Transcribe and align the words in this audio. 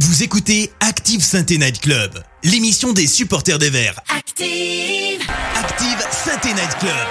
Vous 0.00 0.24
écoutez 0.24 0.72
Active 0.80 1.22
Sainte 1.22 1.50
Night 1.50 1.80
Club, 1.80 2.20
l'émission 2.42 2.92
des 2.92 3.06
supporters 3.06 3.60
des 3.60 3.70
Verts. 3.70 4.00
Active, 4.08 5.22
Active 5.56 6.04
Sainte 6.10 6.46
Night 6.46 6.78
Club, 6.80 7.06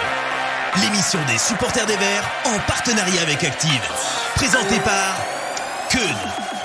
l'émission 0.81 1.19
des 1.31 1.37
supporters 1.37 1.85
des 1.85 1.95
Verts 1.95 2.29
en 2.45 2.59
partenariat 2.67 3.21
avec 3.21 3.41
Active. 3.41 3.81
Présentée 4.35 4.79
par 4.81 5.17
Keun. 5.89 6.62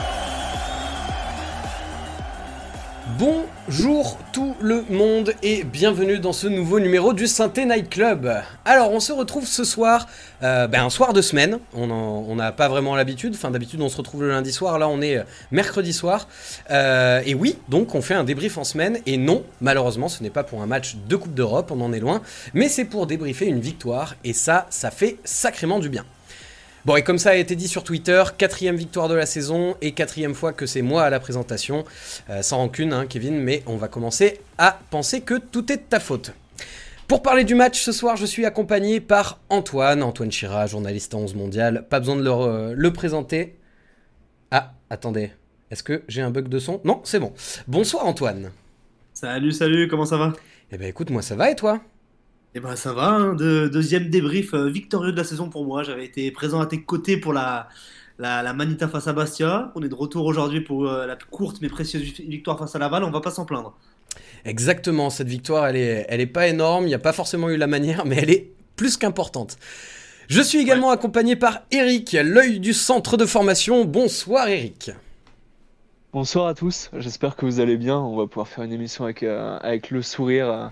Bonjour 3.19 4.17
tout 4.33 4.55
le 4.61 4.85
monde 4.91 5.35
et 5.43 5.65
bienvenue 5.65 6.21
dans 6.21 6.33
ce 6.33 6.47
nouveau 6.47 6.79
numéro 6.79 7.13
du 7.13 7.27
Synthé 7.27 7.65
Night 7.65 7.91
Club. 7.91 8.33
Alors 8.65 8.93
on 8.93 9.01
se 9.01 9.11
retrouve 9.11 9.45
ce 9.45 9.65
soir, 9.65 10.07
euh, 10.45 10.69
ben, 10.69 10.85
un 10.85 10.91
soir 10.91 11.13
de 11.13 11.21
semaine, 11.21 11.59
on 11.75 12.37
n'a 12.37 12.53
pas 12.53 12.69
vraiment 12.69 12.95
l'habitude, 12.95 13.35
enfin 13.35 13.51
d'habitude 13.51 13.81
on 13.81 13.89
se 13.89 13.97
retrouve 13.97 14.23
le 14.23 14.31
lundi 14.31 14.53
soir, 14.53 14.79
là 14.79 14.89
on 14.89 15.01
est 15.01 15.17
euh, 15.17 15.25
mercredi 15.51 15.93
soir. 15.93 16.29
Euh, 16.71 17.21
et 17.27 17.35
oui, 17.35 17.59
donc 17.69 17.97
on 17.97 18.03
fait 18.03 18.15
un 18.15 18.23
débrief 18.23 18.57
en 18.57 18.63
semaine. 18.63 19.01
Et 19.07 19.17
non, 19.17 19.43
malheureusement 19.61 20.09
ce 20.09 20.23
n'est 20.23 20.31
pas 20.31 20.45
pour 20.45 20.63
un 20.63 20.67
match 20.67 20.95
de 21.09 21.17
Coupe 21.17 21.35
d'Europe, 21.35 21.73
on 21.75 21.81
en 21.81 21.93
est 21.93 22.01
loin, 22.01 22.23
mais 22.55 22.69
c'est 22.69 22.85
pour 22.85 23.09
débriefer 23.09 23.47
une 23.47 23.61
victoire. 23.61 24.15
Et 24.23 24.33
ça, 24.33 24.69
ça 24.71 24.93
fait 24.93 25.19
sacrément 25.25 25.81
du 25.81 25.89
bien. 25.89 26.05
Bon, 26.85 26.97
et 26.97 27.03
comme 27.03 27.19
ça 27.19 27.31
a 27.31 27.35
été 27.35 27.57
dit 27.57 27.69
sur 27.69 27.83
Twitter, 27.83 28.23
quatrième 28.39 28.77
victoire 28.77 29.09
de 29.09 29.15
la 29.15 29.27
saison 29.27 29.77
et 29.83 29.93
quatrième 29.93 30.35
fois 30.35 30.53
que 30.53 30.65
c'est 30.65 30.83
moi 30.83 31.03
à 31.03 31.11
la 31.11 31.21
présentation. 31.21 31.85
Euh, 32.31 32.41
sans 32.43 32.59
rancune, 32.59 32.93
hein, 32.93 33.07
Kevin, 33.07 33.39
mais 33.39 33.63
on 33.67 33.77
va 33.77 33.89
commencer 33.89 34.41
à 34.59 34.79
penser 34.91 35.21
que 35.21 35.35
tout 35.35 35.71
est 35.73 35.77
de 35.77 35.83
ta 35.83 36.01
faute. 36.01 36.33
Pour 37.09 37.23
parler 37.23 37.45
du 37.45 37.55
match 37.55 37.81
ce 37.83 37.91
soir, 37.91 38.17
je 38.17 38.27
suis 38.27 38.47
accompagné 38.47 39.01
par 39.01 39.41
Antoine, 39.49 40.03
Antoine 40.03 40.31
Chira, 40.31 40.67
journaliste 40.67 41.15
en 41.15 41.21
11 41.21 41.35
mondial. 41.35 41.87
Pas 41.89 42.01
besoin 42.01 42.17
de 42.17 42.23
le, 42.23 42.31
euh, 42.31 42.75
le 42.77 42.93
présenter. 42.93 43.57
Ah, 44.51 44.73
attendez, 44.89 45.33
est-ce 45.71 45.83
que 45.83 46.03
j'ai 46.07 46.23
un 46.23 46.31
bug 46.31 46.49
de 46.49 46.59
son? 46.59 46.81
Non, 46.85 47.01
c'est 47.05 47.19
bon. 47.19 47.33
Bonsoir 47.67 48.07
Antoine. 48.07 48.53
Salut, 49.15 49.53
salut, 49.53 49.89
comment 49.89 50.07
ça 50.07 50.17
va? 50.17 50.33
Eh 50.71 50.79
ben 50.79 50.89
écoute, 50.89 51.11
moi 51.11 51.23
ça 51.23 51.35
va 51.35 51.51
et 51.51 51.57
toi? 51.57 51.81
Eh 52.55 52.61
ben 52.61 52.77
ça 52.77 52.93
va, 52.93 53.09
hein, 53.09 53.35
de- 53.35 53.69
deuxième 53.69 54.09
débrief 54.09 54.55
euh, 54.55 54.69
victorieux 54.69 55.13
de 55.13 55.17
la 55.17 55.25
saison 55.25 55.49
pour 55.51 55.65
moi. 55.65 55.83
J'avais 55.83 56.05
été 56.05 56.31
présent 56.31 56.61
à 56.61 56.67
tes 56.67 56.83
côtés 56.83 57.17
pour 57.17 57.33
la, 57.33 57.69
la, 58.19 58.43
la 58.43 58.53
Manita 58.55 58.89
face 58.89 59.07
à 59.07 59.13
Bastia. 59.13 59.71
On 59.75 59.83
est 59.83 59.89
de 59.89 59.95
retour 59.95 60.25
aujourd'hui 60.25 60.61
pour 60.61 60.89
euh, 60.89 61.07
la 61.07 61.17
courte 61.17 61.59
mais 61.61 61.69
précieuse 61.69 62.03
victoire 62.03 62.59
face 62.59 62.75
à 62.75 62.79
Laval. 62.79 63.05
On 63.05 63.11
va 63.11 63.21
pas 63.21 63.31
s'en 63.31 63.45
plaindre. 63.45 63.77
Exactement, 64.45 65.11
cette 65.11 65.29
victoire, 65.29 65.67
elle 65.67 65.77
est, 65.77 66.07
elle 66.09 66.21
est 66.21 66.27
pas 66.27 66.49
énorme, 66.49 66.85
il 66.85 66.89
n'y 66.89 66.95
a 66.95 66.99
pas 66.99 67.13
forcément 67.13 67.51
eu 67.51 67.57
la 67.57 67.67
manière, 67.67 68.07
mais 68.07 68.17
elle 68.17 68.31
est 68.31 68.51
plus 68.77 68.97
qu'importante. 68.97 69.57
Je 70.29 70.41
suis 70.41 70.59
également 70.59 70.91
accompagné 70.91 71.37
par 71.37 71.61
Eric, 71.71 72.17
l'œil 72.23 72.61
du 72.61 72.73
centre 72.73 73.17
de 73.17 73.27
formation. 73.27 73.85
Bonsoir 73.85 74.49
Eric. 74.49 74.91
Bonsoir 76.13 76.47
à 76.47 76.55
tous, 76.55 76.91
j'espère 76.97 77.37
que 77.37 77.45
vous 77.45 77.61
allez 77.61 77.77
bien. 77.77 77.99
On 77.99 78.17
va 78.17 78.27
pouvoir 78.27 78.49
faire 78.49 78.65
une 78.65 78.73
émission 78.73 79.05
avec, 79.05 79.23
euh, 79.23 79.59
avec 79.61 79.91
le 79.91 80.01
sourire. 80.03 80.71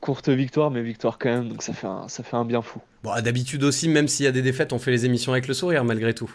Courte 0.00 0.28
victoire, 0.28 0.70
mais 0.70 0.82
victoire 0.82 1.18
quand 1.18 1.30
même, 1.30 1.48
donc 1.48 1.62
ça 1.62 1.72
fait 1.72 1.86
un, 1.86 2.08
ça 2.08 2.22
fait 2.22 2.36
un 2.36 2.44
bien 2.44 2.62
fou. 2.62 2.80
Bon, 3.02 3.10
d'habitude 3.22 3.62
aussi, 3.64 3.88
même 3.88 4.08
s'il 4.08 4.24
y 4.24 4.28
a 4.28 4.32
des 4.32 4.42
défaites, 4.42 4.72
on 4.72 4.78
fait 4.78 4.90
les 4.90 5.04
émissions 5.04 5.32
avec 5.32 5.46
le 5.46 5.54
sourire 5.54 5.84
malgré 5.84 6.14
tout. 6.14 6.34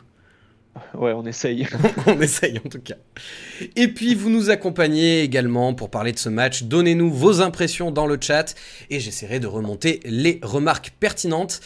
Ouais, 0.98 1.14
on 1.14 1.25
essaye. 1.25 1.67
on 2.08 2.20
essaye 2.20 2.59
en 2.64 2.70
tout 2.70 2.81
cas. 2.81 2.95
Et 3.75 3.88
puis 3.88 4.16
vous 4.16 4.30
nous 4.30 4.50
accompagnez 4.50 5.22
également 5.22 5.73
pour 5.73 5.89
parler 5.89 6.12
de 6.12 6.20
ce 6.20 6.30
match. 6.30 6.64
Donnez-nous 6.64 7.12
vos 7.12 7.42
impressions 7.42 7.92
dans 7.92 8.08
le 8.08 8.17
chat 8.20 8.56
et 8.90 9.00
j'essaierai 9.00 9.40
de 9.40 9.47
remonter 9.47 10.00
les 10.06 10.40
remarques 10.44 10.94
pertinentes. 11.00 11.62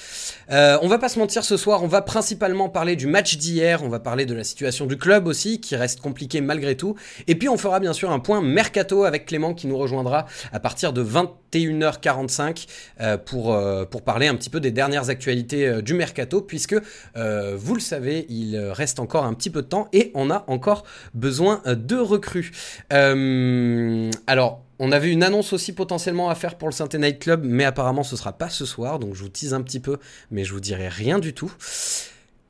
Euh, 0.51 0.77
on 0.81 0.87
va 0.87 0.99
pas 0.99 1.09
se 1.09 1.19
mentir 1.19 1.43
ce 1.43 1.57
soir, 1.57 1.83
on 1.83 1.87
va 1.87 2.01
principalement 2.01 2.69
parler 2.69 2.95
du 2.95 3.07
match 3.07 3.37
d'hier, 3.37 3.83
on 3.83 3.89
va 3.89 3.99
parler 3.99 4.25
de 4.25 4.33
la 4.33 4.43
situation 4.43 4.85
du 4.85 4.97
club 4.97 5.27
aussi 5.27 5.59
qui 5.59 5.75
reste 5.75 6.01
compliquée 6.01 6.41
malgré 6.41 6.75
tout. 6.75 6.95
Et 7.27 7.35
puis 7.35 7.49
on 7.49 7.57
fera 7.57 7.79
bien 7.79 7.93
sûr 7.93 8.11
un 8.11 8.19
point 8.19 8.41
mercato 8.41 9.03
avec 9.03 9.25
Clément 9.25 9.53
qui 9.53 9.67
nous 9.67 9.77
rejoindra 9.77 10.25
à 10.51 10.59
partir 10.59 10.93
de 10.93 11.03
21h45 11.03 12.67
euh, 12.99 13.17
pour, 13.17 13.53
euh, 13.53 13.85
pour 13.85 14.01
parler 14.03 14.27
un 14.27 14.35
petit 14.35 14.49
peu 14.49 14.59
des 14.59 14.71
dernières 14.71 15.09
actualités 15.09 15.81
du 15.81 15.93
mercato 15.93 16.41
puisque 16.41 16.75
vous 16.75 17.75
le 17.75 17.79
savez, 17.79 18.25
il 18.29 18.57
reste 18.57 18.92
encore 18.99 19.25
un 19.25 19.33
petit 19.33 19.49
peu 19.49 19.61
de 19.61 19.67
temps 19.67 19.87
et 19.93 20.11
on 20.15 20.29
a 20.29 20.43
encore 20.47 20.83
besoin 21.13 21.61
euh, 21.65 21.75
de 21.75 21.95
recrues. 21.95 22.51
Euh, 22.91 24.09
alors, 24.27 24.61
on 24.79 24.91
avait 24.91 25.11
une 25.11 25.23
annonce 25.23 25.53
aussi 25.53 25.73
potentiellement 25.73 26.29
à 26.29 26.35
faire 26.35 26.57
pour 26.57 26.67
le 26.67 26.73
Saint 26.73 26.89
Night 26.93 27.19
Club, 27.19 27.43
mais 27.45 27.63
apparemment 27.63 28.03
ce 28.03 28.15
sera 28.15 28.33
pas 28.33 28.49
ce 28.49 28.65
soir, 28.65 28.99
donc 28.99 29.15
je 29.15 29.21
vous 29.23 29.29
tease 29.29 29.53
un 29.53 29.61
petit 29.61 29.79
peu, 29.79 29.97
mais 30.31 30.43
je 30.43 30.53
vous 30.53 30.59
dirai 30.59 30.87
rien 30.87 31.19
du 31.19 31.33
tout. 31.33 31.51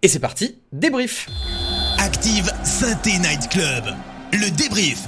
Et 0.02 0.08
c'est 0.08 0.20
parti, 0.20 0.58
débrief. 0.72 1.28
Active 2.00 2.52
Synthé 2.64 3.20
Night 3.20 3.50
Club, 3.50 3.86
le 4.34 4.50
débrief. 4.56 5.08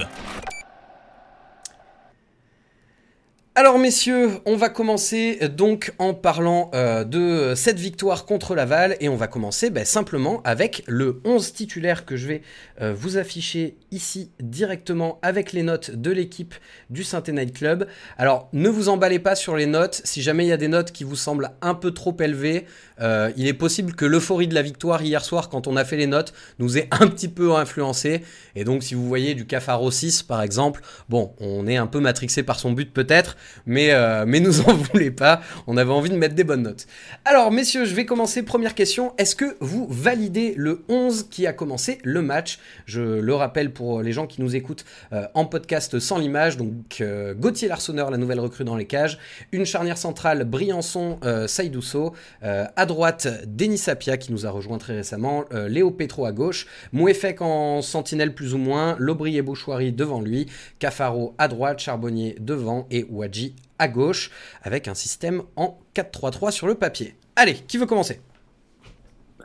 Alors 3.57 3.79
messieurs, 3.79 4.31
on 4.45 4.57
va 4.57 4.67
commencer 4.67 5.37
euh, 5.41 5.47
donc 5.47 5.93
en 5.97 6.13
parlant 6.13 6.69
euh, 6.75 7.05
de 7.05 7.53
cette 7.55 7.79
victoire 7.79 8.25
contre 8.25 8.53
Laval 8.53 8.97
et 8.99 9.07
on 9.07 9.15
va 9.15 9.27
commencer 9.27 9.69
bah, 9.69 9.85
simplement 9.85 10.41
avec 10.43 10.83
le 10.87 11.21
11 11.23 11.53
titulaire 11.53 12.03
que 12.03 12.17
je 12.17 12.27
vais 12.27 12.41
euh, 12.81 12.93
vous 12.93 13.15
afficher 13.15 13.77
ici 13.91 14.29
directement 14.41 15.19
avec 15.21 15.53
les 15.53 15.63
notes 15.63 15.91
de 15.91 16.11
l'équipe 16.11 16.53
du 16.89 17.05
saint 17.05 17.23
Night 17.29 17.55
Club. 17.57 17.87
Alors 18.17 18.49
ne 18.51 18.67
vous 18.67 18.89
emballez 18.89 19.19
pas 19.19 19.35
sur 19.35 19.55
les 19.55 19.67
notes, 19.67 20.01
si 20.03 20.21
jamais 20.21 20.43
il 20.43 20.49
y 20.49 20.51
a 20.51 20.57
des 20.57 20.67
notes 20.67 20.91
qui 20.91 21.05
vous 21.05 21.15
semblent 21.15 21.51
un 21.61 21.75
peu 21.75 21.91
trop 21.91 22.17
élevées, 22.19 22.65
il 22.99 23.47
est 23.47 23.53
possible 23.53 23.93
que 23.93 24.05
l'euphorie 24.05 24.47
de 24.47 24.55
la 24.55 24.61
victoire 24.61 25.01
hier 25.01 25.23
soir 25.23 25.47
quand 25.49 25.67
on 25.67 25.77
a 25.77 25.85
fait 25.85 25.97
les 25.97 26.07
notes 26.07 26.33
nous 26.59 26.77
ait 26.77 26.87
un 26.91 27.07
petit 27.07 27.29
peu 27.29 27.53
influencé. 27.53 28.21
Et 28.55 28.65
donc 28.65 28.83
si 28.83 28.95
vous 28.95 29.07
voyez 29.07 29.33
du 29.33 29.45
Cafaro 29.45 29.91
6 29.91 30.23
par 30.23 30.41
exemple, 30.41 30.81
bon 31.07 31.33
on 31.39 31.67
est 31.67 31.77
un 31.77 31.87
peu 31.87 32.01
matrixé 32.01 32.43
par 32.43 32.59
son 32.59 32.73
but 32.73 32.93
peut-être, 32.93 33.37
mais, 33.65 33.91
euh, 33.91 34.25
mais 34.27 34.39
nous 34.39 34.61
en 34.61 34.73
voulez 34.73 35.11
pas, 35.11 35.41
on 35.67 35.77
avait 35.77 35.91
envie 35.91 36.09
de 36.09 36.15
mettre 36.15 36.35
des 36.35 36.43
bonnes 36.43 36.63
notes. 36.63 36.87
Alors 37.25 37.51
messieurs, 37.51 37.85
je 37.85 37.95
vais 37.95 38.05
commencer, 38.05 38.43
première 38.43 38.75
question, 38.75 39.13
est-ce 39.17 39.35
que 39.35 39.55
vous 39.59 39.87
validez 39.89 40.53
le 40.57 40.83
11 40.89 41.27
qui 41.29 41.47
a 41.47 41.53
commencé 41.53 41.99
le 42.03 42.21
match? 42.21 42.59
Je 42.85 43.01
le 43.01 43.33
rappelle 43.33 43.71
pour 43.71 44.01
les 44.01 44.11
gens 44.11 44.27
qui 44.27 44.41
nous 44.41 44.55
écoutent 44.55 44.85
euh, 45.13 45.27
en 45.33 45.45
podcast 45.45 45.99
sans 45.99 46.17
l'image, 46.17 46.57
donc 46.57 46.97
euh, 47.01 47.33
Gauthier 47.33 47.67
Larsonneur, 47.67 48.11
la 48.11 48.17
nouvelle 48.17 48.39
recrue 48.39 48.63
dans 48.63 48.75
les 48.75 48.85
cages, 48.85 49.17
une 49.51 49.65
charnière 49.65 49.97
centrale 49.97 50.43
Briançon, 50.43 51.19
Saïdousso, 51.47 52.13
à 52.41 52.85
droite 52.85 53.27
Denis 53.47 53.77
Sapia 53.77 54.17
qui 54.17 54.31
nous 54.31 54.45
a 54.45 54.49
rejoint 54.49 54.77
très 54.77 54.95
récemment, 54.95 55.45
Léo 55.67 55.91
Petro 55.91 56.25
à 56.25 56.31
gauche, 56.31 56.67
Mouefek 56.91 57.41
en 57.41 57.81
sentinelle 57.81 58.33
plus 58.33 58.53
ou 58.53 58.57
moins, 58.57 58.95
Lobry 58.99 59.37
et 59.37 59.41
Bouchouari 59.41 59.91
devant 59.91 60.21
lui, 60.21 60.47
Cafaro 60.79 61.35
à 61.37 61.47
droite, 61.47 61.79
Charbonnier 61.79 62.35
devant. 62.39 62.87
Et 62.91 63.05
Ouadji 63.09 63.34
à 63.79 63.87
gauche, 63.87 64.31
avec 64.63 64.87
un 64.87 64.95
système 64.95 65.43
en 65.55 65.79
4-3-3 65.95 66.51
sur 66.51 66.67
le 66.67 66.75
papier. 66.75 67.15
Allez, 67.35 67.55
qui 67.55 67.77
veut 67.77 67.85
commencer? 67.85 68.21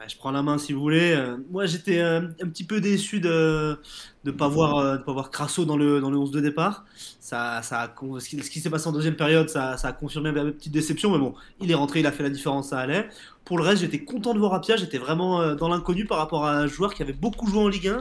Bah, 0.00 0.06
je 0.08 0.16
prends 0.16 0.30
la 0.30 0.42
main 0.42 0.56
si 0.56 0.72
vous 0.72 0.80
voulez. 0.80 1.12
Euh, 1.12 1.36
moi 1.50 1.66
j'étais 1.66 1.98
euh, 1.98 2.22
un 2.42 2.48
petit 2.48 2.64
peu 2.64 2.80
déçu 2.80 3.20
de 3.20 3.76
ne 4.24 4.30
pas 4.30 4.48
voir, 4.48 4.78
euh, 4.78 4.96
pas 4.96 5.12
voir 5.12 5.30
Crasso 5.30 5.66
dans 5.66 5.76
le, 5.76 6.00
dans 6.00 6.10
le 6.10 6.16
11 6.16 6.30
de 6.30 6.40
départ. 6.40 6.86
Ça, 7.20 7.60
ça 7.62 7.94
ce 8.18 8.28
qui, 8.28 8.60
s'est 8.60 8.70
passé 8.70 8.88
en 8.88 8.92
deuxième 8.92 9.16
période, 9.16 9.50
ça, 9.50 9.76
ça 9.76 9.88
a 9.88 9.92
confirmé 9.92 10.32
ma 10.32 10.44
petite 10.44 10.72
déception, 10.72 11.10
mais 11.10 11.18
bon, 11.18 11.34
il 11.60 11.70
est 11.70 11.74
rentré, 11.74 12.00
il 12.00 12.06
a 12.06 12.12
fait 12.12 12.22
la 12.22 12.30
différence, 12.30 12.70
ça 12.70 12.78
allait. 12.78 13.10
Pour 13.44 13.58
le 13.58 13.64
reste, 13.64 13.82
j'étais 13.82 14.02
content 14.02 14.32
de 14.32 14.38
voir 14.38 14.54
Apia, 14.54 14.76
j'étais 14.76 14.96
vraiment 14.96 15.54
dans 15.54 15.68
l'inconnu 15.68 16.06
par 16.06 16.16
rapport 16.16 16.46
à 16.46 16.56
un 16.56 16.66
joueur 16.66 16.94
qui 16.94 17.02
avait 17.02 17.12
beaucoup 17.12 17.46
joué 17.46 17.60
en 17.60 17.68
Ligue 17.68 17.88
1. 17.88 18.00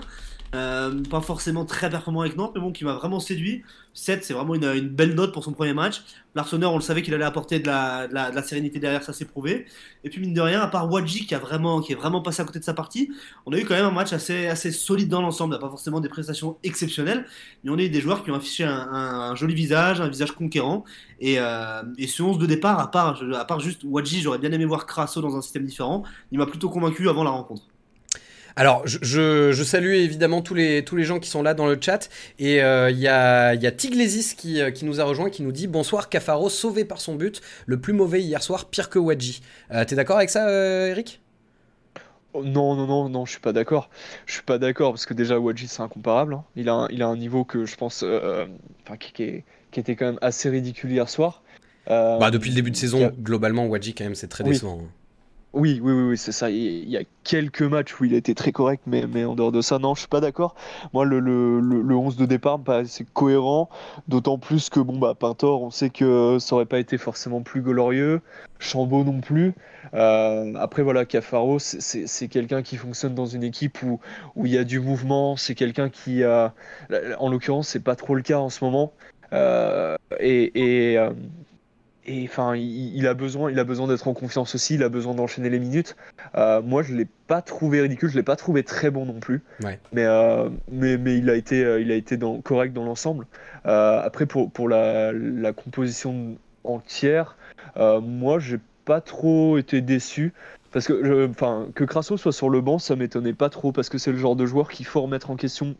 Euh, 0.55 1.03
pas 1.03 1.21
forcément 1.21 1.63
très 1.63 1.91
performant 1.91 2.21
avec 2.21 2.35
Nantes, 2.35 2.53
mais 2.55 2.61
bon, 2.61 2.71
qui 2.71 2.83
m'a 2.83 2.93
vraiment 2.93 3.19
séduit. 3.19 3.63
7, 3.93 4.23
c'est 4.23 4.33
vraiment 4.33 4.55
une, 4.55 4.79
belle 4.87 5.13
note 5.13 5.31
pour 5.31 5.43
son 5.43 5.51
premier 5.51 5.73
match. 5.73 6.01
Larsonneur, 6.33 6.73
on 6.73 6.75
le 6.75 6.81
savait 6.81 7.03
qu'il 7.03 7.13
allait 7.13 7.25
apporter 7.25 7.59
de 7.59 7.67
la, 7.67 8.43
sérénité 8.43 8.79
derrière, 8.79 9.03
ça 9.03 9.13
s'est 9.13 9.25
prouvé. 9.25 9.65
Et 10.03 10.09
puis, 10.09 10.21
mine 10.21 10.33
de 10.33 10.41
rien, 10.41 10.61
à 10.61 10.67
part 10.67 10.91
Wadji 10.91 11.27
qui, 11.27 11.35
a 11.35 11.39
vraiment, 11.39 11.81
qui 11.81 11.91
est 11.91 11.95
vraiment 11.95 12.21
passé 12.21 12.41
à 12.41 12.45
côté 12.45 12.59
de 12.59 12.63
sa 12.63 12.73
partie, 12.73 13.11
on 13.45 13.53
a 13.53 13.59
eu 13.59 13.65
quand 13.65 13.75
même 13.75 13.85
un 13.85 13.91
match 13.91 14.11
assez, 14.13 14.71
solide 14.71 15.09
dans 15.09 15.21
l'ensemble. 15.21 15.59
Pas 15.59 15.69
forcément 15.69 15.99
des 15.99 16.09
prestations 16.09 16.57
exceptionnelles, 16.63 17.25
mais 17.63 17.71
on 17.71 17.77
a 17.77 17.83
eu 17.83 17.89
des 17.89 18.01
joueurs 18.01 18.23
qui 18.23 18.31
ont 18.31 18.35
affiché 18.35 18.63
un, 18.63 19.35
joli 19.35 19.53
visage, 19.53 20.01
un 20.01 20.09
visage 20.09 20.31
conquérant. 20.31 20.83
Et, 21.19 21.35
euh, 21.37 21.83
et 21.97 22.07
ce 22.07 22.23
11 22.23 22.39
de 22.39 22.45
départ, 22.47 22.79
à 22.79 22.89
part, 22.89 23.21
à 23.35 23.45
part 23.45 23.59
juste 23.59 23.81
Wadji, 23.83 24.21
j'aurais 24.21 24.39
bien 24.39 24.51
aimé 24.51 24.65
voir 24.65 24.87
Crasso 24.87 25.21
dans 25.21 25.35
un 25.35 25.41
système 25.41 25.65
différent. 25.65 26.03
Il 26.31 26.39
m'a 26.39 26.47
plutôt 26.47 26.69
convaincu 26.69 27.07
avant 27.07 27.23
la 27.23 27.31
rencontre. 27.31 27.68
Alors, 28.55 28.85
je, 28.87 28.97
je- 29.01 29.51
je 29.51 29.63
salue 29.63 29.93
évidemment 29.93 30.41
tous 30.41 30.53
les, 30.53 30.83
tous 30.83 30.95
les 30.95 31.03
gens 31.03 31.19
qui 31.19 31.29
sont 31.29 31.41
là 31.43 31.53
dans 31.53 31.67
le 31.67 31.77
chat. 31.79 32.09
Et 32.39 32.61
euh, 32.61 32.89
il 32.91 32.97
y, 32.99 33.07
a, 33.07 33.53
y 33.55 33.65
a 33.67 33.71
Tiglesis 33.71 34.33
qui, 34.35 34.61
euh, 34.61 34.71
qui 34.71 34.85
nous 34.85 34.99
a 34.99 35.03
rejoint, 35.03 35.29
qui 35.29 35.43
nous 35.43 35.51
dit 35.51 35.67
Bonsoir, 35.67 36.09
Cafaro, 36.09 36.49
sauvé 36.49 36.83
par 36.85 36.99
son 37.01 37.15
but. 37.15 37.41
Le 37.65 37.79
plus 37.79 37.93
mauvais 37.93 38.21
hier 38.21 38.41
soir, 38.43 38.65
pire 38.69 38.89
que 38.89 38.99
Wadji. 38.99 39.41
Euh, 39.71 39.85
T'es 39.85 39.95
d'accord 39.95 40.17
avec 40.17 40.29
ça, 40.29 40.47
euh, 40.49 40.87
Eric? 40.89 41.21
Oh, 42.33 42.43
Non, 42.43 42.75
non, 42.75 42.85
non, 42.85 43.09
non, 43.09 43.25
je 43.25 43.31
suis 43.31 43.39
pas 43.39 43.53
d'accord. 43.53 43.89
Je 44.25 44.33
suis 44.33 44.43
pas 44.43 44.57
d'accord 44.57 44.91
parce 44.91 45.05
que 45.05 45.13
déjà 45.13 45.39
Wadji 45.39 45.67
c'est 45.67 45.81
incomparable. 45.81 46.33
hein. 46.35 46.43
Il 46.55 46.69
a, 46.69 46.73
un, 46.73 46.87
il 46.89 47.01
a 47.01 47.07
un 47.07 47.17
niveau 47.17 47.43
que 47.45 47.65
je 47.65 47.75
pense, 47.75 48.03
enfin, 48.03 48.97
qui, 48.97 49.13
qui 49.13 49.23
est- 49.23 49.43
qui 49.71 49.79
était 49.79 49.95
quand 49.95 50.05
même 50.05 50.19
assez 50.21 50.49
ridicule 50.49 50.91
hier 50.91 51.07
soir. 51.09 51.43
Bah, 51.87 52.29
depuis 52.31 52.49
le 52.49 52.55
début 52.55 52.71
de 52.71 52.75
saison, 52.75 53.07
a- 53.07 53.09
globalement, 53.11 53.65
Wadji, 53.67 53.93
quand 53.95 54.03
même, 54.03 54.15
c'est 54.15 54.27
très 54.27 54.43
Oui. 54.43 54.51
décevant. 54.51 54.79
hein. 54.83 54.87
Oui, 55.53 55.79
oui, 55.83 55.93
oui, 55.93 56.17
c'est 56.17 56.31
ça. 56.31 56.51
Il 56.51 56.87
y 56.87 56.97
a 56.97 57.01
quelques 57.23 57.63
matchs 57.63 57.99
où 57.99 58.05
il 58.05 58.13
a 58.13 58.17
été 58.17 58.35
très 58.35 58.51
correct, 58.51 58.83
mais, 58.85 59.25
en 59.25 59.33
dehors 59.33 59.51
de 59.51 59.61
ça, 59.61 59.79
non, 59.79 59.95
je 59.95 60.01
suis 60.01 60.07
pas 60.07 60.21
d'accord. 60.21 60.53
Moi, 60.93 61.05
le, 61.05 61.19
le, 61.19 61.59
le, 61.59 61.95
11 61.95 62.17
de 62.17 62.27
départ, 62.27 62.59
c'est 62.85 63.11
cohérent, 63.13 63.67
d'autant 64.07 64.37
plus 64.37 64.69
que, 64.69 64.79
bon, 64.79 64.99
bah, 64.99 65.15
Pintor, 65.19 65.63
on 65.63 65.71
sait 65.71 65.89
que 65.89 66.37
ça 66.39 66.53
aurait 66.53 66.67
pas 66.67 66.77
été 66.77 66.99
forcément 66.99 67.41
plus 67.41 67.61
glorieux, 67.63 68.21
Chambaud 68.59 69.03
non 69.03 69.21
plus. 69.21 69.55
Euh, 69.95 70.53
après, 70.55 70.83
voilà, 70.83 71.05
Cafaro, 71.05 71.57
c'est 71.57 72.27
quelqu'un 72.27 72.61
qui 72.61 72.77
fonctionne 72.77 73.15
dans 73.15 73.25
une 73.25 73.43
équipe 73.43 73.81
où, 73.81 73.99
où 74.35 74.45
il 74.45 74.51
y 74.51 74.57
a 74.57 74.63
du 74.63 74.79
mouvement, 74.79 75.35
c'est 75.35 75.55
quelqu'un 75.55 75.89
qui 75.89 76.23
a. 76.23 76.53
En 77.17 77.29
l'occurrence, 77.29 77.69
c'est 77.69 77.83
pas 77.83 77.95
trop 77.95 78.13
le 78.13 78.21
cas 78.21 78.37
en 78.37 78.49
ce 78.49 78.63
moment. 78.63 78.93
Euh, 79.33 79.95
et. 80.19 80.91
et 80.91 80.97
euh, 80.99 81.09
et 82.05 82.23
enfin, 82.23 82.55
il, 82.55 83.05
a 83.07 83.13
besoin, 83.13 83.51
il 83.51 83.59
a 83.59 83.63
besoin 83.63 83.87
d'être 83.87 84.07
en 84.07 84.13
confiance 84.13 84.55
aussi. 84.55 84.75
Il 84.75 84.83
a 84.83 84.89
besoin 84.89 85.13
d'enchaîner 85.13 85.49
les 85.49 85.59
minutes. 85.59 85.95
Euh, 86.35 86.61
moi, 86.61 86.81
je 86.81 86.93
l'ai 86.93 87.07
pas 87.27 87.41
trouvé 87.41 87.81
ridicule. 87.81 88.09
Je 88.09 88.15
l'ai 88.15 88.23
pas 88.23 88.35
trouvé 88.35 88.63
très 88.63 88.89
bon 88.89 89.05
non 89.05 89.19
plus. 89.19 89.41
Mais, 89.91 90.05
euh, 90.05 90.49
mais, 90.71 90.97
mais 90.97 91.17
il 91.17 91.29
a 91.29 91.35
été, 91.35 91.63
euh, 91.63 91.81
il 91.81 91.91
a 91.91 91.95
été 91.95 92.17
dans, 92.17 92.41
correct 92.41 92.73
dans 92.73 92.85
l'ensemble. 92.85 93.27
après, 93.63 94.25
pour, 94.25 94.49
pour 94.51 94.69
la, 94.69 95.11
la 95.11 95.53
composition 95.53 96.37
entière, 96.63 97.37
moi, 97.77 98.39
j'ai 98.39 98.59
pas 98.85 99.01
trop 99.01 99.57
été 99.57 99.81
déçu. 99.81 100.33
Parce 100.71 100.87
que, 100.87 101.27
enfin, 101.29 101.67
que 101.73 101.83
Crasso 101.83 102.15
soit 102.17 102.31
sur 102.31 102.49
le 102.49 102.61
banc, 102.61 102.77
ça 102.77 102.95
m'étonnait 102.95 103.33
pas 103.33 103.49
trop 103.49 103.71
parce 103.71 103.89
que 103.89 103.97
c'est 103.97 104.11
le 104.11 104.19
genre 104.19 104.35
de 104.35 104.45
joueur 104.45 104.69
qu'il 104.69 104.85
faut 104.85 105.01
remettre 105.01 105.31
en 105.31 105.35
question 105.35 105.75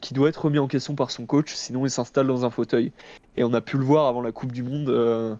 qui 0.00 0.14
doit 0.14 0.28
être 0.28 0.44
remis 0.44 0.58
en 0.58 0.66
question 0.66 0.94
par 0.94 1.10
son 1.10 1.26
coach, 1.26 1.54
sinon 1.54 1.86
il 1.86 1.90
s'installe 1.90 2.26
dans 2.26 2.44
un 2.44 2.50
fauteuil. 2.50 2.92
Et 3.36 3.44
on 3.44 3.52
a 3.54 3.60
pu 3.60 3.78
le 3.78 3.84
voir 3.84 4.06
avant 4.06 4.22
la 4.22 4.32
Coupe 4.32 4.52
du 4.52 4.62
Monde, 4.62 4.88
euh, 4.88 5.34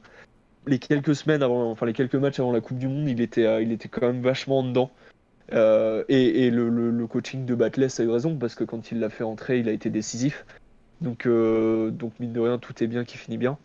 les 0.67 0.79
quelques 0.79 1.15
semaines 1.15 1.43
avant, 1.43 1.71
enfin 1.71 1.87
les 1.87 1.93
quelques 1.93 2.15
matchs 2.15 2.41
avant 2.41 2.53
la 2.53 2.61
Coupe 2.61 2.79
du 2.79 2.89
Monde, 2.89 3.09
il 3.09 3.21
était, 3.21 3.47
euh, 3.47 3.63
il 3.63 3.73
était 3.73 3.89
quand 3.89 4.07
même 4.07 4.23
vachement 4.23 4.63
dedans. 4.63 4.91
Euh, 5.53 6.05
et, 6.09 6.51
le, 6.51 7.07
coaching 7.07 7.45
de 7.45 7.55
Batless 7.55 8.01
a 8.01 8.05
eu 8.05 8.09
raison 8.09 8.37
parce 8.37 8.55
que 8.55 8.65
quand 8.65 8.91
il 8.91 8.99
l'a 8.99 9.11
fait 9.11 9.25
entrer, 9.25 9.59
il 9.59 9.69
a 9.69 9.73
été 9.73 9.91
décisif. 9.91 10.47
Donc, 11.01 11.29
donc 11.29 12.19
mine 12.19 12.33
de 12.33 12.41
rien, 12.41 12.59
tout 12.59 12.83
est 12.83 12.87
bien 12.87 13.05
qui 13.05 13.19
finit 13.19 13.37
bien. 13.37 13.59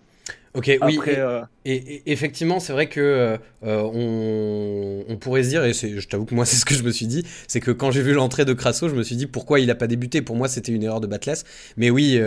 Ok, 0.56 0.72
oui. 0.82 1.00
Euh, 1.08 1.44
et, 1.66 2.12
effectivement, 2.12 2.60
c'est 2.60 2.74
vrai 2.74 2.88
que 2.88 3.00
euh, 3.00 3.38
on, 3.64 5.06
on, 5.08 5.18
pourrait 5.18 5.44
se 5.44 5.50
dire, 5.50 5.64
et 5.64 5.74
je 5.74 6.08
t'avoue 6.08 6.26
que 6.26 6.34
moi, 6.34 6.46
c'est 6.48 6.56
ce 6.56 6.66
que 6.66 6.74
je 6.74 6.84
me 6.84 6.92
suis 6.92 7.06
dit, 7.06 7.26
c'est 7.48 7.60
que 7.60 7.72
quand 7.72 7.92
j'ai 7.92 8.02
vu 8.02 8.14
l'entrée 8.14 8.46
de 8.46 8.54
Crasso, 8.54 8.90
je 8.90 8.96
me 8.96 9.04
suis 9.04 9.16
dit 9.16 9.28
pourquoi 9.28 9.60
il 9.60 9.68
n'a 9.68 9.76
pas 9.76 9.88
débuté. 9.88 10.22
Pour 10.22 10.36
moi, 10.36 10.48
c'était 10.48 10.72
une 10.72 10.84
erreur 10.84 11.02
de 11.02 11.08
Batless. 11.08 11.46
Mais 11.78 11.90
oui, 11.90 12.20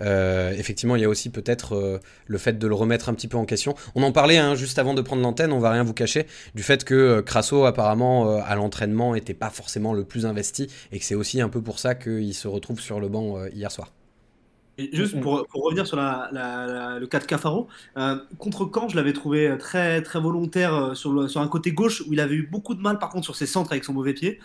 euh, 0.00 0.50
effectivement, 0.52 0.96
il 0.96 1.02
y 1.02 1.04
a 1.04 1.08
aussi 1.08 1.28
peut-être 1.30 2.00
le 2.26 2.38
fait 2.38 2.58
de 2.58 2.66
le 2.66 2.74
remettre 2.74 3.08
un 3.08 3.14
petit 3.14 3.28
peu 3.28 3.36
en 3.36 3.44
question. 3.44 3.74
On 3.94 4.02
en 4.02 4.12
parlait 4.12 4.38
hein, 4.38 4.54
juste 4.54 4.78
avant 4.78 4.94
de 4.94 5.02
prendre 5.02 5.22
l'antenne, 5.22 5.52
on 5.52 5.60
va 5.60 5.70
rien 5.70 5.82
vous 5.82 5.94
cacher, 5.94 6.26
du 6.54 6.62
fait 6.62 6.84
que 6.84 7.20
Crasso, 7.20 7.66
apparemment, 7.66 8.38
à 8.38 8.54
l'entraînement, 8.54 9.14
n'était 9.14 9.34
pas 9.34 9.50
forcément 9.50 9.92
le 9.92 10.04
plus 10.04 10.24
investi, 10.24 10.68
et 10.92 10.98
que 10.98 11.04
c'est 11.04 11.14
aussi 11.14 11.40
un 11.40 11.48
peu 11.48 11.60
pour 11.60 11.78
ça 11.78 11.94
qu'il 11.94 12.34
se 12.34 12.48
retrouve 12.48 12.80
sur 12.80 13.00
le 13.00 13.08
banc 13.08 13.44
hier 13.52 13.70
soir 13.70 13.92
juste 14.78 15.20
pour, 15.20 15.46
revenir 15.52 15.86
sur 15.86 15.96
le 15.96 17.06
cas 17.06 17.18
de 17.18 17.24
Cafaro, 17.24 17.68
euh, 17.96 18.16
contre 18.38 18.70
Caen, 18.72 18.88
je 18.88 18.96
l'avais 18.96 19.12
trouvé 19.12 19.56
très, 19.58 20.02
très 20.02 20.20
volontaire 20.20 20.74
euh, 20.74 20.94
sur, 20.94 21.30
sur 21.30 21.40
un 21.40 21.48
côté 21.48 21.72
gauche 21.72 22.02
où 22.06 22.12
il 22.12 22.20
avait 22.20 22.34
eu 22.34 22.46
beaucoup 22.46 22.74
de 22.74 22.80
mal 22.80 22.98
par 22.98 23.08
contre 23.08 23.24
sur 23.24 23.36
ses 23.36 23.46
centres 23.46 23.72
avec 23.72 23.84
son 23.84 23.92
mauvais 23.92 24.14
pied. 24.14 24.38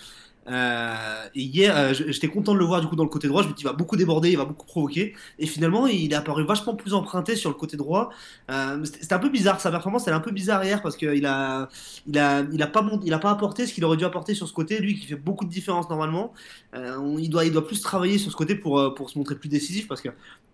Euh, 0.48 1.28
hier, 1.36 1.78
euh, 1.78 1.94
j'étais 1.94 2.28
content 2.28 2.54
de 2.54 2.60
le 2.60 2.66
voir 2.66 2.82
du 2.82 2.88
coup 2.88 2.96
dans 2.96 3.04
le 3.04 3.10
côté 3.10 3.28
droit. 3.28 3.44
Je 3.44 3.48
me 3.50 3.54
dis, 3.54 3.62
il 3.62 3.66
va 3.66 3.74
beaucoup 3.74 3.96
déborder, 3.96 4.32
il 4.32 4.38
va 4.38 4.46
beaucoup 4.46 4.66
provoquer. 4.66 5.14
Et 5.38 5.46
finalement, 5.46 5.86
il 5.88 6.12
est 6.12 6.16
apparu 6.16 6.44
vachement 6.46 6.76
plus 6.76 6.94
emprunté 6.94 7.36
sur 7.36 7.50
le 7.50 7.56
côté 7.56 7.78
droit. 7.78 8.10
Euh, 8.50 8.84
C'était 8.84 9.14
un 9.14 9.20
peu 9.20 9.30
bizarre. 9.30 9.62
Sa 9.62 9.70
performance, 9.72 10.08
elle 10.08 10.14
est 10.14 10.16
un 10.16 10.20
peu 10.20 10.32
bizarre 10.32 10.64
hier 10.64 10.82
parce 10.82 10.98
qu'il 10.98 11.26
a, 11.26 11.70
il 12.08 12.18
a, 12.18 12.42
il 12.52 12.62
a 12.64 12.68
pas, 12.68 12.90
il 13.04 13.14
a 13.14 13.20
pas 13.20 13.32
apporté 13.32 13.68
ce 13.68 13.74
qu'il 13.74 13.86
aurait 13.86 13.98
dû 13.98 14.06
apporter 14.06 14.34
sur 14.34 14.48
ce 14.48 14.54
côté. 14.54 14.80
Lui, 14.80 15.00
qui 15.00 15.06
fait 15.06 15.16
beaucoup 15.16 15.46
de 15.46 15.52
différence 15.52 15.90
normalement, 15.90 16.34
euh, 16.76 17.16
il 17.20 17.30
doit, 17.30 17.46
il 17.46 17.52
doit 17.52 17.66
plus 17.68 17.82
travailler 17.82 18.18
sur 18.18 18.32
ce 18.32 18.36
côté 18.36 18.56
pour, 18.56 18.94
pour 18.96 19.10
se 19.10 19.18
montrer 19.18 19.36
plus 19.36 19.50
décisif 19.50 19.88
parce 19.88 20.02
que 20.02 20.10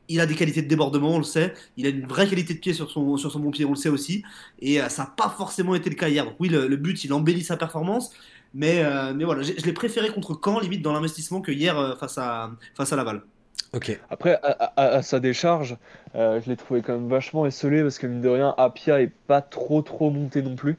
il 0.09 0.21
a 0.21 0.25
des 0.25 0.35
qualités 0.35 0.61
de 0.61 0.69
débordement, 0.69 1.15
on 1.15 1.17
le 1.17 1.25
sait. 1.25 1.53
Il 1.75 1.85
a 1.85 1.89
une 1.89 2.05
vraie 2.07 2.29
qualité 2.29 2.53
de 2.53 2.59
pied 2.59 2.73
sur 2.73 2.89
son, 2.89 3.17
sur 3.17 3.29
son 3.29 3.41
bon 3.41 3.51
pied, 3.51 3.65
on 3.65 3.71
le 3.71 3.75
sait 3.75 3.89
aussi. 3.89 4.23
Et 4.59 4.79
ça 4.87 5.03
n'a 5.03 5.09
pas 5.09 5.29
forcément 5.29 5.75
été 5.75 5.89
le 5.89 5.97
cas 5.97 6.07
hier. 6.07 6.23
Donc 6.23 6.35
oui, 6.39 6.47
le 6.47 6.75
but, 6.77 7.03
il 7.03 7.11
embellit 7.11 7.43
sa 7.43 7.57
performance. 7.57 8.11
Mais, 8.53 8.83
euh, 8.83 9.13
mais 9.13 9.23
voilà, 9.23 9.43
je 9.43 9.65
l'ai 9.65 9.73
préféré 9.73 10.09
contre 10.09 10.39
Caen, 10.43 10.59
limite 10.59 10.81
dans 10.81 10.93
l'investissement, 10.93 11.41
que 11.41 11.51
hier 11.51 11.77
euh, 11.77 11.95
face, 11.95 12.17
à, 12.17 12.51
face 12.75 12.93
à 12.93 12.95
Laval. 12.95 13.21
Ok. 13.73 13.99
Après, 14.09 14.39
à, 14.77 15.01
sa 15.01 15.19
décharge, 15.19 15.75
euh, 16.15 16.39
je 16.41 16.49
l'ai 16.49 16.55
trouvé 16.55 16.81
quand 16.81 16.93
même 16.93 17.09
vachement 17.09 17.45
esselé 17.45 17.81
parce 17.81 17.99
que 17.99 18.07
mine 18.07 18.21
de 18.21 18.29
rien, 18.29 18.55
Apia 18.57 19.01
est 19.01 19.11
pas 19.27 19.41
trop 19.41 19.81
trop 19.81 20.09
monté 20.09 20.41
non 20.41 20.55
plus. 20.55 20.77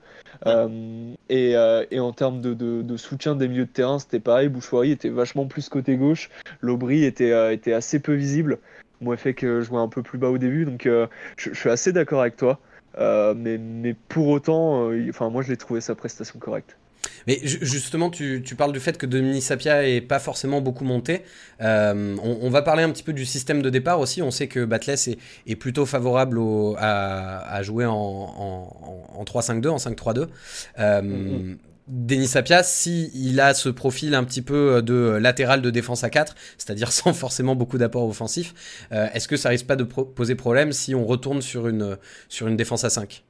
et, 1.29 1.53
et, 1.91 2.01
en 2.01 2.13
termes 2.13 2.41
de, 2.41 2.55
de, 2.55 2.97
soutien 2.97 3.35
des 3.35 3.47
milieux 3.47 3.67
de 3.67 3.71
terrain, 3.71 3.99
c'était 3.99 4.21
pareil. 4.21 4.49
Bouchoirie 4.49 4.93
était 4.93 5.11
vachement 5.11 5.47
plus 5.47 5.69
côté 5.69 5.97
gauche. 5.97 6.31
L'Aubry 6.63 7.05
était, 7.05 7.53
était 7.53 7.75
assez 7.75 8.01
peu 8.01 8.15
visible. 8.15 8.59
Moi, 9.03 9.19
fait 9.19 9.35
que 9.35 9.61
je 9.61 9.69
vois 9.69 9.81
un 9.81 9.89
peu 9.89 10.03
plus 10.03 10.19
bas 10.19 10.31
au 10.31 10.39
début. 10.39 10.65
Donc, 10.65 10.83
je, 10.85 11.07
je, 11.37 11.55
suis 11.55 11.69
assez 11.71 11.93
d'accord 11.93 12.23
avec 12.23 12.37
toi. 12.37 12.59
mais, 12.99 13.59
mais 13.59 13.95
pour 14.09 14.29
autant, 14.29 14.91
enfin, 15.11 15.29
moi, 15.29 15.43
je 15.43 15.51
l'ai 15.51 15.59
trouvé 15.59 15.83
sa 15.83 15.95
prestation 15.95 16.39
correcte. 16.39 16.79
Mais 17.27 17.41
justement, 17.43 18.11
tu, 18.11 18.43
parles 18.57 18.73
du 18.73 18.81
fait 18.81 18.97
que 18.99 19.07
Denis 19.07 19.41
Sapia 19.41 19.87
est 19.87 20.01
pas 20.01 20.19
forcément 20.19 20.61
beaucoup 20.61 20.85
monté. 20.85 21.23
Euh, 21.61 22.17
on, 22.23 22.51
va 22.51 22.63
parler 22.63 22.83
un 22.83 22.91
petit 22.91 23.03
peu 23.03 23.13
du 23.13 23.25
système 23.25 23.63
de 23.63 23.71
départ 23.71 24.01
aussi. 24.01 24.23
On 24.23 24.31
sait 24.31 24.49
que 24.49 24.65
Batless 24.65 25.09
est, 25.47 25.57
plutôt 25.57 25.87
favorable 25.87 26.39
à, 26.79 27.61
jouer 27.63 27.87
en, 27.87 27.95
en, 27.95 29.25
3-5-2, 29.25 29.69
en 29.69 29.77
5-3-2. 29.77 30.27
Euh, 30.79 31.03
mm-hmm. 31.03 31.57
Denis 31.89 32.29
Sapia, 32.29 32.63
si 32.63 33.11
il 33.15 33.41
a 33.41 33.55
ce 33.55 33.71
profil 33.71 34.15
un 34.15 34.25
petit 34.25 34.43
peu 34.43 34.83
de 34.83 35.19
latéral 35.21 35.63
de 35.63 35.71
défense 35.71 36.05
à 36.05 36.11
4, 36.11 36.35
c'est-à-dire 36.59 36.93
sans 36.93 37.13
forcément 37.13 37.57
beaucoup 37.57 37.79
d'apport 37.79 38.07
offensif, 38.07 38.55
euh, 38.93 39.09
est-ce 39.15 39.27
que 39.27 39.37
ça 39.37 39.49
risque 39.49 39.67
pas 39.67 39.77
de 39.77 39.85
poser 39.85 40.35
problème 40.35 40.73
si 40.73 40.95
on 40.95 41.07
retourne 41.07 41.43
sur 41.43 41.69
une, 41.69 41.97
sur 42.29 42.49
une 42.49 42.57
défense 42.57 42.85
à 42.85 42.91
5 42.91 43.25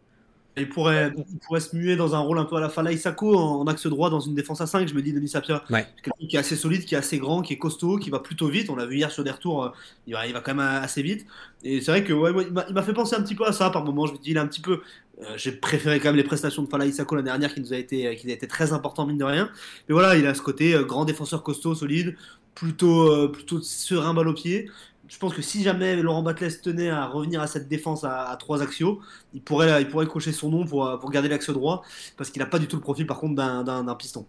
il 0.58 0.68
pourrait, 0.68 1.12
il 1.16 1.38
pourrait 1.38 1.60
se 1.60 1.74
muer 1.76 1.96
dans 1.96 2.14
un 2.14 2.18
rôle 2.18 2.38
un 2.38 2.44
peu 2.44 2.56
à 2.56 2.60
la 2.60 2.68
Fala 2.68 2.92
Isako 2.92 3.36
en, 3.36 3.66
axe 3.66 3.86
droit 3.86 4.10
dans 4.10 4.20
une 4.20 4.34
défense 4.34 4.60
à 4.60 4.66
5, 4.66 4.88
je 4.88 4.94
me 4.94 5.02
dis, 5.02 5.12
Denis 5.12 5.28
Sapia. 5.28 5.64
Quelqu'un 5.68 6.26
qui 6.28 6.36
est 6.36 6.38
assez 6.38 6.56
solide, 6.56 6.84
qui 6.84 6.94
est 6.94 6.98
assez 6.98 7.18
grand, 7.18 7.42
qui 7.42 7.54
est 7.54 7.58
costaud, 7.58 7.98
qui 7.98 8.10
va 8.10 8.18
plutôt 8.18 8.48
vite. 8.48 8.70
On 8.70 8.76
l'a 8.76 8.86
vu 8.86 8.96
hier 8.96 9.10
sur 9.10 9.24
des 9.24 9.30
retours, 9.30 9.64
euh, 9.64 9.70
il 10.06 10.14
va, 10.14 10.26
il 10.26 10.32
va 10.32 10.40
quand 10.40 10.54
même 10.54 10.66
assez 10.66 11.02
vite. 11.02 11.26
Et 11.64 11.80
c'est 11.80 11.90
vrai 11.90 12.04
que 12.04 12.12
ouais, 12.12 12.32
il 12.68 12.74
m'a 12.74 12.82
fait 12.82 12.92
penser 12.92 13.16
un 13.16 13.22
petit 13.22 13.34
peu 13.34 13.46
à 13.46 13.52
ça 13.52 13.70
par 13.70 13.84
moment. 13.84 14.06
Je 14.06 14.12
me 14.12 14.18
dis, 14.18 14.30
il 14.30 14.36
est 14.36 14.40
un 14.40 14.46
petit 14.46 14.60
peu. 14.60 14.80
Euh, 15.20 15.34
j'ai 15.36 15.52
préféré 15.52 15.98
quand 15.98 16.08
même 16.08 16.16
les 16.16 16.24
prestations 16.24 16.62
de 16.62 16.68
Fala 16.68 16.86
Isako 16.86 17.16
la 17.16 17.22
dernière 17.22 17.52
qui 17.52 17.60
nous 17.60 17.72
a 17.72 17.76
été, 17.76 18.14
qui 18.16 18.30
a 18.30 18.34
été 18.34 18.46
très 18.46 18.72
important, 18.72 19.06
mine 19.06 19.18
de 19.18 19.24
rien. 19.24 19.50
Mais 19.88 19.92
voilà, 19.92 20.16
il 20.16 20.26
a 20.26 20.34
ce 20.34 20.42
côté 20.42 20.74
euh, 20.74 20.84
grand 20.84 21.04
défenseur 21.04 21.42
costaud, 21.42 21.74
solide, 21.74 22.16
plutôt, 22.54 23.28
plutôt 23.28 23.60
serein 23.60 24.14
balle 24.14 24.28
au 24.28 24.34
pied 24.34 24.68
je 25.08 25.18
pense 25.18 25.34
que 25.34 25.42
si 25.42 25.62
jamais 25.62 25.96
Laurent 25.96 26.22
Batles 26.22 26.60
tenait 26.62 26.90
à 26.90 27.06
revenir 27.06 27.40
à 27.40 27.46
cette 27.46 27.68
défense 27.68 28.04
à, 28.04 28.36
trois 28.38 28.62
axiaux, 28.62 29.00
il 29.34 29.42
pourrait, 29.42 29.82
il 29.82 29.88
pourrait 29.88 30.06
son 30.32 30.50
nom 30.50 30.66
pour, 30.66 31.10
garder 31.10 31.28
l'axe 31.28 31.50
droit, 31.50 31.82
parce 32.16 32.30
qu'il 32.30 32.40
n'a 32.40 32.46
pas 32.46 32.58
du 32.58 32.68
tout 32.68 32.76
le 32.76 32.82
profil 32.82 33.06
par 33.06 33.18
contre 33.18 33.34
d'un 33.34 33.94
piston. 33.94 34.26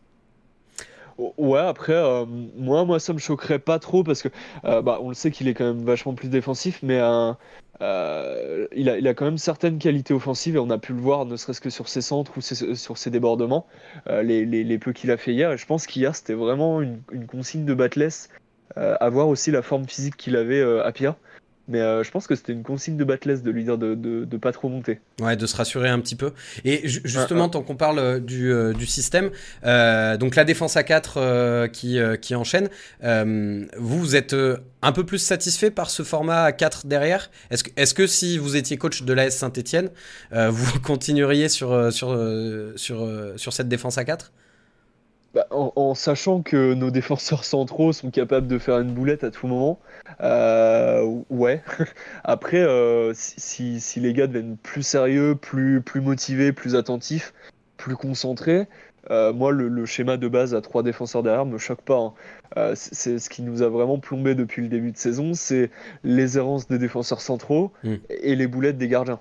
Ouais, 1.38 1.60
après, 1.60 1.94
euh, 1.94 2.26
moi, 2.56 2.86
moi, 2.86 3.00
ça 3.00 3.12
me 3.12 3.20
choquerait 3.20 3.60
pas 3.60 3.78
trop 3.78 4.04
parce 4.04 4.22
que, 4.22 4.30
euh, 4.64 4.82
bah, 4.82 5.00
on 5.02 5.10
le 5.10 5.16
sait 5.16 5.32
qu'il 5.32 5.50
est 5.50 5.54
quand 5.54 5.66
même 5.66 5.84
vachement 5.84 6.14
plus 6.14 6.30
défensif, 6.30 6.80
mais 6.82 6.98
euh, 7.02 8.68
il, 8.74 8.88
a, 8.90 9.14
quand 9.14 9.26
même 9.26 9.38
certaines 9.38 9.80
qualités 9.80 10.14
offensives 10.14 10.56
et 10.56 10.60
on 10.60 10.70
a 10.70 10.78
pu 10.78 10.94
le 10.94 11.02
voir, 11.02 11.26
ne 11.26 11.36
serait-ce 11.36 11.60
que 11.60 11.70
sur 11.70 11.90
ses 11.90 12.00
centres 12.02 12.38
ou 12.38 12.42
sur 12.42 12.98
ses 12.98 13.10
débordements, 13.10 13.68
les, 14.08 14.46
les, 14.46 14.64
les, 14.64 14.78
peu 14.80 14.94
qu'il 14.94 15.12
a 15.12 15.18
fait 15.18 15.34
hier. 15.34 15.58
Je 15.58 15.66
pense 15.66 15.88
qu'hier, 15.88 16.16
c'était 16.16 16.34
vraiment 16.34 16.82
une, 16.82 17.02
consigne 17.28 17.66
de 17.66 17.74
Batless 17.74 18.30
avoir 18.76 19.28
euh, 19.28 19.32
aussi 19.32 19.52
la 19.52 19.62
forme 19.62 19.88
physique 19.88 20.18
qu'il 20.18 20.36
avait 20.36 20.60
euh, 20.60 20.86
à 20.86 20.92
Pierre. 20.92 21.16
Mais 21.68 21.82
euh, 21.82 22.04
je 22.04 22.10
pense 22.10 22.26
que 22.26 22.34
c'était 22.34 22.54
une 22.54 22.64
consigne 22.64 22.98
de 22.98 23.04
Batless 23.04 23.44
de 23.44 23.52
lui 23.52 23.64
dire 23.64 23.78
de, 23.78 23.94
de, 23.94 24.38
pas 24.38 24.52
trop 24.52 24.70
monter. 24.70 25.00
Ouais, 25.22 25.36
de 25.36 25.46
se 25.46 25.56
rassurer 25.56 25.88
un 25.88 26.00
petit 26.00 26.16
peu. 26.16 26.32
Et 26.66 26.88
justement, 26.88 27.48
tant 27.48 27.62
qu'on 27.62 27.76
parle 27.76 28.22
du, 28.22 28.52
du 28.74 28.88
système, 28.88 29.30
donc 29.64 30.36
la 30.36 30.46
défense 30.46 30.78
à 30.78 30.84
4 30.84 31.68
qui, 31.68 32.00
qui 32.24 32.34
enchaîne, 32.34 32.70
vous, 33.04 34.00
vous 34.00 34.16
êtes 34.16 34.36
un 34.82 34.92
peu 34.92 35.06
plus 35.06 35.20
satisfait 35.20 35.70
par 35.70 35.92
ce 35.92 36.02
format 36.02 36.42
à 36.42 36.52
4 36.54 36.88
derrière? 36.88 37.30
Est-ce 37.52 37.64
que, 37.64 37.70
est 37.76 37.94
que 37.94 38.08
si 38.08 38.40
vous 38.40 38.56
étiez 38.56 38.78
coach 38.78 39.04
de 39.04 39.14
l'AS 39.14 39.38
Saint-Etienne, 39.38 39.92
vous 40.32 40.80
continueriez 40.80 41.50
sur, 41.50 41.94
sur, 41.94 42.20
sur, 42.78 43.08
sur 43.36 43.54
cette 43.54 43.70
défense 43.70 44.00
à 44.00 44.06
4 44.06 44.32
bah, 45.34 45.46
en, 45.52 45.94
sachant 45.94 46.42
que 46.42 46.74
nos 46.74 46.90
défenseurs 46.90 47.46
centraux 47.46 47.94
sont 47.94 48.10
capables 48.10 48.48
de 48.48 48.58
faire 48.58 48.80
une 48.80 48.94
boulette 48.94 49.24
à 49.24 49.30
tout 49.30 49.46
moment, 49.46 49.80
euh, 50.22 51.22
ouais. 51.30 51.62
Après, 52.24 52.58
euh, 52.58 53.14
si, 53.14 53.80
si, 53.80 54.00
les 54.00 54.14
gars 54.14 54.26
deviennent 54.26 54.58
plus 54.58 54.82
sérieux, 54.82 55.36
plus, 55.36 55.82
plus 55.82 56.02
motivés, 56.02 56.52
plus 56.52 56.76
attentifs, 56.76 57.34
plus 57.78 57.96
concentrés, 57.96 58.68
euh, 59.12 59.32
moi, 59.32 59.52
le, 59.52 59.86
schéma 59.86 60.18
de 60.18 60.28
base 60.28 60.56
à 60.56 60.62
trois 60.62 60.82
défenseurs 60.82 61.22
derrière 61.22 61.46
me 61.46 61.60
choque 61.60 61.82
pas. 61.82 62.14
Hein. 62.56 62.74
c'est 62.76 63.20
ce 63.20 63.30
qui 63.30 63.44
nous 63.44 63.62
a 63.62 63.70
vraiment 63.70 64.00
plombé 64.00 64.34
depuis 64.34 64.64
le 64.64 64.68
début 64.68 64.92
de 64.92 64.98
saison, 64.98 65.36
c'est 65.36 65.70
les 66.04 66.38
errances 66.38 66.68
des 66.68 66.80
défenseurs 66.80 67.22
centraux 67.22 67.72
mm. 67.84 67.96
et 68.10 68.36
les 68.36 68.48
boulettes 68.48 68.78
des 68.80 68.88
gardiens. 68.88 69.20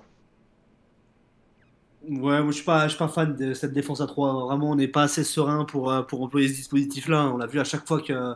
Ouais, 2.09 2.41
moi 2.41 2.49
je 2.51 2.55
suis 2.55 2.63
pas, 2.65 2.85
je 2.85 2.89
suis 2.89 2.97
pas 2.97 3.07
fan 3.07 3.35
de 3.35 3.53
cette 3.53 3.71
défense 3.71 4.01
à 4.01 4.07
3. 4.07 4.33
Vraiment, 4.47 4.71
on 4.71 4.75
n'est 4.75 4.87
pas 4.87 5.03
assez 5.03 5.23
serein 5.23 5.63
pour, 5.65 5.91
euh, 5.91 6.01
pour 6.01 6.23
employer 6.23 6.47
ce 6.47 6.53
dispositif-là. 6.55 7.27
On 7.27 7.37
l'a 7.37 7.45
vu 7.45 7.59
à 7.59 7.63
chaque 7.63 7.85
fois 7.87 8.01
que, 8.01 8.33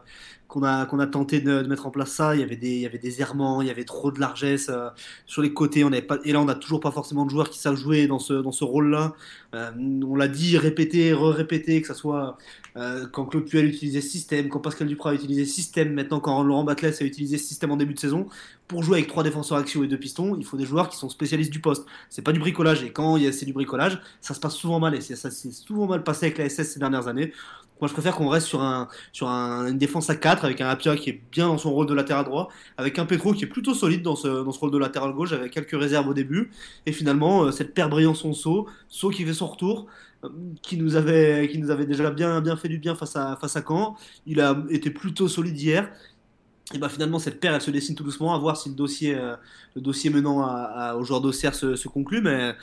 qu'on 0.54 1.00
a, 1.00 1.08
tenté 1.08 1.42
de, 1.42 1.64
mettre 1.64 1.88
en 1.88 1.90
place 1.90 2.12
ça. 2.12 2.36
Il 2.36 2.42
y 2.42 2.44
avait 2.44 2.56
des, 2.56 3.22
errements, 3.22 3.62
il 3.62 3.68
y 3.68 3.72
avait 3.72 3.86
trop 3.86 4.12
de 4.12 4.20
largesse 4.20 4.70
euh, 4.70 4.90
sur 5.26 5.42
les 5.42 5.52
côtés. 5.52 5.84
Et 6.26 6.32
là, 6.32 6.40
on 6.42 6.46
n'a 6.46 6.56
toujours 6.56 6.80
pas 6.80 6.92
forcément 6.92 7.26
de 7.26 7.32
joueurs 7.32 7.50
qui 7.50 7.58
savent 7.58 7.76
jouer 7.76 8.06
dans 8.06 8.20
ce, 8.20 8.44
ce 8.52 8.64
rôle-là. 8.64 9.14
Euh, 9.56 9.72
on 10.08 10.16
l'a 10.16 10.28
dit, 10.28 10.58
répété, 10.58 11.12
re-répété, 11.12 11.82
que 11.82 11.88
ça 11.88 11.96
soit 11.96 12.38
euh, 12.78 13.08
quand 13.12 13.26
Claude 13.26 13.46
Puel 13.46 13.66
utilisait 13.66 14.02
système, 14.02 14.50
quand 14.50 14.60
Pascal 14.60 14.88
Duprat 14.88 15.12
a 15.12 15.14
utilisé 15.16 15.46
système, 15.46 15.94
maintenant 15.94 16.20
quand 16.20 16.44
Laurent 16.44 16.64
Batles 16.64 16.94
a 17.00 17.04
utilisé 17.04 17.38
système 17.38 17.72
en 17.72 17.78
début 17.78 17.96
de 17.96 18.00
saison. 18.00 18.28
Pour 18.68 18.84
jouer 18.84 19.00
avec 19.00 19.10
trois 19.10 19.24
défenseurs 19.24 19.58
axiaux 19.58 19.84
et 19.84 19.88
deux 19.88 19.98
pistons, 19.98 20.36
il 20.38 20.46
faut 20.46 20.58
des 20.58 20.66
joueurs 20.66 20.90
qui 20.90 20.98
sont 20.98 21.10
spécialistes 21.10 21.52
du 21.52 21.60
poste. 21.60 21.86
C'est 22.10 22.22
pas 22.22 22.32
du 22.32 22.40
bricolage. 22.40 22.84
Et 22.84 22.92
quand 22.92 23.18
c'est 23.32 23.46
du 23.46 23.54
bricolage, 23.54 24.00
ça 24.22 24.34
se 24.34 24.40
passe 24.40 24.56
souvent 24.56 24.80
mal. 24.80 24.96
Et 24.96 25.02
c'est- 25.02 25.16
ça 25.16 25.32
s'est 25.32 25.52
souvent 25.52 25.88
mal 25.88 26.04
passé 26.04 26.28
avec 26.28 26.38
la 26.38 26.46
SS 26.46 26.74
ces 26.74 26.80
dernières 26.80 27.08
années. 27.08 27.34
Moi, 27.82 27.88
je 27.90 27.94
préfère 27.94 28.16
qu'on 28.16 28.30
reste 28.30 28.48
sur, 28.48 28.62
un, 28.62 28.88
sur 29.12 29.28
un- 29.28 29.68
une 29.68 29.78
défense 29.78 30.10
à 30.10 30.16
4 30.16 30.46
avec 30.46 30.62
un 30.62 30.70
Apia 30.70 30.96
qui 30.96 31.10
est 31.10 31.22
bien 31.32 31.48
dans 31.48 31.58
son 31.58 31.74
rôle 31.74 31.86
de 31.88 31.94
latéral 31.94 32.24
droit, 32.26 32.50
avec 32.78 32.98
un 32.98 33.06
Petro 33.06 33.34
qui 33.34 33.44
est 33.44 33.48
plutôt 33.48 33.74
solide 33.74 34.02
dans 34.04 34.16
ce, 34.16 34.28
dans 34.44 34.52
ce 34.52 34.60
rôle 34.60 34.72
de 34.72 34.78
latéral 34.78 35.12
gauche, 35.14 35.34
avec 35.34 35.52
quelques 35.52 35.72
réserves 35.78 36.08
au 36.08 36.14
début. 36.14 36.52
Et 36.86 36.94
finalement, 36.94 37.44
euh, 37.46 37.52
cette 37.52 37.74
paire 37.74 37.90
brillant 37.90 38.14
son 38.14 38.34
saut, 38.34 38.68
saut 38.88 39.10
qui 39.10 39.26
fait 39.26 39.34
son 39.34 39.48
retour, 39.48 39.88
euh, 40.24 40.30
qui 40.62 40.78
nous 40.78 40.96
avait, 40.96 41.50
qui 41.52 41.58
nous 41.58 41.72
avait 41.72 41.86
déjà 41.86 42.10
bien, 42.12 42.40
bien 42.42 42.56
fait 42.56 42.70
du 42.70 42.78
bien 42.78 42.96
face 42.96 43.16
à, 43.18 43.36
face 43.42 43.56
à 43.58 43.64
Caen. 43.68 43.98
Il 44.26 44.40
a 44.40 44.64
été 44.70 44.90
plutôt 44.90 45.28
solide 45.28 45.60
hier. 45.60 45.92
Et 46.74 46.78
bah 46.80 46.90
finalement, 46.90 47.20
cette 47.20 47.40
paire, 47.40 47.54
elle 47.54 47.62
se 47.62 47.72
dessine 47.72 47.94
tout 47.96 48.04
doucement, 48.04 48.34
à 48.34 48.40
voir 48.40 48.58
si 48.58 48.70
le 48.70 48.76
dossier, 48.76 49.16
euh, 49.16 49.36
le 49.76 49.82
dossier 49.82 50.10
menant 50.10 50.42
à, 50.46 50.52
à- 50.92 50.96
au 50.96 51.04
joueur 51.04 51.22
d'Auxerre 51.22 51.54
se, 51.56 51.88
conclut. 51.88 52.22
Mais 52.22 52.56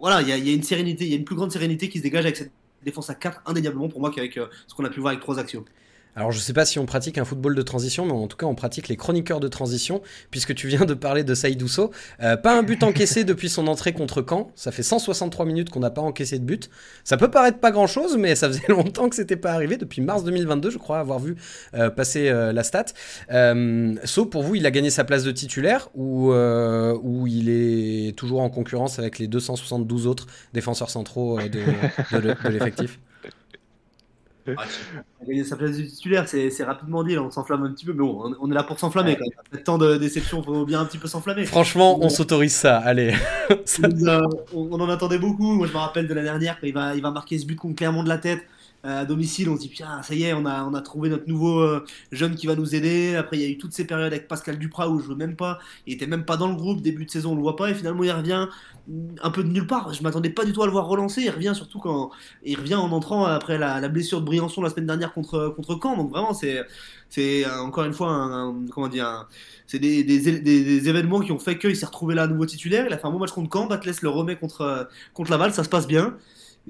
voilà, 0.00 0.22
il 0.22 0.28
y 0.28 0.32
a, 0.32 0.36
y 0.38 0.50
a 0.50 0.52
une 0.54 0.62
sérénité, 0.62 1.04
il 1.06 1.10
y 1.10 1.14
a 1.14 1.16
une 1.16 1.24
plus 1.24 1.34
grande 1.36 1.50
sérénité 1.50 1.88
qui 1.88 1.98
se 1.98 2.02
dégage 2.02 2.24
avec 2.24 2.36
cette 2.36 2.52
défense 2.84 3.10
à 3.10 3.14
4, 3.14 3.42
indéniablement 3.46 3.88
pour 3.88 4.00
moi, 4.00 4.10
qu'avec 4.10 4.36
euh, 4.36 4.46
ce 4.66 4.74
qu'on 4.74 4.84
a 4.84 4.90
pu 4.90 5.00
voir 5.00 5.12
avec 5.12 5.20
trois 5.20 5.38
actions. 5.38 5.64
Alors 6.18 6.32
je 6.32 6.40
sais 6.40 6.52
pas 6.52 6.64
si 6.64 6.80
on 6.80 6.84
pratique 6.84 7.16
un 7.16 7.24
football 7.24 7.54
de 7.54 7.62
transition, 7.62 8.04
mais 8.04 8.10
en 8.10 8.26
tout 8.26 8.36
cas 8.36 8.46
on 8.46 8.56
pratique 8.56 8.88
les 8.88 8.96
chroniqueurs 8.96 9.38
de 9.38 9.46
transition, 9.46 10.02
puisque 10.32 10.52
tu 10.52 10.66
viens 10.66 10.84
de 10.84 10.94
parler 10.94 11.22
de 11.22 11.32
Saïdousso. 11.32 11.92
Euh, 12.20 12.36
pas 12.36 12.58
un 12.58 12.64
but 12.64 12.82
encaissé 12.82 13.22
depuis 13.24 13.48
son 13.48 13.68
entrée 13.68 13.92
contre 13.92 14.24
Caen, 14.28 14.50
ça 14.56 14.72
fait 14.72 14.82
163 14.82 15.46
minutes 15.46 15.70
qu'on 15.70 15.78
n'a 15.78 15.90
pas 15.90 16.00
encaissé 16.00 16.40
de 16.40 16.44
but. 16.44 16.70
Ça 17.04 17.16
peut 17.18 17.30
paraître 17.30 17.58
pas 17.58 17.70
grand-chose, 17.70 18.16
mais 18.16 18.34
ça 18.34 18.48
faisait 18.48 18.66
longtemps 18.68 19.08
que 19.08 19.14
c'était 19.14 19.36
pas 19.36 19.52
arrivé, 19.52 19.76
depuis 19.76 20.00
mars 20.00 20.24
2022 20.24 20.70
je 20.70 20.78
crois 20.78 20.98
avoir 20.98 21.20
vu 21.20 21.36
euh, 21.74 21.88
passer 21.88 22.28
euh, 22.30 22.52
la 22.52 22.64
stat. 22.64 22.86
So, 24.04 24.26
pour 24.26 24.42
vous, 24.42 24.56
il 24.56 24.66
a 24.66 24.72
gagné 24.72 24.90
sa 24.90 25.04
place 25.04 25.22
de 25.22 25.30
titulaire, 25.30 25.88
ou, 25.94 26.32
ou 26.32 27.26
il 27.28 27.48
est 27.48 27.67
toujours 28.12 28.40
en 28.40 28.50
concurrence 28.50 28.98
avec 28.98 29.18
les 29.18 29.26
272 29.28 30.06
autres 30.06 30.26
défenseurs 30.52 30.90
centraux 30.90 31.38
euh, 31.38 31.48
de, 31.48 31.60
de- 32.20 32.34
de 32.44 32.48
l'effectif 32.48 32.98
Ah, 34.56 34.62
Gagner 35.26 35.44
sa 35.44 35.56
place 35.56 35.76
de 35.76 35.82
titulaire, 35.82 36.26
c'est 36.26 36.64
rapidement 36.64 37.04
dit, 37.04 37.14
là, 37.14 37.22
on 37.22 37.30
s'enflamme 37.30 37.64
un 37.64 37.70
petit 37.72 37.84
peu, 37.84 37.92
mais 37.92 37.98
bon, 37.98 38.18
on- 38.24 38.34
on 38.40 38.50
est 38.50 38.54
là 38.54 38.62
pour 38.62 38.78
s'enflammer 38.78 39.14
quand 39.16 39.24
même. 39.24 39.38
Après 39.38 39.62
tant 39.62 39.76
de 39.76 39.96
déceptions, 39.98 40.42
faut 40.42 40.64
bien 40.64 40.80
un 40.80 40.86
petit 40.86 40.96
peu 40.96 41.06
s'enflammer. 41.06 41.44
Franchement, 41.44 41.98
on 42.00 42.08
s'autorise 42.08 42.54
ça, 42.54 42.78
allez. 42.78 43.14
Ça- 43.66 43.88
on, 44.54 44.68
on 44.70 44.80
en 44.80 44.88
attendait 44.88 45.18
beaucoup. 45.18 45.52
Moi, 45.52 45.66
je 45.66 45.72
me 45.72 45.78
rappelle 45.78 46.08
de 46.08 46.14
la 46.14 46.22
dernière, 46.22 46.58
quand 46.60 46.66
il 46.66 46.72
va, 46.72 46.94
il 46.94 47.02
va 47.02 47.10
marquer 47.10 47.38
ce 47.38 47.44
but 47.44 47.56
contre 47.56 47.74
Clermont 47.76 48.02
de 48.02 48.08
la 48.08 48.16
tête 48.16 48.40
à 48.88 49.04
domicile. 49.04 49.48
On 49.48 49.56
se 49.56 49.60
dit, 49.60 49.68
putain, 49.68 50.02
ça 50.02 50.14
y 50.14 50.24
est, 50.24 50.32
on 50.32 50.44
a, 50.46 50.80
trouvé 50.80 51.08
notre 51.08 51.28
nouveau 51.28 51.60
euh, 51.60 51.84
jeune 52.12 52.34
qui 52.34 52.46
va 52.46 52.54
nous 52.54 52.74
aider. 52.74 53.16
Après, 53.16 53.36
il 53.36 53.42
y 53.42 53.46
a 53.46 53.48
eu 53.48 53.58
toutes 53.58 53.72
ces 53.72 53.84
périodes 53.84 54.12
avec 54.12 54.28
Pascal 54.28 54.58
Duprat 54.58 54.88
où 54.88 55.00
je 55.00 55.08
veux 55.08 55.14
même 55.14 55.36
pas. 55.36 55.58
Il 55.86 55.94
était 55.94 56.06
même 56.06 56.24
pas 56.24 56.36
dans 56.36 56.48
le 56.48 56.54
groupe. 56.54 56.80
Début 56.80 57.04
de 57.04 57.10
saison, 57.10 57.32
on 57.32 57.34
le 57.34 57.42
voit 57.42 57.56
pas. 57.56 57.70
Et 57.70 57.74
finalement, 57.74 58.04
il 58.04 58.12
revient 58.12 58.48
un 59.22 59.30
peu 59.30 59.44
de 59.44 59.48
nulle 59.48 59.66
part. 59.66 59.92
Je 59.92 60.02
m'attendais 60.02 60.30
pas 60.30 60.44
du 60.44 60.52
tout 60.52 60.62
à 60.62 60.66
le 60.66 60.72
voir 60.72 60.86
relancer. 60.86 61.22
Il 61.22 61.30
revient 61.30 61.52
surtout 61.54 61.78
quand 61.78 62.10
il 62.42 62.56
revient 62.56 62.76
en 62.76 62.90
entrant 62.90 63.26
après 63.26 63.58
la, 63.58 63.86
blessure 63.88 64.20
de 64.20 64.26
Briançon 64.26 64.62
la 64.62 64.70
semaine 64.70 64.86
dernière 64.86 65.12
contre, 65.12 65.52
contre 65.54 65.78
Caen. 65.82 65.96
Donc 65.96 66.10
vraiment, 66.10 66.32
c'est, 66.32 66.64
euh, 67.18 67.58
encore 67.60 67.84
une 67.84 67.92
fois 67.92 68.54
comment 68.70 68.88
dire, 68.88 69.28
c'est 69.66 69.78
des, 69.78 70.88
événements 70.88 71.20
qui 71.20 71.32
ont 71.32 71.38
fait 71.38 71.58
qu'il 71.58 71.76
s'est 71.76 71.86
retrouvé 71.86 72.14
là 72.14 72.22
à 72.22 72.26
nouveau 72.26 72.46
titulaire. 72.46 72.86
Il 72.86 72.92
a 72.92 72.98
fait 72.98 73.06
un 73.06 73.10
bon 73.10 73.18
match 73.18 73.32
contre 73.32 73.50
Caen. 73.52 73.66
Batles 73.66 73.90
le 74.02 74.08
remet 74.08 74.36
contre, 74.36 74.62
euh, 74.62 74.84
contre 75.12 75.30
Laval. 75.30 75.52
Ça 75.52 75.64
se 75.64 75.68
passe 75.68 75.86
bien. 75.86 76.16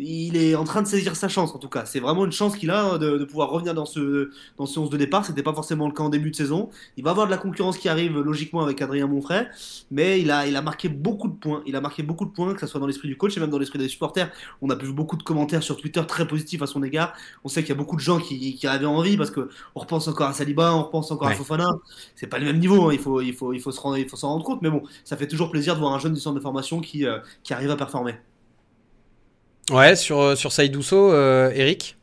Il 0.00 0.36
est 0.36 0.54
en 0.54 0.62
train 0.62 0.82
de 0.82 0.86
saisir 0.86 1.16
sa 1.16 1.28
chance 1.28 1.52
en 1.54 1.58
tout 1.58 1.68
cas. 1.68 1.84
C'est 1.84 1.98
vraiment 1.98 2.24
une 2.24 2.30
chance 2.30 2.56
qu'il 2.56 2.70
a 2.70 2.84
hein, 2.84 2.98
de, 2.98 3.18
de 3.18 3.24
pouvoir 3.24 3.50
revenir 3.50 3.74
dans 3.74 3.84
ce, 3.84 4.30
dans 4.56 4.64
ce 4.64 4.78
11 4.78 4.90
de 4.90 4.96
départ. 4.96 5.24
C'était 5.24 5.42
pas 5.42 5.52
forcément 5.52 5.88
le 5.88 5.92
cas 5.92 6.04
en 6.04 6.08
début 6.08 6.30
de 6.30 6.36
saison. 6.36 6.68
Il 6.96 7.02
va 7.02 7.10
avoir 7.10 7.26
de 7.26 7.32
la 7.32 7.36
concurrence 7.38 7.78
qui 7.78 7.88
arrive 7.88 8.16
logiquement 8.20 8.62
avec 8.62 8.80
Adrien 8.80 9.08
Monfray. 9.08 9.48
Mais 9.90 10.20
il 10.20 10.30
a, 10.30 10.46
il 10.46 10.54
a 10.54 10.62
marqué 10.62 10.88
beaucoup 10.88 11.26
de 11.26 11.34
points. 11.34 11.62
Il 11.66 11.74
a 11.74 11.80
marqué 11.80 12.04
beaucoup 12.04 12.26
de 12.26 12.30
points, 12.30 12.54
que 12.54 12.60
ce 12.60 12.68
soit 12.68 12.78
dans 12.78 12.86
l'esprit 12.86 13.08
du 13.08 13.16
coach 13.16 13.36
et 13.36 13.40
même 13.40 13.50
dans 13.50 13.58
l'esprit 13.58 13.80
des 13.80 13.88
supporters. 13.88 14.30
On 14.62 14.70
a 14.70 14.76
vu 14.76 14.92
beaucoup 14.92 15.16
de 15.16 15.24
commentaires 15.24 15.64
sur 15.64 15.76
Twitter 15.76 16.02
très 16.06 16.28
positifs 16.28 16.62
à 16.62 16.68
son 16.68 16.84
égard. 16.84 17.12
On 17.42 17.48
sait 17.48 17.62
qu'il 17.62 17.70
y 17.70 17.72
a 17.72 17.74
beaucoup 17.76 17.96
de 17.96 18.00
gens 18.00 18.20
qui, 18.20 18.54
qui 18.54 18.66
avaient 18.68 18.86
envie 18.86 19.16
parce 19.16 19.32
que 19.32 19.48
on 19.74 19.80
repense 19.80 20.06
encore 20.06 20.28
à 20.28 20.32
Saliba, 20.32 20.74
on 20.74 20.84
repense 20.84 21.10
encore 21.10 21.26
Ouais. 21.26 21.34
à 21.34 21.36
Fofana. 21.36 21.66
C'est 22.14 22.28
pas 22.28 22.38
le 22.38 22.44
même 22.44 22.58
niveau. 22.60 22.88
hein. 22.88 22.92
Il 22.92 23.00
faut, 23.00 23.20
il 23.20 23.34
faut, 23.34 23.52
il 23.52 23.60
faut 23.60 23.72
se 23.72 23.80
rendre, 23.80 23.98
il 23.98 24.08
faut 24.08 24.16
s'en 24.16 24.28
rendre 24.28 24.44
compte. 24.44 24.62
Mais 24.62 24.70
bon, 24.70 24.82
ça 25.04 25.16
fait 25.16 25.26
toujours 25.26 25.50
plaisir 25.50 25.74
de 25.74 25.80
voir 25.80 25.92
un 25.92 25.98
jeune 25.98 26.14
du 26.14 26.20
centre 26.20 26.36
de 26.36 26.40
formation 26.40 26.80
qui, 26.80 27.04
euh, 27.04 27.18
qui 27.42 27.52
arrive 27.52 27.70
à 27.72 27.76
performer. 27.76 28.14
Ouais, 29.70 29.96
sur, 29.96 30.20
euh, 30.20 30.34
sur 30.34 30.52
Saïdousso, 30.52 31.12
euh, 31.12 31.50
Eric 31.54 31.96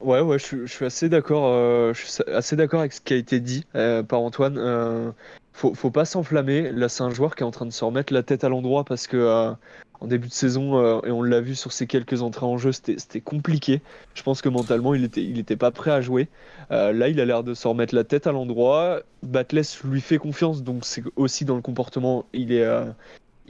Ouais, 0.00 0.20
ouais, 0.20 0.38
je, 0.38 0.66
suis- 0.66 0.84
assez 0.84 1.08
d'accord. 1.08 1.44
euh, 1.46 1.92
je 1.94 2.06
suis 2.06 2.22
assez 2.32 2.56
d'accord 2.56 2.80
avec 2.80 2.92
ce 2.92 3.00
qui 3.00 3.12
a 3.12 3.16
été 3.16 3.38
dit 3.38 3.64
par 4.08 4.20
Antoine. 4.20 5.12
Faut, 5.52 5.74
faut 5.74 5.90
pas 5.90 6.06
s'enflammer. 6.06 6.72
Là, 6.72 6.88
c'est 6.88 7.02
un 7.02 7.10
joueur 7.10 7.36
qui 7.36 7.42
est 7.42 7.46
en 7.46 7.50
train 7.50 7.66
de 7.66 7.72
se 7.72 7.84
remettre 7.84 8.12
la 8.14 8.22
tête 8.22 8.42
à 8.44 8.48
l'endroit 8.48 8.84
parce 8.84 9.06
que 9.06 9.52
en 10.00 10.06
début 10.06 10.28
de 10.28 10.32
saison, 10.32 11.02
et 11.02 11.10
on 11.10 11.22
l'a 11.22 11.42
vu 11.42 11.54
sur 11.54 11.72
ses 11.72 11.86
quelques 11.86 12.22
entrées 12.22 12.46
en 12.46 12.56
jeu, 12.56 12.72
c'était 12.72 13.20
compliqué. 13.20 13.82
Je 14.14 14.22
pense 14.22 14.40
que 14.40 14.48
mentalement, 14.48 14.94
il 14.94 15.04
était, 15.04 15.22
il 15.22 15.44
pas 15.44 15.70
prêt 15.70 15.90
à 15.90 16.00
jouer. 16.00 16.28
Là, 16.70 17.08
il 17.08 17.20
a 17.20 17.26
l'air 17.26 17.44
de 17.44 17.52
se 17.52 17.68
remettre 17.68 17.94
la 17.94 18.04
tête 18.04 18.26
à 18.26 18.32
l'endroit. 18.32 19.02
Batles 19.22 19.60
lui 19.84 20.00
fait 20.00 20.16
confiance, 20.16 20.62
donc 20.62 20.86
c'est 20.86 21.04
aussi 21.16 21.44
dans 21.44 21.56
le 21.56 21.62
comportement. 21.62 22.24
Il 22.32 22.52
est, 22.52 22.66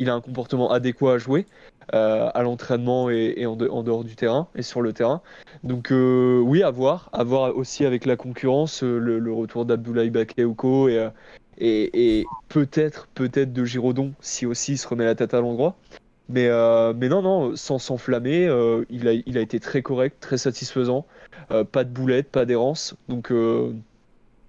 il 0.00 0.10
a 0.10 0.14
un 0.14 0.20
comportement 0.20 0.72
adéquat 0.72 1.14
à 1.14 1.18
jouer 1.18 1.46
euh, 1.94 2.30
à 2.34 2.42
l'entraînement 2.42 3.10
et, 3.10 3.46
en, 3.46 3.54
de- 3.54 3.68
en 3.68 3.82
dehors 3.82 4.02
du 4.02 4.16
terrain 4.16 4.48
et 4.56 4.62
sur 4.62 4.80
le 4.80 4.92
terrain. 4.92 5.20
Donc 5.62 5.92
euh, 5.92 6.40
oui, 6.40 6.62
à 6.62 6.70
voir, 6.70 7.10
à 7.12 7.22
voir 7.22 7.56
aussi 7.56 7.84
avec 7.84 8.06
la 8.06 8.16
concurrence, 8.16 8.82
euh, 8.82 8.98
le, 8.98 9.32
retour 9.32 9.66
d'Abdoulaye 9.66 10.10
Bakayoko 10.10 10.88
et, 10.88 11.10
et, 11.58 12.24
peut-être 12.48 13.08
peut-être 13.14 13.52
de 13.52 13.64
Giraudon 13.64 14.14
si 14.20 14.46
aussi 14.46 14.72
il 14.72 14.78
se 14.78 14.88
remet 14.88 15.04
la 15.04 15.14
tête 15.14 15.34
à 15.34 15.40
l'endroit. 15.40 15.76
Mais, 16.28 16.48
mais 16.94 17.08
non, 17.08 17.22
non, 17.22 17.56
sans 17.56 17.80
s'enflammer, 17.80 18.48
il, 18.88 19.08
a, 19.08 19.40
été 19.40 19.58
très 19.58 19.82
correct, 19.82 20.16
très 20.20 20.38
satisfaisant. 20.38 21.04
Pas 21.48 21.82
de 21.82 21.90
boulettes, 21.90 22.30
pas 22.30 22.44
d'errance. 22.44 22.94
Donc 23.08 23.32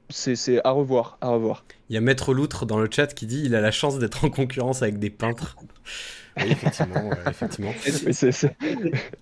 c'est 0.09 0.63
à 0.63 0.71
revoir, 0.71 1.17
à 1.21 1.29
revoir. 1.29 1.65
Il 1.91 1.95
y 1.95 1.97
a 1.97 2.01
Maître 2.01 2.33
Loutre 2.33 2.65
dans 2.65 2.79
le 2.79 2.87
chat 2.89 3.07
qui 3.07 3.25
dit 3.25 3.41
il 3.43 3.53
a 3.53 3.59
la 3.59 3.71
chance 3.71 3.99
d'être 3.99 4.23
en 4.23 4.29
concurrence 4.29 4.81
avec 4.81 4.97
des 4.97 5.09
peintres. 5.09 5.57
Oui, 6.37 6.43
effectivement, 6.49 7.09
ouais, 7.09 7.17
effectivement. 7.29 7.73
Mais 8.05 8.13
c'est- 8.13 8.31
c'est- 8.31 8.55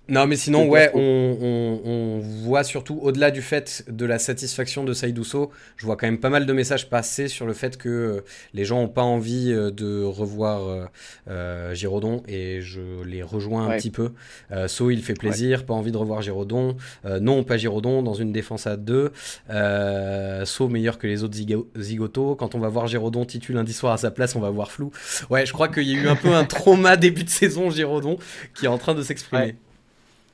Non, 0.08 0.28
mais 0.28 0.36
sinon, 0.36 0.62
C'est 0.62 0.68
ouais, 0.68 0.90
on, 0.94 1.00
on- 1.42 1.90
on 1.90 2.18
voit 2.20 2.62
surtout, 2.62 3.00
au-delà 3.02 3.32
du 3.32 3.42
fait 3.42 3.84
de 3.90 4.06
la 4.06 4.20
satisfaction 4.20 4.84
de 4.84 4.92
Saïdousso, 4.92 5.50
je 5.76 5.86
vois 5.86 5.96
quand 5.96 6.06
même 6.06 6.20
pas 6.20 6.30
mal 6.30 6.46
de 6.46 6.52
messages 6.52 6.88
passer 6.88 7.26
sur 7.26 7.46
le 7.46 7.52
fait 7.52 7.76
que 7.76 7.88
euh, 7.88 8.20
les 8.54 8.64
gens 8.64 8.80
n'ont 8.82 8.88
pas 8.88 9.02
envie 9.02 9.50
euh, 9.52 9.72
de 9.72 10.04
revoir 10.04 10.68
euh, 10.68 10.84
euh, 11.28 11.74
Giraudon, 11.74 12.22
et 12.28 12.60
je 12.60 13.02
les 13.04 13.24
rejoins 13.24 13.68
un 13.68 13.76
petit 13.76 13.90
peu. 13.90 14.12
Euh, 14.52 14.68
So, 14.68 14.92
il 14.92 15.02
fait 15.02 15.14
plaisir, 15.14 15.66
pas 15.66 15.74
envie 15.74 15.90
de 15.90 15.96
revoir 15.96 16.22
Giraudon. 16.22 16.76
Euh, 17.06 17.18
non, 17.18 17.42
pas 17.42 17.56
Giraudon, 17.56 18.04
dans 18.04 18.14
une 18.14 18.30
défense 18.30 18.68
à 18.68 18.76
deux. 18.76 19.10
Euh, 19.50 20.44
so, 20.44 20.68
meilleur 20.68 20.96
que 20.96 21.08
les 21.08 21.24
autres 21.24 21.36
zigo- 21.36 21.66
zigotos. 21.76 22.36
Quand 22.36 22.54
on 22.54 22.59
va 22.60 22.68
voir 22.68 22.86
Giraudon 22.86 23.24
titu 23.24 23.52
lundi 23.52 23.72
soir 23.72 23.92
à 23.92 23.96
sa 23.98 24.10
place, 24.10 24.36
on 24.36 24.40
va 24.40 24.50
voir 24.50 24.70
flou. 24.70 24.90
Ouais, 25.30 25.44
je 25.46 25.52
crois 25.52 25.68
qu'il 25.68 25.84
y 25.88 25.94
a 25.98 26.02
eu 26.02 26.08
un 26.08 26.16
peu 26.16 26.32
un 26.34 26.44
trauma 26.44 26.96
début 26.98 27.24
de 27.24 27.28
saison 27.30 27.70
Giraudon 27.70 28.18
qui 28.54 28.66
est 28.66 28.68
en 28.68 28.78
train 28.78 28.94
de 28.94 29.02
s'exprimer. 29.02 29.42
Ouais. 29.42 29.56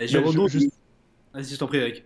Et 0.01 0.07
Giraudon, 0.09 0.47
je- 0.49 0.59
juste- 0.59 0.73
Vas-y, 1.35 1.45
je 1.55 1.57
t'en 1.57 1.67
prie, 1.67 1.79
Eric. 1.79 2.05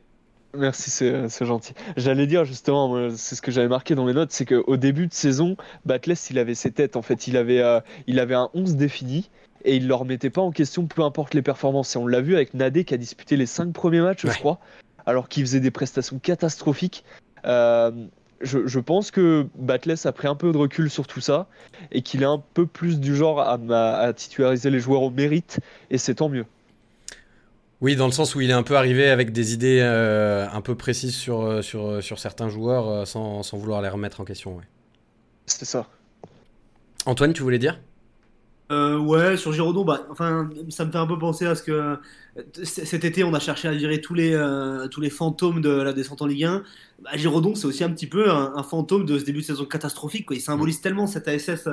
Merci, 0.57 0.91
c'est 0.91 1.29
c'est 1.29 1.47
gentil. 1.47 1.75
J'allais 1.97 2.27
dire 2.27 2.45
justement, 2.45 2.89
moi, 2.89 3.09
c'est 3.15 3.37
ce 3.37 3.43
que 3.43 3.53
j'avais 3.53 3.69
marqué 3.69 3.95
dans 3.95 4.05
mes 4.05 4.13
notes, 4.15 4.33
c'est 4.33 4.45
qu'au 4.45 4.77
début 4.77 5.07
de 5.07 5.13
saison, 5.15 5.57
Batles, 5.87 6.15
il 6.31 6.39
avait 6.41 6.57
ses 6.57 6.73
têtes. 6.73 6.97
En 6.97 7.03
fait, 7.03 7.29
il 7.29 7.37
avait, 7.37 7.61
euh, 7.61 7.79
il 8.09 8.19
avait 8.19 8.35
un 8.35 8.49
11 8.55 8.75
défini 8.75 9.31
et 9.65 9.77
il 9.77 9.85
ne 9.85 9.89
le 9.89 9.95
remettait 9.95 10.31
pas 10.31 10.41
en 10.41 10.51
question, 10.51 10.87
peu 10.87 11.03
importe 11.03 11.35
les 11.35 11.43
performances. 11.43 11.95
Et 11.95 11.99
on 12.01 12.07
l'a 12.09 12.21
vu 12.21 12.35
avec 12.35 12.55
Nadé 12.55 12.83
qui 12.85 12.95
a 12.95 12.97
disputé 12.97 13.37
les 13.37 13.47
5 13.47 13.73
premiers 13.73 14.01
matchs, 14.01 14.25
Ouais. 14.25 14.33
je 14.33 14.39
crois, 14.39 14.59
alors 15.07 15.29
qu'il 15.29 15.45
faisait 15.45 15.61
des 15.61 15.71
prestations 15.71 16.19
catastrophiques. 16.19 17.05
Euh, 17.45 17.93
je, 18.41 18.67
je 18.67 18.79
pense 18.81 19.11
que 19.11 19.47
Batles 19.57 19.95
a 20.05 20.13
pris 20.13 20.29
un 20.29 20.35
peu 20.35 20.53
de 20.53 20.57
recul 20.59 20.91
sur 20.91 21.07
tout 21.07 21.21
ça 21.21 21.47
et 21.93 22.03
qu'il 22.03 22.23
est 22.23 22.27
un 22.27 22.43
peu 22.55 22.67
plus 22.67 22.99
du 23.01 23.15
genre 23.17 23.41
à, 23.41 23.59
à- 23.71 23.99
à 24.01 24.13
titulariser 24.13 24.71
les 24.71 24.81
joueurs 24.81 25.03
au 25.03 25.11
mérite 25.11 25.61
et 25.91 25.99
c'est 25.99 26.15
tant 26.17 26.29
mieux. 26.29 26.47
Oui, 27.81 27.97
dans 27.97 28.07
le 28.07 28.13
sens 28.13 28.35
où 28.35 28.41
il 28.43 28.51
est 28.51 28.55
un 28.55 28.63
peu 28.63 28.77
arrivé 28.77 29.09
avec 29.09 29.33
des 29.33 29.55
idées 29.55 29.81
euh, 29.83 30.47
un 30.53 30.61
peu 30.61 30.75
précises 30.75 31.15
sur, 31.15 31.41
euh, 31.41 31.63
sur, 31.63 31.87
euh, 31.87 32.01
sur 32.03 32.19
certains 32.19 32.51
joueurs 32.51 32.89
euh, 32.89 33.05
sans, 33.07 33.43
sans 33.43 33.57
vouloir 33.57 33.81
les 33.81 33.89
remettre 33.89 34.21
en 34.21 34.25
question. 34.25 34.57
ouais. 34.57 34.65
C'est 35.47 35.65
ça. 35.65 35.87
Antoine, 37.07 37.33
tu 37.33 37.43
voulais 37.43 37.59
dire? 37.59 37.81
Euh, 38.71 38.99
ouais, 38.99 39.37
sur 39.37 39.53
Giraudon, 39.53 39.85
bah, 39.85 40.07
enfin, 40.11 40.49
ça 40.69 40.85
me 40.85 40.93
fait 40.93 40.99
un 40.99 41.07
peu 41.07 41.19
penser 41.19 41.45
à 41.45 41.57
ce 41.57 41.63
que 41.63 41.99
cet 42.63 43.05
été, 43.05 43.25
on 43.25 43.35
a 43.35 43.41
cherché 43.41 43.67
à 43.67 43.73
virer 43.73 44.01
tous 44.01 44.15
les, 44.15 44.33
euh, 44.33 44.87
tous 44.87 45.01
les 45.01 45.11
fantômes 45.11 45.61
de 45.61 45.71
la 45.71 45.93
descente 45.93 46.23
en 46.23 46.27
Ligue 46.27 46.45
1. 46.45 46.63
Bah, 47.03 47.11
c'est 47.17 47.65
aussi 47.67 47.83
un 47.83 47.91
petit 47.91 48.07
peu 48.07 48.31
un, 48.31 48.63
fantôme 48.63 49.07
de 49.07 49.19
ce 49.19 49.25
début 49.25 49.41
de 49.41 49.45
saison 49.45 49.65
catastrophique. 49.65 50.27
Il 50.31 50.41
symbolise 50.41 50.81
tellement 50.81 51.09
cette 51.09 51.27
ASS 51.27 51.69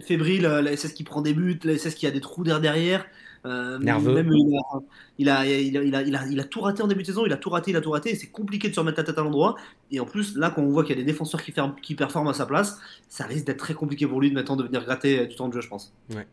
fébrile, 0.00 0.46
euh, 0.46 0.62
la 0.62 0.76
SS 0.76 0.92
qui 0.92 1.04
prend 1.04 1.22
des 1.22 1.34
buts, 1.34 1.58
la 1.64 1.76
SS 1.76 1.94
qui 1.94 2.06
a 2.06 2.10
des 2.10 2.20
trous 2.20 2.44
d'air 2.44 2.60
derrière. 2.60 3.06
Euh, 3.46 3.78
Nerveux. 3.78 4.14
Même, 4.14 4.30
il, 4.32 4.54
a, 4.56 4.82
il, 5.18 5.28
a, 5.30 5.46
il, 5.46 5.76
a, 5.76 5.82
il, 5.82 5.94
a, 5.94 6.02
il, 6.02 6.16
a, 6.16 6.26
il 6.26 6.40
a 6.40 6.44
tout 6.44 6.60
raté 6.60 6.82
en 6.82 6.86
début 6.86 7.02
de 7.02 7.06
saison, 7.06 7.24
il 7.24 7.32
a 7.32 7.36
tout 7.36 7.48
raté, 7.50 7.70
il 7.70 7.76
a 7.76 7.80
tout 7.80 7.90
raté, 7.90 8.10
et 8.10 8.14
c'est 8.14 8.30
compliqué 8.30 8.68
de 8.68 8.74
se 8.74 8.80
remettre 8.80 8.98
la 8.98 9.04
tête 9.04 9.18
à 9.18 9.22
l'endroit. 9.22 9.56
Et 9.90 10.00
en 10.00 10.04
plus, 10.04 10.36
là, 10.36 10.50
quand 10.50 10.62
on 10.62 10.68
voit 10.68 10.84
qu'il 10.84 10.96
y 10.96 10.98
a 10.98 11.02
des 11.02 11.10
défenseurs 11.10 11.42
qui, 11.42 11.52
ferment, 11.52 11.74
qui 11.80 11.94
performent 11.94 12.28
à 12.28 12.34
sa 12.34 12.46
place, 12.46 12.78
ça 13.08 13.24
risque 13.24 13.46
d'être 13.46 13.58
très 13.58 13.74
compliqué 13.74 14.06
pour 14.06 14.20
lui 14.20 14.30
de 14.30 14.34
maintenant 14.34 14.56
de 14.56 14.64
venir 14.64 14.84
gratter 14.84 15.20
euh, 15.20 15.26
du 15.26 15.36
temps 15.36 15.48
de 15.48 15.54
jeu, 15.54 15.62
je 15.62 15.68
pense. 15.68 15.94
Ouais. 16.14 16.26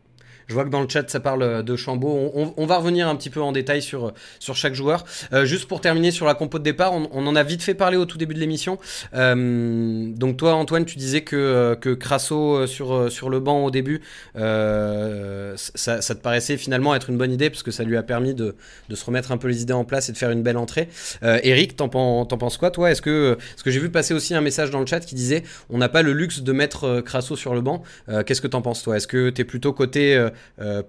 Je 0.48 0.54
vois 0.54 0.64
que 0.64 0.70
dans 0.70 0.80
le 0.80 0.88
chat, 0.88 1.08
ça 1.08 1.20
parle 1.20 1.62
de 1.62 1.76
Chambaud. 1.76 2.08
On, 2.34 2.42
on, 2.42 2.54
on, 2.56 2.66
va 2.66 2.78
revenir 2.78 3.06
un 3.08 3.16
petit 3.16 3.30
peu 3.30 3.40
en 3.40 3.52
détail 3.52 3.82
sur, 3.82 4.12
sur 4.38 4.56
chaque 4.56 4.74
joueur. 4.74 5.04
Euh, 5.32 5.44
juste 5.44 5.68
pour 5.68 5.80
terminer 5.80 6.10
sur 6.10 6.26
la 6.26 6.34
compo 6.34 6.58
de 6.58 6.64
départ, 6.64 6.92
on, 6.92 7.08
on, 7.12 7.26
en 7.26 7.36
a 7.36 7.42
vite 7.42 7.62
fait 7.62 7.74
parler 7.74 7.96
au 7.96 8.06
tout 8.06 8.18
début 8.18 8.34
de 8.34 8.40
l'émission. 8.40 8.78
Euh, 9.14 10.10
donc 10.14 10.36
toi, 10.36 10.54
Antoine, 10.54 10.84
tu 10.84 10.98
disais 10.98 11.20
que, 11.20 11.76
que 11.80 11.94
Crasso 11.94 12.66
sur, 12.66 13.10
sur 13.10 13.30
le 13.30 13.40
banc 13.40 13.64
au 13.64 13.70
début, 13.70 14.00
euh, 14.36 15.54
ça, 15.56 16.00
ça, 16.00 16.14
te 16.14 16.20
paraissait 16.20 16.56
finalement 16.56 16.94
être 16.94 17.10
une 17.10 17.18
bonne 17.18 17.32
idée 17.32 17.50
parce 17.50 17.62
que 17.62 17.70
ça 17.70 17.84
lui 17.84 17.96
a 17.96 18.02
permis 18.02 18.34
de, 18.34 18.56
de, 18.88 18.94
se 18.94 19.04
remettre 19.04 19.32
un 19.32 19.36
peu 19.36 19.48
les 19.48 19.62
idées 19.62 19.72
en 19.72 19.84
place 19.84 20.08
et 20.08 20.12
de 20.12 20.18
faire 20.18 20.30
une 20.30 20.42
belle 20.42 20.56
entrée. 20.56 20.88
Euh, 21.22 21.38
Eric, 21.42 21.76
t'en 21.76 21.88
penses 21.88 22.56
quoi 22.56 22.70
toi? 22.70 22.90
Est-ce 22.90 23.02
que, 23.02 23.36
est-ce 23.54 23.62
que 23.62 23.70
j'ai 23.70 23.80
vu 23.80 23.90
passer 23.90 24.14
aussi 24.14 24.34
un 24.34 24.40
message 24.40 24.70
dans 24.70 24.80
le 24.80 24.86
chat 24.86 25.00
qui 25.00 25.14
disait 25.14 25.42
on 25.70 25.78
n'a 25.78 25.88
pas 25.88 26.02
le 26.02 26.12
luxe 26.12 26.40
de 26.40 26.52
mettre 26.52 27.00
Crasso 27.00 27.36
sur 27.36 27.54
le 27.54 27.60
banc 27.60 27.82
Qu'est-ce 28.26 28.40
que 28.40 28.46
t'en 28.46 28.62
penses 28.62 28.82
toi? 28.82 28.96
Est-ce 28.96 29.06
que 29.06 29.30
t'es 29.30 29.44
plutôt 29.44 29.72
côté 29.72 30.16
euh, 30.16 30.30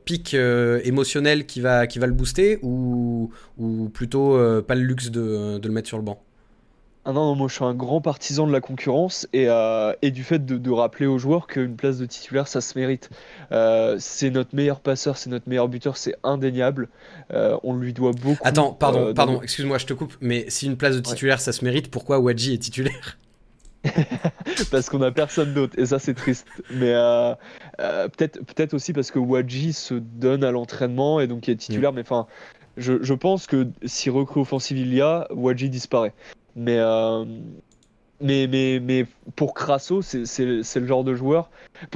pic 0.05 0.33
euh, 0.33 0.81
émotionnel 0.83 1.45
qui 1.45 1.61
va, 1.61 1.87
qui 1.87 1.99
va 1.99 2.07
le 2.07 2.13
booster 2.13 2.59
ou, 2.61 3.31
ou 3.57 3.89
plutôt 3.89 4.35
euh, 4.35 4.61
pas 4.61 4.75
le 4.75 4.81
luxe 4.81 5.11
de, 5.11 5.57
de, 5.57 5.67
le 5.67 5.73
mettre 5.73 5.87
sur 5.87 5.97
le 5.97 6.03
banc? 6.03 6.21
Ah 7.05 7.13
non, 7.13 7.25
non, 7.25 7.35
moi 7.35 7.47
je 7.47 7.55
suis 7.55 7.63
un 7.63 7.73
grand 7.73 8.01
partisan 8.01 8.45
de 8.45 8.51
la 8.51 8.59
concurrence 8.61 9.27
et, 9.31 9.45
euh, 9.47 9.93
et 10.01 10.11
du 10.11 10.23
fait 10.23 10.45
de, 10.45 10.57
de, 10.57 10.69
rappeler 10.69 11.05
aux 11.05 11.17
joueurs 11.17 11.47
qu'une 11.47 11.75
place 11.75 11.97
de 11.97 12.05
titulaire 12.05 12.47
ça 12.47 12.61
se 12.61 12.77
mérite. 12.77 13.09
Euh, 13.51 13.95
c'est 13.99 14.29
notre 14.29 14.55
meilleur 14.55 14.79
passeur, 14.81 15.17
c'est 15.17 15.29
notre 15.29 15.47
meilleur 15.47 15.69
buteur, 15.69 15.97
c'est 15.97 16.15
indéniable. 16.23 16.89
Euh, 17.31 17.57
on 17.63 17.75
lui 17.75 17.93
doit 17.93 18.11
beaucoup. 18.11 18.41
Attends, 18.43 18.73
pardon, 18.73 19.13
pardon, 19.13 19.41
excuse-moi, 19.41 19.77
je 19.77 19.85
te 19.85 19.93
coupe, 19.93 20.13
mais 20.19 20.45
si 20.49 20.65
une 20.65 20.77
place 20.77 20.95
de 20.95 20.99
titulaire 20.99 21.37
ouais. 21.37 21.41
ça 21.41 21.53
se 21.53 21.63
mérite, 21.63 21.89
pourquoi 21.89 22.19
Wadji 22.19 22.53
est 22.53 22.57
titulaire? 22.57 23.17
parce 24.71 24.89
qu'on 24.89 25.01
a 25.01 25.11
personne 25.11 25.53
d'autre 25.53 25.77
et 25.77 25.85
ça 25.85 25.99
c'est 25.99 26.13
triste. 26.13 26.47
Mais 26.71 26.93
euh, 26.93 27.33
euh, 27.79 28.07
peut-être 28.09 28.43
peut-être 28.45 28.73
aussi 28.73 28.93
parce 28.93 29.11
que 29.11 29.19
Wadji 29.19 29.73
se 29.73 29.93
donne 29.93 30.43
à 30.43 30.51
l'entraînement 30.51 31.19
et 31.19 31.27
donc 31.27 31.47
il 31.47 31.51
est 31.51 31.57
titulaire. 31.57 31.91
Mmh. 31.91 31.95
Mais 31.95 32.01
enfin, 32.01 32.27
je, 32.77 33.01
je, 33.01 33.13
pense 33.13 33.47
que 33.47 33.67
si 33.85 34.09
recrue 34.09 34.41
offensive 34.41 34.77
il 34.77 34.93
y 34.93 35.01
a, 35.01 35.27
Wadji 35.31 35.69
disparaît. 35.69 36.13
Mais 36.55 36.77
euh, 36.77 37.25
mais, 38.21 38.47
mais, 38.47 38.81
mais 38.81 39.05
pour 39.37 39.53
Crasso, 39.53 40.01
c'est 40.01 40.45
le 40.45 40.85
genre 40.85 41.05
de 41.05 41.15
joueur. 41.15 41.49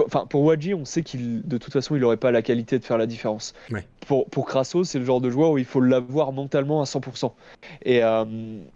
Enfin, 0.06 0.26
pour 0.26 0.44
Wadji, 0.44 0.74
on 0.74 0.86
sait 0.86 1.04
qu'il, 1.04 1.46
de 1.46 1.58
toute 1.58 1.74
façon, 1.74 1.96
il 1.96 2.02
n'aurait 2.02 2.16
pas 2.16 2.32
la 2.32 2.42
qualité 2.42 2.80
de 2.80 2.86
faire 2.86 2.98
la 2.98 3.08
différence. 3.08 3.54
Ouais. 3.70 3.86
Pour, 4.08 4.30
pour 4.30 4.46
Crasso, 4.46 4.86
c'est 4.86 5.00
le 5.00 5.06
genre 5.06 5.20
de 5.20 5.30
joueur 5.30 5.52
où 5.52 5.58
il 5.58 5.66
faut 5.66 5.82
l'avoir 5.82 6.32
mentalement 6.32 6.82
à 6.82 6.86
100%. 6.86 7.34
Et, 7.84 8.02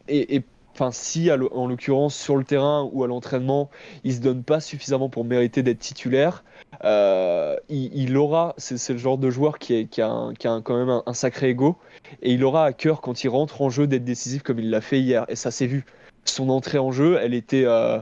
et, 0.09 0.35
et 0.35 0.43
enfin 0.77 0.91
si 0.91 1.31
en 1.31 1.67
l'occurrence 1.67 2.15
sur 2.15 2.37
le 2.37 2.43
terrain 2.43 2.87
ou 2.93 3.03
à 3.03 3.07
l'entraînement 3.07 3.71
il 4.03 4.13
se 4.13 4.19
donne 4.19 4.43
pas 4.43 4.59
suffisamment 4.59 5.09
pour 5.09 5.25
mériter 5.25 5.63
d'être 5.63 5.79
titulaire 5.79 6.43
euh, 6.83 7.55
il, 7.67 7.95
il, 7.95 8.15
aura 8.15 8.53
c'est 8.57 8.93
le 8.93 8.99
genre 8.99 9.17
de 9.17 9.31
joueur 9.31 9.57
qui, 9.57 9.73
est, 9.73 9.85
qui 9.85 10.01
a, 10.01 10.09
un, 10.09 10.33
qui 10.35 10.47
a 10.47 10.51
un, 10.51 10.61
quand 10.61 10.77
même 10.77 10.89
un, 10.89 11.01
un, 11.07 11.13
sacré 11.13 11.49
ego 11.49 11.77
et 12.21 12.33
il 12.33 12.43
aura 12.43 12.65
à 12.65 12.73
cœur 12.73 13.01
quand 13.01 13.23
il 13.23 13.29
rentre 13.29 13.61
en 13.63 13.71
jeu 13.71 13.87
d'être 13.87 14.03
décisif 14.03 14.43
comme 14.43 14.59
il 14.59 14.69
l'a 14.69 14.81
fait 14.81 14.99
hier. 14.99 15.25
Et 15.29 15.35
ça 15.35 15.49
s'est 15.49 15.65
vu. 15.65 15.83
Son 16.25 16.49
entrée 16.49 16.77
en 16.77 16.91
jeu 16.91 17.17
elle 17.19 17.33
était 17.33 17.63
euh, 17.65 17.99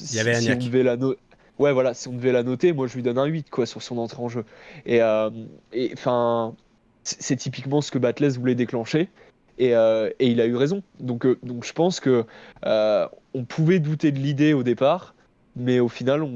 il 0.00 0.14
y 0.14 0.18
avait 0.18 0.34
si 0.40 0.50
on 0.50 0.56
devait 0.56 0.82
la 0.82 0.96
no 0.96 1.14
ouais 1.58 1.72
voilà 1.72 1.94
si 1.94 2.08
on 2.08 2.12
devait 2.12 2.32
la 2.32 2.42
noter 2.42 2.72
moi 2.72 2.86
je 2.88 2.94
lui 2.94 3.02
donne 3.02 3.18
un 3.18 3.26
8 3.26 3.48
quoi 3.50 3.66
sur 3.66 3.82
son 3.82 3.98
entrée 3.98 4.22
en 4.22 4.28
jeu. 4.28 4.44
Et 4.86 5.00
enfin 5.92 6.54
c'est 7.04 7.36
typiquement 7.36 7.82
ce 7.82 7.90
que 7.90 7.98
Batles 7.98 8.32
voulait 8.38 8.54
déclencher 8.54 9.10
et, 9.58 9.74
euh, 9.74 10.10
et, 10.18 10.28
il 10.28 10.40
a 10.40 10.46
eu 10.46 10.56
raison. 10.56 10.82
Donc, 11.00 11.26
euh, 11.26 11.38
donc 11.42 11.64
je 11.64 11.72
pense 11.72 12.00
que 12.00 12.24
euh, 12.66 13.08
on 13.34 13.44
pouvait 13.44 13.78
douter 13.78 14.12
de 14.12 14.18
l'idée 14.18 14.52
au 14.52 14.62
départ, 14.62 15.14
mais 15.56 15.80
au 15.80 15.88
final, 15.88 16.26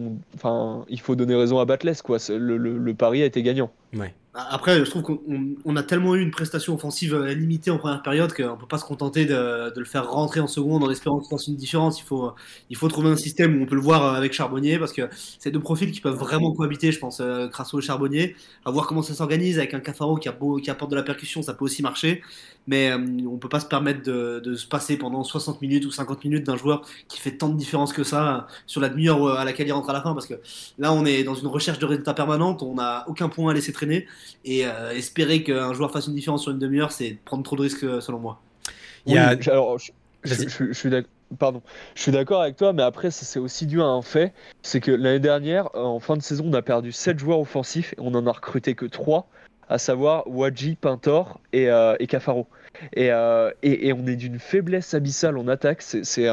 il 0.88 1.00
faut 1.00 1.16
donner 1.16 1.34
raison 1.34 1.58
à 1.58 1.64
Batles. 1.64 2.02
Quoi. 2.04 2.18
Le, 2.28 2.56
le, 2.56 2.78
le 2.78 2.94
pari 2.94 3.22
a 3.22 3.26
été 3.26 3.42
gagnant. 3.42 3.70
Ouais. 3.94 4.14
Après, 4.50 4.78
je 4.84 4.88
trouve 4.88 5.02
qu'on 5.02 5.20
on 5.64 5.76
a 5.76 5.82
tellement 5.82 6.14
eu 6.14 6.22
une 6.22 6.30
prestation 6.30 6.74
offensive 6.74 7.16
limitée 7.24 7.72
en 7.72 7.78
première 7.78 8.02
période 8.02 8.32
qu'on 8.32 8.52
ne 8.52 8.56
peut 8.56 8.68
pas 8.68 8.78
se 8.78 8.84
contenter 8.84 9.24
de, 9.26 9.72
le 9.76 9.84
faire 9.84 10.08
rentrer 10.08 10.38
en 10.38 10.46
seconde 10.46 10.84
en 10.84 10.90
espérant 10.90 11.18
qu'il 11.18 11.28
fasse 11.28 11.48
une 11.48 11.56
différence. 11.56 11.98
Il 12.00 12.04
faut, 12.04 12.32
il 12.70 12.76
faut 12.76 12.86
trouver 12.88 13.10
un 13.10 13.16
système 13.16 13.58
où 13.58 13.64
on 13.64 13.66
peut 13.66 13.74
le 13.74 13.80
voir 13.80 14.14
avec 14.14 14.32
Charbonnier 14.32 14.78
parce 14.78 14.92
que 14.92 15.08
c'est 15.40 15.50
deux 15.50 15.60
profils 15.60 15.90
qui 15.90 16.00
peuvent 16.00 16.16
vraiment 16.16 16.52
cohabiter, 16.52 16.92
je 16.92 17.00
pense, 17.00 17.20
Crasso 17.50 17.80
et 17.80 17.82
Charbonnier. 17.82 18.36
À 18.64 18.70
voir 18.70 18.86
comment 18.86 19.02
ça 19.02 19.14
s'organise 19.14 19.58
avec 19.58 19.74
un 19.74 19.80
Cafaro 19.80 20.16
qui, 20.16 20.28
apporte 20.28 20.90
de 20.90 20.96
la 20.96 21.02
percussion, 21.02 21.42
ça 21.42 21.54
peut 21.54 21.64
aussi 21.64 21.82
marcher 21.82 22.22
mais 22.68 22.90
euh, 22.90 22.98
on 23.26 23.38
peut 23.38 23.48
pas 23.48 23.60
se 23.60 23.66
permettre 23.66 24.02
de, 24.02 24.40
de, 24.44 24.54
se 24.54 24.66
passer 24.66 24.98
pendant 24.98 25.24
60 25.24 25.60
minutes 25.62 25.86
ou 25.86 25.90
50 25.90 26.22
minutes 26.24 26.46
d'un 26.46 26.56
joueur 26.56 26.82
qui 27.08 27.18
fait 27.18 27.32
tant 27.32 27.48
de 27.48 27.56
différence 27.56 27.92
que 27.92 28.04
ça 28.04 28.46
sur 28.66 28.80
la 28.80 28.90
demi-heure 28.90 29.26
à 29.38 29.44
laquelle 29.44 29.66
il 29.66 29.72
rentre 29.72 29.88
à 29.88 29.94
la 29.94 30.02
fin 30.02 30.12
parce 30.12 30.26
que 30.26 30.34
là 30.78 30.92
on 30.92 31.04
est 31.06 31.24
dans 31.24 31.34
une 31.34 31.46
recherche 31.46 31.78
de 31.78 31.86
résultats 31.86 32.14
permanente, 32.14 32.62
on 32.62 32.74
n'a 32.74 33.04
aucun 33.08 33.30
point 33.30 33.50
à 33.50 33.54
laisser 33.54 33.72
traîner 33.72 34.06
et 34.44 34.66
euh, 34.66 34.90
espérer 34.92 35.42
qu'un 35.42 35.72
joueur 35.72 35.90
fasse 35.90 36.06
une 36.06 36.14
différence 36.14 36.42
sur 36.42 36.52
une 36.52 36.58
demi-heure 36.58 36.92
c'est 36.92 37.16
prendre 37.24 37.42
trop 37.42 37.56
de 37.56 37.62
risques 37.62 37.86
selon 38.00 38.18
moi. 38.18 38.40
Il 39.06 39.14
y 39.14 39.18
a... 39.18 39.34
oui, 39.34 39.48
alors, 39.48 39.78
je, 39.78 39.92
je, 40.24 40.34
je, 40.34 40.64
je 40.66 40.72
suis 40.72 40.90
d'accord. 40.90 41.10
Pardon, 41.38 41.60
je 41.94 42.00
suis 42.00 42.12
d'accord 42.12 42.40
avec 42.40 42.56
toi, 42.56 42.72
mais 42.72 42.82
après, 42.82 43.10
c'est 43.10 43.38
aussi 43.38 43.66
dû 43.66 43.82
à 43.82 43.84
un 43.84 44.00
fait 44.00 44.32
c'est 44.62 44.80
que 44.80 44.90
l'année 44.90 45.20
dernière, 45.20 45.68
en 45.74 46.00
fin 46.00 46.16
de 46.16 46.22
saison, 46.22 46.44
on 46.46 46.54
a 46.54 46.62
perdu 46.62 46.90
7 46.90 47.18
joueurs 47.18 47.40
offensifs 47.40 47.92
et 47.92 48.00
on 48.00 48.14
en 48.14 48.26
a 48.26 48.32
recruté 48.32 48.74
que 48.74 48.86
3 48.86 49.28
à 49.68 49.78
savoir 49.78 50.26
Wadji, 50.26 50.76
Pintor 50.76 51.40
et, 51.52 51.68
euh, 51.70 51.96
Cafaro. 52.08 52.46
Et, 52.92 53.10
euh, 53.10 53.50
et, 53.62 53.92
on 53.92 54.06
est 54.06 54.16
d'une 54.16 54.38
faiblesse 54.38 54.94
abyssale 54.94 55.36
en 55.36 55.48
attaque, 55.48 55.82
c'est 55.82 56.28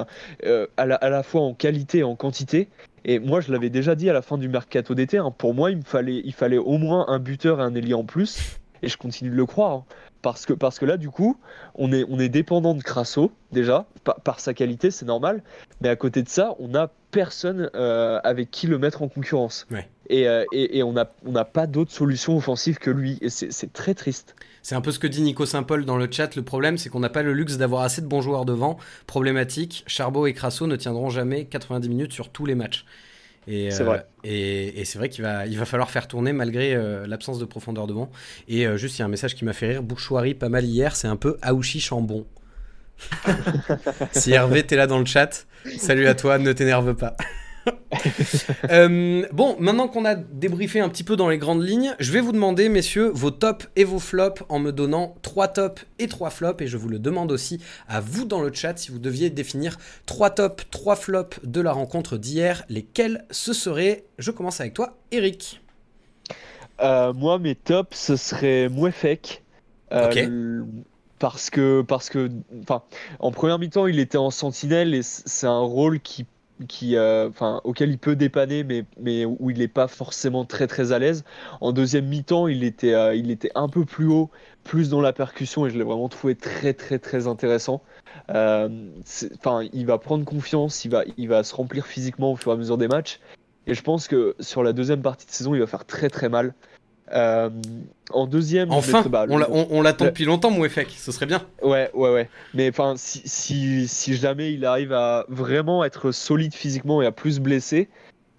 euh, 0.45 0.67
à, 0.78 0.86
la, 0.86 1.24
fois 1.24 1.41
en 1.41 1.54
qualité 1.54 2.00
et 2.00 2.04
en 2.04 2.15
quantité. 2.15 2.69
Et 3.04 3.19
moi, 3.19 3.41
je 3.41 3.52
l'avais 3.52 3.69
déjà 3.69 3.95
dit 3.95 4.10
à 4.10 4.13
la 4.13 4.21
fin 4.21 4.38
du 4.38 4.48
mercato 4.48 4.95
d'été, 4.95 5.17
hein, 5.17 5.34
pour 5.36 5.54
moi, 5.54 5.71
il 5.71 5.78
me 5.78 5.84
fallait, 5.84 6.21
il 6.24 6.34
fallait 6.34 6.58
au 6.58 6.78
moins 6.78 7.06
un 7.08 7.19
buteur 7.19 7.60
et 7.60 7.63
un 7.63 7.76
ailier 7.76 7.93
en 7.93 8.04
plus. 8.04 8.60
Et 8.82 8.88
je 8.88 8.98
continue 8.98 9.30
de 9.30 9.36
le 9.36 9.45
croire. 9.45 9.71
Hein. 9.71 9.84
Parce 10.25 10.47
que, 10.47 10.53
parce 10.53 10.79
que 10.79 10.85
là, 10.85 10.97
du 10.97 11.11
coup, 11.11 11.38
on 11.75 11.93
est, 11.93 12.03
on 12.09 12.17
est 12.17 12.29
dépendant 12.29 12.73
de 12.73 12.81
Crasso, 12.81 13.31
déjà, 13.51 13.85
par, 14.03 14.15
par 14.21 14.39
sa 14.39 14.55
qualité, 14.55 14.89
c'est 14.89 15.05
normal. 15.05 15.43
Mais 15.81 15.89
à 15.89 15.95
côté 15.95 16.23
de 16.23 16.29
ça, 16.29 16.55
on 16.57 16.69
n'a 16.69 16.89
personne 17.11 17.69
euh, 17.75 18.19
avec 18.23 18.49
qui 18.49 18.65
le 18.65 18.79
mettre 18.79 19.03
en 19.03 19.07
concurrence. 19.07 19.67
Ouais. 19.69 19.88
Et, 20.09 20.27
euh, 20.27 20.43
et, 20.51 20.79
et, 20.79 20.83
on 20.83 20.93
n'a 20.93 21.11
on 21.27 21.35
a 21.35 21.45
pas 21.45 21.67
d'autre 21.67 21.91
solution 21.91 22.35
offensive 22.35 22.79
que 22.79 22.89
lui. 22.89 23.19
Et 23.21 23.29
c'est 23.29 23.71
très 23.71 23.93
triste. 23.93 24.35
C'est 24.63 24.73
un 24.73 24.81
peu 24.81 24.89
ce 24.89 24.97
que 24.97 25.05
dit 25.05 25.21
Nico 25.21 25.45
Saint-Paul 25.45 25.85
dans 25.85 25.95
le 25.95 26.07
chat. 26.09 26.35
Le 26.35 26.41
problème, 26.41 26.79
c'est 26.79 26.89
qu'on 26.89 27.01
n'a 27.01 27.09
pas 27.09 27.21
le 27.21 27.33
luxe 27.33 27.57
d'avoir 27.57 27.83
assez 27.83 28.01
de 28.01 28.07
bons 28.07 28.21
joueurs 28.21 28.45
devant. 28.45 28.79
Problématique, 29.05 29.83
Charbot 29.85 30.25
et 30.25 30.33
Crasso 30.33 30.65
ne 30.65 30.75
tiendront 30.75 31.11
jamais 31.11 31.45
90 31.45 31.88
minutes 31.88 32.13
sur 32.13 32.29
tous 32.29 32.47
les 32.47 32.55
matchs. 32.55 32.83
Et 33.47 33.71
c'est 33.71 33.84
vrai. 33.84 33.99
Euh, 33.99 34.23
et, 34.23 34.81
et 34.81 34.86
c'est 34.86 34.97
vrai 34.97 35.10
qu'il 35.10 35.23
va, 35.23 35.45
il 35.45 35.58
va 35.58 35.65
falloir 35.65 35.91
faire 35.91 36.08
tourner 36.08 36.34
malgré 36.34 36.73
euh, 36.73 37.05
l'absence 37.08 37.39
de 37.39 37.45
profondeur 37.45 37.88
devant. 37.88 38.10
Et 38.47 38.65
euh, 38.65 38.77
juste, 38.77 38.97
il 38.97 38.99
y 38.99 39.01
a 39.03 39.05
un 39.05 39.10
message 39.10 39.36
qui 39.36 39.45
m'a 39.45 39.53
fait 39.53 39.67
rire. 39.67 39.84
Bouchoirie, 39.84 40.34
pas 40.34 40.49
mal 40.49 40.65
hier. 40.65 40.95
C'est 40.95 41.08
un 41.08 41.15
peu 41.15 41.38
Aouchi 41.41 41.79
Chambon. 41.79 42.25
si 44.13 44.31
Hervé, 44.31 44.63
t'es 44.63 44.77
là 44.77 44.88
dans 44.88 44.99
le 44.99 45.05
chat, 45.05 45.45
salut 45.77 46.08
à 46.08 46.15
toi, 46.15 46.38
ne 46.38 46.53
t'énerve 46.53 46.95
pas. 46.95 47.15
euh, 48.69 49.25
bon, 49.32 49.56
maintenant 49.60 49.88
qu'on 49.88 50.06
a 50.06 50.15
débriefé 50.15 50.80
un 50.80 50.89
petit 50.89 51.04
peu 51.04 51.15
dans 51.15 51.30
les 51.30 51.38
grandes 51.38 51.63
lignes, 51.63 51.95
je 51.99 52.12
vais 52.12 52.21
vous 52.21 52.32
demander, 52.32 52.69
messieurs, 52.69 53.10
vos 53.13 53.32
tops 53.32 53.67
et 53.75 53.84
vos 53.84 53.99
flops 53.99 54.43
en 54.49 54.60
me 54.60 54.71
donnant 54.71 55.15
trois 55.21 55.47
tops 55.47 55.86
et 55.99 56.08
trois 56.08 56.30
flops. 56.30 56.62
Et 56.62 56.67
je 56.67 56.78
vous 56.78 56.89
le 56.89 56.99
demande 56.99 57.32
aussi 57.32 57.62
à 57.88 58.01
vous 58.01 58.25
dans 58.25 58.41
le 58.41 58.54
chat 58.54 58.78
si 58.78 58.91
vous 58.91 58.99
deviez 58.99 59.30
définir 59.30 59.78
trois 60.06 60.30
tops, 60.30 60.65
trois 60.71 60.95
flops 60.95 61.39
de 61.43 61.62
la 61.62 61.71
rencontre 61.71 62.17
d'hier, 62.17 62.63
lesquels 62.69 63.25
ce 63.32 63.54
seraient? 63.54 64.06
Je 64.17 64.32
commence 64.32 64.60
avec 64.60 64.73
toi, 64.73 64.97
Eric. 65.12 65.62
Euh, 66.82 67.13
moi, 67.13 67.39
mes 67.39 67.56
tops, 67.56 67.97
ce 67.97 68.15
serait 68.15 68.69
Mouefek. 68.69 69.43
Euh, 69.91 70.62
ok. 70.62 70.69
Parce 71.17 71.49
que, 71.49 71.82
parce 71.82 72.10
que, 72.10 72.30
enfin, 72.62 72.84
en 73.19 73.32
première 73.32 73.58
mi-temps, 73.58 73.88
il 73.88 73.99
était 73.99 74.17
en 74.17 74.32
sentinelle 74.32 74.93
et 74.93 75.01
c'est 75.01 75.47
un 75.47 75.60
rôle 75.60 76.01
qui 76.01 76.25
qui, 76.68 76.96
euh, 76.96 77.30
enfin, 77.30 77.62
auquel 77.63 77.89
il 77.89 77.98
peut 77.98 78.15
dépanner, 78.15 78.63
mais, 78.63 78.86
mais 79.00 79.26
où 79.26 79.50
il 79.50 79.60
n'est 79.60 79.68
pas 79.68 79.88
forcément 79.88 80.46
très 80.46 80.68
très 80.68 80.91
à 80.91 81.00
l'aise. 81.00 81.24
En 81.62 81.72
deuxième 81.72 82.06
mi-temps, 82.08 82.48
il 82.48 82.63
était, 82.63 82.94
euh, 82.94 83.15
il 83.15 83.32
était 83.32 83.52
un 83.56 83.68
peu 83.68 83.86
plus 83.86 84.08
haut, 84.08 84.30
plus 84.63 84.89
dans 84.89 85.02
la 85.02 85.13
percussion, 85.13 85.65
et 85.65 85.70
je 85.70 85.78
l'ai 85.78 85.84
vraiment 85.84 86.10
trouvé 86.10 86.36
très 86.36 86.74
très 86.74 87.00
très 87.00 87.28
intéressant. 87.28 87.82
Euh, 88.30 88.70
enfin, 89.38 89.68
il 89.74 89.86
va 89.86 89.98
prendre 89.98 90.26
confiance, 90.26 90.86
il 90.86 90.91
va, 90.91 91.04
il 91.18 91.28
va 91.28 91.44
se 91.44 91.54
remplir 91.54 91.86
physiquement 91.86 92.32
au 92.32 92.36
fur 92.36 92.52
et 92.52 92.56
à 92.56 92.58
mesure 92.58 92.78
des 92.78 92.88
matchs, 92.88 93.20
et 93.68 93.74
je 93.74 93.82
pense 93.82 94.08
que 94.08 94.36
sur 94.39 94.63
la 94.63 94.74
deuxième 94.74 95.02
partie 95.02 95.26
de 95.26 95.32
saison, 95.32 95.56
il 95.56 95.60
va 95.60 95.68
faire 95.68 95.86
très 95.86 96.10
très 96.10 96.30
mal. 96.30 96.54
Euh, 97.13 97.50
en 98.12 98.26
deuxième, 98.26 98.72
Enfin, 98.72 99.04
bah, 99.04 99.26
on 99.30 99.82
l'attend 99.82 100.06
le- 100.06 100.12
depuis 100.12 100.26
longtemps, 100.26 100.50
Mouefek, 100.52 100.89
ce 100.89 101.12
serait 101.12 101.26
bien. 101.28 101.44
Ouais, 101.62 101.91
ouais, 101.94 102.12
ouais. 102.13 102.30
Mais 102.54 102.70
enfin, 102.70 102.96
si, 102.98 103.22
si, 103.26 103.88
si 103.88 104.15
jamais 104.15 104.54
il 104.54 104.65
arrive 104.65 104.91
à 104.94 105.26
vraiment 105.30 105.84
être 105.84 106.12
solide 106.12 106.54
physiquement 106.54 107.02
et 107.02 107.06
à 107.06 107.12
plus 107.12 107.39
blesser, 107.39 107.89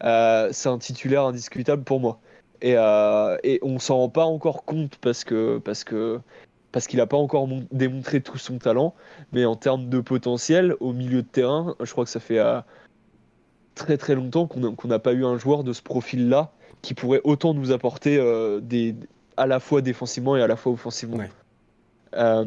euh, 0.05 0.49
c'est 0.53 0.69
un 0.69 0.79
titulaire 0.79 1.23
indiscutable 1.23 1.85
pour 1.85 2.01
moi. 2.01 2.21
Et, 2.63 2.75
euh, 2.77 3.37
et 3.45 3.61
on 3.63 3.79
s'en 3.79 3.99
rend 3.99 4.09
pas 4.09 4.25
encore 4.25 4.65
compte 4.65 4.97
parce 4.97 5.25
que 5.25 5.59
parce 5.59 5.85
que 5.85 6.21
parce 6.73 6.87
qu'il 6.87 7.01
a 7.01 7.07
pas 7.07 7.17
encore 7.17 7.47
mon- 7.47 7.67
démontré 7.71 8.21
tout 8.21 8.39
son 8.39 8.59
talent. 8.59 8.95
Mais 9.33 9.45
en 9.45 9.57
termes 9.57 9.89
de 9.89 10.01
potentiel, 10.01 10.75
au 10.81 10.93
milieu 10.93 11.23
de 11.23 11.27
terrain, 11.29 11.75
je 11.81 11.91
crois 11.93 12.05
que 12.05 12.11
ça 12.11 12.21
fait 12.21 12.39
euh, 12.39 12.61
très 13.75 13.97
très 13.97 14.15
longtemps 14.15 14.47
qu'on 14.47 14.89
n'a 14.89 14.99
pas 14.99 15.13
eu 15.13 15.25
un 15.25 15.39
joueur 15.39 15.65
de 15.65 15.73
ce 15.73 15.83
profil-là 15.83 16.51
qui 16.83 16.95
pourrait 16.95 17.21
autant 17.25 17.55
nous 17.55 17.73
apporter 17.73 18.19
euh, 18.19 18.61
des, 18.61 18.95
à 19.37 19.47
la 19.47 19.61
fois 19.61 19.83
défensivement 19.83 20.37
et 20.37 20.43
à 20.43 20.47
la 20.47 20.57
fois 20.57 20.73
offensivement. 20.73 21.19
Ouais. 21.19 21.31
Euh, 22.15 22.45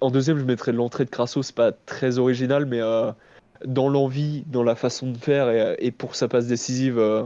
en 0.00 0.10
deuxième, 0.10 0.38
je 0.38 0.44
mettrais 0.44 0.72
l'entrée 0.72 1.04
de 1.04 1.10
Crasso, 1.10 1.42
c'est 1.42 1.54
pas 1.54 1.72
très 1.72 2.18
original, 2.18 2.66
mais 2.66 2.80
euh, 2.80 3.10
dans 3.64 3.88
l'envie, 3.88 4.44
dans 4.46 4.62
la 4.62 4.74
façon 4.74 5.10
de 5.10 5.18
faire 5.18 5.50
et, 5.50 5.76
et 5.78 5.90
pour 5.90 6.14
sa 6.14 6.28
passe 6.28 6.46
décisive, 6.46 6.98
euh, 6.98 7.24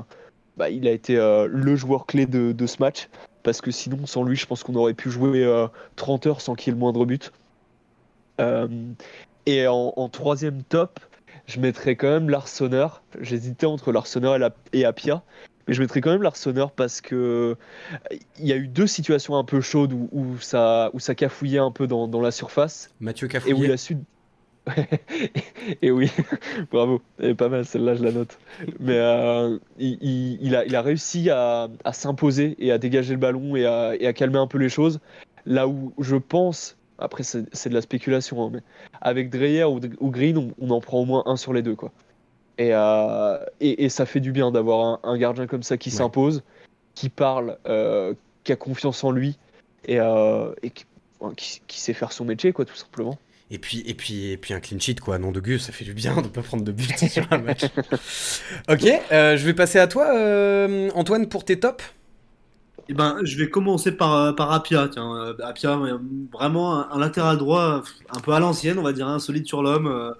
bah, 0.57 0.71
il 0.71 0.88
a 0.88 0.90
été 0.90 1.14
le 1.16 1.77
joueur 1.77 2.07
clé 2.07 2.27
de, 2.27 2.53
de 2.53 2.66
ce 2.66 2.77
match. 2.81 3.09
Parce 3.43 3.62
que 3.62 3.71
sinon, 3.71 4.05
sans 4.05 4.23
lui, 4.23 4.37
je 4.37 4.47
pense 4.47 4.62
qu'on 4.62 4.75
aurait 4.75 4.93
pu 4.95 5.11
jouer 5.11 5.45
euh, 5.45 5.66
30 5.97 6.27
heures 6.27 6.40
sans 6.43 6.55
qu'il 6.55 6.69
y 6.69 6.71
ait 6.71 6.75
le 6.75 6.79
moindre 6.81 7.07
but. 7.07 7.33
Et 9.47 9.66
en, 9.66 9.93
en 9.97 10.09
troisième 10.09 10.62
top, 10.62 11.01
je 11.47 11.61
mettrais 11.61 11.97
quand 11.97 12.09
même 12.09 12.31
l'Arseneur. 12.31 13.03
J'hésitais 13.21 13.66
entre 13.66 13.93
l'Arseneur 13.93 14.37
et, 14.37 14.38
la- 14.38 14.55
et 14.73 14.85
Apia. 14.85 15.23
Mais 15.68 15.75
je 15.75 15.81
mettrais 15.83 16.01
quand 16.01 16.11
même 16.11 16.23
l'Arseneur 16.23 16.73
parce 16.73 17.01
que 17.01 17.57
il 18.38 18.46
y 18.46 18.53
a 18.53 18.57
eu 18.57 18.66
deux 18.68 18.87
situations 18.87 19.37
un 19.37 19.44
peu 19.44 19.61
chaudes 19.61 19.92
où, 19.92 20.09
où 20.12 20.38
ça, 20.40 20.90
où 20.94 20.99
ça 21.01 21.14
cafouillait 21.14 21.59
un 21.59 21.70
peu 21.70 21.87
dans, 21.87 22.09
dans 22.09 22.20
la 22.20 22.31
surface 22.31 22.90
Mathieu 23.01 23.27
et 23.27 23.29
où 23.29 23.33
Cafouillet. 23.33 23.64
il 23.66 23.73
a 23.73 23.77
su. 23.77 23.96
et 25.83 25.90
oui, 25.90 26.11
bravo, 26.70 27.01
est 27.20 27.35
pas 27.35 27.49
mal 27.49 27.64
celle-là, 27.64 27.94
je 27.94 28.03
la 28.05 28.12
note. 28.12 28.38
Mais 28.79 28.96
euh, 28.99 29.59
il, 29.79 29.99
il- 30.03 30.38
il 30.42 30.55
a, 30.57 30.64
il 30.64 30.77
a 30.77 30.83
réussi 30.83 31.31
à, 31.31 31.68
à 31.85 31.92
s'imposer 31.92 32.57
et 32.59 32.70
à 32.73 32.79
dégager 32.79 33.14
le 33.14 33.18
ballon 33.20 33.57
et 33.57 33.66
à, 33.66 33.94
et 33.99 34.07
à 34.07 34.12
calmer 34.12 34.38
un 34.38 34.46
peu 34.46 34.59
les 34.59 34.68
choses. 34.68 35.01
Là 35.46 35.66
où 35.66 35.92
je 35.99 36.16
pense, 36.16 36.77
après 36.99 37.23
c'est 37.23 37.44
c'est 37.55 37.70
de 37.70 37.75
la 37.75 37.81
spéculation, 37.81 38.44
hein, 38.44 38.51
mais 38.53 38.61
avec 39.01 39.31
Dreyer 39.31 39.64
ou, 39.64 39.81
ou 40.01 40.11
Green, 40.11 40.37
on, 40.37 40.53
on 40.61 40.70
en 40.70 40.81
prend 40.81 41.01
au 41.01 41.05
moins 41.07 41.23
un 41.27 41.37
sur 41.37 41.53
les 41.53 41.62
deux. 41.62 41.75
Quoi. 41.75 41.90
Et, 42.61 42.75
euh, 42.75 43.38
et, 43.61 43.85
et 43.85 43.88
ça 43.88 44.05
fait 44.05 44.20
du 44.20 44.33
bien 44.33 44.51
d'avoir 44.51 44.85
un, 44.87 45.01
un 45.11 45.16
gardien 45.16 45.46
comme 45.46 45.62
ça 45.62 45.79
qui 45.79 45.88
Ouais. 45.88 45.94
s'impose, 45.96 46.42
qui 46.94 47.09
parle, 47.09 47.57
euh, 47.66 48.12
qui 48.44 48.53
a 48.53 48.57
confiance 48.57 49.03
en 49.03 49.12
lui 49.12 49.38
et, 49.87 49.99
euh, 49.99 50.53
et 50.62 50.68
qui, 50.68 50.85
qui- 51.38 51.62
qui 51.66 51.81
sait 51.81 51.94
faire 51.94 52.12
son 52.12 52.27
métier, 52.27 52.53
quoi, 52.53 52.66
tout 52.66 52.77
simplement. 52.77 53.18
Et 53.51 53.59
puis, 53.59 53.83
et 53.87 53.94
puis, 53.94 54.31
et 54.33 54.37
puis 54.37 54.53
un 54.53 54.61
clean 54.61 54.79
sheet, 54.79 54.96
quoi. 54.96 55.18
Nom 55.18 55.33
de 55.33 55.40
Gus, 55.40 55.62
ça 55.64 55.73
fait 55.73 55.87
du 55.87 55.94
bien 55.94 56.20
de 56.20 56.29
pas 56.29 56.42
prendre 56.42 56.62
de 56.62 56.70
but 56.70 56.96
sur 57.09 57.27
un 57.33 57.38
match. 57.38 57.62
ok, 58.68 58.85
euh, 59.11 59.37
je 59.38 59.44
vais 59.46 59.55
passer 59.55 59.79
à 59.79 59.87
toi, 59.87 60.14
euh, 60.14 60.90
Antoine, 60.94 61.29
pour 61.31 61.44
tes 61.46 61.59
tops. 61.59 61.83
Eh 62.90 62.92
ben, 62.94 63.18
je 63.23 63.38
vais 63.38 63.49
commencer 63.49 63.92
par, 63.92 64.35
par 64.37 64.53
Apia. 64.53 64.88
Tiens, 64.92 65.35
Apia, 65.42 65.79
vraiment 66.33 66.75
un, 66.79 66.88
un 66.92 66.99
latéral 66.99 67.38
droit 67.38 67.83
un 68.14 68.20
peu 68.20 68.33
à 68.33 68.40
l'ancienne, 68.40 68.79
on 68.79 68.83
va 68.83 68.92
dire, 68.92 69.07
un 69.09 69.18
solide 69.18 69.46
sur 69.46 69.62
l'homme, 69.62 69.87
euh, 69.87 70.12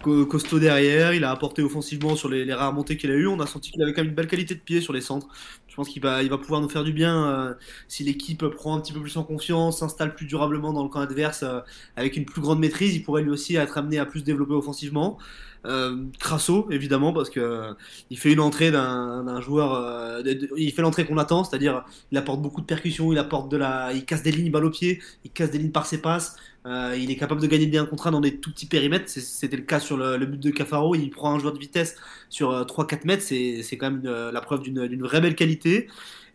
costaud 0.00 0.58
derrière. 0.58 1.14
Il 1.14 1.24
a 1.24 1.30
apporté 1.30 1.62
offensivement 1.62 2.16
sur 2.16 2.28
les, 2.28 2.52
rares 2.52 2.72
montées 2.72 2.96
qu'il 2.96 3.10
a 3.10 3.14
eues. 3.14 3.26
On 3.26 3.40
a 3.40 3.46
senti 3.46 3.70
qu'il 3.70 3.82
avait 3.82 3.92
quand 3.92 4.02
même 4.02 4.10
une 4.10 4.14
belle 4.14 4.26
qualité 4.26 4.54
de 4.54 4.60
pied 4.60 4.80
sur 4.80 4.92
les 4.92 5.00
centres. 5.00 5.28
Je 5.68 5.76
pense 5.76 5.88
qu'il 5.88 6.02
va, 6.02 6.22
il 6.22 6.30
va 6.30 6.38
pouvoir 6.38 6.60
nous 6.60 6.68
faire 6.68 6.84
du 6.84 6.92
bien 6.92 7.26
euh, 7.26 7.54
si 7.86 8.02
l'équipe 8.02 8.44
prend 8.48 8.76
un 8.76 8.80
petit 8.80 8.92
peu 8.92 9.00
plus 9.00 9.16
en 9.16 9.22
confiance, 9.22 9.78
s'installe 9.78 10.14
plus 10.14 10.26
durablement 10.26 10.72
dans 10.72 10.82
le 10.82 10.88
camp 10.88 11.00
adverse 11.00 11.42
euh, 11.44 11.60
avec 11.96 12.16
une 12.16 12.24
plus 12.24 12.40
grande 12.40 12.58
maîtrise. 12.58 12.94
Il 12.96 13.02
pourrait 13.02 13.22
lui 13.22 13.30
aussi 13.30 13.56
être 13.56 13.78
amené 13.78 13.98
à 13.98 14.06
plus 14.06 14.24
développer 14.24 14.54
offensivement. 14.54 15.18
Euh, 15.66 16.06
Crasso, 16.18 16.66
évidemment, 16.70 17.12
parce 17.12 17.28
que 17.28 17.74
il 18.08 18.18
fait 18.18 18.32
une 18.32 18.40
entrée 18.40 18.70
d'un 18.70 19.24
d'un 19.24 19.40
joueur, 19.40 19.74
euh, 19.74 20.22
il 20.56 20.72
fait 20.72 20.82
l'entrée 20.82 21.04
qu'on 21.04 21.18
attend, 21.18 21.44
c'est-à-dire 21.44 21.84
il 22.12 22.18
apporte 22.18 22.40
beaucoup 22.40 22.60
de 22.62 22.66
percussions, 22.66 23.12
il 23.12 23.18
apporte 23.18 23.50
de 23.50 23.56
la, 23.58 23.92
il 23.92 24.04
casse 24.04 24.22
des 24.22 24.32
lignes 24.32 24.50
balle 24.50 24.64
au 24.64 24.70
pied, 24.70 25.02
il 25.24 25.30
casse 25.30 25.50
des 25.50 25.58
lignes 25.58 25.70
par 25.70 25.86
ses 25.86 26.00
passes, 26.00 26.36
euh, 26.66 26.94
il 26.98 27.10
est 27.10 27.16
capable 27.16 27.40
de 27.40 27.46
gagner 27.46 27.66
des 27.66 27.78
1 27.78 27.86
contre 27.86 28.06
1 28.08 28.10
dans 28.12 28.20
des 28.20 28.36
tout 28.38 28.50
petits 28.52 28.66
périmètres. 28.66 29.08
C'était 29.08 29.56
le 29.56 29.62
cas 29.62 29.80
sur 29.80 29.96
le, 29.96 30.16
le 30.16 30.26
but 30.26 30.38
de 30.40 30.50
Cafaro, 30.50 30.94
il 30.94 31.10
prend 31.10 31.34
un 31.34 31.38
joueur 31.38 31.52
de 31.54 31.58
vitesse 31.58 31.96
sur 32.28 32.50
euh, 32.50 32.64
3-4 32.64 33.06
mètres, 33.06 33.22
c'est 33.22 33.62
quand 33.78 33.90
même 33.90 34.00
une- 34.04 34.30
la 34.30 34.40
preuve 34.40 34.62
d'une 34.62 35.02
vraie 35.02 35.20
belle 35.20 35.34
qualité. 35.34 35.88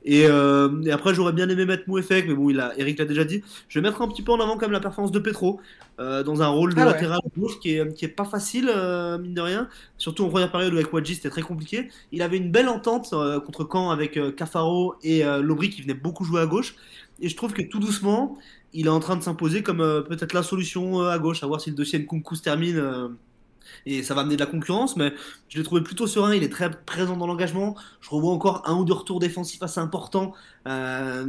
Et, 0.07 0.27
euh, 0.27 0.83
et 0.83 0.91
après, 0.91 1.15
j'aurais 1.15 1.33
bien 1.33 1.49
aimé 1.49 1.65
mettre 1.65 1.83
Mouefek, 1.87 2.27
mais 2.27 2.35
bon, 2.35 2.51
il 2.51 2.59
a, 2.59 2.77
Eric 2.77 2.99
l'a 2.99 3.05
déjà 3.05 3.23
dit. 3.25 3.43
Je 3.67 3.79
vais 3.79 3.83
mettre 3.89 4.01
un 4.03 4.07
petit 4.07 4.21
peu 4.21 4.31
en 4.31 4.39
avant 4.39 4.53
quand 4.53 4.61
même 4.67 4.71
la 4.71 4.79
performance 4.79 5.11
de 5.11 5.17
Petro 5.19 5.59
euh, 5.99 6.21
dans 6.21 6.43
un 6.43 6.47
rôle 6.47 6.75
de 6.75 6.81
Ah 6.81 6.85
ouais. 6.89 6.93
latéral 6.93 7.19
gauche 7.35 7.59
qui 7.59 7.71
est, 7.77 7.93
qui 7.93 8.05
est 8.05 8.09
pas 8.09 8.25
facile, 8.25 8.69
euh, 8.69 9.17
mine 9.17 9.33
de 9.33 9.41
rien. 9.41 9.67
Surtout 9.97 10.23
en 10.25 10.29
première 10.29 10.51
période 10.51 10.73
où 10.73 10.77
avec 10.77 10.93
Wadji 10.93 11.15
c'était 11.15 11.29
très 11.31 11.41
compliqué. 11.41 11.89
Il 12.11 12.21
avait 12.21 12.37
une 12.37 12.51
belle 12.51 12.69
entente 12.69 13.13
euh, 13.13 13.39
contre 13.39 13.67
Caen 13.71 13.89
avec 13.89 14.15
euh, 14.17 14.31
Cafaro 14.31 14.95
et 15.01 15.25
euh, 15.25 15.41
Lobry 15.41 15.71
qui 15.71 15.81
venait 15.81 15.93
beaucoup 15.95 16.23
jouer 16.23 16.41
à 16.41 16.45
gauche. 16.45 16.75
Et 17.19 17.29
je 17.29 17.35
trouve 17.35 17.53
que 17.53 17.61
tout 17.63 17.79
doucement, 17.79 18.37
il 18.75 18.87
est 18.87 18.89
en 18.89 18.99
train 18.99 19.15
de 19.17 19.23
s'imposer 19.23 19.63
comme 19.63 19.81
euh, 19.81 20.01
peut-être 20.01 20.33
la 20.33 20.43
solution 20.43 21.01
euh, 21.01 21.09
à 21.09 21.19
gauche, 21.19 21.43
à 21.43 21.47
voir 21.47 21.61
si 21.61 21.69
le 21.71 21.75
dossier 21.75 21.99
Nkunku 21.99 22.35
se 22.35 22.43
termine. 22.43 22.77
euh, 22.77 23.09
et 23.85 24.03
ça 24.03 24.13
va 24.15 24.21
amener 24.21 24.35
de 24.35 24.41
la 24.41 24.45
concurrence, 24.47 24.95
mais 24.97 25.13
je 25.49 25.57
l'ai 25.57 25.63
trouvé 25.63 25.81
plutôt 25.81 26.07
serein. 26.07 26.33
Il 26.35 26.43
est 26.43 26.49
très 26.49 26.69
présent 26.71 27.17
dans 27.17 27.27
l'engagement. 27.27 27.75
Je 28.01 28.09
revois 28.11 28.31
encore 28.33 28.63
un 28.69 28.75
ou 28.77 28.85
deux 28.85 28.93
retours 28.93 29.19
défensifs 29.19 29.63
assez 29.63 29.79
importants 29.79 30.33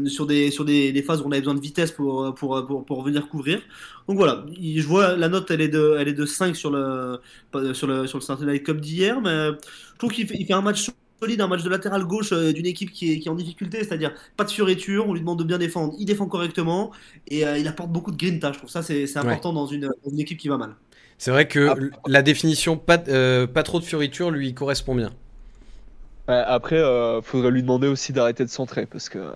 sur, 0.07 0.27
des, 0.27 0.51
sur 0.51 0.65
des, 0.65 1.03
phases 1.03 1.21
où 1.23 1.25
on 1.27 1.31
avait 1.33 1.41
besoin 1.41 1.55
de 1.55 1.61
vitesse 1.61 1.93
pour, 1.93 2.35
pour, 2.35 2.67
pour, 2.67 2.85
pour 2.85 3.03
venir 3.03 3.29
couvrir. 3.29 3.61
Donc 4.09 4.17
voilà, 4.19 4.45
il- 4.59 4.81
je 4.81 4.87
vois 4.89 5.17
la 5.17 5.29
note, 5.29 5.51
elle 5.51 5.61
est 5.61 5.69
de, 5.69 5.97
elle 5.99 6.09
est 6.09 6.13
de 6.15 6.27
5 6.27 6.57
sur 6.57 6.71
le, 6.71 7.21
sur 7.75 7.87
le, 7.87 8.07
sur 8.07 8.19
le 8.19 8.23
Saturday 8.25 8.63
Cup 8.63 8.81
d'hier, 8.81 9.21
mais 9.21 9.49
je 9.93 9.99
trouve 9.99 10.13
qu'il 10.13 10.27
fait, 10.29 10.37
il 10.39 10.47
fait 10.47 10.53
un 10.53 10.63
match 10.63 10.91
solide, 11.21 11.41
un 11.41 11.49
match 11.49 11.63
de 11.63 11.71
latéral 11.71 12.05
gauche 12.05 12.33
euh, 12.33 12.53
d'une 12.53 12.67
équipe 12.67 12.91
qui 12.91 13.13
est, 13.13 13.19
qui 13.21 13.29
est 13.29 13.31
en 13.31 13.35
difficulté, 13.35 13.79
c'est-à-dire 13.85 14.13
pas 14.37 14.45
de 14.45 14.51
fioriture, 14.51 15.09
on 15.09 15.13
lui 15.15 15.21
demande 15.21 15.39
de 15.39 15.45
bien 15.45 15.59
défendre, 15.59 15.95
il 15.99 16.05
défend 16.05 16.27
correctement 16.27 16.93
et 17.29 17.47
euh, 17.47 17.59
il 17.59 17.67
apporte 17.69 17.91
beaucoup 17.91 18.11
de 18.13 18.17
grinta. 18.17 18.53
Je 18.53 18.59
trouve 18.59 18.71
ça 18.71 18.83
c'est 18.83 19.07
c'est 19.07 19.19
Ouais. 19.21 19.27
important 19.27 19.53
dans, 19.53 19.67
une, 19.67 19.89
dans 20.05 20.11
une 20.11 20.21
équipe 20.21 20.39
qui 20.39 20.49
va 20.49 20.59
mal. 20.59 20.75
C'est 21.19 21.31
vrai 21.31 21.49
que 21.49 21.91
la 22.07 22.23
définition 22.23 22.77
pas, 22.77 23.03
euh, 23.09 23.47
pas 23.47 23.63
trop 23.63 23.81
de 23.81 23.85
fioritures 23.85 24.31
lui 24.31 24.53
correspond 24.53 24.95
bien. 24.95 25.13
Après, 26.29 26.77
euh, 26.77 27.23
faudrait 27.23 27.53
lui 27.53 27.63
demander 27.63 27.87
aussi 27.87 28.13
d'arrêter 28.13 28.45
de 28.45 28.51
centrer 28.51 28.85
parce 28.85 29.09
que 29.09 29.31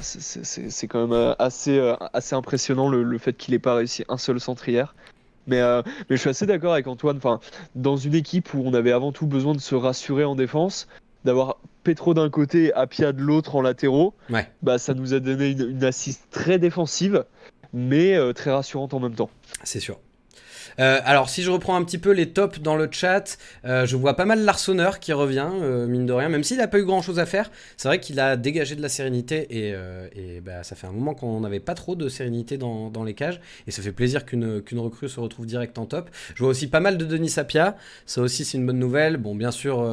c'est- 0.00 0.20
c'est 0.22 0.44
c'est- 0.46 0.70
c'est 0.70 0.88
quand 0.88 1.06
même 1.06 1.34
assez, 1.38 1.78
assez 2.14 2.34
impressionnant 2.34 2.88
le, 2.88 3.02
le 3.02 3.18
fait 3.18 3.34
qu'il 3.36 3.52
ait 3.52 3.58
pas 3.58 3.74
réussi 3.74 4.04
un 4.08 4.16
seul 4.16 4.40
centre 4.40 4.66
hier. 4.66 4.94
Mais, 5.46 5.60
euh, 5.60 5.82
mais 6.08 6.16
je 6.16 6.20
suis 6.22 6.30
assez 6.30 6.46
d'accord 6.46 6.72
avec 6.72 6.86
Antoine. 6.86 7.18
Enfin, 7.18 7.38
dans 7.74 7.96
une 7.98 8.14
équipe 8.14 8.54
où 8.54 8.62
on 8.64 8.72
avait 8.72 8.92
avant 8.92 9.12
tout 9.12 9.26
besoin 9.26 9.52
de 9.54 9.60
se 9.60 9.74
rassurer 9.74 10.24
en 10.24 10.34
défense, 10.34 10.88
d'avoir 11.24 11.58
Petro 11.84 12.14
d'un 12.14 12.30
côté 12.30 12.66
et 12.66 12.72
Apia 12.74 13.12
de 13.12 13.20
l'autre 13.22 13.56
en 13.56 13.62
latéraux, 13.62 14.14
Ouais. 14.30 14.48
bah, 14.62 14.78
ça 14.78 14.94
nous 14.94 15.14
a 15.14 15.20
donné 15.20 15.50
une, 15.50 15.70
une 15.70 15.84
assise 15.84 16.20
très 16.30 16.58
défensive, 16.58 17.24
mais 17.72 18.16
euh, 18.16 18.32
très 18.32 18.50
rassurante 18.52 18.94
en 18.94 19.00
même 19.00 19.14
temps. 19.14 19.30
C'est 19.64 19.80
sûr. 19.80 19.98
Euh, 20.78 21.00
alors, 21.04 21.28
si 21.28 21.42
je 21.42 21.50
reprends 21.50 21.76
un 21.76 21.84
petit 21.84 21.98
peu 21.98 22.10
les 22.10 22.30
tops 22.30 22.60
dans 22.60 22.76
le 22.76 22.88
chat, 22.90 23.38
euh, 23.64 23.86
je 23.86 23.96
vois 23.96 24.14
pas 24.14 24.24
mal 24.24 24.44
l'Arseneur 24.44 25.00
qui 25.00 25.12
revient, 25.12 25.48
euh, 25.60 25.86
mine 25.86 26.06
de 26.06 26.12
rien, 26.12 26.28
même 26.28 26.44
s'il 26.44 26.58
n'a 26.58 26.68
pas 26.68 26.78
eu 26.78 26.84
grand 26.84 27.02
chose 27.02 27.18
à 27.18 27.26
faire. 27.26 27.50
C'est 27.76 27.88
vrai 27.88 28.00
qu'il 28.00 28.20
a 28.20 28.36
dégagé 28.36 28.74
de 28.74 28.82
la 28.82 28.88
sérénité 28.88 29.46
et, 29.50 30.40
bah, 30.40 30.62
ça 30.62 30.76
fait 30.76 30.86
un 30.86 30.92
moment 30.92 31.14
qu'on 31.14 31.40
n'avait 31.40 31.60
pas 31.60 31.74
trop 31.74 31.94
de 31.94 32.08
sérénité 32.08 32.58
dans, 32.58 33.04
les 33.04 33.14
cages. 33.14 33.40
Et 33.66 33.70
ça 33.70 33.82
fait 33.82 33.92
plaisir 33.92 34.24
qu'une 34.24 34.62
recrue 34.76 35.08
se 35.08 35.20
retrouve 35.20 35.46
direct 35.46 35.78
en 35.78 35.86
top. 35.86 36.10
Je 36.34 36.42
vois 36.42 36.50
aussi 36.50 36.68
pas 36.68 36.80
mal 36.80 36.98
de 36.98 37.04
Denis 37.04 37.30
Sapia. 37.30 37.76
Ça 38.06 38.20
aussi, 38.20 38.44
c'est 38.44 38.58
une 38.58 38.66
bonne 38.66 38.78
nouvelle. 38.78 39.16
Bon, 39.16 39.34
bien 39.34 39.50
sûr, 39.50 39.84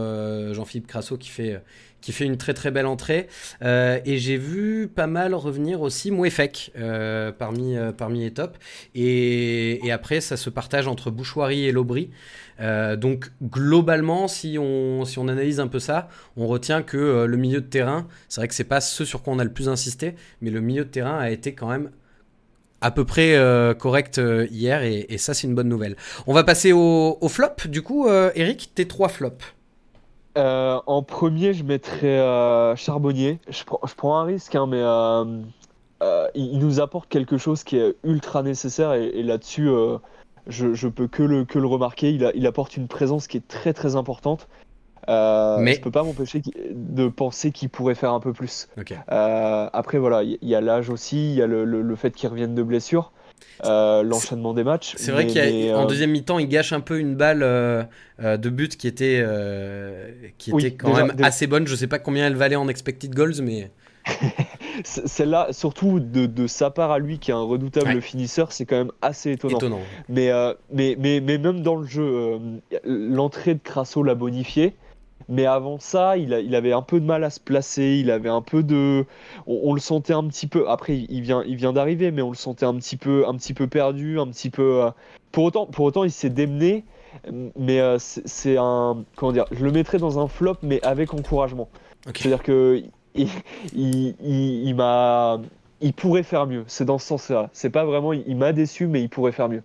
Jean-Philippe 0.54 0.88
Crasso 0.88 1.18
qui 1.18 1.30
fait. 1.30 1.62
Qui 2.02 2.12
fait 2.12 2.26
une 2.26 2.38
très 2.38 2.54
très 2.54 2.72
belle 2.72 2.86
entrée. 2.86 3.28
Euh, 3.62 4.00
et 4.06 4.18
j'ai 4.18 4.38
vu 4.38 4.88
pas 4.88 5.08
mal 5.08 5.34
revenir 5.34 5.82
aussi 5.82 6.12
Mouefek 6.12 6.72
euh, 6.78 7.32
parmi, 7.32 7.76
euh, 7.76 7.92
parmi 7.92 8.22
les 8.22 8.32
tops. 8.32 8.58
Et, 8.96 9.80
après, 9.92 10.22
ça 10.22 10.38
se 10.38 10.50
partage 10.50 10.88
entre 10.88 11.10
Bouchoirie 11.10 11.66
et 11.66 11.72
Lobry. 11.72 12.12
Donc 12.60 13.32
globalement, 13.42 14.28
si 14.28 14.58
on, 14.60 15.28
analyse 15.30 15.60
un 15.60 15.68
peu 15.68 15.80
ça, 15.80 16.10
on 16.36 16.46
retient 16.46 16.84
que 16.84 17.26
le 17.26 17.38
milieu 17.38 17.62
de 17.62 17.66
terrain, 17.66 18.08
c'est 18.28 18.42
vrai 18.42 18.48
que 18.48 18.54
c'est 18.54 18.66
pas 18.66 18.82
ce 18.82 19.04
sur 19.06 19.24
quoi 19.24 19.34
on 19.34 19.40
a 19.40 19.44
le 19.44 19.52
plus 19.52 19.70
insisté, 19.70 20.16
mais 20.42 20.52
le 20.52 20.60
milieu 20.62 20.84
de 20.84 20.90
terrain 20.90 21.18
a 21.18 21.32
été 21.32 21.54
quand 21.54 21.70
même 21.70 21.90
à 22.82 22.92
peu 22.92 23.06
près 23.06 23.36
correct 23.80 24.22
hier, 24.52 24.84
et, 24.84 25.18
ça 25.18 25.34
c'est 25.34 25.48
une 25.48 25.56
bonne 25.56 25.70
nouvelle. 25.70 25.96
On 26.28 26.34
va 26.34 26.44
passer 26.44 26.72
au, 26.72 27.18
flop, 27.30 27.66
du 27.66 27.82
coup, 27.82 28.08
Eric, 28.36 28.72
tes 28.76 28.88
trois 28.88 29.10
flops. 29.10 29.56
Euh, 30.40 30.80
en 30.88 31.04
premier, 31.04 31.54
je 31.54 31.64
mettrais 31.64 32.18
euh, 32.20 32.76
Charbonnier. 32.76 33.40
Je 33.50 33.64
prends, 33.64 33.80
je 33.86 33.94
prends 33.94 34.18
un 34.18 34.24
risque, 34.24 34.56
hein, 34.56 34.66
mais 34.68 34.80
euh, 34.82 36.28
il, 36.34 36.54
il 36.54 36.60
nous 36.60 36.80
apporte 36.80 37.10
quelque 37.10 37.38
chose 37.38 37.64
qui 37.64 37.78
est 37.78 37.96
ultra 38.04 38.42
nécessaire 38.42 38.94
et, 38.94 39.08
et 39.08 39.24
là-dessus, 39.24 39.70
je, 40.48 40.74
je 40.74 40.88
peux 40.88 41.08
que 41.08 41.24
le, 41.24 41.46
que 41.46 41.60
le 41.60 41.68
remarquer. 41.68 42.12
Il, 42.12 42.26
a- 42.26 42.32
il 42.34 42.48
apporte 42.48 42.78
une 42.78 42.88
présence 42.88 43.28
qui 43.28 43.38
est 43.38 43.48
très 43.48 43.74
très 43.74 43.96
importante. 43.96 44.48
Mais- 45.60 45.74
Je 45.76 45.82
peux 45.82 45.92
pas 45.92 46.04
m'empêcher 46.04 46.42
de 46.72 47.08
penser 47.08 47.52
qu'il 47.52 47.70
pourrait 47.70 47.96
faire 47.96 48.14
un 48.14 48.20
peu 48.20 48.32
plus. 48.34 48.68
Après, 49.08 49.98
voilà, 49.98 50.24
il 50.24 50.38
y, 50.42 50.48
y 50.50 50.56
a 50.56 50.62
l'âge 50.62 50.90
aussi, 50.90 51.32
il 51.32 51.36
y 51.36 51.42
a 51.42 51.48
le, 51.48 51.66
le- 51.66 51.82
le 51.82 51.96
fait 51.96 52.12
qu'il 52.12 52.30
revienne 52.30 52.56
de 52.56 52.64
blessure, 52.64 53.12
euh, 53.66 54.04
l'enchaînement 54.04 54.54
des 54.54 54.64
matchs. 54.64 54.94
C'est 54.98 55.12
vrai 55.12 55.28
qu'en 55.28 55.34
euh, 55.38 55.86
deuxième 55.86 56.12
mi-temps, 56.12 56.40
il 56.40 56.48
gâche 56.48 56.74
un 56.74 56.80
peu 56.80 57.00
une 57.00 57.16
balle 57.16 57.42
euh, 57.44 57.84
de 58.20 58.50
but 58.50 58.76
qui 58.78 58.88
était, 58.88 59.24
qui 60.38 60.52
Oui, 60.54 60.66
était 60.66 60.76
quand 60.76 60.90
déjà- 60.92 61.06
même 61.06 61.16
déjà- 61.16 61.28
assez 61.28 61.48
bonne. 61.48 61.68
Je 61.68 61.76
sais 61.76 61.88
pas 61.88 62.00
combien 62.00 62.28
elle 62.28 62.36
valait 62.36 62.56
en 62.56 62.68
expected 62.68 63.14
goals, 63.14 63.42
mais 63.42 63.72
Celle-là, 64.84 65.48
surtout 65.52 66.00
de, 66.00 66.26
de 66.26 66.48
sa 66.48 66.70
part 66.70 66.92
à 66.92 67.00
lui, 67.00 67.20
qui 67.20 67.32
est 67.32 67.34
un 67.34 67.42
redoutable 67.42 67.88
Ouais. 67.96 68.02
finisseur, 68.02 68.52
c'est 68.52 68.66
quand 68.66 68.78
même 68.78 68.92
assez 69.02 69.32
étonnant. 69.34 69.58
étonnant. 69.58 69.80
Mais, 70.08 70.32
mais, 70.72 70.96
mais, 71.00 71.20
mais 71.20 71.38
même 71.38 71.62
dans 71.62 71.76
le 71.76 71.86
jeu, 71.86 72.40
l'entrée 72.86 73.56
de 73.56 73.60
Crasso 73.64 74.02
l'a 74.04 74.16
bonifié. 74.16 74.74
Mais 75.28 75.46
avant 75.46 75.78
ça, 75.80 76.18
il, 76.18 76.34
a- 76.34 76.40
il 76.40 76.56
avait 76.56 76.72
un 76.74 76.82
peu 76.82 77.00
de 77.00 77.06
mal 77.06 77.24
à 77.24 77.30
se 77.30 77.40
placer. 77.40 77.98
Il 78.00 78.10
avait 78.10 78.30
un 78.30 78.42
peu 78.42 78.64
de. 78.64 79.06
On, 79.48 79.60
on 79.66 79.74
le 79.74 79.80
sentait 79.80 80.14
un 80.14 80.24
petit 80.28 80.48
peu. 80.48 80.68
Après, 80.70 80.98
il 80.98 81.22
vient, 81.22 81.44
il 81.46 81.56
vient 81.56 81.74
d'arriver, 81.74 82.12
mais 82.12 82.22
on 82.22 82.30
le 82.30 82.36
sentait 82.36 82.66
un 82.66 82.76
petit 82.76 82.98
peu, 82.98 83.28
un 83.28 83.36
petit 83.36 83.54
peu 83.54 83.68
perdu, 83.68 84.20
un 84.20 84.28
petit 84.28 84.50
peu. 84.50 84.84
euh, 84.84 84.92
Pour 85.32 85.44
autant, 85.44 85.66
pour 85.66 85.86
autant, 85.86 86.04
il 86.04 86.12
s'est 86.12 86.30
démené. 86.30 86.84
Mais 87.58 87.80
euh, 87.80 87.98
c'est 88.00 88.56
un. 88.58 89.04
Comment 89.16 89.32
dire 89.32 89.46
Je 89.52 89.66
le 89.66 89.72
mettrais 89.72 89.98
dans 89.98 90.20
un 90.20 90.28
flop, 90.28 90.56
mais 90.64 90.80
avec 90.86 91.14
encouragement. 91.14 91.68
C'est-à-dire 92.24 92.44
que 92.44 92.82
il, 93.16 93.28
il, 93.74 94.16
il- 94.24 94.68
il 94.68 94.76
m'a, 94.76 95.40
il 95.82 95.94
pourrait 95.94 96.24
faire 96.24 96.48
mieux. 96.48 96.64
C'est 96.68 96.86
dans 96.86 96.98
ce 96.98 97.08
sens-là. 97.08 97.50
C'est 97.54 97.70
pas 97.72 97.84
vraiment, 97.86 98.14
il, 98.14 98.24
il 98.28 98.38
m'a 98.38 98.54
déçu, 98.54 98.88
mais 98.88 99.02
il 99.02 99.10
pourrait 99.10 99.32
faire 99.32 99.50
mieux. 99.50 99.64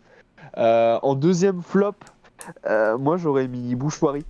Euh, 0.59 0.99
en 1.03 1.15
deuxième 1.15 1.63
flop, 1.63 1.93
euh, 2.67 2.99
moi 2.99 3.17
j'aurais 3.17 3.47
mis 3.49 3.75
Bouchoirie. 3.75 4.25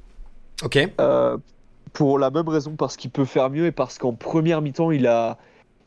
Ok. 0.62 0.79
Euh, 1.01 1.37
pour 1.93 2.19
la 2.19 2.31
même 2.31 2.49
raison, 2.49 2.77
parce 2.77 2.97
qu'il 2.97 3.11
peut 3.11 3.25
faire 3.25 3.51
mieux 3.51 3.67
et 3.67 3.73
parce 3.73 3.99
qu'en 3.99 4.12
première 4.12 4.62
mi-temps, 4.62 4.90
il 4.90 5.07
a, 5.07 5.38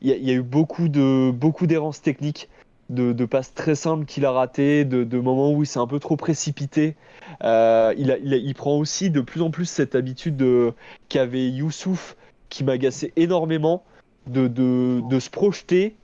il 0.02 0.10
y 0.10 0.32
a, 0.32 0.34
eu 0.34 0.42
beaucoup 0.42 0.90
de, 0.90 1.32
beaucoup 1.32 1.68
d'errances 1.68 2.02
techniques, 2.02 2.50
de, 2.90 3.26
passes 3.26 3.54
très 3.54 3.76
simples 3.76 4.06
qu'il 4.06 4.26
a 4.26 4.32
ratées, 4.32 4.86
de, 4.86 5.20
moments 5.20 5.52
où 5.52 5.64
il 5.64 5.66
s'est 5.66 5.80
un 5.80 5.88
peu 5.88 6.00
trop 6.00 6.16
précipité. 6.16 6.96
Euh, 7.44 7.94
il, 7.98 8.54
prend 8.56 8.78
aussi 8.78 9.10
de 9.10 9.22
plus 9.22 9.42
en 9.42 9.52
plus 9.52 9.66
cette 9.66 9.96
habitude 9.96 10.38
de- 10.38 10.74
qu'avait 11.10 11.50
Youssouf, 11.50 12.16
qui 12.50 12.64
m'agaçait 12.64 13.12
énormément, 13.18 13.84
de 14.28 15.20
se 15.20 15.30
projeter, 15.30 15.96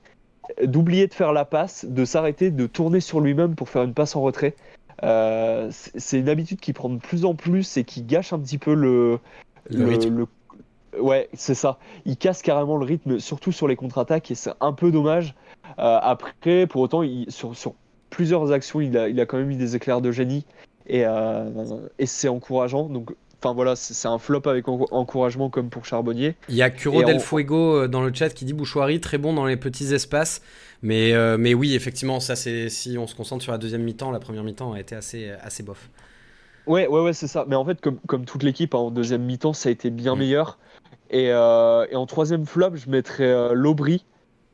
d'oublier 0.62 1.06
de 1.06 1.14
faire 1.14 1.32
la 1.32 1.44
passe, 1.44 1.84
de 1.84 2.04
s'arrêter, 2.04 2.50
de 2.50 2.66
tourner 2.66 3.00
sur 3.00 3.20
lui-même 3.20 3.54
pour 3.54 3.68
faire 3.68 3.82
une 3.82 3.94
passe 3.94 4.16
en 4.16 4.22
retrait. 4.22 4.54
Euh, 5.02 5.68
c'est 5.70 6.20
une 6.20 6.28
habitude 6.28 6.60
qui 6.60 6.72
prend 6.72 6.88
de 6.88 6.98
plus 6.98 7.24
en 7.24 7.34
plus 7.34 7.76
et 7.76 7.84
qui 7.84 8.02
gâche 8.02 8.32
un 8.32 8.38
petit 8.38 8.58
peu 8.58 8.74
le, 8.74 9.18
Le 9.70 9.88
rythme. 9.88 10.16
le- 10.18 10.26
Ouais, 11.00 11.28
c'est 11.32 11.54
ça. 11.54 11.78
Il 12.04 12.16
casse 12.16 12.40
carrément 12.40 12.76
le 12.76 12.84
rythme, 12.84 13.18
surtout 13.18 13.50
sur 13.50 13.66
les 13.66 13.74
contre-attaques, 13.74 14.30
et 14.30 14.36
c'est 14.36 14.52
un 14.60 14.72
peu 14.72 14.92
dommage. 14.92 15.34
Euh, 15.80 15.98
après, 16.00 16.68
pour 16.68 16.82
autant, 16.82 17.02
il- 17.02 17.28
sur, 17.32 17.56
sur 17.56 17.74
plusieurs 18.10 18.52
actions, 18.52 18.80
il 18.80 18.96
a, 18.96 19.08
il 19.08 19.18
a 19.20 19.26
quand 19.26 19.36
même 19.36 19.50
eu 19.50 19.56
des 19.56 19.74
éclairs 19.74 20.00
de 20.00 20.12
génie, 20.12 20.46
et, 20.86 21.04
euh, 21.04 21.50
et 21.98 22.06
c'est 22.06 22.28
encourageant. 22.28 22.84
Donc, 22.84 23.12
enfin 23.44 23.54
voilà, 23.54 23.76
c'est 23.76 24.08
un 24.08 24.18
flop 24.18 24.42
avec 24.46 24.68
en- 24.68 24.86
encouragement 24.90 25.50
comme 25.50 25.68
pour 25.68 25.84
Charbonnier. 25.84 26.34
Il 26.48 26.54
y 26.54 26.62
a 26.62 26.70
Curo 26.70 27.02
Et 27.02 27.04
del 27.04 27.16
on- 27.16 27.20
Fuego 27.20 27.76
euh, 27.82 27.88
dans 27.88 28.02
le 28.02 28.12
chat 28.12 28.30
qui 28.30 28.44
dit 28.44 28.54
Bouchoirie, 28.54 29.00
très 29.00 29.18
bon 29.18 29.32
dans 29.34 29.44
les 29.46 29.56
petits 29.56 29.92
espaces. 29.92 30.40
Mais, 30.82 31.12
euh, 31.12 31.36
mais 31.38 31.54
oui, 31.54 31.74
effectivement, 31.74 32.20
ça 32.20 32.36
c'est 32.36 32.68
si 32.68 32.96
on 32.98 33.06
se 33.06 33.14
concentre 33.14 33.42
sur 33.42 33.52
la 33.52 33.58
deuxième 33.58 33.82
mi-temps, 33.82 34.10
la 34.10 34.18
première 34.20 34.44
mi-temps 34.44 34.72
a 34.72 34.80
été 34.80 34.94
assez, 34.94 35.30
assez 35.42 35.62
bof. 35.62 35.90
Ouais, 36.66 36.86
ouais, 36.86 37.00
ouais, 37.00 37.12
c'est 37.12 37.26
ça. 37.26 37.44
Mais 37.48 37.56
en 37.56 37.64
fait, 37.64 37.80
comme, 37.80 37.98
comme 38.06 38.24
toute 38.24 38.42
l'équipe, 38.42 38.74
hein, 38.74 38.78
en 38.78 38.90
deuxième 38.90 39.22
mi-temps, 39.22 39.52
ça 39.52 39.68
a 39.68 39.72
été 39.72 39.90
bien 39.90 40.14
Mm. 40.14 40.18
meilleur. 40.18 40.58
Et, 41.10 41.28
euh, 41.30 41.86
et 41.90 41.96
en 41.96 42.06
troisième 42.06 42.46
flop, 42.46 42.76
je 42.76 42.88
mettrais 42.90 43.24
euh, 43.24 43.52
Lobry. 43.52 44.04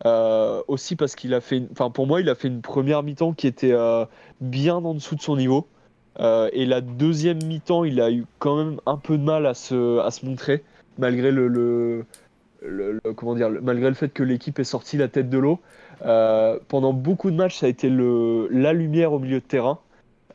euh, 0.06 0.62
aussi 0.66 0.96
parce 0.96 1.14
qu'il 1.14 1.34
a 1.34 1.42
fait, 1.42 1.58
une- 1.58 1.68
enfin 1.72 1.90
pour 1.90 2.06
moi, 2.06 2.22
il 2.22 2.28
a 2.30 2.34
fait 2.34 2.48
une 2.48 2.62
première 2.62 3.02
mi-temps 3.02 3.34
qui 3.34 3.46
était 3.46 3.74
bien 4.40 4.76
en 4.76 4.94
dessous 4.94 5.14
de 5.14 5.20
son 5.20 5.36
niveau. 5.36 5.68
Euh, 6.18 6.50
et 6.52 6.66
la 6.66 6.80
deuxième 6.80 7.42
mi-temps, 7.44 7.84
il 7.84 8.00
a 8.00 8.10
eu 8.10 8.24
quand 8.38 8.56
même 8.56 8.80
un 8.86 8.96
peu 8.96 9.16
de 9.16 9.22
mal 9.22 9.46
à 9.46 9.54
se, 9.54 9.98
à 10.00 10.10
se 10.10 10.26
montrer, 10.26 10.64
malgré 10.98 11.30
le, 11.30 11.48
le, 11.48 13.00
comment 13.16 13.34
dire, 13.34 13.50
malgré 13.62 13.88
le 13.88 13.94
fait 13.94 14.12
que 14.12 14.22
l'équipe 14.22 14.58
est 14.58 14.64
sortie 14.64 14.96
la 14.96 15.08
tête 15.08 15.30
de 15.30 15.38
l'eau. 15.38 15.60
Euh, 16.04 16.58
pendant 16.68 16.92
beaucoup 16.92 17.30
de 17.30 17.36
matchs, 17.36 17.58
ça 17.58 17.66
a 17.66 17.68
été 17.68 17.88
la 17.88 18.72
lumière 18.72 19.12
au 19.12 19.18
milieu 19.18 19.40
de 19.40 19.44
terrain. 19.44 19.78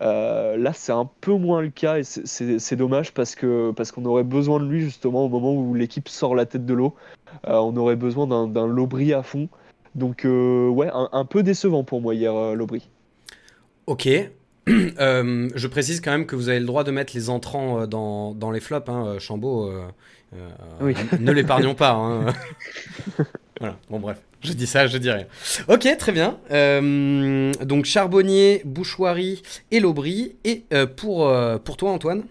Euh, 0.02 0.58
là, 0.58 0.74
c'est 0.74 0.92
un 0.92 1.10
peu 1.22 1.34
moins 1.34 1.62
le 1.62 1.70
cas 1.70 1.98
et 2.00 2.04
c'est- 2.04 2.76
dommage 2.76 3.14
parce 3.14 3.34
que 3.34 3.72
parce 3.72 3.92
qu'on 3.94 4.04
aurait 4.06 4.26
besoin 4.26 4.60
de 4.60 4.66
lui 4.66 4.82
justement 4.82 5.26
au 5.26 5.30
moment 5.30 5.54
où 5.54 5.74
l'équipe 5.74 6.10
sort 6.10 6.36
la 6.36 6.46
tête 6.46 6.66
de 6.66 6.74
l'eau. 6.74 6.96
On 7.46 7.76
aurait 7.78 7.96
besoin 7.96 8.28
d'un 8.48 8.68
Lobry 8.68 9.14
à 9.14 9.24
fond. 9.24 9.48
Donc 9.94 10.26
ouais, 10.26 10.90
un, 10.92 11.26
peu 11.26 11.44
décevant 11.44 11.84
pour 11.84 12.02
moi 12.02 12.14
hier 12.14 12.56
Lobry. 12.56 12.90
Ok. 13.88 14.10
Euh, 14.99 15.49
je 15.54 15.67
précise 15.67 16.01
quand 16.01 16.12
même 16.12 16.25
que 16.25 16.36
vous 16.36 16.49
avez 16.49 16.60
le 16.60 16.65
droit 16.65 16.84
de 16.84 16.91
mettre 16.91 17.13
les 17.15 17.30
entrants 17.30 17.82
euh, 17.82 17.86
dans, 17.88 18.34
dans 18.34 18.49
les 18.51 18.60
flops. 18.60 18.89
Hein. 18.89 19.06
euh, 19.06 19.19
Chambaud, 19.19 19.69
euh, 19.69 19.84
euh, 20.36 20.49
Oui. 20.82 20.95
ne 21.19 21.32
l'épargnons 21.32 21.75
pas. 21.75 21.91
hein. 21.91 22.34
voilà, 23.60 23.78
bon 23.89 23.99
bref, 23.99 24.17
je 24.41 24.54
dis 24.54 24.65
ça, 24.67 24.88
je 24.88 24.97
dis 24.97 25.12
rien. 25.12 25.25
Ok, 25.67 25.88
très 25.99 26.12
bien. 26.12 26.38
Euh, 26.51 27.51
donc 27.63 27.86
Charbonnier, 27.86 28.62
Bouchoirie 28.65 29.41
et 29.71 29.80
Lobry. 29.80 30.36
Et 30.45 30.63
euh, 30.73 30.88
pour, 30.88 31.28
euh, 31.28 31.58
pour 31.58 31.78
toi, 31.78 31.91
Antoine? 31.91 32.23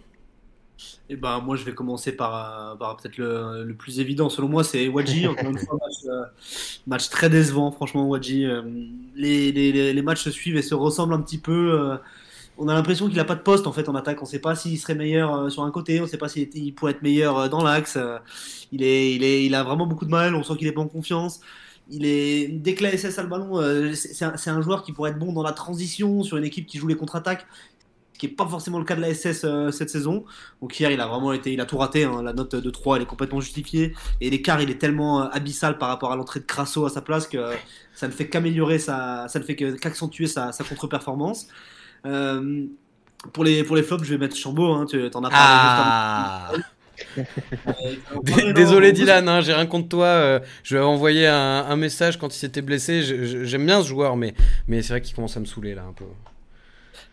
Et 1.11 1.17
ben 1.17 1.39
moi 1.41 1.55
je 1.57 1.65
vais 1.65 1.75
commencer 1.75 2.13
par, 2.17 2.77
par 2.79 2.97
peut-être 2.97 3.19
le, 3.19 3.63
le 3.65 3.75
plus 3.75 4.01
évident 4.01 4.29
selon 4.31 4.49
moi 4.49 4.65
c'est 4.65 4.89
Wadji 4.89 5.27
encore 5.29 5.51
une 5.51 5.59
fois 5.59 5.77
match, 5.81 6.05
euh, 6.07 6.25
match 6.87 7.11
très 7.11 7.29
décevant 7.29 7.71
franchement 7.71 8.07
Wadji 8.09 8.47
euh, 8.47 8.63
les, 9.15 9.53
les, 9.53 9.71
les, 9.71 9.93
les 9.93 10.03
matchs 10.03 10.23
se 10.23 10.31
suivent 10.31 10.57
et 10.57 10.63
se 10.63 10.75
ressemblent 10.75 11.13
un 11.15 11.21
petit 11.21 11.39
peu 11.39 11.79
euh, 11.79 11.97
on 12.57 12.69
a 12.69 12.75
l'impression 12.75 13.09
qu'il 13.09 13.19
a 13.21 13.25
pas 13.25 13.35
de 13.35 13.41
poste 13.41 13.67
en 13.67 13.73
fait 13.73 13.89
en 13.89 13.95
attaque 13.95 14.23
on 14.23 14.27
sait 14.27 14.39
pas 14.39 14.55
s'il 14.55 14.79
serait 14.79 14.95
meilleur 14.95 15.35
euh, 15.35 15.49
sur 15.51 15.65
un 15.65 15.71
côté 15.71 16.01
on 16.01 16.07
sait 16.07 16.19
pas 16.19 16.29
s'il 16.29 16.75
pourrait 16.75 16.93
être 16.93 17.03
meilleur 17.03 17.39
euh, 17.39 17.49
dans 17.49 17.63
l'axe 17.63 17.97
euh, 17.97 18.19
il 18.73 19.55
a 19.55 19.63
vraiment 19.65 19.87
beaucoup 19.87 20.05
de 20.05 20.11
mal 20.11 20.35
on 20.35 20.43
sent 20.43 20.57
qu'il 20.57 20.67
est 20.67 20.73
pas 20.73 20.81
en 20.81 20.89
confiance 20.89 21.41
il 21.91 22.07
est 22.07 22.49
dès 22.49 22.75
que 22.75 22.83
la 22.83 22.97
SS 22.97 23.19
a 23.19 23.23
le 23.23 23.29
ballon 23.29 23.61
c'est 23.95 24.51
un, 24.51 24.63
joueur 24.63 24.85
qui 24.85 24.93
pourrait 24.93 25.11
être 25.11 25.19
bon 25.19 25.33
dans 25.33 25.43
la 25.43 25.53
transition 25.53 26.23
sur 26.23 26.37
une 26.37 26.45
équipe 26.45 26.67
qui 26.67 26.79
joue 26.79 26.87
les 26.87 26.97
contre-attaques 26.97 27.47
ce 28.15 28.19
qui 28.21 28.29
n'est 28.29 28.33
pas 28.33 28.47
forcément 28.47 28.79
le 28.79 28.85
cas 28.85 28.95
de 28.95 29.01
la 29.01 29.13
SS 29.13 29.45
cette 29.73 29.91
saison. 29.91 30.25
Donc 30.63 30.79
hier, 30.79 30.93
il 30.93 31.01
a 31.01 31.09
vraiment 31.09 31.33
été, 31.33 31.53
il 31.53 31.61
a 31.61 31.67
tout 31.67 31.77
raté. 31.77 32.05
hein. 32.05 32.23
La 32.23 32.33
note 32.33 32.55
de 32.55 32.71
3, 32.71 32.95
elle 32.95 33.03
est 33.03 33.07
complètement 33.07 33.41
justifiée. 33.41 33.93
Et 34.21 34.31
l'écart, 34.31 34.63
il 34.63 34.71
est 34.71 34.79
tellement 34.79 35.29
abyssal 35.29 35.79
par 35.79 35.89
rapport 35.89 36.13
à 36.13 36.17
l'entrée 36.17 36.39
de 36.39 36.45
Crasso 36.45 36.87
à 36.87 36.91
sa 36.91 37.01
place 37.01 37.27
que 37.27 37.39
ça 37.93 38.07
ne 38.07 38.13
fait 38.13 38.29
qu'améliorer 38.29 38.79
ça 38.79 39.27
ne 39.35 39.41
fait 39.43 39.57
qu'accentuer 39.57 40.29
sa 40.29 40.53
contre-performance. 40.53 41.49
Euh, 42.07 42.67
pour 43.33 43.45
les, 43.45 43.65
pour 43.65 43.77
les 43.77 43.83
flops, 43.83 44.05
je 44.05 44.11
vais 44.11 44.19
mettre 44.19 44.37
Chambaud. 44.37 44.73
Hein. 44.73 44.87
Tu 44.89 44.99
en 45.15 45.25
as 45.25 45.31
parlé 45.31 45.33
Ah 45.33 46.51
juste. 46.55 46.65
Euh, 48.39 48.53
Désolé 48.53 48.93
Dylan, 48.93 49.29
hein, 49.29 49.41
j'ai 49.41 49.53
rien 49.53 49.67
contre 49.67 49.89
toi. 49.89 50.07
euh, 50.07 50.41
je 50.63 50.75
lui 50.75 50.79
avais 50.79 50.87
envoyé 50.87 51.27
un, 51.27 51.65
un 51.69 51.77
message 51.77 52.19
quand 52.19 52.35
il 52.35 52.39
s'était 52.39 52.63
blessé. 52.63 53.03
J'aime 53.47 53.67
bien 53.67 53.83
ce 53.83 53.89
joueur, 53.89 54.17
mais, 54.17 54.35
mais 54.69 54.83
c'est 54.83 54.93
vrai 54.93 55.01
qu'il 55.01 55.15
commence 55.15 55.37
à 55.37 55.41
me 55.41 55.45
saouler 55.45 55.75
là 55.75 55.83
un 55.89 55.93
peu. 55.93 56.05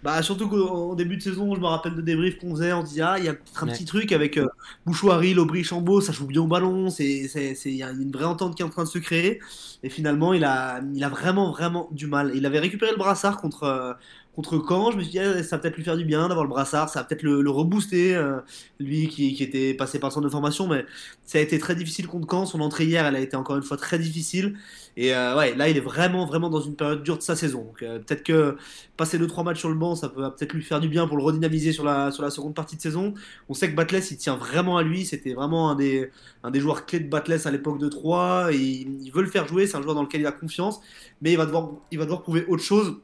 Bah 0.03 0.21
surtout 0.23 0.47
qu'en 0.49 0.95
début 0.95 1.17
de 1.17 1.21
saison, 1.21 1.53
je 1.55 1.59
me 1.59 1.65
rappelle 1.67 1.95
de 1.95 2.01
débriefs 2.01 2.39
qu'on 2.39 2.51
faisait, 2.55 2.73
on 2.73 2.83
se 2.85 2.93
dit 2.93 3.01
ah 3.01 3.15
il 3.19 3.25
y 3.25 3.27
a 3.27 3.33
peut-être 3.33 3.63
un 3.63 3.67
Ouais. 3.67 3.73
petit 3.73 3.85
truc 3.85 4.11
avec 4.11 4.37
euh, 4.37 4.47
Bouchoirie, 4.85 5.33
Lobry, 5.35 5.63
Chambaud, 5.63 6.01
ça 6.01 6.11
joue 6.11 6.25
bien 6.25 6.41
au 6.41 6.47
ballon, 6.47 6.89
c'est 6.89 7.27
c'est 7.27 7.53
c'est 7.53 7.69
il 7.69 7.75
y 7.77 7.83
a 7.83 7.91
une 7.91 8.11
vraie 8.11 8.25
entente 8.25 8.55
qui 8.55 8.63
est 8.63 8.65
en 8.65 8.69
train 8.69 8.83
de 8.83 8.87
se 8.89 8.97
créer. 8.97 9.39
Et 9.83 9.89
finalement 9.89 10.33
il 10.33 10.43
a 10.43 10.81
il 10.95 11.03
a 11.03 11.09
vraiment 11.09 11.51
vraiment 11.51 11.87
du 11.91 12.07
mal. 12.07 12.31
Il 12.35 12.45
avait 12.47 12.59
récupéré 12.59 12.91
le 12.91 12.97
brassard 12.97 13.37
contre 13.37 13.63
euh, 13.63 13.93
contre 14.35 14.63
Caen, 14.67 14.91
je 14.91 14.97
me 14.97 15.03
suis 15.03 15.11
dit 15.11 15.19
ah, 15.19 15.43
ça 15.43 15.57
va 15.57 15.61
peut-être 15.61 15.75
lui 15.75 15.83
faire 15.83 15.97
du 15.97 16.05
bien 16.05 16.27
d'avoir 16.29 16.45
le 16.45 16.49
brassard, 16.49 16.87
ça 16.89 16.99
va 17.01 17.05
peut-être 17.05 17.23
le, 17.23 17.49
rebooster 17.49 18.15
euh, 18.15 18.39
lui 18.79 19.09
qui, 19.09 19.35
était 19.43 19.73
passé 19.73 19.99
par 19.99 20.17
de 20.21 20.29
formation, 20.29 20.67
mais 20.67 20.85
ça 21.25 21.37
a 21.37 21.41
été 21.41 21.59
très 21.59 21.75
difficile 21.75 22.07
contre 22.07 22.27
Caen. 22.29 22.45
Son 22.45 22.61
entrée 22.61 22.85
hier, 22.85 23.05
elle 23.05 23.15
a 23.15 23.19
été 23.19 23.35
encore 23.35 23.57
une 23.57 23.63
fois 23.63 23.77
très 23.77 23.99
difficile. 23.99 24.57
Et 24.97 25.13
euh, 25.13 25.37
ouais, 25.37 25.55
là 25.55 25.69
il 25.69 25.77
est 25.77 25.81
vraiment 25.81 26.25
vraiment 26.25 26.49
dans 26.49 26.61
une 26.61 26.75
période 26.75 27.03
dure 27.03 27.17
de 27.17 27.23
sa 27.23 27.35
saison. 27.35 27.63
Donc 27.63 27.83
euh, 27.83 27.99
peut-être 27.99 28.23
que 28.23 28.57
passer 28.97 29.17
2-3 29.17 29.43
matchs 29.43 29.59
sur 29.59 29.69
le 29.69 29.75
banc, 29.75 29.95
ça 29.95 30.07
peut 30.09 30.21
peut-être 30.21 30.53
lui 30.53 30.63
faire 30.63 30.79
du 30.79 30.87
bien 30.87 31.07
pour 31.07 31.17
le 31.17 31.23
redynamiser 31.23 31.73
sur 31.73 31.83
la, 31.83 32.11
sur 32.11 32.23
la 32.23 32.29
seconde 32.29 32.55
partie 32.55 32.77
de 32.77 32.81
saison. 32.81 33.13
On 33.49 33.53
sait 33.53 33.69
que 33.69 33.75
Batless, 33.75 34.11
il 34.11 34.17
tient 34.17 34.35
vraiment 34.35 34.77
à 34.77 34.83
lui. 34.83 35.05
C'était 35.05 35.33
vraiment 35.33 35.71
un 35.71 35.75
des, 35.75 36.09
un 36.43 36.51
des 36.51 36.59
joueurs 36.61 36.85
clés 36.85 36.99
de 36.99 37.09
Batless 37.09 37.45
à 37.45 37.51
l'époque 37.51 37.79
de 37.79 37.89
3. 37.89 38.53
Et 38.53 38.57
il, 38.57 39.01
il 39.03 39.11
veut 39.11 39.23
le 39.23 39.29
faire 39.29 39.47
jouer. 39.47 39.67
C'est 39.67 39.77
un 39.77 39.81
joueur 39.81 39.95
dans 39.95 40.03
lequel 40.03 40.21
il 40.21 40.27
a 40.27 40.31
confiance. 40.31 40.79
Mais 41.21 41.31
il 41.31 41.37
va 41.37 41.45
devoir, 41.45 41.69
il 41.91 41.97
va 41.97 42.05
devoir 42.05 42.21
prouver 42.21 42.45
autre 42.47 42.63
chose 42.63 42.97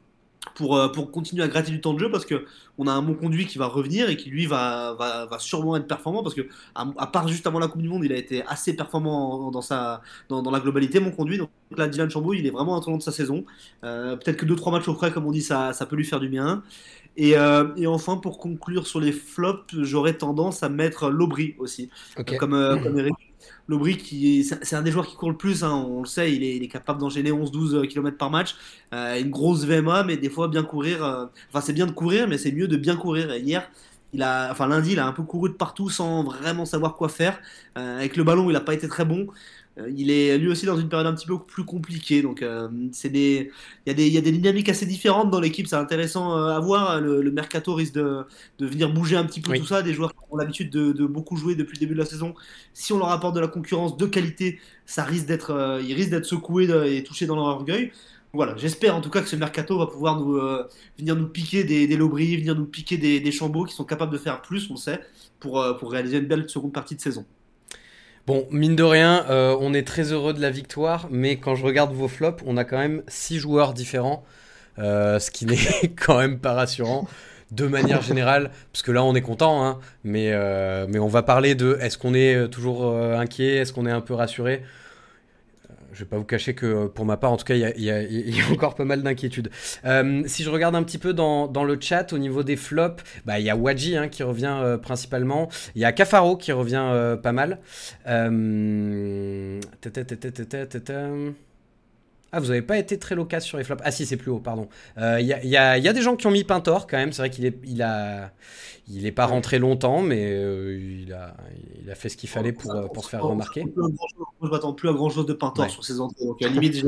pour, 0.56 0.78
euh, 0.78 0.90
pour 0.90 1.12
continuer 1.12 1.44
à 1.44 1.48
gratter 1.48 1.72
du 1.72 1.82
temps 1.82 1.94
de 1.94 2.00
jeu 2.00 2.12
parce 2.12 2.26
que 2.26 2.46
on 2.78 2.88
a 2.88 2.92
un 2.92 3.02
bon 3.02 3.16
conduit 3.16 3.46
qui 3.46 3.58
va 3.58 3.68
revenir 3.68 4.10
et 4.10 4.18
qui 4.18 4.30
lui 4.30 4.46
va, 4.46 4.94
va, 4.94 5.26
va 5.26 5.40
sûrement 5.40 5.76
être 5.76 5.88
performant 5.88 6.24
parce 6.24 6.36
que 6.36 6.48
à, 6.76 6.88
à 6.98 7.08
part 7.08 7.28
juste 7.28 7.48
avant 7.48 7.60
la 7.60 7.68
Coupe 7.68 7.82
du 7.82 7.90
Monde 7.90 8.04
il 8.06 8.14
a 8.14 8.18
été 8.18 8.44
assez 8.46 8.76
performant 8.76 9.52
dans, 9.52 9.62
sa, 9.62 10.02
dans, 10.30 10.42
dans 10.42 10.52
la 10.52 10.60
globalité 10.60 11.00
mon 11.00 11.12
conduit 11.12 11.38
donc 11.38 11.50
là 11.76 11.88
Dylan 11.88 12.10
Chambaud 12.10 12.34
il 12.34 12.46
est 12.46 12.52
vraiment 12.52 12.76
un 12.78 12.82
tournant 12.82 12.98
de 12.98 13.04
sa 13.04 13.12
saison 13.12 13.46
euh, 13.84 14.16
peut-être 14.16 14.38
que 14.38 14.46
2-3 14.46 14.72
matchs 14.72 14.88
au 14.88 14.94
frais 14.94 15.12
comme 15.12 15.26
on 15.26 15.32
dit 15.32 15.42
ça, 15.42 15.74
ça 15.74 15.86
peut 15.86 15.96
lui 15.96 16.06
faire 16.06 16.20
du 16.20 16.30
bien 16.30 16.64
Et, 17.18 17.36
euh, 17.36 17.74
et, 17.76 17.88
enfin, 17.88 18.18
pour 18.18 18.38
conclure 18.38 18.86
sur 18.86 19.00
les 19.00 19.12
flops, 19.12 19.74
j'aurais 19.82 20.14
tendance 20.14 20.62
à 20.62 20.70
mettre 20.70 21.10
Lobry 21.10 21.56
aussi, 21.58 21.90
okay. 22.16 22.38
comme, 22.38 22.54
euh, 22.54 22.78
comme 22.78 22.98
Eric. 23.00 23.16
Lobry, 23.68 23.98
qui 23.98 24.44
c'est 24.44 24.76
un 24.76 24.82
des 24.82 24.92
joueurs 24.92 25.08
qui 25.08 25.16
court 25.16 25.30
le 25.30 25.38
plus, 25.38 25.64
hein, 25.64 25.74
on 25.74 26.02
le 26.02 26.08
sait, 26.08 26.34
il 26.34 26.44
est, 26.64 26.68
capable 26.68 27.00
d'enchaîner 27.00 27.32
11-12 27.32 27.88
km 27.88 28.18
par 28.18 28.30
match, 28.30 28.56
euh, 28.94 29.20
une 29.20 29.30
grosse 29.30 29.66
VMA, 29.66 30.04
mais 30.04 30.18
des 30.18 30.30
fois 30.30 30.48
bien 30.48 30.64
courir. 30.64 31.04
Euh, 31.04 31.26
enfin, 31.50 31.62
c'est 31.62 31.74
bien 31.74 31.86
de 31.86 31.92
courir, 31.92 32.28
mais 32.28 32.38
c'est 32.38 32.52
mieux 32.52 32.68
de 32.68 32.78
bien 32.78 32.96
courir. 32.96 33.32
Et 33.32 33.40
hier, 33.40 33.70
il 34.14 34.24
a, 34.24 34.50
enfin 34.52 34.68
lundi, 34.68 34.94
il 34.94 35.00
a 35.00 35.06
un 35.06 35.12
peu 35.12 35.24
couru 35.24 35.50
de 35.50 35.56
partout 35.56 35.90
sans 35.90 36.24
vraiment 36.24 36.66
savoir 36.66 36.96
quoi 36.96 37.10
faire. 37.10 37.40
Euh, 37.78 37.98
avec 37.98 38.16
le 38.16 38.24
ballon, 38.24 38.50
il 38.50 38.54
n'a 38.54 38.62
pas 38.62 38.74
été 38.74 38.88
très 38.88 39.06
bon. 39.06 39.28
Euh, 39.80 39.92
il 39.96 40.10
est 40.10 40.38
lui 40.38 40.48
aussi 40.50 40.66
dans 40.66 40.78
une 40.80 40.90
période 40.90 41.08
un 41.08 41.14
petit 41.14 41.28
peu 41.28 41.38
plus 41.40 41.64
compliquée. 41.66 42.22
Donc, 42.22 42.42
euh, 42.42 42.68
c'est 42.92 43.10
des, 43.10 43.52
il 43.86 43.90
y, 43.90 43.92
a 43.92 43.94
des, 43.94 44.08
il 44.08 44.14
y 44.14 44.18
a 44.18 44.22
des 44.22 44.32
dynamiques 44.32 44.70
assez 44.70 44.86
différentes 44.86 45.30
dans 45.30 45.40
l'équipe. 45.40 45.68
C'est 45.68 45.76
intéressant 45.76 46.36
euh, 46.38 46.56
à 46.56 46.60
voir. 46.60 47.00
Le, 47.02 47.22
le, 47.22 47.32
mercato 47.32 47.74
risque 47.76 47.94
de, 47.94 48.24
de 48.60 48.66
venir 48.66 48.92
bouger 48.92 49.16
un 49.18 49.26
petit 49.26 49.42
peu 49.42 49.52
Oui. 49.52 49.60
tout 49.60 49.66
ça. 49.66 49.84
Des 49.84 49.94
joueurs 49.94 50.14
qui 50.14 50.20
ont 50.32 50.38
l'habitude 50.38 50.70
de, 50.72 50.92
de 50.94 51.06
beaucoup 51.06 51.38
jouer 51.38 51.56
depuis 51.56 51.76
le 51.76 51.80
début 51.82 51.94
de 51.94 52.00
la 52.00 52.06
saison. 52.06 52.34
Si 52.74 52.92
on 52.94 52.98
leur 52.98 53.10
apporte 53.10 53.36
de 53.36 53.40
la 53.40 53.48
concurrence 53.48 53.98
de 53.98 54.06
qualité, 54.08 54.60
ça 54.86 55.04
risque 55.04 55.28
d'être, 55.28 55.52
euh, 55.52 55.82
ils 55.82 55.94
risquent 55.94 56.12
d'être 56.12 56.26
secoués 56.26 56.68
et 56.96 57.04
touchés 57.04 57.26
dans 57.28 57.36
leur 57.36 57.46
orgueil. 57.46 57.92
Voilà, 58.34 58.56
j'espère 58.58 58.96
en 58.96 59.02
tout 59.02 59.10
cas 59.10 59.22
que 59.22 59.28
ce 59.30 59.36
mercato 59.36 59.78
va 59.80 59.88
pouvoir 59.88 60.20
nous 60.20 60.36
euh, 60.36 60.68
venir 60.98 61.16
nous 61.16 61.28
piquer 61.28 61.64
des, 61.64 61.88
des 61.88 61.98
Lobry, 61.98 62.36
venir 62.38 62.56
nous 62.56 62.66
piquer 62.66 62.98
des, 62.98 63.20
des 63.20 63.32
Chambeaux 63.32 63.64
qui 63.66 63.74
sont 63.74 63.86
capables 63.86 64.12
de 64.12 64.18
faire 64.18 64.42
plus, 64.42 64.70
on 64.70 64.76
sait, 64.76 65.00
pour, 65.40 65.64
pour 65.80 65.92
réaliser 65.92 66.18
une 66.18 66.28
belle 66.28 66.50
seconde 66.50 66.74
partie 66.74 66.96
de 66.96 67.02
saison. 67.02 67.26
Bon, 68.28 68.46
mine 68.52 68.76
de 68.76 68.84
rien, 68.84 69.26
euh, 69.30 69.56
on 69.62 69.74
est 69.74 69.88
très 69.88 70.12
heureux 70.12 70.34
de 70.34 70.42
la 70.42 70.50
victoire, 70.50 71.08
mais 71.10 71.38
quand 71.38 71.56
je 71.56 71.64
regarde 71.64 71.94
vos 71.94 72.10
flops, 72.10 72.44
on 72.46 72.58
a 72.58 72.66
quand 72.66 72.78
même 72.78 73.02
six 73.08 73.40
joueurs 73.40 73.74
différents, 73.74 74.26
euh, 74.80 75.18
ce 75.18 75.32
qui 75.32 75.46
n'est 75.46 75.58
quand 75.96 76.18
même 76.18 76.38
pas 76.38 76.52
rassurant 76.52 77.08
de 77.52 77.66
manière 77.68 78.02
générale, 78.02 78.52
parce 78.74 78.84
que 78.84 78.92
là 78.92 79.02
on 79.06 79.16
est 79.16 79.22
content, 79.22 79.66
hein, 79.66 79.80
mais, 80.04 80.34
euh, 80.34 80.88
mais 80.90 81.00
on 81.00 81.08
va 81.08 81.24
parler 81.24 81.56
de 81.56 81.78
est-ce 81.80 81.98
qu'on 81.98 82.14
est 82.14 82.50
toujours 82.50 82.94
inquiet, 82.94 83.56
est-ce 83.56 83.72
qu'on 83.72 83.86
est 83.86 83.92
un 83.92 84.02
peu 84.02 84.14
rassuré? 84.14 84.62
Je 85.98 86.04
vais 86.04 86.10
pas 86.10 86.18
vous 86.18 86.26
cacher 86.26 86.54
que 86.54 86.66
euh, 86.68 86.88
pour 86.88 87.06
ma 87.06 87.18
part, 87.18 87.32
en 87.32 87.38
tout 87.38 87.46
cas, 87.46 87.56
il 87.56 87.84
y 87.84 87.90
a, 87.90 88.52
encore 88.52 88.76
pas 88.76 88.86
mal 88.86 89.02
d'inquiétudes. 89.02 89.50
Euh, 89.84 90.22
si 90.28 90.44
je 90.44 90.50
regarde 90.52 90.76
un 90.76 90.84
petit 90.84 91.00
peu 91.00 91.12
dans, 91.12 91.48
le 91.64 91.78
chat 91.82 92.14
au 92.14 92.20
niveau 92.20 92.44
des 92.44 92.56
flops, 92.56 93.04
bah, 93.26 93.40
il 93.40 93.46
y 93.46 93.50
a 93.50 93.56
Wadji 93.56 93.98
hein, 93.98 94.08
qui 94.08 94.22
revient 94.22 94.60
euh, 94.62 94.78
principalement. 94.78 95.50
Il 95.74 95.82
y 95.82 95.86
a 95.86 95.92
Cafaro 95.92 96.38
qui 96.38 96.52
revient 96.52 97.18
pas 97.24 97.32
mal. 97.32 97.58
Ah, 102.34 102.40
vous 102.42 102.52
avez 102.52 102.62
pas 102.62 102.78
été 102.78 103.00
très 103.00 103.16
loquace 103.16 103.46
sur 103.46 103.58
les 103.58 103.64
flops. 103.64 103.82
Ah 103.86 103.92
si, 103.92 104.06
c'est 104.06 104.18
plus 104.18 104.32
haut, 104.32 104.40
pardon. 104.40 104.68
Euh, 104.98 105.18
Il 105.22 105.28
y, 105.28 105.34
a, 105.34 105.42
il 105.44 105.50
y 105.50 105.56
a- 105.58 105.78
il 105.78 105.84
y 105.84 105.88
a 105.88 105.94
des 105.94 106.02
gens 106.02 106.16
qui 106.18 106.28
ont 106.28 106.32
mis 106.32 106.44
Pintor 106.44 106.86
quand 106.88 106.98
même. 106.98 107.14
C'est 107.14 107.22
vrai 107.22 107.30
qu'il 107.30 107.46
est, 107.46 107.58
il 107.66 107.82
a, 107.82 108.32
il 108.90 109.06
est 109.06 109.12
pas 109.14 109.26
rentré 109.26 109.60
longtemps, 109.60 110.02
mais 110.02 110.32
euh, 110.34 110.78
il, 111.06 111.14
a, 111.14 111.36
il 111.82 111.90
a 111.90 111.96
fait 111.96 112.10
ce 112.10 112.18
qu'il 112.18 112.28
fallait 112.30 112.52
pour, 112.52 112.76
euh, 112.76 112.88
pour 112.88 113.04
se 113.06 113.10
faire 113.10 113.24
remarquer. 113.24 113.64
Moi, 113.76 113.90
je 114.44 114.48
m'attends 114.50 114.74
plus 114.74 114.90
à 114.90 114.94
grand 114.94 115.10
chose 115.10 115.26
de 115.26 115.34
Pintor 115.34 115.66
Ouais. 115.66 115.72
sur 115.72 115.86
ces 115.86 116.00
entrées. 116.02 116.26
Donc, 116.26 116.42
à 116.42 116.46
la 116.48 116.52
limite, 116.52 116.76
je, 116.76 116.88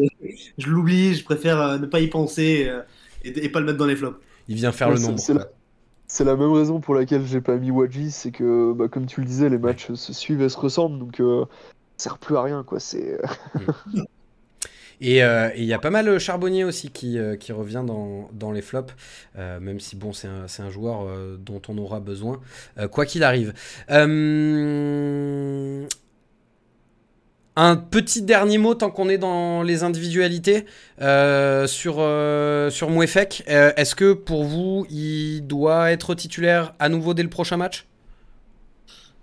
je 0.57 0.67
l'oublie, 0.69 1.15
je 1.15 1.23
préfère 1.23 1.59
euh, 1.61 1.77
ne 1.77 1.85
pas 1.85 2.01
y 2.01 2.07
penser 2.07 2.65
euh, 2.67 2.81
et, 3.23 3.45
et 3.45 3.49
pas 3.49 3.59
le 3.61 3.65
mettre 3.65 3.77
dans 3.77 3.85
les 3.85 3.95
flops. 3.95 4.19
Il 4.49 4.55
vient 4.55 4.71
faire 4.73 4.89
Ouais, 4.89 4.95
le 4.95 5.01
nombre. 5.01 5.19
c'est 6.07 6.23
la- 6.25 6.35
même 6.35 6.51
raison 6.51 6.81
pour 6.81 6.95
laquelle 6.95 7.25
j'ai 7.25 7.39
pas 7.39 7.55
mis 7.55 7.71
Wadji, 7.71 8.11
c'est 8.11 8.31
que, 8.31 8.73
bah, 8.73 8.87
comme 8.89 9.05
tu 9.05 9.21
le 9.21 9.25
disais, 9.27 9.47
les 9.47 9.57
matchs 9.59 9.93
se 9.93 10.11
suivent 10.11 10.41
et 10.41 10.49
se 10.49 10.57
ressemblent, 10.57 10.99
donc 10.99 11.19
euh, 11.21 11.45
ça 11.97 12.09
sert 12.09 12.17
plus 12.17 12.35
à 12.35 12.41
rien, 12.41 12.63
quoi. 12.63 12.79
C'est 12.79 13.19
Et 15.01 15.23
euh, 15.23 15.49
et 15.55 15.61
il 15.61 15.65
y 15.65 15.73
a 15.73 15.79
pas 15.79 15.89
mal 15.89 16.07
euh, 16.07 16.19
Charbonnier 16.19 16.63
aussi 16.63 16.89
qui, 16.89 17.17
euh, 17.17 17.35
revient 17.49 17.83
dans, 17.85 18.51
les 18.51 18.61
flops, 18.61 18.93
même 19.37 19.79
si 19.79 19.95
bon, 19.95 20.11
c'est 20.13 20.27
un, 20.27 20.69
joueur 20.69 21.07
dont 21.37 21.61
on 21.67 21.77
aura 21.77 21.99
besoin, 21.99 22.39
quoi 22.91 23.05
qu'il 23.05 23.23
arrive. 23.23 23.53
Un 27.61 27.75
petit 27.75 28.21
dernier 28.21 28.57
mot 28.57 28.73
tant 28.73 28.89
qu'on 28.89 29.09
est 29.09 29.17
dans 29.17 29.63
les 29.63 29.83
individualités 29.83 30.65
sur, 30.97 31.95
euh, 31.99 32.69
Mouefek. 32.87 33.43
Est-ce 33.47 33.95
que 33.95 34.13
pour 34.13 34.45
vous, 34.45 34.85
il 34.89 35.41
doit 35.41 35.91
être 35.91 36.15
titulaire 36.15 36.73
à 36.79 36.87
nouveau 36.87 37.13
dès 37.13 37.23
le 37.23 37.29
prochain 37.29 37.57
match? 37.57 37.88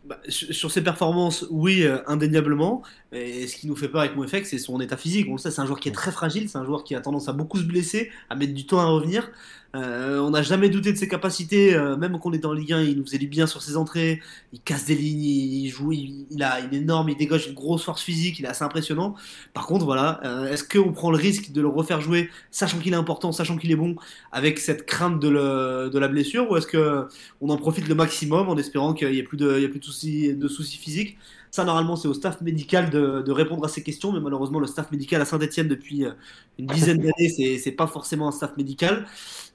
Bah, 0.06 0.20
sur 0.28 0.70
ses 0.70 0.84
performances, 0.84 1.46
oui, 1.50 1.82
euh, 1.82 1.98
indéniablement. 2.06 2.82
Et 3.10 3.48
ce 3.48 3.56
qui 3.56 3.66
nous 3.66 3.74
fait 3.74 3.88
peur 3.88 4.02
avec 4.02 4.14
Mouefek, 4.14 4.46
c'est 4.46 4.58
son 4.58 4.80
état 4.80 4.96
physique. 4.96 5.26
On 5.28 5.32
le 5.32 5.38
sait, 5.38 5.50
c'est 5.50 5.60
un 5.60 5.66
joueur 5.66 5.80
qui 5.80 5.88
est 5.88 5.92
très 5.92 6.12
fragile, 6.12 6.48
c'est 6.48 6.58
un 6.58 6.64
joueur 6.64 6.84
qui 6.84 6.94
a 6.94 7.00
tendance 7.00 7.28
à 7.28 7.32
beaucoup 7.32 7.58
se 7.58 7.64
blesser, 7.64 8.12
à 8.30 8.36
mettre 8.36 8.54
du 8.54 8.66
temps 8.66 8.78
à 8.78 8.84
revenir. 8.84 9.28
Euh, 9.74 10.20
on 10.20 10.30
n'a 10.30 10.42
jamais 10.42 10.70
douté 10.70 10.92
de 10.92 10.96
ses 10.96 11.08
capacités, 11.08 11.74
euh, 11.74 11.96
même 11.96 12.12
quand 12.12 12.30
on 12.30 12.32
était 12.32 12.46
en 12.46 12.52
Ligue 12.52 12.72
1, 12.72 12.82
il 12.82 12.98
nous 12.98 13.04
faisait 13.04 13.18
du 13.18 13.26
bien 13.26 13.46
sur 13.46 13.60
ses 13.60 13.76
entrées, 13.76 14.22
il 14.52 14.60
casse 14.60 14.86
des 14.86 14.94
lignes, 14.94 15.24
il 15.24 15.68
joue, 15.68 15.92
il, 15.92 16.42
a, 16.42 16.60
il 16.60 16.72
est 16.72 16.78
énorme, 16.78 17.10
il 17.10 17.16
dégage 17.16 17.48
une 17.48 17.54
grosse 17.54 17.84
force 17.84 18.02
physique, 18.02 18.38
il 18.38 18.46
est 18.46 18.48
assez 18.48 18.64
impressionnant. 18.64 19.16
Par 19.52 19.66
contre, 19.66 19.84
voilà, 19.84 20.20
est-ce 20.50 20.64
qu'on 20.64 20.92
prend 20.92 21.10
le 21.10 21.18
risque 21.18 21.52
de 21.52 21.60
le 21.60 21.68
refaire 21.68 22.00
jouer, 22.00 22.30
sachant 22.50 22.78
qu'il 22.78 22.92
est 22.94 22.96
important, 22.96 23.32
sachant 23.32 23.58
qu'il 23.58 23.70
est 23.70 23.76
bon, 23.76 23.96
avec 24.32 24.58
cette 24.58 24.86
crainte 24.86 25.20
de, 25.20 25.98
la 25.98 26.08
blessure, 26.08 26.50
ou 26.50 26.56
est-ce 26.56 26.66
que 26.66 27.06
on 27.42 27.50
en 27.50 27.56
profite 27.58 27.86
le 27.88 27.94
maximum 27.94 28.48
en 28.48 28.56
espérant 28.56 28.94
qu'il 28.94 29.10
n'y 29.10 29.18
ait 29.18 29.22
plus 29.24 29.36
de, 29.36 29.56
il 29.58 29.62
y 29.62 29.66
soucis, 29.96 30.34
de 30.34 30.48
soucis 30.48 30.78
physiques 30.78 31.16
ça, 31.56 31.64
normalement, 31.64 31.96
c'est 31.96 32.06
au 32.06 32.12
staff 32.12 32.42
médical 32.42 32.90
de, 32.90 33.22
de 33.22 33.32
répondre 33.32 33.64
à 33.64 33.68
ces 33.68 33.82
questions, 33.82 34.12
mais 34.12 34.20
malheureusement, 34.20 34.60
le 34.60 34.66
staff 34.66 34.90
médical 34.92 35.22
à 35.22 35.24
Saint-Etienne 35.24 35.68
depuis 35.68 36.04
euh, 36.04 36.10
une 36.58 36.66
dizaine 36.66 36.98
d'années, 36.98 37.58
c'est 37.58 37.72
pas 37.72 37.86
forcément 37.86 38.28
un 38.28 38.30
staff 38.30 38.54
médical. 38.58 39.06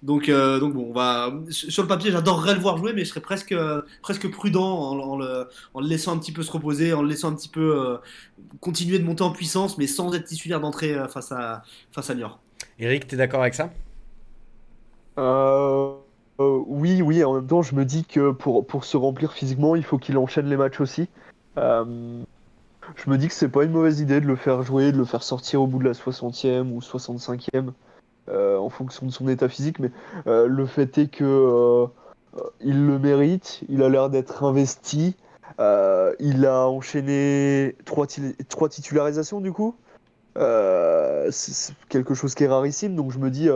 Donc, 0.01 0.27
euh, 0.27 0.60
donc 0.60 0.73
bon, 0.73 0.88
on 0.89 0.93
va 0.93 1.32
sur 1.51 1.84
le 1.84 1.88
papier, 1.88 2.12
j'adorerais 2.12 2.56
le 2.56 2.60
voir 2.60 2.77
jouer, 2.77 2.93
mais 2.93 3.06
je 3.06 3.10
serais 3.10 3.21
presque 3.21 3.51
euh, 3.51 3.84
presque 4.01 4.32
prudent 4.32 4.65
en, 4.65 4.99
en 4.99 5.15
le, 5.15 5.47
en 5.75 5.82
le 5.82 5.88
laissant 5.88 6.15
un 6.15 6.17
petit 6.17 6.32
peu 6.32 6.41
se 6.41 6.51
reposer, 6.51 6.91
en 6.91 7.04
le 7.04 7.10
laissant 7.10 7.30
un 7.30 7.36
petit 7.36 7.49
peu 7.49 7.80
euh, 7.80 7.97
continuer 8.62 8.97
de 8.97 9.04
monter 9.04 9.21
en 9.21 9.32
puissance, 9.32 9.77
mais 9.77 9.86
sans 9.86 10.12
être 10.15 10.25
titulaire 10.25 10.60
d'entrée 10.60 10.95
face 11.13 11.32
à 11.32 11.62
face 11.91 12.10
à 12.10 12.15
Niort. 12.15 12.39
Eric, 12.80 13.06
t'es 13.06 13.15
d'accord 13.15 13.41
avec 13.41 13.54
ça? 13.54 13.71
Euh, 15.19 16.00
euh, 16.41 16.63
oui, 16.67 17.01
oui, 17.01 17.23
en 17.23 17.34
même 17.34 17.47
temps, 17.47 17.62
je 17.62 17.75
me 17.75 17.86
dis 17.86 18.06
que 18.06 18.32
pour, 18.32 18.65
pour 18.65 18.86
se 18.86 18.97
remplir 18.97 19.34
physiquement, 19.34 19.75
il 19.75 19.84
faut 19.84 19.97
qu'il 19.97 20.17
enchaîne 20.17 20.47
les 20.47 20.58
matchs 20.58 20.82
aussi. 20.82 21.10
Euh, 21.58 22.23
je 22.95 23.10
me 23.10 23.17
dis 23.17 23.27
que 23.27 23.34
c'est 23.34 23.49
pas 23.49 23.63
une 23.63 23.71
mauvaise 23.71 23.99
idée 23.99 24.21
de 24.21 24.27
le 24.27 24.36
faire 24.36 24.63
jouer, 24.63 24.91
de 24.91 24.97
le 24.97 25.06
faire 25.06 25.23
sortir 25.23 25.62
au 25.62 25.67
bout 25.67 25.80
de 25.80 25.86
la 25.86 25.93
60e 25.93 26.71
ou 26.71 26.80
65e, 26.80 27.71
euh, 28.30 28.58
en 28.58 28.69
fonction 28.69 29.06
de 29.06 29.12
son 29.12 29.27
état 29.27 29.47
physique, 29.49 29.80
mais 29.80 29.91
le 30.25 30.65
fait 30.65 30.97
est 30.97 31.08
que 31.08 31.86
il 32.62 32.88
le 32.88 32.97
mérite, 32.97 33.62
il 33.67 33.84
a 33.84 33.89
l'air 33.89 34.10
d'être 34.10 34.43
investi, 34.43 35.15
il 35.60 36.45
a 36.45 36.67
enchaîné 36.67 37.75
trois, 37.86 38.08
trois 38.49 38.69
titularisations 38.69 39.41
du 39.41 39.51
coup. 39.51 39.75
C'est 40.36 41.75
quelque 41.89 42.13
chose 42.13 42.36
qui 42.36 42.43
est 42.43 42.47
rarissime, 42.47 42.95
donc 42.95 43.12
je 43.12 43.19
me 43.19 43.30
dis, 43.30 43.49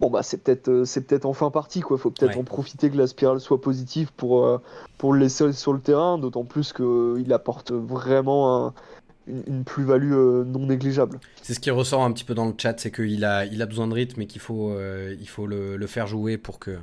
bon 0.00 0.10
bah 0.10 0.22
c'est 0.22 0.38
peut-être 0.42 0.68
euh, 0.68 0.84
c'est 0.84 1.02
peut-être 1.02 1.24
enfin 1.26 1.50
parti 1.50 1.80
quoi. 1.80 1.98
Faut 1.98 2.10
peut-être 2.10 2.34
Ouais. 2.34 2.40
en 2.40 2.44
profiter 2.44 2.90
que 2.90 2.96
la 2.96 3.06
spirale 3.06 3.40
soit 3.40 3.60
positive 3.60 4.12
pour 4.16 4.44
euh, 4.46 4.58
pour 4.98 5.12
le 5.12 5.20
laisser 5.20 5.52
sur 5.52 5.72
le 5.72 5.80
terrain, 5.80 6.18
d'autant 6.18 6.44
plus 6.44 6.72
que 6.72 7.16
il 7.20 7.32
apporte 7.32 7.72
vraiment 7.72 8.66
un- 8.66 8.74
une, 9.26 9.64
plus-value 9.64 10.12
euh, 10.12 10.44
non 10.44 10.66
négligeable. 10.66 11.18
C'est 11.42 11.54
ce 11.54 11.60
qui 11.60 11.70
ressort 11.70 12.02
un 12.02 12.12
petit 12.12 12.24
peu 12.24 12.34
dans 12.34 12.44
le 12.46 12.52
chat, 12.58 12.78
c'est 12.78 12.90
qu'il 12.90 13.24
a, 13.24 13.46
il 13.46 13.62
a 13.62 13.66
besoin 13.66 13.86
de 13.88 13.94
rythme 13.94 14.20
et 14.20 14.26
qu'il 14.26 14.40
faut, 14.42 14.70
euh, 14.70 15.16
il 15.18 15.28
faut 15.28 15.46
le, 15.46 15.76
le 15.78 15.86
faire 15.86 16.06
jouer 16.06 16.36
pour 16.36 16.58
que, 16.58 16.76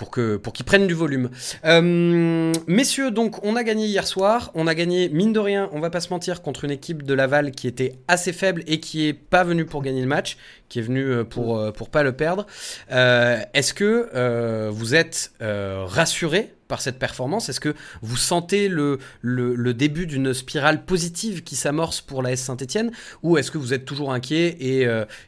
pour 0.00 0.10
que, 0.10 0.38
pour 0.38 0.54
qu'il 0.54 0.64
prenne 0.64 0.86
du 0.86 0.94
volume. 0.94 1.28
Euh, 1.66 2.54
messieurs, 2.66 3.10
donc 3.10 3.44
on 3.44 3.54
a 3.54 3.62
gagné 3.62 3.84
hier 3.84 4.06
soir, 4.06 4.50
on 4.54 4.66
a 4.66 4.74
gagné 4.74 5.10
mine 5.10 5.34
de 5.34 5.38
rien, 5.38 5.68
on 5.74 5.80
va 5.80 5.90
pas 5.90 6.00
se 6.00 6.08
mentir 6.08 6.40
contre 6.40 6.64
une 6.64 6.70
équipe 6.70 7.02
de 7.02 7.12
Laval 7.12 7.50
qui 7.50 7.68
était 7.68 7.96
assez 8.08 8.32
faible 8.32 8.64
et 8.66 8.80
qui 8.80 9.06
est 9.06 9.12
pas 9.12 9.44
venue 9.44 9.66
pour 9.66 9.82
gagner 9.82 10.00
le 10.00 10.06
match, 10.06 10.38
qui 10.70 10.78
est 10.78 10.82
venue 10.82 11.04
euh, 11.04 11.24
pour 11.24 11.58
euh, 11.58 11.70
pour 11.70 11.90
pas 11.90 12.02
le 12.02 12.12
perdre. 12.12 12.46
Est-ce 12.88 13.74
que 13.74 14.70
vous 14.70 14.94
êtes 14.94 15.32
rassuré 15.38 16.54
par 16.66 16.80
cette 16.80 16.98
performance? 16.98 17.50
Est-ce 17.50 17.60
que 17.60 17.74
vous 18.00 18.16
sentez 18.16 18.68
le, 18.68 19.00
le, 19.20 19.74
début 19.74 20.06
d'une 20.06 20.32
spirale 20.32 20.86
positive 20.86 21.42
qui 21.42 21.56
s'amorce 21.56 22.00
pour 22.00 22.22
la 22.22 22.32
S 22.32 22.40
Saint-Etienne? 22.40 22.90
Ou 23.22 23.36
est-ce 23.36 23.50
que 23.50 23.58
vous 23.58 23.74
êtes 23.74 23.84
toujours 23.84 24.12
inquiet 24.12 24.56
et, 24.60 24.82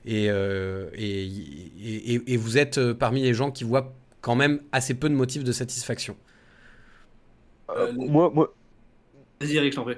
et, 0.06 0.30
et, 0.94 2.32
et- 2.32 2.36
vous 2.38 2.56
êtes 2.56 2.92
parmi 2.94 3.22
les 3.22 3.34
gens 3.34 3.50
qui 3.50 3.64
voient 3.64 3.92
quand 4.22 4.34
même 4.36 4.60
assez 4.72 4.94
peu 4.94 5.08
de 5.10 5.14
motifs 5.14 5.44
de 5.44 5.52
satisfaction 5.52 6.16
Euh, 7.70 7.88
Euh, 7.88 7.92
moi, 7.92 8.30
moi, 8.34 8.52
Vas-y, 9.40 9.56
Eric, 9.56 9.72
je 9.72 9.76
t'en 9.76 9.84
prie. 9.84 9.96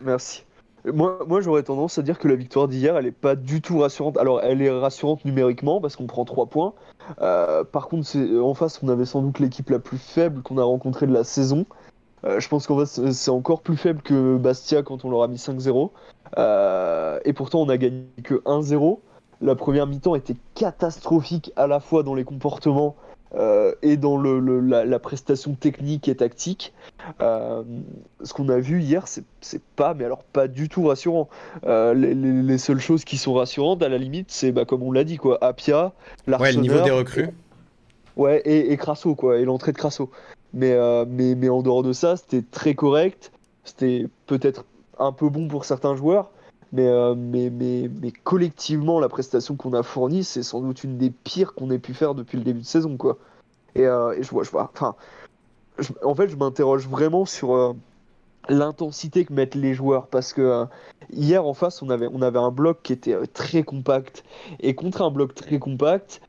Merci. 0.00 0.44
Moi, 0.84 1.20
moi 1.26 1.40
j'aurais 1.40 1.62
tendance 1.62 1.96
à 1.98 2.02
dire 2.02 2.18
que 2.18 2.28
la 2.28 2.34
victoire 2.34 2.68
d'hier, 2.68 2.96
elle 2.98 3.06
est 3.06 3.10
pas 3.12 3.36
du 3.36 3.62
tout 3.62 3.78
rassurante. 3.78 4.18
Alors, 4.18 4.42
elle 4.42 4.60
est 4.60 4.70
rassurante 4.70 5.24
numériquement 5.24 5.80
parce 5.80 5.96
qu'on 5.96 6.06
prend 6.06 6.24
3 6.26 6.46
points. 6.46 6.74
Euh, 7.22 7.64
par 7.64 7.88
contre, 7.88 8.08
en 8.40 8.52
face, 8.54 8.82
on 8.82 8.88
avait 8.88 9.06
sans 9.06 9.22
doute 9.22 9.38
l'équipe 9.38 9.70
la 9.70 9.78
plus 9.78 9.96
faible 9.98 10.42
qu'on 10.42 10.58
a 10.58 10.62
rencontrée 10.64 11.06
de 11.06 11.12
la 11.14 11.24
saison. 11.24 11.64
Euh, 12.24 12.38
je 12.40 12.48
pense 12.48 12.66
qu'en 12.66 12.78
fait, 12.80 12.86
c'est- 12.86 13.12
c'est 13.12 13.30
encore 13.30 13.62
plus 13.62 13.76
faible 13.76 14.02
que 14.02 14.36
Bastia 14.36 14.82
quand 14.82 15.04
on 15.04 15.10
leur 15.10 15.22
a 15.22 15.28
mis 15.28 15.38
5-0. 15.38 15.92
Euh, 16.36 17.18
et 17.24 17.32
pourtant, 17.32 17.60
on 17.62 17.68
a 17.68 17.76
gagné 17.78 18.04
que 18.22 18.42
1-0. 18.44 19.00
La 19.40 19.54
première 19.54 19.86
mi-temps 19.86 20.14
était 20.16 20.36
catastrophique 20.54 21.52
à 21.56 21.66
la 21.66 21.80
fois 21.80 22.02
dans 22.02 22.14
les 22.14 22.24
comportements 22.24 22.96
euh, 23.36 23.74
et 23.82 23.96
dans 23.96 24.16
le, 24.16 24.38
le- 24.40 24.60
la, 24.60 24.84
la 24.84 24.98
prestation 24.98 25.54
technique 25.54 26.08
et 26.08 26.14
tactique. 26.16 26.72
Euh, 27.20 27.62
ce 28.22 28.32
qu'on 28.32 28.48
a 28.48 28.58
vu 28.58 28.80
hier, 28.80 29.04
c'est 29.06 29.24
pas, 29.76 29.94
mais 29.94 30.04
alors 30.04 30.24
pas 30.24 30.48
du 30.48 30.68
tout 30.68 30.84
rassurant. 30.86 31.28
Euh, 31.66 31.94
les, 31.94 32.14
les- 32.14 32.42
les 32.42 32.58
seules 32.58 32.80
choses 32.80 33.04
qui 33.04 33.16
sont 33.18 33.34
rassurantes, 33.34 33.82
à 33.82 33.88
la 33.88 33.98
limite, 33.98 34.30
c'est 34.30 34.52
bah, 34.52 34.64
comme 34.64 34.82
on 34.82 34.92
l'a 34.92 35.04
dit, 35.04 35.16
quoi, 35.16 35.38
Apia, 35.42 35.92
Ouais, 36.40 36.52
le 36.52 36.60
niveau 36.60 36.80
des 36.84 36.90
recrues. 36.90 37.28
Ouais, 38.16 38.40
et, 38.44 38.72
et 38.72 38.76
Crasso, 38.76 39.14
quoi, 39.14 39.38
et 39.38 39.44
l'entrée 39.44 39.72
de 39.72 39.78
Crasso. 39.78 40.10
Mais, 40.52 40.76
mais, 41.08 41.34
mais 41.34 41.48
en 41.48 41.62
dehors 41.62 41.82
de 41.82 41.92
ça, 41.92 42.16
c'était 42.16 42.42
très 42.48 42.74
correct. 42.74 43.32
C'était 43.64 44.06
peut-être 44.26 44.64
un 44.98 45.10
peu 45.10 45.28
bon 45.28 45.48
pour 45.48 45.64
certains 45.64 45.96
joueurs, 45.96 46.30
mais, 46.74 46.88
euh, 46.88 47.14
mais, 47.16 47.50
mais, 47.50 47.88
mais 48.02 48.10
collectivement, 48.10 48.98
la 48.98 49.08
prestation 49.08 49.54
qu'on 49.54 49.74
a 49.74 49.84
fournie, 49.84 50.24
c'est 50.24 50.42
sans 50.42 50.60
doute 50.60 50.82
une 50.82 50.98
des 50.98 51.10
pires 51.10 51.54
qu'on 51.54 51.70
ait 51.70 51.78
pu 51.78 51.94
faire 51.94 52.16
depuis 52.16 52.36
le 52.36 52.42
début 52.42 52.62
de 52.62 52.66
saison, 52.66 52.96
quoi. 52.96 53.16
Et, 53.76 53.86
euh, 53.86 54.20
je 54.20 54.28
vois, 54.28 54.42
je 54.42 54.50
vois, 54.50 54.68
enfin, 54.74 54.96
en 56.02 56.16
fait, 56.16 56.28
je 56.28 56.34
m'interroge 56.34 56.88
vraiment 56.88 57.26
sur 57.26 57.54
euh, 57.54 57.74
l'intensité 58.48 59.24
que 59.24 59.32
mettent 59.32 59.54
les 59.54 59.72
joueurs, 59.72 60.08
parce 60.08 60.32
que 60.32 60.66
hier 61.12 61.46
en 61.46 61.54
face, 61.54 61.80
on 61.80 61.90
avait, 61.90 62.08
on 62.12 62.22
avait 62.22 62.40
un 62.40 62.50
bloc 62.50 62.80
qui 62.82 62.92
était 62.92 63.24
très 63.28 63.62
compact, 63.62 64.24
et 64.58 64.74
contre 64.74 65.02
un 65.02 65.12
bloc 65.12 65.32
très 65.32 65.60
compact, 65.60 66.22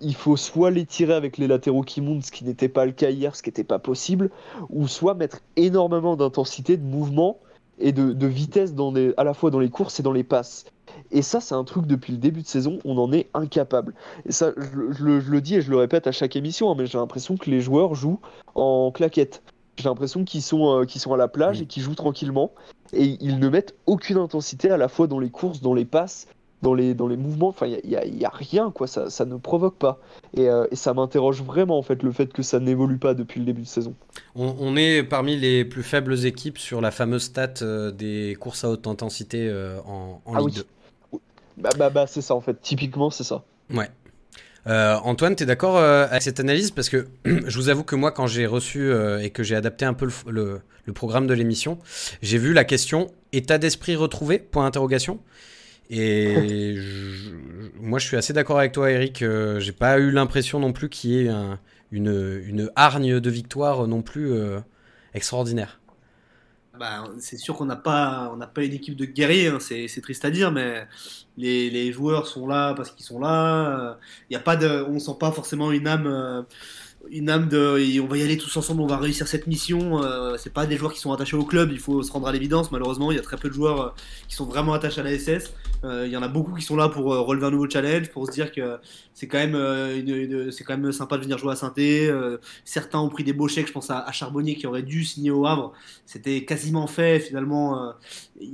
il 0.00 0.16
faut 0.16 0.36
soit 0.36 0.72
les 0.72 0.84
tirer 0.84 1.14
avec 1.14 1.38
les 1.38 1.46
latéraux 1.46 1.82
qui 1.82 2.00
montent, 2.00 2.24
ce 2.24 2.32
qui 2.32 2.44
n'était 2.44 2.68
pas 2.68 2.86
le 2.86 2.92
cas 2.92 3.10
hier, 3.10 3.36
ce 3.36 3.42
qui 3.42 3.50
n'était 3.50 3.62
pas 3.62 3.78
possible, 3.78 4.30
ou 4.68 4.88
soit 4.88 5.14
mettre 5.14 5.42
énormément 5.54 6.16
d'intensité, 6.16 6.76
de 6.76 6.84
mouvement 6.84 7.38
et 7.82 7.92
de, 7.92 8.12
de 8.12 8.26
vitesse 8.26 8.74
dans 8.74 8.92
les, 8.92 9.12
à 9.16 9.24
la 9.24 9.34
fois 9.34 9.50
dans 9.50 9.58
les 9.58 9.68
courses 9.70 10.00
et 10.00 10.02
dans 10.02 10.12
les 10.12 10.24
passes. 10.24 10.64
Et 11.10 11.22
ça, 11.22 11.40
c'est 11.40 11.54
un 11.54 11.64
truc 11.64 11.86
depuis 11.86 12.12
le 12.12 12.18
début 12.18 12.42
de 12.42 12.46
saison, 12.46 12.78
on 12.84 12.96
en 12.98 13.12
est 13.12 13.28
incapable. 13.34 13.94
Et 14.26 14.32
ça, 14.32 14.52
je, 14.56 14.76
le- 14.76 14.92
je 14.92 15.04
le- 15.04 15.20
je 15.20 15.30
le 15.30 15.40
dis 15.40 15.56
et 15.56 15.62
je 15.62 15.70
le 15.70 15.76
répète 15.76 16.06
à 16.06 16.12
chaque 16.12 16.36
émission, 16.36 16.70
hein, 16.70 16.74
mais 16.78 16.86
j'ai 16.86 16.98
l'impression 16.98 17.36
que 17.36 17.50
les 17.50 17.60
joueurs 17.60 17.94
jouent 17.94 18.20
en 18.54 18.90
claquette. 18.92 19.42
J'ai 19.78 19.84
l'impression 19.88 20.24
qu'ils 20.24 20.42
sont, 20.42 20.80
euh, 20.80 20.84
qu'ils 20.84 21.00
sont 21.00 21.12
à 21.14 21.16
la 21.16 21.28
plage 21.28 21.58
Oui. 21.58 21.62
et 21.64 21.66
qu'ils 21.66 21.82
jouent 21.82 21.94
tranquillement. 21.94 22.52
Et 22.92 23.16
ils 23.20 23.38
ne 23.38 23.48
mettent 23.48 23.74
aucune 23.86 24.18
intensité 24.18 24.70
à 24.70 24.76
la 24.76 24.88
fois 24.88 25.06
dans 25.06 25.18
les 25.18 25.30
courses, 25.30 25.60
dans 25.62 25.72
les 25.74 25.86
passes, 25.86 26.26
dans 26.62 26.74
les, 26.74 26.94
dans 26.94 27.08
les 27.08 27.16
mouvements. 27.16 27.48
Enfin, 27.48 27.66
il 27.66 27.80
n'y 27.88 27.96
a, 27.96 28.04
y 28.06 28.24
a 28.24 28.30
rien, 28.30 28.70
quoi. 28.70 28.86
Ça, 28.86 29.10
ça 29.10 29.24
ne 29.24 29.36
provoque 29.36 29.76
pas. 29.76 30.00
Et, 30.34 30.48
euh, 30.48 30.66
et 30.70 30.76
ça 30.76 30.94
m'interroge 30.94 31.42
vraiment, 31.42 31.78
en 31.78 31.82
fait, 31.82 32.02
le 32.02 32.12
fait 32.12 32.32
que 32.32 32.42
ça 32.42 32.60
n'évolue 32.60 32.98
pas 32.98 33.14
depuis 33.14 33.40
le 33.40 33.46
début 33.46 33.62
de 33.62 33.66
saison. 33.66 33.94
On, 34.34 34.54
on 34.58 34.76
est 34.76 35.02
parmi 35.02 35.36
les 35.36 35.64
plus 35.64 35.82
faibles 35.82 36.24
équipes 36.24 36.58
sur 36.58 36.80
la 36.80 36.90
fameuse 36.90 37.24
stat 37.24 37.54
euh, 37.62 37.90
des 37.90 38.36
courses 38.40 38.64
à 38.64 38.70
haute 38.70 38.86
intensité 38.86 39.48
euh, 39.48 39.78
en, 39.86 40.22
en 40.24 40.34
Ah 40.34 40.40
Ligue 40.40 40.62
oui. 41.12 41.20
Bah, 41.56 41.70
bah, 41.76 41.90
bah, 41.90 42.06
c'est 42.06 42.22
ça, 42.22 42.34
en 42.34 42.40
fait. 42.40 42.60
Typiquement, 42.60 43.10
c'est 43.10 43.24
ça. 43.24 43.44
2. 43.70 43.76
Ouais. 43.78 43.90
Euh, 44.68 44.96
Antoine, 45.04 45.34
tu 45.34 45.42
es 45.42 45.46
d'accord 45.46 45.76
euh, 45.76 46.06
avec 46.08 46.22
cette 46.22 46.40
analyse? 46.40 46.70
Parce 46.70 46.88
que 46.88 47.08
je 47.24 47.56
vous 47.58 47.68
avoue 47.68 47.84
que 47.84 47.96
moi, 47.96 48.12
quand 48.12 48.26
j'ai 48.26 48.46
reçu 48.46 48.80
euh, 48.80 49.18
et 49.20 49.30
que 49.30 49.42
j'ai 49.42 49.56
adapté 49.56 49.84
un 49.84 49.94
peu 49.94 50.06
le, 50.06 50.12
le- 50.30 50.60
le 50.84 50.92
programme 50.92 51.28
de 51.28 51.34
l'émission, 51.34 51.78
j'ai 52.22 52.38
vu 52.38 52.52
la 52.52 52.64
question 52.64 53.12
état 53.32 53.58
d'esprit 53.58 53.94
retrouvé? 53.94 54.38
Point 54.40 54.64
d'interrogation. 54.64 55.20
Et 55.94 56.74
moi, 57.78 57.98
je 57.98 58.06
suis 58.06 58.16
assez 58.16 58.32
d'accord 58.32 58.58
avec 58.58 58.72
toi, 58.72 58.90
Eric. 58.90 59.20
euh, 59.20 59.60
j'ai 59.60 59.72
pas 59.72 59.98
eu 59.98 60.10
l'impression 60.10 60.58
non 60.58 60.72
plus 60.72 60.88
qu'il 60.88 61.10
y 61.10 61.26
ait 61.26 61.28
un- 61.28 61.58
une, 61.90 62.70
hargne 62.76 63.20
de 63.20 63.30
victoire 63.30 63.86
non 63.86 64.00
plus 64.00 64.32
euh, 64.32 64.60
extraordinaire. 65.12 65.80
Bah, 66.80 67.04
c'est 67.18 67.36
sûr 67.36 67.54
qu'on 67.54 67.66
n'a 67.66 67.76
pas, 67.76 68.34
pas 68.54 68.64
une 68.64 68.72
équipe 68.72 68.96
de 68.96 69.04
guerriers, 69.04 69.48
hein, 69.48 69.58
c'est, 69.60 69.86
triste 70.00 70.24
à 70.24 70.30
dire, 70.30 70.50
mais 70.50 70.86
les, 71.36 71.68
les 71.68 71.92
joueurs 71.92 72.26
sont 72.26 72.46
là 72.46 72.72
parce 72.72 72.90
qu'ils 72.90 73.04
sont 73.04 73.20
là. 73.20 73.98
Il 74.30 74.32
y 74.32 74.36
a 74.36 74.40
pas 74.40 74.56
de, 74.56 74.86
on 74.88 74.98
sent 74.98 75.16
pas 75.20 75.30
forcément 75.30 75.72
une 75.72 75.86
âme, 75.86 76.06
euh, 76.06 76.42
une 77.10 77.28
âme 77.30 77.48
de, 77.48 78.00
on 78.00 78.06
va 78.06 78.16
y 78.16 78.22
aller 78.22 78.36
tous 78.36 78.56
ensemble, 78.56 78.80
on 78.82 78.86
va 78.86 78.96
réussir 78.96 79.26
cette 79.26 79.46
mission. 79.46 80.02
euh, 80.02 80.36
c'est 80.38 80.52
pas 80.52 80.66
des 80.66 80.76
joueurs 80.76 80.92
qui 80.92 81.00
sont 81.00 81.12
attachés 81.12 81.36
au 81.36 81.44
club, 81.44 81.70
il 81.72 81.78
faut 81.78 82.02
se 82.02 82.12
rendre 82.12 82.26
à 82.26 82.32
l'évidence. 82.32 82.70
Malheureusement, 82.70 83.10
il 83.10 83.16
y 83.16 83.18
a 83.18 83.22
très 83.22 83.36
peu 83.36 83.48
de 83.48 83.54
joueurs 83.54 83.80
euh, 83.80 83.90
qui 84.28 84.34
sont 84.34 84.46
vraiment 84.46 84.72
attachés 84.72 85.00
à 85.00 85.04
la 85.04 85.18
SS. 85.18 85.52
Euh, 85.84 86.06
il 86.06 86.12
y 86.12 86.16
en 86.16 86.22
a 86.22 86.28
beaucoup 86.28 86.54
qui 86.54 86.62
sont 86.62 86.76
là 86.76 86.88
pour 86.88 87.12
euh, 87.12 87.20
relever 87.20 87.46
un 87.46 87.50
nouveau 87.50 87.68
challenge, 87.68 88.08
pour 88.10 88.26
se 88.26 88.32
dire 88.32 88.52
que 88.52 88.78
c'est 89.14 89.26
quand 89.26 89.38
même, 89.38 90.50
c'est 90.52 90.64
quand 90.64 90.76
même 90.78 90.92
sympa 90.92 91.16
de 91.16 91.22
venir 91.22 91.38
jouer 91.38 91.52
à 91.52 91.56
saint 91.56 91.74
certains 92.64 93.00
ont 93.00 93.08
pris 93.08 93.24
des 93.24 93.32
beaux 93.32 93.48
chèques, 93.48 93.66
je 93.66 93.72
pense 93.72 93.90
à, 93.90 93.98
à 93.98 94.12
Charbonnier 94.12 94.54
qui 94.54 94.66
aurait 94.66 94.82
dû 94.82 95.04
signer 95.04 95.30
au 95.30 95.46
Havre 95.46 95.72
c'était 96.06 96.44
quasiment 96.44 96.86
fait 96.86 97.20
finalement. 97.20 97.94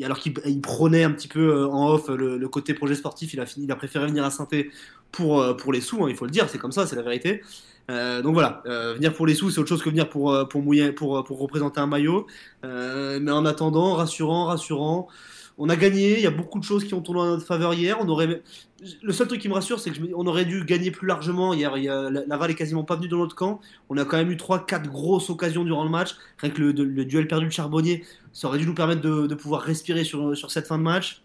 alors 0.03 0.19
qu'il 0.19 0.35
il 0.47 0.61
prônait 0.61 1.05
un 1.05 1.11
petit 1.11 1.29
peu 1.29 1.67
en 1.67 1.91
off 1.91 2.09
le, 2.09 2.49
côté 2.49 2.75
projet 2.75 2.95
sportif, 2.95 3.35
il 3.35 3.71
a, 3.71 3.77
préféré 3.77 4.07
venir 4.07 4.25
à 4.25 4.31
saint 4.31 4.49
pour, 5.13 5.57
pour 5.57 5.73
les 5.73 5.81
sous, 5.81 6.05
hein, 6.05 6.09
il 6.09 6.17
faut 6.17 6.25
le 6.25 6.31
dire, 6.31 6.49
c'est 6.49 6.59
comme 6.59 6.73
ça, 6.73 6.87
c'est 6.87 6.97
la 6.97 7.03
vérité. 7.03 7.43
Euh, 7.91 8.21
donc 8.21 8.35
voilà, 8.35 8.63
euh, 8.67 8.95
venir 8.95 9.15
pour 9.15 9.27
les 9.27 9.35
sous, 9.35 9.51
c'est 9.51 9.61
autre 9.61 9.69
chose 9.69 9.83
que 9.83 9.89
venir 9.89 10.09
pour, 10.09 10.33
euh, 10.33 10.45
pour, 10.45 10.63
mouiller, 10.63 10.93
pour, 10.93 11.25
pour 11.25 11.39
représenter 11.39 11.81
un 11.81 11.87
maillot. 11.87 12.27
Mais 12.63 13.31
en 13.31 13.45
attendant, 13.47 13.95
rassurant, 13.95 14.47
rassurant. 14.47 15.09
On 15.61 15.69
a 15.69 15.75
gagné, 15.77 16.19
il 16.19 16.23
y 16.23 16.27
a 16.27 16.31
beaucoup 16.31 16.61
de 16.61 16.65
choses 16.65 16.85
qui 16.85 16.95
ont 16.95 17.01
tourné 17.01 17.21
en 17.21 17.27
notre 17.27 17.45
faveur 17.45 17.75
hier. 17.75 17.99
On 18.01 18.09
aurait... 18.09 18.43
Le 19.03 19.13
seul 19.13 19.27
truc 19.27 19.41
qui 19.41 19.49
me 19.49 19.55
rassure, 19.55 19.81
c'est 19.81 19.91
que 19.91 19.97
je 19.97 20.01
me 20.01 20.07
dis, 20.07 20.13
on 20.15 20.25
aurait 20.29 20.45
dû 20.45 20.65
gagner 20.65 20.93
plus 20.93 21.09
largement 21.09 21.53
hier. 21.53 21.77
Il 21.77 21.83
y. 21.83 21.87
Laval 21.89 22.53
est 22.53 22.55
quasiment 22.55 22.85
pas 22.85 22.95
venu 22.95 23.09
dans 23.09 23.17
notre 23.17 23.35
camp. 23.35 23.61
On 23.89 23.97
a 23.97 24.05
quand 24.05 24.19
même 24.19 24.31
eu 24.31 24.37
3-4 24.37 24.87
grosses 24.87 25.31
occasions 25.31 25.65
durant 25.65 25.83
le 25.83 25.91
match. 25.91 26.15
Rien 26.39 26.51
que 26.51 26.63
le 26.63 27.05
duel 27.05 27.27
perdu 27.27 27.47
de 27.47 27.51
Charbonnier, 27.51 28.05
ça 28.33 28.47
aurait 28.47 28.59
dû 28.59 28.67
nous 28.67 28.75
permettre 28.75 29.01
de, 29.01 29.27
de 29.27 29.35
pouvoir 29.35 29.63
respirer 29.63 30.05
sur, 30.05 30.37
sur 30.37 30.53
cette 30.53 30.69
fin 30.69 30.79
de 30.79 30.85
match. 30.85 31.25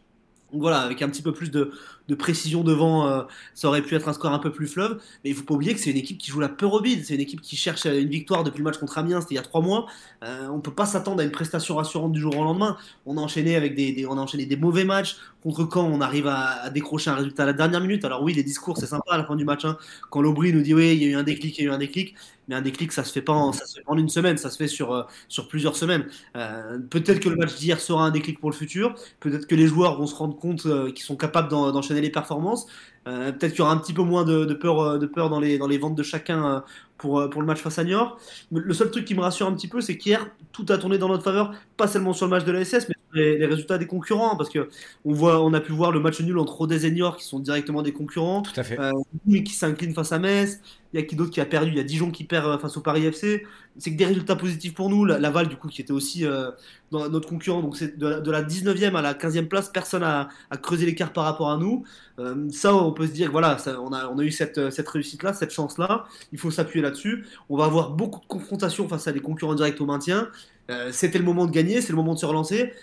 Donc 0.53 0.61
voilà, 0.61 0.82
avec 0.82 1.01
un 1.01 1.09
petit 1.09 1.24
peu 1.24 1.34
plus 1.34 1.49
de, 1.49 1.72
de 2.10 2.16
précision 2.16 2.64
devant, 2.64 3.08
euh, 3.08 3.24
ça 3.54 3.68
aurait 3.68 3.82
pu 3.82 3.95
être 3.95 4.10
un 4.10 4.14
score 4.14 4.32
un 4.34 4.39
peu 4.39 4.51
plus 4.51 4.68
fleuve. 4.68 4.99
Mais 5.24 5.30
il 5.30 5.36
faut 5.36 5.43
pas 5.43 5.54
oublier 5.54 5.74
que 5.74 5.80
c'est 5.80 5.91
une 5.91 5.97
équipe 5.97 6.18
qui 6.18 6.32
joue 6.32 6.39
la 6.39 6.49
peur 6.49 6.74
au 6.74 6.82
bide. 6.82 7.06
C'est 7.06 7.16
une 7.16 7.22
équipe 7.22 7.41
qui 7.41 7.56
cherche 7.56 7.86
une 7.86 8.10
victoire 8.10 8.43
depuis 8.43 8.60
le 8.60 8.66
match 8.66 8.78
contre 8.78 8.97
Amiens, 8.97 9.22
c'était 9.22 9.36
il 9.36 9.38
y 9.38 9.39
a 9.39 9.43
trois 9.43 9.62
mois. 9.62 9.88
Euh, 10.24 10.47
on 10.49 10.60
peut 10.60 10.74
pas 10.74 10.86
s'attendre 10.86 11.22
à 11.22 11.24
une 11.24 11.32
prestation 11.32 11.76
rassurante 11.76 12.12
du 12.12 12.20
jour 12.20 12.38
au 12.38 12.43
lendemain. 12.43 12.78
On 13.06 13.18
a 13.18 13.22
enchaîné 13.22 13.56
avec 13.56 13.76
des, 13.76 14.06
on 14.10 14.18
a 14.18 14.22
enchaîné 14.22 14.45
des 14.45 14.58
mauvais 14.58 14.84
matchs. 14.86 15.18
Contre 15.41 15.66
quand 15.66 15.84
on 15.84 15.99
arrive 15.99 16.28
à, 16.28 16.70
décrocher 16.70 17.10
un 17.10 17.16
résultat 17.16 17.43
à 17.43 17.45
la 17.45 17.54
dernière 17.54 17.82
minute. 17.82 18.06
Alors 18.06 18.24
oui, 18.24 18.34
les 18.34 18.43
discours 18.43 18.78
c'est 18.78 18.86
sympa 18.88 19.12
à 19.14 19.18
la 19.18 19.26
fin 19.26 19.36
du 19.36 19.43
match. 19.43 19.66
hein. 19.66 19.78
Quand 20.10 20.22
l'Aubry 20.22 20.54
nous 20.54 20.62
dit 20.62 20.74
oui, 20.74 20.93
il 20.95 21.04
y 21.04 21.06
a 21.06 21.10
eu 21.10 21.16
un 21.16 21.24
déclic, 21.24 21.58
il 21.58 21.66
y 21.66 21.68
a 21.68 21.72
eu 21.72 21.74
un 21.74 21.78
déclic. 21.78 22.16
Mais 22.47 22.56
un 22.56 22.62
déclic, 22.62 22.91
ça 22.91 23.06
se 23.06 23.12
fait 23.14 23.22
pas 23.22 23.32
en, 23.34 23.54
ça 23.54 23.66
se 23.66 23.76
fait 23.76 23.84
pas 23.84 23.93
en 23.93 23.97
une 23.97 24.10
semaine, 24.10 24.36
ça 24.38 24.49
se 24.49 24.58
fait 24.58 24.68
sur, 24.68 24.93
euh, 24.93 25.04
sur 25.30 25.47
plusieurs 25.47 25.78
semaines. 25.78 26.06
Euh, 26.36 26.78
peut-être 26.89 27.22
que 27.22 27.30
le 27.30 27.38
match 27.38 27.56
d'hier 27.56 27.80
sera 27.80 28.04
un 28.06 28.12
déclic 28.12 28.39
pour 28.39 28.49
le 28.51 28.56
futur. 28.56 28.95
Peut-être 29.22 29.47
que 29.47 29.56
les 29.56 29.66
joueurs 29.68 29.97
vont 29.97 30.08
se 30.08 30.16
rendre 30.16 30.36
compte 30.38 30.66
euh, 30.66 30.91
qu'ils 30.91 31.06
sont 31.06 31.16
capables 31.16 31.47
d'en- 31.49 31.72
les 32.02 32.10
performances. 32.10 32.68
Euh, 33.08 33.32
Peut-être 33.32 33.51
qu'il 33.51 33.60
y 33.60 33.62
aura 33.64 33.72
un 33.74 33.78
petit 33.78 33.93
peu 33.93 34.01
moins 34.04 34.24
de, 34.24 34.45
de 34.45 34.54
peur, 34.54 34.80
euh, 34.80 34.97
de 34.97 35.06
peur 35.06 35.30
dans, 35.30 35.39
les, 35.39 35.58
dans 35.58 35.68
les 35.68 35.78
ventes 35.78 35.95
de 35.95 36.04
chacun 36.04 36.45
euh, 36.56 36.60
pour, 36.97 37.30
pour 37.30 37.41
le 37.41 37.47
match 37.47 37.60
face 37.60 37.78
à 37.80 37.84
Niort. 37.84 38.18
Le 38.51 38.74
seul 38.74 38.89
truc 38.91 39.04
qui 39.06 39.14
me 39.16 39.20
rassure 39.22 39.45
un 39.47 39.54
petit 39.54 39.68
peu, 39.68 39.82
c'est 39.82 39.97
qu'hier, 39.97 40.26
tout 40.54 40.66
a 40.70 40.78
tourné 40.78 40.97
dans 40.97 41.10
notre 41.10 41.24
faveur, 41.24 41.54
pas 41.76 41.88
seulement 41.88 42.14
sur 42.14 42.26
le 42.28 42.30
match 42.32 42.45
de 42.45 42.51
la 42.54 42.64
SS, 42.64 42.88
mais 42.88 42.95
sur 42.95 43.14
les, 43.16 43.38
les 43.38 43.45
résultats 43.45 43.78
des 43.78 43.88
concurrents. 43.88 44.38
Parce 44.38 44.49
que 44.49 44.70
on, 45.04 45.12
voit, 45.14 45.43
on 45.43 45.54
a 45.54 45.60
pu 45.60 45.74
voir 45.74 45.91
le 45.91 45.99
match 45.99 46.22
nul 46.22 46.38
entre 46.39 46.54
Rodez 46.56 46.86
et 46.86 46.91
Niort, 46.91 47.18
qui 47.18 47.26
sont 47.26 47.39
directement 47.39 47.82
des 47.82 47.91
concurrents. 47.91 48.41
Tout 48.41 48.51
à 48.58 48.64
fait. 48.64 48.80
Euh, 48.80 48.91
qui 49.28 49.54
s'incline 49.54 49.93
face 49.93 50.14
à 50.14 50.20
Metz. 50.20 50.62
Il 50.93 50.99
y 50.99 51.04
a 51.04 51.06
qui 51.08 51.16
d'autre 51.16 51.32
qui 51.32 51.41
a 51.41 51.45
perdu? 51.45 51.72
Il 51.72 51.78
y 51.78 51.80
a 51.80 51.84
Dijon 51.84 52.12
qui 52.12 52.24
perd 52.24 52.62
face 52.62 52.78
au 52.78 52.82
Paris 52.82 53.04
FC. 53.08 53.45
C'est 53.80 53.91
que 53.91 53.97
des 53.97 54.06
résultats 54.06 54.36
positifs 54.36 54.76
pour 54.76 54.89
nous. 54.91 55.04
La- 55.06 55.18
Laval, 55.20 55.47
du 55.47 55.56
coup, 55.58 55.68
qui 55.68 55.82
était 55.82 55.91
aussi 55.91 56.24
euh, 56.24 56.51
dans 56.91 57.10
notre 57.10 57.28
concurrent. 57.28 57.62
Donc, 57.64 57.76
c'est 57.76 57.97
de, 57.97 58.08
la- 58.08 58.20
de 58.22 58.32
la 58.32 58.43
19e 58.43 58.95
à 58.95 59.01
la 59.01 59.16
15e 59.16 59.47
place, 59.47 59.70
personne 59.70 60.01
n'a 60.04 60.30
creusé 60.62 60.86
l'écart 60.86 61.12
par 61.12 61.24
rapport 61.24 61.49
à 61.49 61.58
nous. 61.58 61.84
Euh, 62.20 62.47
ça, 62.51 62.76
on 62.76 62.91
peut 62.94 63.08
se 63.08 63.12
dire 63.12 63.32
voilà, 63.32 63.58
on, 63.82 63.94
a, 63.94 64.08
on 64.08 64.20
eu 64.20 64.32
cette, 64.32 64.58
euh, 64.58 64.72
cette 64.72 64.88
réussite-là, 64.89 65.34
cette 65.34 65.52
chance-là. 65.52 66.06
Il 66.32 66.39
faut 66.39 66.52
s'appuyer 66.52 66.84
là-dessus. 66.84 67.26
On 67.50 67.58
va 67.58 67.66
avoir 67.66 67.91
beaucoup 67.91 68.20
de 68.20 68.26
confrontations 68.26 68.88
face 68.88 69.08
à 69.08 69.12
des 69.12 69.20
concurrents 69.22 69.56
directs 69.56 69.80
au 69.82 69.86
maintien. 69.86 70.30
Euh, 70.72 70.91
C'était 70.91 71.20
le 71.20 71.26
moment 71.26 71.46
de 71.46 71.52
gagner, 71.52 71.82
c'est 71.82 71.89
le 71.91 71.98
moment 71.98 72.14
de 72.14 72.20
se 72.20 72.26
relancer. 72.26 72.74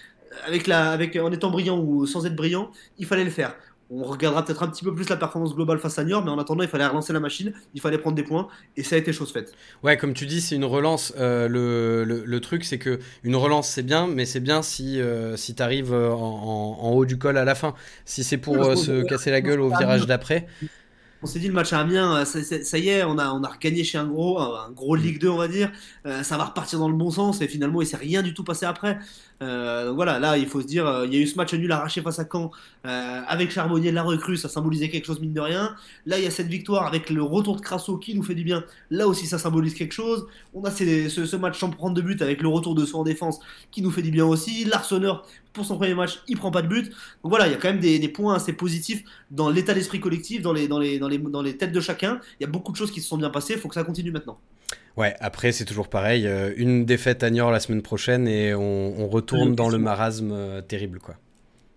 Avec 0.47 0.67
la, 0.69 0.91
avec, 0.93 1.17
en 1.17 1.33
étant 1.33 1.51
brillant 1.51 1.81
ou 1.81 2.07
sans 2.07 2.25
être 2.25 2.37
brillant, 2.37 2.71
il 2.99 3.07
fallait 3.07 3.25
le 3.25 3.31
faire. 3.31 3.57
On 3.93 4.05
regardera 4.05 4.45
peut-être 4.45 4.63
un 4.63 4.69
petit 4.69 4.85
peu 4.85 4.95
plus 4.95 5.09
la 5.09 5.17
performance 5.17 5.53
globale 5.55 5.81
face 5.81 5.99
à 5.99 6.05
Niort, 6.05 6.25
mais 6.25 6.31
en 6.31 6.39
attendant, 6.39 6.63
il 6.63 6.69
fallait 6.69 6.87
relancer 6.87 7.13
la 7.13 7.19
machine, 7.19 7.53
il 7.75 7.81
fallait 7.81 7.99
prendre 7.99 8.15
des 8.15 8.23
points, 8.23 8.47
et 8.77 8.85
ça 8.85 8.95
a 8.95 8.99
été 9.01 9.13
chose 9.13 9.33
faite. 9.33 9.53
Ouais, 9.83 9.97
comme 9.97 10.15
tu 10.15 10.27
dis, 10.27 10.41
c'est 10.41 10.55
une 10.55 10.65
relance. 10.65 11.13
Euh, 11.19 11.49
le, 11.49 12.05
le, 12.05 12.25
le 12.25 12.41
truc, 12.41 12.65
c'est 12.65 12.79
que 12.79 13.01
une 13.25 13.35
relance, 13.35 13.69
c'est 13.69 13.83
bien, 13.83 14.07
mais 14.07 14.27
c'est 14.27 14.39
bien 14.41 14.63
si, 14.63 15.01
euh, 15.01 15.37
si 15.37 15.57
tu 15.57 15.63
arrives 15.63 15.93
en, 15.93 16.13
en- 16.15 16.79
en 16.87 16.91
haut 16.93 17.05
du 17.05 17.19
col 17.19 17.37
à 17.37 17.45
la 17.45 17.57
fin. 17.57 17.75
Si 18.05 18.23
c'est 18.23 18.39
pour 18.39 18.63
euh, 18.65 18.77
se 18.77 19.03
casser 19.03 19.33
la 19.33 19.41
gueule 19.41 19.61
au 19.61 19.71
virage 19.73 20.07
d'après. 20.07 20.47
On 21.23 21.27
s'est 21.27 21.39
dit 21.39 21.49
le 21.49 21.53
match 21.55 21.73
à 21.75 21.81
Amiens, 21.81 22.17
euh, 22.23 22.25
ça, 22.25 22.43
ça- 22.43 22.65
ça 22.65 22.79
y 22.79 22.89
est, 22.89 23.05
on 23.05 23.19
a, 23.19 23.31
on 23.33 23.43
a 23.45 23.49
regagné 23.49 23.85
chez 23.85 23.99
un 23.99 24.07
gros, 24.07 24.39
un, 24.41 24.69
un 24.69 24.71
gros 24.73 24.95
Ligue 24.97 25.21
2 25.21 25.29
on 25.29 25.37
va 25.37 25.49
dire, 25.49 25.71
Euh, 26.07 26.23
ça 26.23 26.39
va 26.39 26.45
repartir 26.47 26.79
dans 26.79 26.89
le 26.89 26.97
bon 26.97 27.11
sens 27.11 27.43
et 27.43 27.49
finalement 27.49 27.83
il 27.83 27.87
s'est 27.87 27.99
rien 27.99 28.23
du 28.23 28.33
tout 28.33 28.43
passé 28.45 28.65
après. 28.65 28.99
Euh, 29.43 29.87
donc 29.87 29.97
voilà, 29.97 30.19
là 30.19 30.37
il 30.37 30.47
faut 30.47 30.61
se 30.61 30.67
dire, 30.67 30.87
euh, 30.87 31.07
il 31.07 31.15
y 31.15 31.17
a 31.17 31.21
eu 31.21 31.27
ce 31.27 31.37
match 31.37 31.55
nul 31.55 31.73
arraché 31.73 32.03
face 32.03 32.19
à 32.19 32.27
Caen 32.31 32.51
euh, 32.87 33.23
avec 33.27 33.51
Charbonnier 33.51 33.91
la 33.91 34.03
recrue, 34.03 34.37
ça 34.37 34.51
symbolisait 34.51 34.91
quelque 34.91 35.07
chose 35.07 35.19
mine 35.19 35.33
de 35.33 35.41
rien. 35.41 35.75
Là 36.05 36.19
il 36.19 36.25
y 36.25 36.27
a 36.27 36.31
cette 36.31 36.49
victoire 36.49 36.87
avec 36.87 37.09
le 37.09 37.23
retour 37.23 37.57
de 37.57 37.63
Crasso 37.63 37.97
qui 37.97 38.15
nous 38.15 38.23
fait 38.23 38.35
du 38.35 38.45
bien, 38.45 38.65
là 38.91 39.09
aussi 39.09 39.27
ça 39.27 39.39
symbolise 39.39 39.75
quelque 39.75 39.93
chose. 39.93 40.27
On 40.53 40.63
a 40.65 40.71
ce, 40.71 41.37
match 41.37 41.59
sans 41.59 41.71
prendre 41.71 41.95
de 41.95 42.03
but 42.03 42.21
avec 42.21 42.43
le 42.43 42.49
retour 42.49 42.75
de 42.75 42.85
soi 42.85 43.01
en 43.01 43.05
défense 43.05 43.41
qui 43.71 43.81
nous 43.81 43.91
fait 43.91 44.03
du 44.03 44.11
bien 44.11 44.27
aussi. 44.27 44.65
Larsonneur 44.65 45.25
pour 45.55 45.65
son 45.65 45.79
premier 45.79 45.95
match, 45.95 46.21
il 46.29 46.37
prend 46.37 46.51
pas 46.51 46.63
de 46.63 46.69
but. 46.69 46.91
Donc 46.91 47.31
voilà, 47.31 47.47
il 47.47 47.53
y 47.53 47.55
a 47.55 47.57
quand 47.57 47.69
même 47.69 47.81
des, 47.81 47.99
des 47.99 48.09
points 48.09 48.35
assez 48.35 48.53
positifs 48.53 49.03
dans 49.31 49.49
l'état 49.49 49.73
d'esprit 49.73 50.01
collectif, 50.01 50.43
dans 50.43 50.53
les, 50.53 50.69
dans 50.69 50.79
les, 50.79 50.99
dans 50.99 51.09
les, 51.09 51.19
dans 51.19 51.43
les 51.43 51.57
têtes 51.57 51.73
de 51.73 51.81
chacun. 51.81 52.21
Il 52.39 52.45
y 52.45 52.47
a 52.47 52.51
beaucoup 52.51 52.73
de 52.73 52.77
choses 52.77 52.91
qui 52.91 53.01
se 53.01 53.09
sont 53.09 53.17
bien 53.17 53.31
passées. 53.31 53.55
Il 53.55 53.59
faut 53.59 53.69
que 53.69 53.75
ça 53.75 53.85
continue 53.85 54.13
maintenant. 54.13 54.39
Ouais, 54.97 55.15
après, 55.21 55.53
c'est 55.53 55.65
toujours 55.65 55.89
pareil. 55.89 56.27
euh, 56.27 56.53
Une 56.57 56.85
défaite 56.85 57.23
à 57.23 57.31
Niort 57.31 57.51
la 57.51 57.61
semaine 57.61 57.83
prochaine 57.83 58.27
et 58.29 58.55
on, 58.55 58.95
on 59.01 59.09
retourne 59.09 59.55
dans 59.55 59.69
le 59.69 59.79
marasme 59.79 60.31
euh, 60.33 60.61
terrible, 60.63 60.99
quoi. 61.01 61.15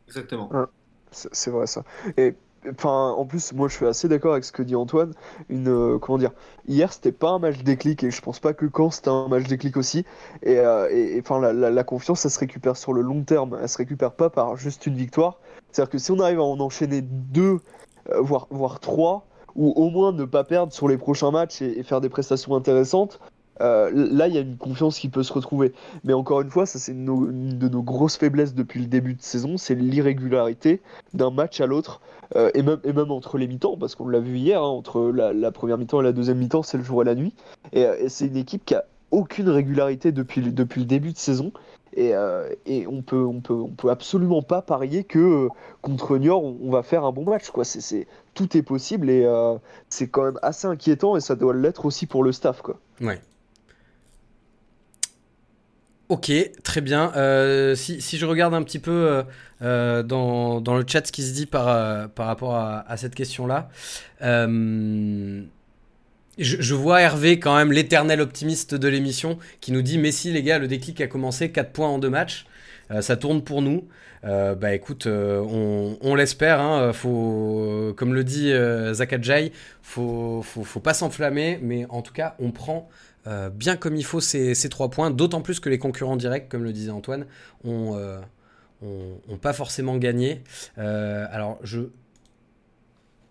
Exactement. 0.08 0.54
C'est 1.12 1.30
c'est 1.34 1.52
vrai 1.52 1.68
ça. 1.68 1.84
Et 2.18 2.36
enfin, 2.72 3.12
en 3.12 3.26
plus, 3.26 3.54
moi 3.54 3.68
je 3.68 3.76
suis 3.76 3.86
assez 3.86 4.08
d'accord 4.08 4.34
avec 4.34 4.44
ce 4.46 4.52
que 4.52 4.64
dit 4.64 4.76
Antoine. 4.76 5.14
Une, 5.50 5.68
euh, 5.70 6.00
comment 6.00 6.18
dire, 6.18 6.32
hier 6.68 6.92
c'était 6.94 7.12
pas 7.12 7.30
un 7.32 7.40
match 7.40 7.60
déclic 7.64 8.04
et 8.04 8.12
je 8.12 8.22
pense 8.22 8.40
pas 8.40 8.54
que 8.54 8.66
quand 8.66 8.90
c'était 8.92 9.10
un 9.10 9.28
match 9.28 9.46
déclic 9.48 9.78
aussi. 9.78 10.06
Et 10.44 10.58
euh, 10.60 10.90
et- 10.92 11.18
et, 11.18 11.22
enfin, 11.22 11.40
la, 11.40 11.54
la- 11.54 11.72
la 11.72 11.84
confiance, 11.84 12.22
ça 12.22 12.30
se 12.30 12.40
récupère 12.40 12.78
sur 12.78 12.94
le 12.94 13.02
long 13.02 13.24
terme. 13.24 13.58
Elle 13.62 13.70
se 13.70 13.78
récupère 13.78 14.14
pas 14.14 14.30
par 14.30 14.56
juste 14.58 14.86
une 14.88 14.96
victoire. 14.96 15.40
C'est-à-dire 15.72 15.92
que 15.92 15.98
si 16.00 16.12
on 16.12 16.20
arrive 16.20 16.40
à 16.40 16.44
en 16.44 16.60
enchaîner 16.60 17.02
deux, 17.02 17.60
euh, 18.10 18.22
voire, 18.22 18.48
voire 18.50 18.80
trois, 18.80 19.26
ou 19.56 19.72
au 19.72 19.90
moins 19.90 20.12
ne 20.12 20.26
pas 20.26 20.44
perdre 20.44 20.74
sur 20.74 20.88
les 20.88 20.98
prochains 20.98 21.32
matchs 21.32 21.62
et, 21.62 21.84
faire 21.84 22.02
des 22.02 22.10
prestations 22.10 22.56
intéressantes. 22.56 23.20
euh, 23.62 23.92
là, 23.94 24.28
il 24.28 24.34
y 24.34 24.38
a 24.38 24.42
une 24.42 24.58
confiance 24.58 24.98
qui 24.98 25.10
peut 25.10 25.24
se 25.24 25.32
retrouver. 25.32 25.74
Mais 26.04 26.14
encore 26.14 26.42
une 26.42 26.50
fois, 26.50 26.66
ça 26.66 26.80
c'est 26.80 26.92
une 26.92 27.58
de 27.58 27.70
nos 27.70 27.84
grosses 27.84 28.18
faiblesses 28.18 28.56
depuis 28.56 28.80
le 28.80 28.88
début 28.88 29.14
de 29.14 29.22
saison, 29.22 29.58
c'est 29.58 29.76
l'irrégularité 29.76 30.82
d'un 31.14 31.30
match 31.30 31.62
à 31.62 31.68
l'autre, 31.68 32.02
euh, 32.36 32.50
et, 32.56 32.64
même, 32.64 33.12
entre 33.12 33.38
les 33.38 33.48
mi-temps, 33.48 33.78
parce 33.78 33.96
qu'on 33.96 34.08
l'a 34.08 34.20
vu 34.20 34.38
hier, 34.38 34.62
hein, 34.62 34.66
entre 34.66 35.12
la, 35.12 35.52
première 35.52 35.78
mi-temps 35.78 36.02
et 36.02 36.04
la 36.04 36.14
deuxième 36.14 36.40
mi-temps, 36.40 36.64
c'est 36.64 36.78
le 36.78 36.84
jour 36.84 37.02
et 37.04 37.06
la 37.06 37.16
nuit. 37.16 37.34
Et, 37.74 37.86
euh, 37.86 38.08
c'est 38.08 38.28
une 38.28 38.38
équipe 38.38 38.66
qui 38.66 38.76
a 38.76 38.86
aucune 39.12 39.50
régularité 39.50 40.12
depuis 40.12 40.42
le 40.42 40.52
début 40.52 41.14
de 41.14 41.18
saison. 41.18 41.52
Et, 41.96 42.16
euh, 42.16 42.50
et 42.66 42.88
on 42.88 43.02
peut, 43.02 43.24
on 43.24 43.40
peut, 43.40 43.54
on 43.54 43.70
peut 43.70 43.90
absolument 43.90 44.42
pas 44.42 44.62
parier 44.62 45.04
que 45.04 45.20
euh, 45.20 45.50
contre 45.82 46.18
Niort, 46.18 46.44
on, 46.44 46.72
va 46.72 46.84
faire 46.84 47.06
un 47.06 47.12
bon 47.12 47.24
match. 47.24 47.50
Quoi. 47.50 47.64
Tout 48.34 48.58
est 48.58 48.64
possible 48.64 49.10
et 49.10 49.26
euh, 49.26 49.56
c'est 49.90 50.08
quand 50.08 50.24
même 50.24 50.40
assez 50.42 50.68
inquiétant 50.68 51.16
et 51.18 51.22
ça 51.22 51.36
doit 51.36 51.54
l'être 51.54 51.86
aussi 51.86 52.08
pour 52.08 52.24
le 52.24 52.32
staff. 52.32 52.62
Quoi. 52.62 52.80
Ouais. 53.02 53.22
Ok, 56.10 56.32
très 56.64 56.82
bien. 56.82 57.12
Si, 57.76 58.18
je 58.18 58.26
regarde 58.26 58.54
un 58.54 58.64
petit 58.64 58.80
peu 58.80 59.24
dans, 59.62 60.62
dans 60.62 60.76
le 60.76 60.84
chat 60.86 61.06
ce 61.06 61.12
qui 61.12 61.24
se 61.24 61.34
dit 61.34 61.46
par, 61.46 62.10
par 62.10 62.28
rapport 62.28 62.56
à, 62.56 62.98
cette 62.98 63.16
question-là, 63.16 63.70
je, 66.38 66.74
vois 66.74 67.02
Hervé 67.02 67.40
quand 67.40 67.56
même, 67.56 67.72
l'éternel 67.72 68.22
optimiste 68.22 68.76
de 68.76 68.88
l'émission, 68.88 69.38
qui 69.62 69.72
nous 69.72 69.82
dit 69.82 69.98
Messi, 69.98 70.32
les 70.32 70.44
gars, 70.44 70.60
le 70.60 70.68
déclic 70.68 71.00
a 71.02 71.08
commencé, 71.08 71.52
4 71.52 71.72
points 71.72 71.90
en 71.90 72.00
deux 72.00 72.10
matchs, 72.10 72.46
Euh, 72.92 73.02
ça 73.02 73.16
tourne 73.16 73.44
pour 73.44 73.62
nous. 73.62 73.88
Euh, 74.26 74.56
bah 74.56 74.74
écoute, 74.74 75.08
euh, 75.08 75.40
on, 76.02 76.16
l'espère. 76.16 76.60
Hein, 76.60 76.92
comme 77.02 78.14
le 78.14 78.24
dit 78.24 78.52
Zakadjai, 78.94 79.52
faut, 79.82 80.42
faut, 80.44 80.80
pas 80.80 80.94
s'enflammer, 80.94 81.60
mais 81.62 81.86
en 81.90 82.02
tout 82.02 82.14
cas, 82.14 82.36
on 82.40 82.52
prend 82.52 82.90
bien 83.54 83.78
comme 83.78 83.96
il 83.96 84.04
faut 84.04 84.20
ces, 84.20 84.54
ces 84.54 84.68
trois 84.70 84.90
points, 84.90 85.10
d'autant 85.10 85.42
plus 85.42 85.60
que 85.60 85.70
les 85.70 85.80
concurrents 85.80 86.18
directs, 86.18 86.50
comme 86.50 86.64
le 86.64 86.74
disait 86.74 86.92
Antoine, 86.92 87.26
ont, 87.64 87.98
pas 89.42 89.54
forcément 89.54 89.98
gagné. 89.98 90.44
Alors, 90.78 91.60
je 91.64 91.90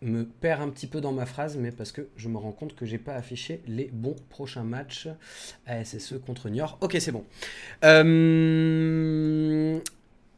me 0.03 0.25
perds 0.25 0.61
un 0.61 0.69
petit 0.69 0.87
peu 0.87 1.01
dans 1.01 1.13
ma 1.13 1.27
phrase, 1.27 1.57
mais 1.57 1.71
parce 1.71 1.93
que 1.93 2.09
je 2.17 2.29
me 2.29 2.37
rends 2.37 2.53
compte 2.53 2.75
que 2.75 2.85
j'ai 2.85 2.99
pas 2.99 3.15
affiché 3.15 3.63
les 3.67 3.89
bons 3.93 4.17
prochains 4.29 4.65
matchs. 4.65 5.09
ASSE 5.67 6.15
contre 6.27 6.49
Niort. 6.49 6.79
Ok, 6.81 6.97
c'est 7.01 7.13
bon. 7.13 7.25
Euh, 7.85 9.79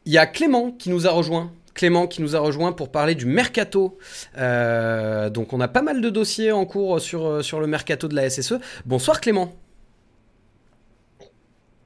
Il 0.05 0.13
y 0.13 0.17
a 0.17 0.25
Clément 0.27 0.71
qui 0.71 0.89
nous 0.89 1.07
a 1.07 1.11
rejoint. 1.11 1.51
Clément 1.73 2.07
qui 2.07 2.21
nous 2.21 2.35
a 2.35 2.39
rejoint 2.39 2.71
pour 2.71 2.89
parler 2.89 3.15
du 3.15 3.25
mercato. 3.25 3.97
Euh, 4.37 5.29
donc 5.29 5.51
on 5.51 5.59
a 5.59 5.67
pas 5.67 5.81
mal 5.81 5.99
de 6.01 6.09
dossiers 6.09 6.51
en 6.51 6.65
cours 6.65 7.01
sur, 7.01 7.43
sur 7.43 7.59
le 7.59 7.67
mercato 7.67 8.07
de 8.07 8.15
la 8.15 8.29
SSE. 8.29 8.55
Bonsoir 8.85 9.19
Clément. 9.19 9.53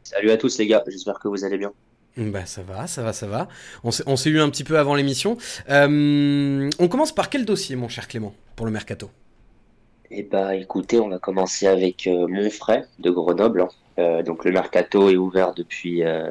Salut 0.03 0.31
à 0.31 0.37
tous 0.37 0.57
les 0.57 0.67
gars, 0.67 0.83
j'espère 0.87 1.19
que 1.19 1.27
vous 1.27 1.43
allez 1.43 1.57
bien. 1.57 1.71
Bah 2.17 2.45
ça 2.45 2.63
va, 2.63 2.87
ça 2.87 3.01
va, 3.01 3.13
ça 3.13 3.27
va. 3.27 3.47
On 3.83 3.91
s'est 3.91 4.29
eu 4.29 4.39
un 4.41 4.49
petit 4.49 4.63
peu 4.63 4.77
avant 4.77 4.95
l'émission. 4.95 5.37
Euh, 5.69 6.69
on 6.79 6.87
commence 6.87 7.13
par 7.13 7.29
quel 7.29 7.45
dossier 7.45 7.75
mon 7.75 7.87
cher 7.87 8.07
Clément 8.07 8.33
pour 8.55 8.65
le 8.65 8.71
mercato? 8.71 9.09
Et 10.11 10.23
bah 10.23 10.55
écoutez, 10.55 10.99
on 10.99 11.09
va 11.09 11.19
commencer 11.19 11.67
avec 11.67 12.07
euh, 12.07 12.27
Monfray 12.27 12.83
de 12.97 13.11
Grenoble. 13.11 13.61
hein. 13.61 13.69
Euh, 13.99 14.23
donc 14.23 14.43
le 14.43 14.51
mercato 14.51 15.09
est 15.09 15.17
ouvert 15.17 15.53
depuis 15.53 16.03
euh, 16.03 16.29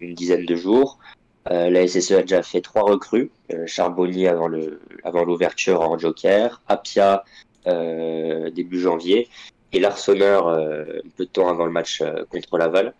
une 0.00 0.14
dizaine 0.14 0.44
de 0.44 0.56
jours. 0.56 0.98
La 1.46 1.86
SSE 1.88 2.12
a 2.12 2.20
déjà 2.20 2.42
fait 2.42 2.60
trois 2.60 2.82
recrues. 2.82 3.30
Charbonnier 3.66 4.28
avant 4.28 5.24
l'ouverture 5.24 5.80
en 5.80 5.98
joker, 5.98 6.60
Apia 6.68 7.24
début 7.64 8.78
janvier 8.78 9.28
et 9.72 9.80
l'Arseneur 9.80 10.54
peu 11.16 11.24
de 11.24 11.30
temps 11.30 11.48
avant 11.48 11.64
le 11.64 11.72
match 11.72 12.02
contre 12.28 12.58
Laval. 12.58 12.94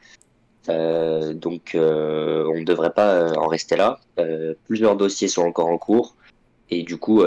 Euh, 0.69 1.33
donc 1.33 1.75
euh, 1.75 2.45
on 2.53 2.59
ne 2.59 2.65
devrait 2.65 2.93
pas 2.93 3.15
euh, 3.15 3.35
en 3.35 3.47
rester 3.47 3.77
là. 3.77 4.01
Plusieurs 4.67 4.97
dossiers 4.97 5.29
sont 5.29 5.43
encore 5.43 5.69
en 5.69 5.79
cours. 5.79 6.17
et 6.71 6.83
du 6.83 6.99
coup, 6.99 7.25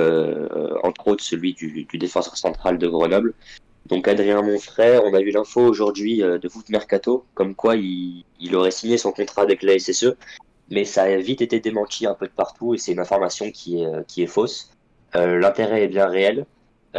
entre 0.84 1.08
autres 1.08 1.24
celui 1.24 1.54
du, 1.54 1.88
défenseur 1.94 2.38
central 2.38 2.78
de 2.78 2.88
Grenoble. 2.88 3.34
Donc 3.88 4.08
Adrien 4.08 4.42
Monfray, 4.42 5.00
on 5.04 5.14
a 5.14 5.20
eu 5.20 5.32
l'info 5.32 5.62
aujourd'hui 5.62 6.20
de 6.20 6.50
Foot 6.50 6.70
Mercato, 6.70 7.26
comme 7.34 7.54
quoi 7.54 7.76
il, 7.76 8.24
aurait 8.54 8.72
signé 8.72 8.98
son 8.98 9.12
contrat 9.12 9.42
avec 9.42 9.62
la 9.64 9.78
SSE, 9.78 10.16
mais 10.70 10.86
ça 10.86 11.04
a 11.04 11.18
vite 11.18 11.42
été 11.42 11.60
démenti 11.60 12.06
un 12.06 12.14
peu 12.14 12.28
de 12.28 12.32
partout 12.32 12.74
et 12.74 12.78
c'est 12.78 12.94
une 12.94 13.00
information 13.00 13.52
qui 13.52 13.84
est, 13.84 14.28
fausse. 14.28 14.72
L'intérêt 15.14 15.84
est 15.84 15.88
bien 15.90 16.08
réel, 16.08 16.46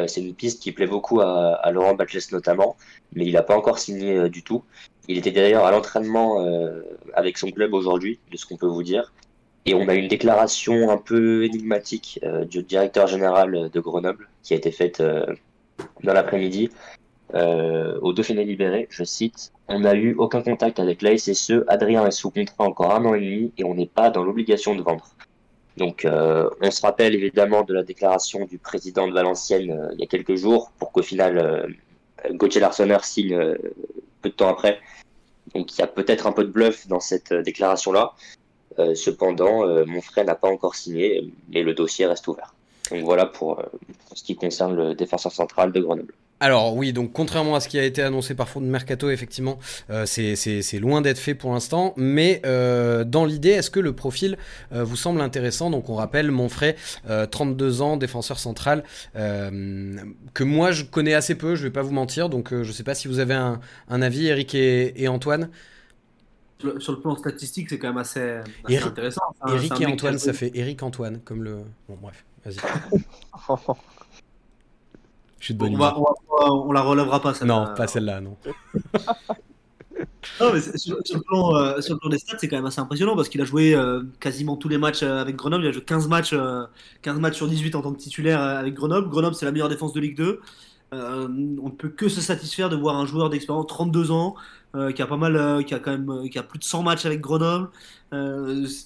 c'est 0.06 0.20
une 0.20 0.34
piste 0.34 0.62
qui 0.62 0.72
plaît 0.72 0.86
beaucoup 0.86 1.20
à, 1.20 1.70
Laurent 1.72 1.94
Batles 1.94 2.18
notamment, 2.32 2.76
mais 3.14 3.26
il 3.26 3.32
n'a 3.34 3.42
pas 3.42 3.56
encore 3.56 3.78
signé 3.78 4.16
euh, 4.16 4.28
du 4.28 4.42
tout. 4.42 4.64
Il 5.08 5.18
était 5.18 5.30
d'ailleurs 5.30 5.64
à 5.64 5.70
l'entraînement 5.70 6.40
euh, 6.40 6.82
avec 7.14 7.38
son 7.38 7.50
club 7.50 7.74
aujourd'hui, 7.74 8.18
de 8.30 8.36
ce 8.36 8.46
qu'on 8.46 8.56
peut 8.56 8.66
vous 8.66 8.82
dire. 8.82 9.12
Et 9.66 9.74
on 9.74 9.88
a 9.88 9.94
une 9.94 10.08
déclaration 10.08 10.90
un 10.90 10.98
peu 10.98 11.44
énigmatique 11.44 12.20
euh, 12.22 12.44
du 12.44 12.62
directeur 12.62 13.06
général 13.06 13.70
de 13.72 13.80
Grenoble 13.80 14.28
qui 14.42 14.52
a 14.52 14.56
été 14.56 14.70
faite 14.70 15.00
euh, 15.00 15.24
dans 16.02 16.12
l'après-midi 16.12 16.70
euh, 17.34 17.98
au 18.02 18.12
Dauphiné 18.12 18.44
libéré. 18.44 18.86
Je 18.90 19.04
cite 19.04 19.52
On 19.68 19.80
n'a 19.80 19.94
eu 19.94 20.14
aucun 20.16 20.42
contact 20.42 20.80
avec 20.80 21.00
la 21.00 21.16
SSE. 21.16 21.64
Adrien 21.68 22.06
est 22.06 22.10
sous 22.10 22.30
contrat 22.30 22.64
encore 22.64 22.94
un 22.94 23.04
an 23.06 23.14
et 23.14 23.20
demi 23.20 23.52
et 23.56 23.64
on 23.64 23.74
n'est 23.74 23.86
pas 23.86 24.10
dans 24.10 24.22
l'obligation 24.22 24.74
de 24.74 24.82
vendre. 24.82 25.13
Donc, 25.76 26.04
euh, 26.04 26.48
on 26.60 26.70
se 26.70 26.80
rappelle 26.82 27.14
évidemment 27.14 27.62
de 27.62 27.74
la 27.74 27.82
déclaration 27.82 28.44
du 28.46 28.58
président 28.58 29.08
de 29.08 29.12
Valenciennes 29.12 29.72
euh, 29.72 29.88
il 29.94 30.00
y 30.00 30.04
a 30.04 30.06
quelques 30.06 30.36
jours 30.36 30.70
pour 30.78 30.92
qu'au 30.92 31.02
final 31.02 31.38
euh, 31.38 31.66
Gauthier 32.32 32.60
Larsonneur 32.60 33.04
signe 33.04 33.36
peu 34.22 34.30
de 34.30 34.34
temps 34.34 34.48
après. 34.48 34.80
Donc, 35.54 35.76
il 35.76 35.80
y 35.80 35.82
a 35.82 35.86
peut-être 35.86 36.26
un 36.26 36.32
peu 36.32 36.44
de 36.44 36.50
bluff 36.50 36.86
dans 36.86 37.00
cette 37.00 37.32
déclaration-là. 37.32 38.14
Cependant, 38.94 39.84
mon 39.84 40.00
frère 40.00 40.24
n'a 40.24 40.34
pas 40.34 40.48
encore 40.48 40.74
signé, 40.74 41.30
mais 41.50 41.62
le 41.62 41.74
dossier 41.74 42.06
reste 42.06 42.26
ouvert. 42.26 42.54
Donc 42.90 43.04
voilà 43.04 43.26
pour 43.26 43.62
ce 44.14 44.22
qui 44.24 44.34
concerne 44.36 44.74
le 44.74 44.94
défenseur 44.94 45.30
central 45.30 45.70
de 45.70 45.80
Grenoble. 45.80 46.14
Alors 46.40 46.76
oui, 46.76 46.92
donc 46.92 47.12
contrairement 47.12 47.54
à 47.54 47.60
ce 47.60 47.68
qui 47.68 47.78
a 47.78 47.84
été 47.84 48.02
annoncé 48.02 48.34
par 48.34 48.48
Foot 48.48 48.62
Mercato, 48.64 49.08
effectivement, 49.08 49.58
euh, 49.88 50.04
c'est- 50.04 50.78
loin 50.78 51.00
d'être 51.00 51.18
fait 51.18 51.34
pour 51.34 51.52
l'instant. 51.54 51.94
Mais 51.96 52.42
euh, 52.44 53.04
dans 53.04 53.24
l'idée, 53.24 53.50
est-ce 53.50 53.70
que 53.70 53.80
le 53.80 53.94
profil 53.94 54.36
euh, 54.72 54.84
vous 54.84 54.96
semble 54.96 55.20
intéressant? 55.22 55.70
Donc 55.70 55.88
on 55.88 55.94
rappelle, 55.94 56.30
Monfray, 56.30 56.76
euh, 57.08 57.24
32 57.26 57.80
ans, 57.80 57.96
défenseur 57.96 58.38
central, 58.38 58.84
euh, 59.16 59.96
que 60.34 60.44
moi 60.44 60.70
je 60.72 60.84
connais 60.84 61.14
assez 61.14 61.34
peu, 61.34 61.54
je 61.54 61.62
vais 61.62 61.70
pas 61.70 61.82
vous 61.82 61.92
mentir. 61.94 62.28
Donc 62.28 62.52
euh, 62.52 62.62
je 62.62 62.72
sais 62.72 62.82
pas 62.84 62.94
si 62.94 63.08
vous 63.08 63.20
avez 63.20 63.34
un, 63.34 63.60
un 63.88 64.02
avis, 64.02 64.26
Eric 64.26 64.54
et, 64.54 65.02
et 65.02 65.08
Antoine. 65.08 65.48
Sur 66.58 66.74
le, 66.74 66.80
sur 66.80 66.92
le 66.92 67.00
plan 67.00 67.16
statistique, 67.16 67.68
c'est 67.70 67.78
quand 67.78 67.88
même 67.88 67.98
assez, 67.98 68.20
assez 68.20 68.44
Eric- 68.68 68.86
intéressant. 68.88 69.22
Eric 69.48 69.80
et 69.80 69.86
Antoine, 69.86 70.18
ça 70.18 70.32
fait 70.32 70.50
Eric 70.54 70.82
Antoine, 70.82 71.20
comme 71.24 71.42
le. 71.42 71.58
Bon 71.88 71.96
bref, 72.02 72.24
vas-y. 72.44 72.56
Je 75.44 75.48
suis 75.48 75.54
de 75.54 75.58
bonne 75.58 75.74
On, 75.74 75.78
va, 75.78 75.90
humeur. 75.90 76.14
on, 76.30 76.36
va- 76.40 76.52
on 76.52 76.72
la 76.72 76.80
relèvera 76.80 77.20
pas, 77.20 77.34
ça. 77.34 77.44
Non, 77.44 77.66
pas 77.76 77.86
celle-là, 77.86 78.22
non. 78.22 78.34
Non, 80.40 80.52
mais 80.54 80.60
c'est- 80.62 80.78
sur, 80.78 80.96
sur 81.04 81.18
le 81.18 81.22
plan, 81.22 81.54
euh, 81.54 81.80
sur 81.82 81.92
le 81.94 82.00
plan 82.00 82.08
des 82.08 82.16
stats, 82.16 82.38
c'est 82.38 82.48
quand 82.48 82.56
même 82.56 82.64
assez 82.64 82.80
impressionnant 82.80 83.14
parce 83.14 83.28
qu'il 83.28 83.42
a 83.42 83.44
joué 83.44 83.74
euh, 83.74 84.02
quasiment 84.20 84.56
tous 84.56 84.70
les 84.70 84.78
matchs 84.78 85.02
euh, 85.02 85.20
avec 85.20 85.36
Grenoble. 85.36 85.64
Il 85.64 85.68
a 85.68 85.72
joué 85.72 85.82
15 85.84 86.08
matchs, 86.08 86.30
euh, 86.32 86.64
15 87.02 87.18
matchs 87.20 87.36
sur 87.36 87.46
18 87.46 87.74
en 87.74 87.82
tant 87.82 87.92
que 87.92 87.98
titulaire 87.98 88.40
avec 88.40 88.72
Grenoble. 88.72 89.10
Grenoble, 89.10 89.34
c'est 89.34 89.44
la 89.44 89.52
meilleure 89.52 89.68
défense 89.68 89.92
de 89.92 90.00
Ligue 90.00 90.16
2. 90.16 90.40
Euh, 90.94 91.28
on 91.62 91.66
ne 91.66 91.70
peut 91.74 91.90
que 91.90 92.08
se 92.08 92.22
satisfaire 92.22 92.70
de 92.70 92.76
voir 92.76 92.96
un 92.96 93.04
joueur 93.04 93.28
d'expérience, 93.28 93.66
32 93.66 94.10
ans, 94.12 94.34
qui 94.96 95.02
a 95.02 95.06
pas 95.06 95.16
mal, 95.16 95.64
qui 95.64 95.72
a 95.74 95.78
quand 95.78 95.92
même, 95.92 96.28
qui 96.30 96.36
a 96.38 96.42
plus 96.42 96.58
de 96.58 96.64
100 96.64 96.82
matchs 96.82 97.04
avec 97.06 97.20
Grenoble. 97.20 97.68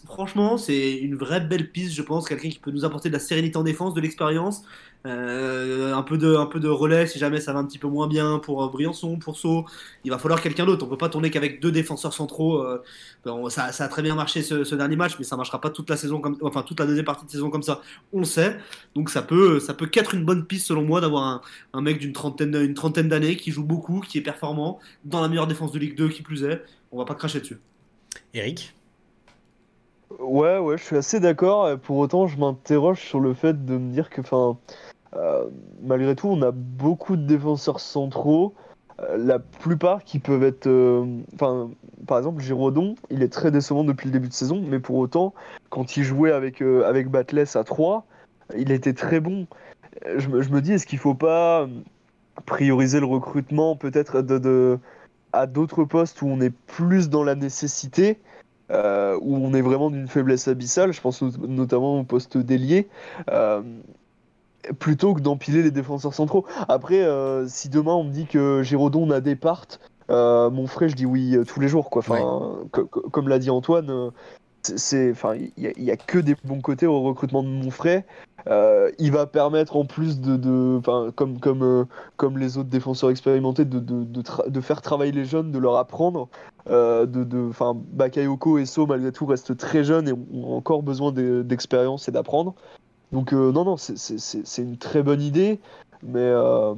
Franchement, 0.06 0.59
c'est 0.59 0.92
une 0.96 1.14
vraie 1.16 1.40
belle 1.40 1.70
piste, 1.70 1.92
je 1.94 2.02
pense, 2.02 2.28
quelqu'un 2.28 2.48
qui 2.50 2.59
peut 2.59 2.70
nous 2.70 2.84
apporter 2.84 3.09
de 3.09 3.14
la 3.14 3.20
sérénité 3.20 3.56
en 3.56 3.62
défense, 3.62 3.94
de 3.94 4.00
l'expérience, 4.02 4.62
euh, 5.07 5.94
un 5.94 6.03
peu 6.03 6.18
de, 6.18 6.34
un 6.34 6.46
peu 6.46 6.59
de 6.61 6.68
relais 6.68 7.07
si 7.07 7.18
jamais 7.18 7.40
ça 7.40 7.53
va 7.53 7.61
un 7.61 7.64
petit 7.64 7.78
peu 7.78 7.86
moins 7.88 8.09
bien 8.09 8.38
pour 8.40 8.62
euh, 8.64 8.68
Briançon, 8.68 9.18
pour 9.18 9.36
Sceaux. 9.36 9.64
Il 10.05 10.11
va 10.11 10.18
falloir 10.18 10.40
quelqu'un 10.42 10.66
d'autre. 10.66 10.84
On 10.84 10.88
peut 10.88 10.99
pas 10.99 11.09
tourner 11.09 11.30
qu'avec 11.30 11.61
deux 11.61 11.70
défenseurs 11.72 12.12
centraux. 12.12 12.62
euh, 12.62 12.82
bon, 13.24 13.49
ça, 13.49 13.72
ça 13.72 13.84
a 13.84 13.88
très 13.88 14.03
bien 14.03 14.14
marché 14.14 14.42
ce, 14.42 14.64
ce 14.64 14.74
dernier 14.74 14.96
match, 14.96 15.12
mais 15.18 15.24
ça 15.24 15.36
marchera 15.36 15.61
pas 15.61 15.70
toute 15.70 15.88
la 15.88 15.96
saison 15.96 16.20
comme, 16.20 16.36
enfin 16.42 16.62
toute 16.62 16.80
la 16.80 16.86
deuxième 16.86 17.05
partie 17.05 17.26
de 17.26 17.30
saison 17.30 17.49
comme 17.51 17.62
ça. 17.62 17.80
On 18.12 18.18
le 18.20 18.24
sait. 18.24 18.59
Donc 18.94 19.11
ça 19.11 19.22
peut, 19.22 19.61
ça 19.61 19.74
peut 19.74 19.86
qu'être 19.86 20.14
une 20.14 20.24
bonne 20.24 20.44
piste 20.46 20.66
selon 20.66 20.82
moi 20.82 21.01
d'avoir 21.01 21.24
un, 21.24 21.40
un 21.72 21.80
mec 21.80 21.99
d'une 21.99 22.12
trentaine, 22.12 22.55
une 22.57 22.74
trentaine 22.74 23.09
d'années 23.09 23.36
qui 23.36 23.51
joue 23.53 23.64
beaucoup, 23.64 24.01
qui 24.01 24.18
est 24.18 24.22
performant, 24.22 24.80
dans 25.05 25.20
la 25.20 25.28
meilleure 25.28 25.46
défense 25.46 25.72
de 25.72 25.78
Ligue 25.78 25.96
2 25.96 26.09
qui 26.09 26.22
plus 26.22 26.44
est. 26.44 26.64
On 26.90 26.99
va 26.99 27.05
pas 27.05 27.14
cracher 27.14 27.40
dessus. 27.40 27.59
Eric? 28.34 28.74
Ouais, 30.18 30.59
ouais, 30.59 30.78
je 30.78 30.84
suis 30.84 30.96
assez 30.96 31.20
d'accord. 31.20 31.78
Pour 31.80 31.99
autant, 31.99 32.26
je 32.26 32.38
m'interroge 32.38 33.01
sur 33.01 33.20
le 33.20 33.34
fait 33.34 33.64
de 33.66 33.76
me 33.76 33.92
dire 33.92 34.09
que, 34.09 34.22
enfin, 34.22 34.59
malgré 35.82 36.14
tout, 36.14 36.28
on 36.28 36.42
a 36.42 36.50
beaucoup 36.50 37.16
de 37.16 37.22
défenseurs 37.26 37.80
centraux. 37.80 38.54
euh, 39.00 39.16
la 39.16 39.38
plupart 39.38 40.02
qui 40.02 40.18
peuvent 40.18 40.42
être, 40.42 40.66
euh, 40.66 41.04
par 42.06 42.18
exemple, 42.18 42.42
Giraudon, 42.42 42.96
il 43.11 43.22
est 43.22 43.32
très 43.32 43.50
décevant 43.50 43.84
depuis 43.84 44.06
le 44.06 44.12
début 44.12 44.28
de 44.28 44.32
saison, 44.32 44.61
mais 44.66 44.80
pour 44.80 44.96
autant, 44.96 45.34
quand 45.70 45.96
il 45.96 46.02
jouait 46.04 46.32
avec 46.32 46.62
euh, 46.62 46.84
avec 46.84 47.09
Batles 47.09 47.44
à 47.54 47.64
3, 47.64 48.06
il 48.56 48.72
était 48.72 48.94
très 48.94 49.20
bon. 49.20 49.46
Euh, 50.06 50.18
Je 50.18 50.28
me, 50.28 50.61
dis, 50.61 50.72
est-ce 50.72 50.86
qu'il 50.86 50.98
faut 50.98 51.14
pas 51.14 51.62
euh, 51.62 51.68
prioriser 52.46 53.00
le 53.00 53.06
recrutement 53.06 53.76
peut-être 53.76 54.22
de, 54.22 54.38
de- 54.38 54.78
à 55.32 55.46
d'autres 55.46 55.84
postes 55.84 56.22
où 56.22 56.26
on 56.26 56.40
est 56.40 56.50
plus 56.50 57.09
dans 57.09 57.24
la 57.24 57.34
nécessité? 57.34 58.18
euh, 58.70 59.18
où 59.22 59.36
on 59.36 59.54
est 59.54 59.62
vraiment 59.62 59.90
d'une 59.90 60.09
faiblesse 60.09 60.46
abyssale, 60.46 60.92
je 60.92 61.00
pense 61.00 61.22
not- 61.22 61.46
notamment 61.46 62.00
au 62.00 62.04
poste 62.04 62.36
d'ailier, 62.36 62.88
euh, 63.30 63.62
plutôt 64.78 65.14
que 65.14 65.20
d'empiler 65.20 65.62
les 65.62 65.70
défenseurs 65.70 66.14
centraux. 66.14 66.44
Après, 66.68 67.02
euh, 67.02 67.46
si 67.48 67.68
demain 67.68 67.92
on 67.92 68.04
me 68.04 68.10
dit 68.10 68.26
que 68.26 68.62
Giraudon 68.62 69.10
a 69.10 69.20
des 69.20 69.36
parts, 69.36 69.66
euh, 70.10 70.50
mon 70.50 70.66
frère, 70.66 70.88
je 70.88 70.94
dis 70.96 71.06
oui 71.06 71.36
euh, 71.36 71.44
tous 71.44 71.60
les 71.60 71.68
jours. 71.68 71.90
Quoi. 71.90 72.00
Enfin, 72.00 72.52
comme 73.10 73.28
l'a 73.28 73.38
dit 73.38 73.50
Antoine, 73.50 74.10
c'est- 74.62 75.10
enfin, 75.12 75.34
il 75.34 75.52
y, 75.56 75.90
a- 75.90 75.96
que 75.96 76.18
des 76.18 76.34
bons 76.44 76.60
côtés 76.60 76.86
au 76.86 77.02
recrutement 77.02 77.42
de 77.42 77.48
mon 77.48 77.70
frère. 77.70 78.02
Il 78.98 79.12
va 79.12 79.26
permettre 79.26 79.76
en 79.76 79.84
plus 79.84 80.20
de, 80.20 80.36
de 80.36 80.80
comme, 81.14 81.38
comme, 81.38 81.86
comme 82.16 82.38
les 82.38 82.56
autres 82.58 82.70
défenseurs 82.70 83.10
expérimentés, 83.10 83.64
de, 83.64 83.78
de, 83.78 84.04
de, 84.04 84.22
tra- 84.22 84.48
de 84.48 84.60
faire 84.60 84.80
travailler 84.80 85.12
les 85.12 85.24
jeunes, 85.24 85.52
de 85.52 85.58
leur 85.58 85.76
apprendre. 85.76 86.28
De, 86.66 87.04
de, 87.04 87.50
Bakayoko 87.92 88.58
et 88.58 88.66
So, 88.66 88.86
malgré 88.86 89.12
tout, 89.12 89.26
restent 89.26 89.56
très 89.56 89.84
jeunes 89.84 90.08
et 90.08 90.12
ont 90.12 90.56
encore 90.56 90.82
besoin 90.82 91.12
de- 91.12 91.42
d'expérience 91.42 92.08
et 92.08 92.12
d'apprendre. 92.12 92.54
Donc, 93.12 93.32
euh, 93.32 93.52
non, 93.52 93.64
non, 93.64 93.76
c'est- 93.76 94.59
une 94.59 94.76
très 94.76 95.02
bonne 95.02 95.22
idée, 95.22 95.59
mais, 96.02 96.18
euh, 96.20 96.74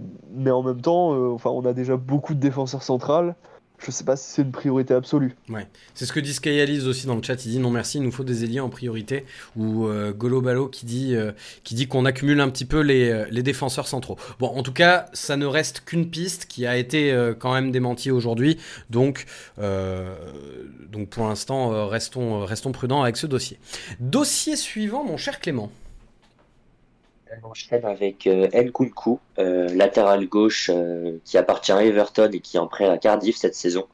en 0.47 0.63
même 0.63 0.81
temps, 0.81 1.15
euh, 1.15 1.37
on 1.45 1.65
a 1.67 1.73
déjà 1.73 1.97
beaucoup 1.97 2.35
de 2.35 2.41
défenseurs 2.41 2.83
centrales. 2.83 3.35
Je 3.83 3.91
sais 3.91 4.05
pas 4.05 4.15
si 4.15 4.31
c'est 4.31 4.43
une 4.43 4.53
priorité 4.53 4.93
absolue. 4.93 5.35
C'est 5.95 6.05
ce 6.05 6.13
que 6.13 6.21
dit 6.21 6.35
Skyaliz 6.35 6.87
aussi 6.87 7.07
dans 7.07 7.17
le 7.17 7.23
chat. 7.23 7.47
Il 7.47 7.51
dit 7.51 7.59
non 7.59 7.71
merci, 7.71 7.97
il 7.97 8.03
nous 8.03 8.13
faut 8.13 8.25
des 8.25 8.45
ailiers 8.45 8.61
en 8.61 8.69
priorité. 8.69 9.25
Ou 9.57 9.87
euh, 9.87 10.13
Golo 10.13 10.43
Balo 10.43 10.69
qui 10.69 10.85
dit, 10.85 11.17
qui 11.65 11.75
dit 11.75 11.89
qu'on 11.89 12.05
accumule 12.05 12.43
un 12.43 12.51
petit 12.51 12.67
peu 12.67 12.81
les, 12.81 13.43
défenseurs 13.43 13.89
centraux. 13.89 14.19
Bon, 14.39 14.49
en 14.49 14.63
tout 14.63 14.75
cas, 14.75 15.07
ça 15.15 15.39
ne 15.39 15.47
reste 15.47 15.81
qu'une 15.87 16.11
piste 16.11 16.45
qui 16.45 16.67
a 16.67 16.77
été 16.77 17.33
quand 17.39 17.55
même 17.55 17.71
démentie 17.73 18.11
aujourd'hui. 18.11 18.59
Donc, 18.91 19.25
pour 19.57 21.27
l'instant, 21.27 21.87
restons 21.87 22.73
prudents 22.73 23.03
avec 23.03 23.17
ce 23.17 23.27
dossier. 23.27 23.59
Dossier 23.99 24.57
suivant, 24.57 25.05
mon 25.05 25.17
cher 25.17 25.41
Clément. 25.41 25.73
Enchaîne 27.43 27.85
avec 27.85 28.27
euh, 28.27 28.49
Nkunku, 28.53 29.19
euh, 29.39 29.69
latéral 29.75 30.27
gauche 30.27 30.71
euh, 30.73 31.19
qui 31.25 31.39
appartient 31.39 31.73
à 31.73 31.85
Everton 31.85 32.31
et 32.33 32.41
qui 32.41 32.57
est 32.57 32.61
en 32.61 32.67
prêt 32.67 32.89
à 32.89 32.99
Cardiff 32.99 33.37
cette 33.37 33.55
saison. 33.55 33.87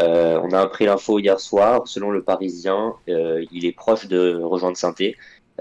Euh, 0.00 0.40
on 0.42 0.52
a 0.52 0.60
appris 0.60 0.86
l'info 0.86 1.18
hier 1.18 1.38
soir. 1.38 1.86
Selon 1.86 2.10
le 2.10 2.22
Parisien, 2.22 2.94
euh, 3.08 3.44
il 3.52 3.66
est 3.66 3.72
proche 3.72 4.06
de 4.08 4.40
rejoindre 4.42 4.76
saint 4.76 4.94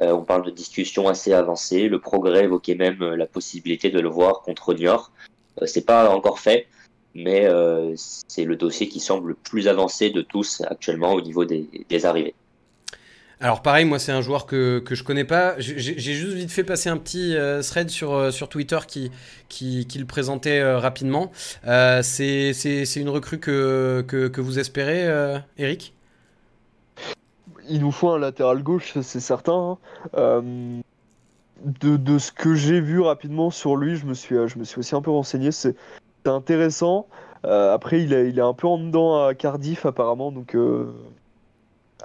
Euh, 0.02 0.14
on 0.14 0.24
parle 0.24 0.46
de 0.46 0.52
discussions 0.52 1.08
assez 1.10 1.34
avancées. 1.34 1.90
Le 1.90 2.00
progrès 2.00 2.46
évoquait 2.46 2.76
même 2.76 3.02
euh, 3.02 3.16
la 3.16 3.28
possibilité 3.28 3.90
de 3.90 4.00
le 4.00 4.10
voir 4.10 4.42
contre 4.42 4.74
Niort. 4.74 5.12
Euh, 5.62 5.66
c'est 5.66 5.86
pas 5.86 6.10
encore 6.10 6.40
fait, 6.40 6.68
mais 7.14 7.46
euh, 7.46 7.94
c'est 7.98 8.46
le 8.46 8.56
dossier 8.56 8.88
qui 8.88 9.00
semble 9.00 9.30
le 9.30 9.36
plus 9.36 9.68
avancé 9.68 10.10
de 10.10 10.22
tous 10.22 10.62
actuellement 10.62 11.14
au 11.14 11.22
niveau 11.22 11.46
des 11.46 12.06
arrivées. 12.06 12.36
Alors 13.44 13.64
pareil, 13.64 13.86
moi 13.86 13.98
c'est 13.98 14.12
un 14.12 14.22
joueur 14.22 14.46
que, 14.46 14.78
que 14.78 14.94
je 14.94 15.04
connais 15.04 15.24
pas. 15.24 15.56
J'ai 15.58 15.98
juste 15.98 16.34
vite 16.34 16.52
fait 16.52 16.64
passer 16.64 16.90
un 16.90 16.98
petit 16.98 17.36
euh, 17.36 17.64
thread 17.64 17.90
sur, 17.90 18.14
euh, 18.14 18.30
sur 18.30 18.50
Twitter 18.50 18.78
qui, 18.88 19.12
qui, 19.50 19.88
qui 19.88 19.98
le 19.98 20.06
présentait 20.06 20.60
euh, 20.60 20.78
rapidement. 20.78 21.32
Euh, 21.66 22.04
c'est 22.04 22.52
une 22.98 23.10
recrue 23.10 23.40
que, 23.40 24.06
que, 24.08 24.28
que 24.28 24.42
vous 24.42 24.60
espérez, 24.60 25.42
Eric? 25.58 25.96
Il 27.68 27.82
nous 27.82 27.92
faut 27.92 28.10
un 28.10 28.20
latéral 28.20 28.62
gauche, 28.62 28.94
c'est 29.02 29.20
certain. 29.20 29.78
hein. 30.16 30.52
De, 31.64 31.96
de 31.96 32.18
ce 32.18 32.32
que 32.32 32.56
j'ai 32.56 32.80
vu 32.80 33.02
rapidement 33.02 33.52
sur 33.52 33.76
lui, 33.76 33.96
je 33.96 34.06
me 34.06 34.16
suis, 34.16 34.36
je 34.48 34.58
me 34.58 34.64
suis 34.64 34.80
aussi 34.80 34.96
un 34.96 35.02
peu 35.02 35.12
renseigné. 35.12 35.52
C'est 35.52 35.76
intéressant. 36.26 37.08
Après, 37.44 38.02
il 38.04 38.14
est, 38.14 38.30
il 38.30 38.38
est 38.38 38.44
un 38.44 38.54
peu 38.54 38.68
en 38.68 38.78
dedans 38.78 39.26
à 39.26 39.34
Cardiff 39.34 39.88
apparemment, 39.88 40.32
donc 40.32 40.56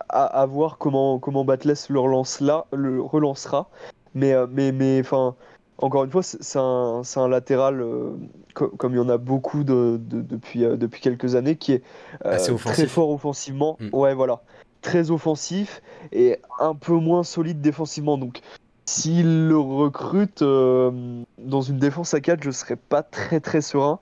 à, 0.09 0.24
à 0.24 0.47
voir 0.47 0.78
comment, 0.78 1.18
comment 1.18 1.44
Batles 1.44 1.74
le, 1.88 2.01
relance 2.01 2.40
là, 2.40 2.66
le 2.72 3.01
relancera. 3.01 3.70
Mais, 4.14 4.32
euh, 4.32 4.47
mais, 4.51 4.72
mais 4.72 5.01
enfin, 5.01 5.34
encore 5.78 6.05
une 6.05 6.11
fois, 6.11 6.22
c'est 6.22 6.59
un, 6.59 7.03
un 7.16 7.28
latéral, 7.28 7.80
euh, 7.80 8.12
co- 8.55 8.68
comme 8.68 8.92
il 8.94 8.97
y 8.97 9.01
en 9.01 9.09
a 9.09 9.18
beaucoup 9.18 9.64
de, 9.64 9.99
de- 10.01 10.22
depuis, 10.22 10.64
euh, 10.64 10.76
depuis 10.76 11.01
quelques 11.01 11.34
années, 11.34 11.57
qui 11.57 11.72
est 11.72 11.82
euh, 12.24 12.38
très 12.57 12.86
fort 12.86 13.11
offensivement. 13.11 13.76
Mm. 13.80 13.88
Ouais, 13.92 14.14
voilà. 14.14 14.42
Très 14.82 15.11
offensif 15.11 15.82
et 16.12 16.38
un 16.61 16.74
peu 16.74 16.94
moins 16.94 17.24
solide 17.24 17.61
défensivement. 17.61 18.18
Donc, 18.18 18.40
s'il 18.88 19.49
le 19.49 19.59
recrute 19.59 20.42
dans 20.42 21.61
une 21.61 21.78
défense 21.78 22.14
à 22.14 22.20
4, 22.20 22.42
je 22.42 22.53
serais 22.53 22.76
pas 22.76 23.03
très 23.03 23.40
très 23.40 23.61
serein. 23.61 23.99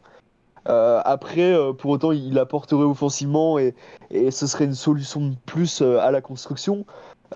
Euh, 0.69 1.01
après, 1.05 1.53
euh, 1.53 1.73
pour 1.73 1.91
autant, 1.91 2.13
il 2.13 2.39
apporterait 2.39 2.85
offensivement 2.85 3.59
et, 3.59 3.75
et 4.11 4.31
ce 4.31 4.47
serait 4.47 4.65
une 4.65 4.75
solution 4.75 5.21
de 5.21 5.35
plus 5.47 5.83
euh, 5.83 5.99
à 6.01 6.11
la 6.11 6.21
construction. 6.21 6.87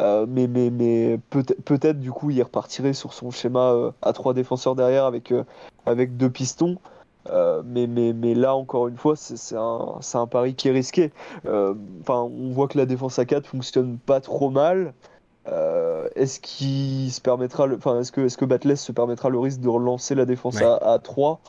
Euh, 0.00 0.26
mais 0.28 0.46
mais, 0.46 0.70
mais 0.70 1.18
peut-être 1.30 1.98
du 1.98 2.12
coup, 2.12 2.30
il 2.30 2.42
repartirait 2.42 2.92
sur 2.92 3.12
son 3.12 3.30
schéma 3.30 3.72
euh, 3.72 3.90
à 4.02 4.12
trois 4.12 4.32
défenseurs 4.32 4.76
derrière 4.76 5.04
avec, 5.04 5.32
euh, 5.32 5.44
avec 5.86 6.16
deux 6.16 6.30
pistons. 6.30 6.76
Mais, 7.64 7.86
mais, 7.86 8.14
mais 8.14 8.32
là, 8.34 8.54
encore 8.54 8.88
une 8.88 8.96
fois, 8.96 9.14
c'est 9.14 9.54
un, 9.54 9.98
un 10.14 10.26
pari 10.26 10.54
qui 10.54 10.68
est 10.68 10.72
risqué. 10.72 11.12
Enfin, 11.44 12.20
on 12.22 12.52
voit 12.52 12.68
que 12.68 12.78
la 12.78 12.86
défense 12.86 13.18
à 13.18 13.26
4 13.26 13.46
fonctionne 13.46 13.98
pas 13.98 14.22
trop 14.22 14.48
mal. 14.48 14.94
Est-ce 16.14 16.40
qu'il 16.40 17.12
se 17.12 17.20
permettra 17.20 17.66
enfin, 17.66 18.00
est-ce 18.00 18.12
que, 18.12 18.22
est-ce 18.22 18.38
que 18.38 18.46
Batles 18.46 18.78
se 18.78 18.92
permettra 18.92 19.28
le 19.28 19.38
risque 19.38 19.60
de 19.60 19.68
relancer 19.68 20.14
la 20.14 20.24
défense 20.24 20.54
Ouais. 20.54 20.64
à, 20.64 20.76
à 20.76 20.98
3? 20.98 21.40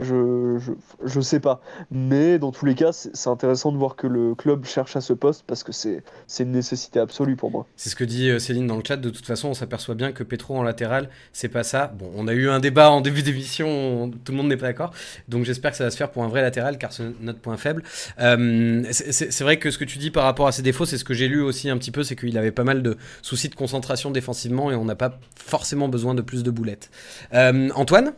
Je, 0.00 0.58
je, 0.58 0.72
je 1.04 1.20
sais 1.20 1.40
pas. 1.40 1.60
Mais 1.90 2.38
dans 2.38 2.52
tous 2.52 2.66
les 2.66 2.74
cas, 2.76 2.92
c'est 2.92 3.28
intéressant 3.28 3.72
de 3.72 3.76
voir 3.76 3.96
que 3.96 4.06
le 4.06 4.34
club 4.36 4.64
cherche 4.64 4.94
à 4.94 5.00
ce 5.00 5.12
poste 5.12 5.42
parce 5.46 5.64
que 5.64 5.72
c'est 5.72 6.02
une 6.38 6.52
nécessité 6.52 7.00
absolue 7.00 7.34
pour 7.34 7.50
moi. 7.50 7.66
C'est 7.76 7.90
ce 7.90 7.96
que 7.96 8.04
dit 8.04 8.30
euh, 8.30 8.38
Céline 8.38 8.66
dans 8.68 8.76
le 8.76 8.82
chat. 8.86 8.96
De 8.96 9.10
toute 9.10 9.26
façon, 9.26 9.48
on 9.48 9.54
s'aperçoit 9.54 9.96
bien 9.96 10.12
que 10.12 10.22
Petro 10.22 10.56
en 10.56 10.62
latéral, 10.62 11.08
c'est 11.32 11.48
pas 11.48 11.64
ça. 11.64 11.92
Bon, 11.98 12.10
on 12.14 12.28
a 12.28 12.32
eu 12.32 12.48
un 12.48 12.60
débat 12.60 12.90
en 12.90 13.00
début 13.00 13.22
d'émission, 13.22 13.66
on- 13.68 14.10
tout 14.10 14.30
le 14.32 14.36
monde 14.36 14.48
n'est 14.48 14.56
pas 14.56 14.66
d'accord. 14.68 14.92
Donc 15.28 15.44
j'espère 15.44 15.72
que 15.72 15.76
ça 15.76 15.84
va 15.84 15.90
se 15.90 15.96
faire 15.96 16.10
pour 16.12 16.22
un 16.22 16.28
vrai 16.28 16.42
latéral, 16.42 16.78
car 16.78 16.92
c'est 16.92 17.04
notre 17.20 17.40
point 17.40 17.56
faible. 17.56 17.82
Euh, 18.20 18.84
c'est 18.90 19.40
vrai 19.42 19.58
que 19.58 19.70
ce 19.72 19.78
que 19.78 19.84
tu 19.84 19.98
dis 19.98 20.10
par 20.10 20.24
rapport 20.24 20.46
à 20.46 20.52
ses 20.52 20.62
défauts, 20.62 20.86
c'est 20.86 20.98
ce 20.98 21.04
que 21.04 21.14
j'ai 21.14 21.26
lu 21.28 21.42
aussi 21.42 21.70
un 21.70 21.76
petit 21.78 21.90
peu, 21.90 22.04
c'est 22.04 22.14
qu'il 22.16 22.38
avait 22.38 22.52
pas 22.52 22.64
mal 22.64 22.82
de 22.82 22.96
soucis 23.22 23.48
de 23.48 23.54
concentration 23.56 24.10
défensivement 24.12 24.70
et 24.70 24.74
on 24.76 24.84
n'a 24.84 24.94
pas 24.96 25.18
forcément 25.36 25.88
besoin 25.88 26.14
de 26.14 26.22
plus 26.22 26.42
de 26.44 26.50
boulettes. 26.52 26.90
Euh, 27.34 27.68
Antoine? 27.74 28.12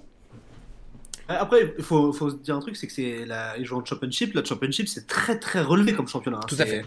Après, 1.38 1.74
il 1.78 1.84
faut, 1.84 2.12
faut 2.12 2.30
se 2.30 2.36
dire 2.36 2.56
un 2.56 2.60
truc, 2.60 2.76
c'est 2.76 2.86
que 2.86 2.92
c'est 2.92 3.24
la, 3.24 3.56
ils 3.58 3.64
jouent 3.64 3.76
en 3.78 3.84
championship. 3.84 4.34
La 4.34 4.42
championship, 4.44 4.88
c'est 4.88 5.06
très 5.06 5.38
très 5.38 5.60
relevé 5.62 5.92
comme 5.92 6.08
championnat. 6.08 6.38
hein. 6.38 6.46
Tout 6.48 6.56
à 6.58 6.64
fait. 6.66 6.84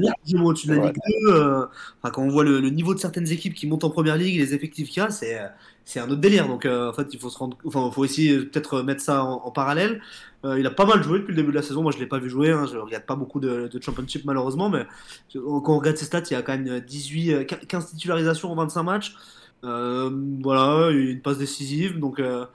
Largement 0.00 0.46
au-dessus 0.46 0.66
de 0.68 0.74
la. 0.74 0.86
Ligue 0.92 0.96
2. 1.26 1.32
euh, 1.32 1.66
enfin, 2.02 2.10
quand 2.12 2.22
on 2.22 2.28
voit 2.28 2.44
le, 2.44 2.60
le 2.60 2.70
niveau 2.70 2.94
de 2.94 2.98
certaines 3.00 3.30
équipes 3.30 3.54
qui 3.54 3.66
montent 3.66 3.84
en 3.84 3.90
première 3.90 4.16
ligue, 4.16 4.36
les 4.38 4.54
effectifs 4.54 4.88
qu'il 4.88 5.02
y 5.02 5.06
a, 5.06 5.10
c'est 5.10 5.38
c'est 5.84 5.98
un 6.00 6.04
autre 6.08 6.20
délire. 6.20 6.46
Donc, 6.46 6.64
euh, 6.64 6.90
en 6.90 6.92
fait, 6.92 7.08
il 7.12 7.18
faut 7.18 7.28
se 7.28 7.36
rendre, 7.38 7.56
enfin, 7.66 7.90
faut 7.90 8.04
essayer 8.04 8.38
peut-être 8.38 8.82
mettre 8.82 9.02
ça 9.02 9.24
en, 9.24 9.42
en 9.44 9.50
parallèle. 9.50 10.00
Euh, 10.44 10.58
il 10.58 10.66
a 10.66 10.70
pas 10.70 10.86
mal 10.86 11.02
joué 11.02 11.18
depuis 11.18 11.32
le 11.32 11.36
début 11.36 11.50
de 11.50 11.56
la 11.56 11.62
saison. 11.62 11.82
Moi, 11.82 11.92
je 11.92 11.98
l'ai 11.98 12.06
pas 12.06 12.18
vu 12.18 12.30
jouer. 12.30 12.50
Hein. 12.50 12.66
Je 12.72 12.76
regarde 12.78 13.04
pas 13.04 13.16
beaucoup 13.16 13.40
de, 13.40 13.68
de 13.68 13.82
championship 13.82 14.24
malheureusement, 14.24 14.68
mais 14.70 14.86
je- 15.34 15.38
quand 15.38 15.74
on 15.74 15.78
regarde 15.78 15.96
ses 15.96 16.04
stats, 16.04 16.22
il 16.30 16.34
y 16.34 16.36
a 16.36 16.42
quand 16.42 16.56
même 16.56 16.80
18, 16.80 17.32
euh, 17.34 17.44
15 17.44 17.90
titularisations 17.90 18.50
en 18.50 18.54
25 18.54 18.82
matchs. 18.84 19.14
Euh, 19.64 20.10
voilà, 20.42 20.90
une 20.90 21.20
passe 21.20 21.38
décisive. 21.38 21.98
Donc, 21.98 22.18
euh, 22.18 22.46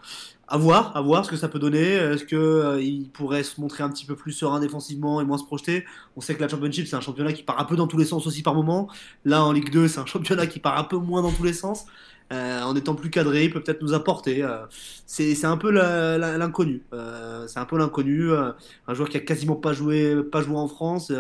à 0.48 0.58
voir, 0.58 0.96
à 0.96 1.02
voir 1.02 1.26
ce 1.26 1.30
que 1.30 1.36
ça 1.38 1.48
peut 1.50 1.60
donner. 1.60 1.84
Est-ce 1.94 2.24
que 2.26 2.36
euh, 2.36 2.82
il 2.82 3.10
pourrait 3.10 3.44
se 3.44 3.60
montrer 3.60 3.84
un 3.84 3.90
petit 3.90 4.06
peu 4.06 4.16
plus 4.16 4.32
serein 4.32 4.60
défensivement 4.60 5.22
et 5.22 5.26
moins 5.26 5.38
se 5.38 5.44
projeter? 5.46 5.86
On 6.16 6.22
sait 6.22 6.36
que 6.36 6.42
la 6.42 6.48
Championship, 6.48 6.88
c'est 6.88 6.96
un 6.96 7.02
championnat 7.02 7.34
qui 7.34 7.44
part 7.44 7.60
un 7.60 7.66
peu 7.66 7.76
dans 7.76 7.88
tous 7.88 7.98
les 7.98 8.06
sens 8.06 8.28
aussi 8.28 8.44
par 8.44 8.56
moment. 8.56 8.90
Là, 9.26 9.44
en 9.44 9.52
Ligue 9.52 9.72
2, 9.72 9.88
c'est 9.88 10.00
un 10.00 10.06
championnat 10.06 10.48
qui 10.48 10.60
part 10.60 10.78
un 10.78 10.84
peu 10.84 10.98
moins 10.98 11.22
dans 11.22 11.32
tous 11.32 11.44
les 11.44 11.54
sens. 11.54 11.86
Euh, 12.34 12.62
en 12.62 12.76
étant 12.76 12.94
plus 12.96 13.10
cadré, 13.10 13.46
il 13.46 13.52
peut 13.54 13.62
peut-être 13.64 13.82
nous 13.82 13.94
apporter. 13.94 14.44
euh, 14.44 14.66
c'est 15.06 15.46
un 15.46 15.58
peu 15.58 15.72
l'inconnu. 15.72 16.84
Euh, 16.94 17.48
c'est 17.48 17.60
un 17.60 17.66
peu 17.66 17.78
l'inconnu. 17.78 18.32
un 18.34 18.94
joueur 18.94 19.10
qui 19.10 19.18
a 19.18 19.20
quasiment 19.22 19.56
pas 19.56 19.74
joué, 19.74 20.24
pas 20.24 20.42
joué 20.42 20.58
en 20.58 20.68
France. 20.68 21.12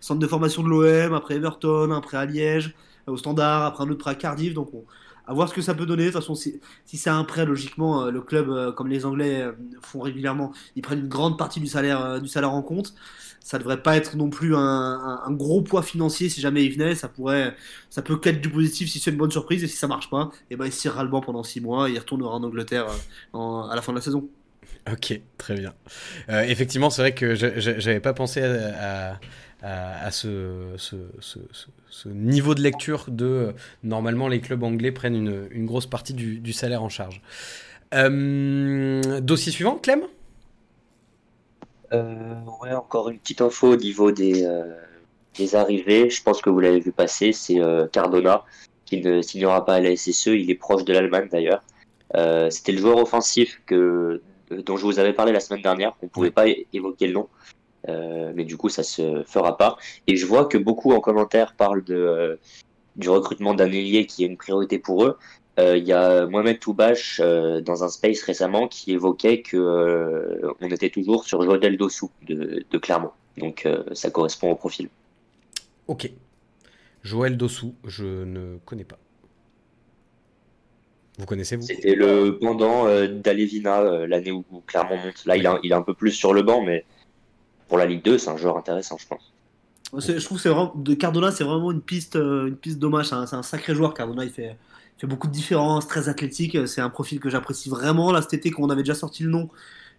centre 0.00 0.20
de 0.20 0.26
formation 0.26 0.62
de 0.62 0.68
l'OM, 0.68 1.14
après 1.14 1.36
Everton, 1.36 1.90
après 1.92 2.16
à 2.16 2.24
Liège, 2.26 2.74
au 3.06 3.16
Standard, 3.16 3.64
après 3.64 3.84
un 3.84 3.88
autre 3.88 3.98
prêt 3.98 4.10
à 4.12 4.14
Cardiff. 4.14 4.54
Donc, 4.54 4.72
on, 4.74 4.84
à 5.26 5.32
voir 5.32 5.48
ce 5.48 5.54
que 5.54 5.62
ça 5.62 5.74
peut 5.74 5.86
donner. 5.86 6.06
De 6.06 6.10
toute 6.10 6.20
façon, 6.20 6.34
si, 6.34 6.60
c'est 6.84 7.10
un 7.10 7.24
prêt, 7.24 7.44
logiquement, 7.46 8.04
euh, 8.04 8.10
le 8.10 8.20
club, 8.20 8.50
euh, 8.50 8.72
comme 8.72 8.88
les 8.88 9.04
Anglais 9.06 9.42
euh, 9.42 9.52
font 9.82 10.00
régulièrement, 10.00 10.52
ils 10.76 10.82
prennent 10.82 11.00
une 11.00 11.08
grande 11.08 11.38
partie 11.38 11.60
du 11.60 11.66
salaire, 11.66 12.20
en 12.44 12.62
compte. 12.62 12.94
Ça 13.40 13.58
devrait 13.58 13.82
pas 13.82 13.96
être 13.96 14.16
non 14.16 14.30
plus 14.30 14.56
un, 14.56 15.20
gros 15.30 15.60
poids 15.60 15.82
financier 15.82 16.30
si 16.30 16.40
jamais 16.40 16.64
il 16.64 16.72
venait. 16.72 16.94
Ça 16.94 17.08
pourrait, 17.08 17.54
ça 17.90 18.00
peut 18.00 18.16
qu'être 18.16 18.40
du 18.40 18.48
positif 18.48 18.88
si 18.88 18.98
c'est 18.98 19.10
une 19.10 19.18
bonne 19.18 19.30
surprise 19.30 19.62
et 19.62 19.68
si 19.68 19.76
ça 19.76 19.86
marche 19.86 20.08
pas, 20.08 20.30
et 20.50 20.56
ben 20.56 20.64
il 20.64 20.72
tirera 20.72 21.04
le 21.04 21.10
banc 21.10 21.20
pendant 21.20 21.42
six 21.42 21.60
mois 21.60 21.90
et 21.90 21.92
il 21.92 21.98
retournera 21.98 22.34
en 22.34 22.42
Angleterre 22.42 22.86
à 23.34 23.72
la 23.74 23.82
fin 23.82 23.92
de 23.92 23.98
la 23.98 24.02
saison. 24.02 24.28
Ok, 24.90 25.20
très 25.36 25.54
bien. 25.56 25.74
Effectivement, 26.28 26.88
c'est 26.88 27.02
vrai 27.02 27.14
que 27.14 27.34
j'avais 27.34 28.00
pas 28.00 28.14
pensé 28.14 28.42
à- 28.42 29.20
à- 29.64 30.04
à 30.06 30.10
ce, 30.10 30.74
ce- 30.76 30.96
ce- 31.20 31.38
ce- 31.50 31.68
ce 31.90 32.08
niveau 32.08 32.54
de 32.54 32.60
lecture 32.60 33.06
de 33.08 33.54
normalement 33.82 34.28
les 34.28 34.40
clubs 34.40 34.62
anglais 34.62 34.92
prennent 34.92 35.16
une, 35.16 35.48
une 35.50 35.64
grosse 35.66 35.86
partie 35.86 36.12
du, 36.14 36.38
du 36.38 36.52
salaire 36.52 36.82
en 36.82 36.88
charge. 36.88 37.22
Euh, 37.94 39.20
dossier 39.20 39.52
suivant, 39.52 39.76
Clem? 39.76 40.02
Euh, 41.92 42.14
ouais, 42.62 42.72
encore 42.72 43.08
une 43.08 43.18
petite 43.18 43.40
info 43.40 43.72
au 43.72 43.76
niveau 43.76 44.10
des, 44.10 44.44
euh, 44.44 44.64
des 45.38 45.54
arrivées. 45.54 46.10
Je 46.10 46.22
pense 46.22 46.42
que 46.42 46.50
vous 46.50 46.60
l'avez 46.60 46.80
vu 46.80 46.92
passer. 46.92 47.32
C'est 47.32 47.60
Cardona 47.92 48.44
qui 48.84 49.00
ne 49.00 49.22
signera 49.22 49.64
pas 49.64 49.74
à 49.76 49.80
la 49.80 49.96
SSE. 49.96 50.26
Il 50.28 50.50
est 50.50 50.56
proche 50.56 50.84
de 50.84 50.92
l'Allemagne 50.92 51.28
d'ailleurs. 51.30 51.62
C'était 52.50 52.72
le 52.72 52.78
joueur 52.78 52.98
offensif 52.98 53.60
que, 53.66 54.20
dont 54.50 54.76
je 54.76 54.84
vous 54.84 54.98
avais 54.98 55.12
parlé 55.12 55.32
la 55.32 55.40
semaine 55.40 55.62
dernière. 55.62 55.94
On 56.02 56.06
ne 56.06 56.10
pouvait 56.10 56.30
pas 56.30 56.44
évoquer 56.72 57.06
le 57.06 57.12
nom. 57.14 57.28
Euh, 57.88 58.32
mais 58.34 58.44
du 58.44 58.56
coup, 58.56 58.70
ça 58.70 58.82
se 58.82 59.22
fera 59.26 59.56
pas. 59.56 59.76
Et 60.06 60.16
je 60.16 60.24
vois 60.26 60.46
que 60.46 60.56
beaucoup 60.56 60.92
en 60.92 61.00
commentaire 61.00 61.54
parlent 61.54 61.84
de, 61.84 61.94
euh, 61.94 62.36
du 62.96 63.10
recrutement 63.10 63.52
d'un 63.52 63.70
ailier 63.70 64.06
qui 64.06 64.24
est 64.24 64.26
une 64.26 64.38
priorité 64.38 64.78
pour 64.78 65.04
eux. 65.04 65.18
Euh, 65.58 65.76
Il 65.76 65.84
y 65.84 65.92
a 65.92 66.26
Mohamed 66.26 66.58
Toubache 66.60 67.20
dans 67.20 67.84
un 67.84 67.88
space 67.88 68.22
récemment 68.22 68.68
qui 68.68 68.92
évoquait 68.92 69.42
que 69.42 70.54
on 70.60 70.66
était 70.66 70.90
toujours 70.90 71.24
sur 71.24 71.42
Jodel 71.42 71.76
Dossou 71.76 72.10
de, 72.22 72.64
de 72.70 72.78
Clermont. 72.78 73.12
Donc 73.36 73.68
ça 73.92 74.10
correspond 74.10 74.50
au 74.50 74.56
profil. 74.56 74.88
Ok. 75.86 76.10
Joël 77.02 77.36
Dossou, 77.36 77.74
je 77.86 78.24
ne 78.24 78.56
connais 78.64 78.84
pas. 78.84 78.98
Vous 81.18 81.26
connaissez 81.26 81.56
vous? 81.56 81.62
C'était 81.62 81.94
le 81.94 82.38
pendant 82.40 82.86
d'Alevina 83.06 84.06
l'année 84.06 84.32
où 84.32 84.44
Clermont 84.66 84.96
monte. 84.96 85.24
Là, 85.26 85.36
il, 85.36 85.46
a, 85.46 85.60
il 85.62 85.70
est 85.70 85.74
un 85.74 85.82
peu 85.82 85.94
plus 85.94 86.12
sur 86.12 86.32
le 86.32 86.42
banc, 86.42 86.62
mais 86.62 86.84
pour 87.68 87.78
la 87.78 87.86
Ligue 87.86 88.04
2, 88.04 88.18
c'est 88.18 88.30
un 88.30 88.36
joueur 88.36 88.56
intéressant, 88.56 88.96
je 88.98 89.06
pense. 89.06 89.32
Je 89.96 90.24
trouve 90.24 90.38
que 90.38 90.42
c'est 90.42 90.48
vraiment 90.48 90.72
de 90.74 90.94
Cardona, 90.94 91.30
c'est 91.30 91.44
vraiment 91.44 91.70
une 91.70 91.80
piste, 91.80 92.16
euh, 92.16 92.46
une 92.48 92.56
piste 92.56 92.78
dommage. 92.78 93.06
C'est 93.08 93.14
un, 93.14 93.26
c'est 93.26 93.36
un 93.36 93.42
sacré 93.44 93.74
joueur. 93.74 93.94
Cardona, 93.94 94.24
il 94.24 94.30
fait, 94.30 94.56
il 94.96 95.00
fait 95.00 95.06
beaucoup 95.06 95.28
de 95.28 95.32
différences, 95.32 95.86
très 95.86 96.08
athlétique. 96.08 96.66
C'est 96.66 96.80
un 96.80 96.90
profil 96.90 97.20
que 97.20 97.30
j'apprécie 97.30 97.68
vraiment. 97.68 98.10
Là, 98.10 98.20
cet 98.22 98.34
été, 98.34 98.50
quand 98.50 98.62
on 98.62 98.70
avait 98.70 98.82
déjà 98.82 98.94
sorti 98.96 99.22
le 99.22 99.30
nom, 99.30 99.48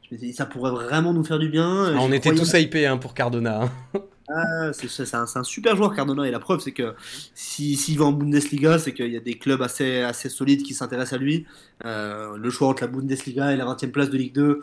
je 0.09 0.16
me 0.16 0.20
disais, 0.20 0.34
ça 0.34 0.45
pourrait 0.45 0.72
vraiment 0.72 1.13
nous 1.13 1.24
faire 1.24 1.39
du 1.39 1.47
bien. 1.49 1.93
Ah, 1.95 1.97
On 2.01 2.11
était 2.11 2.30
croyais. 2.32 2.39
tous 2.39 2.57
hypés 2.59 2.86
hein, 2.88 2.97
pour 2.97 3.13
Cardona. 3.13 3.63
hein. 3.63 3.72
Ah, 4.28 4.72
c'est 4.74 5.13
un, 5.13 5.43
super 5.43 5.76
joueur 5.76 5.93
Cardona 5.95 6.28
et 6.28 6.32
la 6.32 6.39
preuve 6.39 6.59
c'est 6.59 6.72
que 6.72 6.95
si- 7.36 7.76
s'il 7.76 7.99
va 7.99 8.05
en 8.05 8.11
Bundesliga 8.11 8.80
c'est 8.80 8.91
qu'il 8.91 9.11
y 9.13 9.18
a 9.18 9.20
des 9.20 9.38
clubs 9.38 9.61
assez, 9.61 10.01
assez 10.01 10.30
solides 10.30 10.63
qui 10.63 10.74
s'intéressent 10.74 11.13
à 11.13 11.18
lui. 11.22 11.45
Euh, 11.86 12.36
le 12.36 12.49
choix 12.49 12.70
entre 12.70 12.82
la 12.82 12.88
Bundesliga 12.88 13.53
et 13.53 13.55
la 13.55 13.66
20e 13.66 13.91
place 13.91 14.09
de 14.09 14.18
Ligue 14.18 14.34
2, 14.34 14.61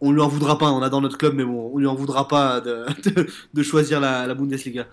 on 0.00 0.12
lui 0.12 0.20
en 0.20 0.28
voudra 0.28 0.58
pas, 0.58 0.70
on 0.70 0.82
a 0.82 0.88
dans 0.88 1.00
notre 1.00 1.18
club 1.18 1.34
mais 1.34 1.44
bon, 1.44 1.70
on 1.74 1.78
lui 1.78 1.86
en 1.86 1.94
voudra 1.94 2.28
pas 2.28 2.60
de, 2.60 2.86
de, 3.54 3.62
choisir 3.62 4.00
la, 4.00 4.32
Bundesliga. 4.34 4.86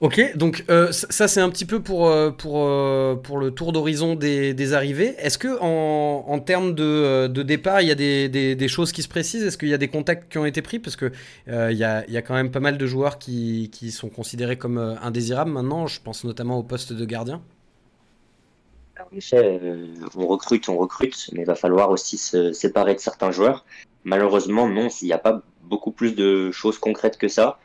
Ok, 0.00 0.34
donc 0.34 0.64
euh, 0.70 0.92
ça 0.92 1.28
c'est 1.28 1.42
un 1.42 1.50
petit 1.50 1.66
peu 1.66 1.82
pour, 1.82 2.08
euh, 2.08 2.30
pour, 2.30 2.64
euh, 2.64 3.16
pour 3.16 3.36
le 3.36 3.50
tour 3.50 3.72
d'horizon 3.72 4.14
des, 4.14 4.54
des 4.54 4.72
arrivées. 4.72 5.14
Est-ce 5.18 5.36
que 5.36 5.60
en, 5.60 6.24
en 6.26 6.38
termes 6.40 6.74
de, 6.74 7.26
de 7.26 7.42
départ, 7.42 7.82
il 7.82 7.88
y 7.88 7.90
a 7.90 7.94
des, 7.94 8.28
des, 8.28 8.68
choses 8.68 8.92
qui 8.92 9.02
se 9.02 9.08
précisent? 9.08 9.44
Est-ce 9.44 9.58
qu'il 9.58 9.68
y 9.68 9.74
a 9.74 9.78
des 9.78 9.88
contacts 9.88 10.32
qui 10.32 10.38
ont 10.38 10.46
été 10.46 10.62
pris? 10.62 10.78
Parce 10.78 10.96
que 10.96 11.12
il 11.46 11.76
y, 11.76 11.84
a, 11.84 12.06
il 12.08 12.14
y 12.14 12.16
a 12.16 12.22
quand 12.22 12.34
même 12.34 12.50
pas 12.50 12.60
mal 12.60 12.78
de 12.78 12.86
joueurs 12.86 13.18
qui, 13.18 13.68
qui 13.72 13.90
sont 13.90 14.08
considérés 14.08 14.56
comme 14.56 14.78
indésirables 14.78 15.50
maintenant. 15.50 15.86
Je 15.86 16.00
pense 16.00 16.24
notamment 16.24 16.58
au 16.58 16.62
poste 16.62 16.94
de 16.94 17.04
gardien. 17.04 17.42
En 19.00 19.16
effet, 19.16 19.60
euh, 19.62 19.86
on 20.16 20.26
recrute, 20.26 20.68
on 20.68 20.76
recrute, 20.76 21.30
mais 21.32 21.40
il 21.40 21.46
va 21.46 21.54
falloir 21.54 21.90
aussi 21.90 22.18
se 22.18 22.52
séparer 22.52 22.94
de 22.94 23.00
certains 23.00 23.30
joueurs. 23.30 23.64
Malheureusement, 24.04 24.68
non, 24.68 24.88
il 25.00 25.06
n'y 25.06 25.12
a 25.12 25.18
pas 25.18 25.42
beaucoup 25.62 25.90
plus 25.90 26.14
de 26.14 26.50
choses 26.50 26.78
concrètes 26.78 27.16
que 27.16 27.28
ça. 27.28 27.58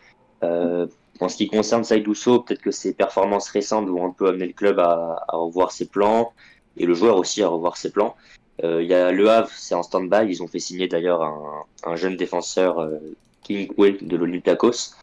Euh, 0.43 0.87
en 1.19 1.29
ce 1.29 1.37
qui 1.37 1.47
concerne 1.47 1.83
Saïdousso, 1.83 2.41
peut-être 2.41 2.61
que 2.61 2.71
ses 2.71 2.93
performances 2.93 3.49
récentes 3.49 3.87
vont 3.87 4.05
un 4.05 4.11
peu 4.11 4.27
amener 4.27 4.47
le 4.47 4.53
club 4.53 4.79
à, 4.79 5.25
revoir 5.29 5.71
ses 5.71 5.87
plans, 5.87 6.33
et 6.77 6.85
le 6.85 6.93
joueur 6.93 7.17
aussi 7.17 7.41
à 7.41 7.47
revoir 7.47 7.77
ses 7.77 7.91
plans. 7.91 8.15
Euh, 8.63 8.81
Il 8.81 8.89
y 8.89 8.93
a 8.93 9.11
Le 9.11 9.29
Havre, 9.29 9.49
c'est 9.49 9.75
en 9.75 9.83
stand-by, 9.83 10.27
ils 10.27 10.43
ont 10.43 10.47
fait 10.47 10.59
signer 10.59 10.87
d'ailleurs 10.87 11.23
un, 11.23 11.63
un 11.85 11.95
jeune 11.95 12.15
défenseur, 12.15 12.89
King 13.43 13.67
Kwe, 13.67 13.97
de 14.01 14.15
l'Olympiakos. 14.15 14.95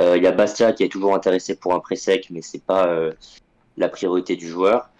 Il 0.00 0.22
y 0.22 0.26
a 0.26 0.32
Bastia 0.32 0.72
qui 0.72 0.82
est 0.82 0.88
toujours 0.88 1.14
intéressé 1.14 1.56
pour 1.56 1.72
un 1.72 1.80
pré 1.80 1.96
sec, 1.96 2.28
mais 2.30 2.42
c'est 2.42 2.62
pas 2.62 2.92
la 3.76 3.88
priorité 3.88 4.36
du 4.36 4.48
joueur. 4.48 4.90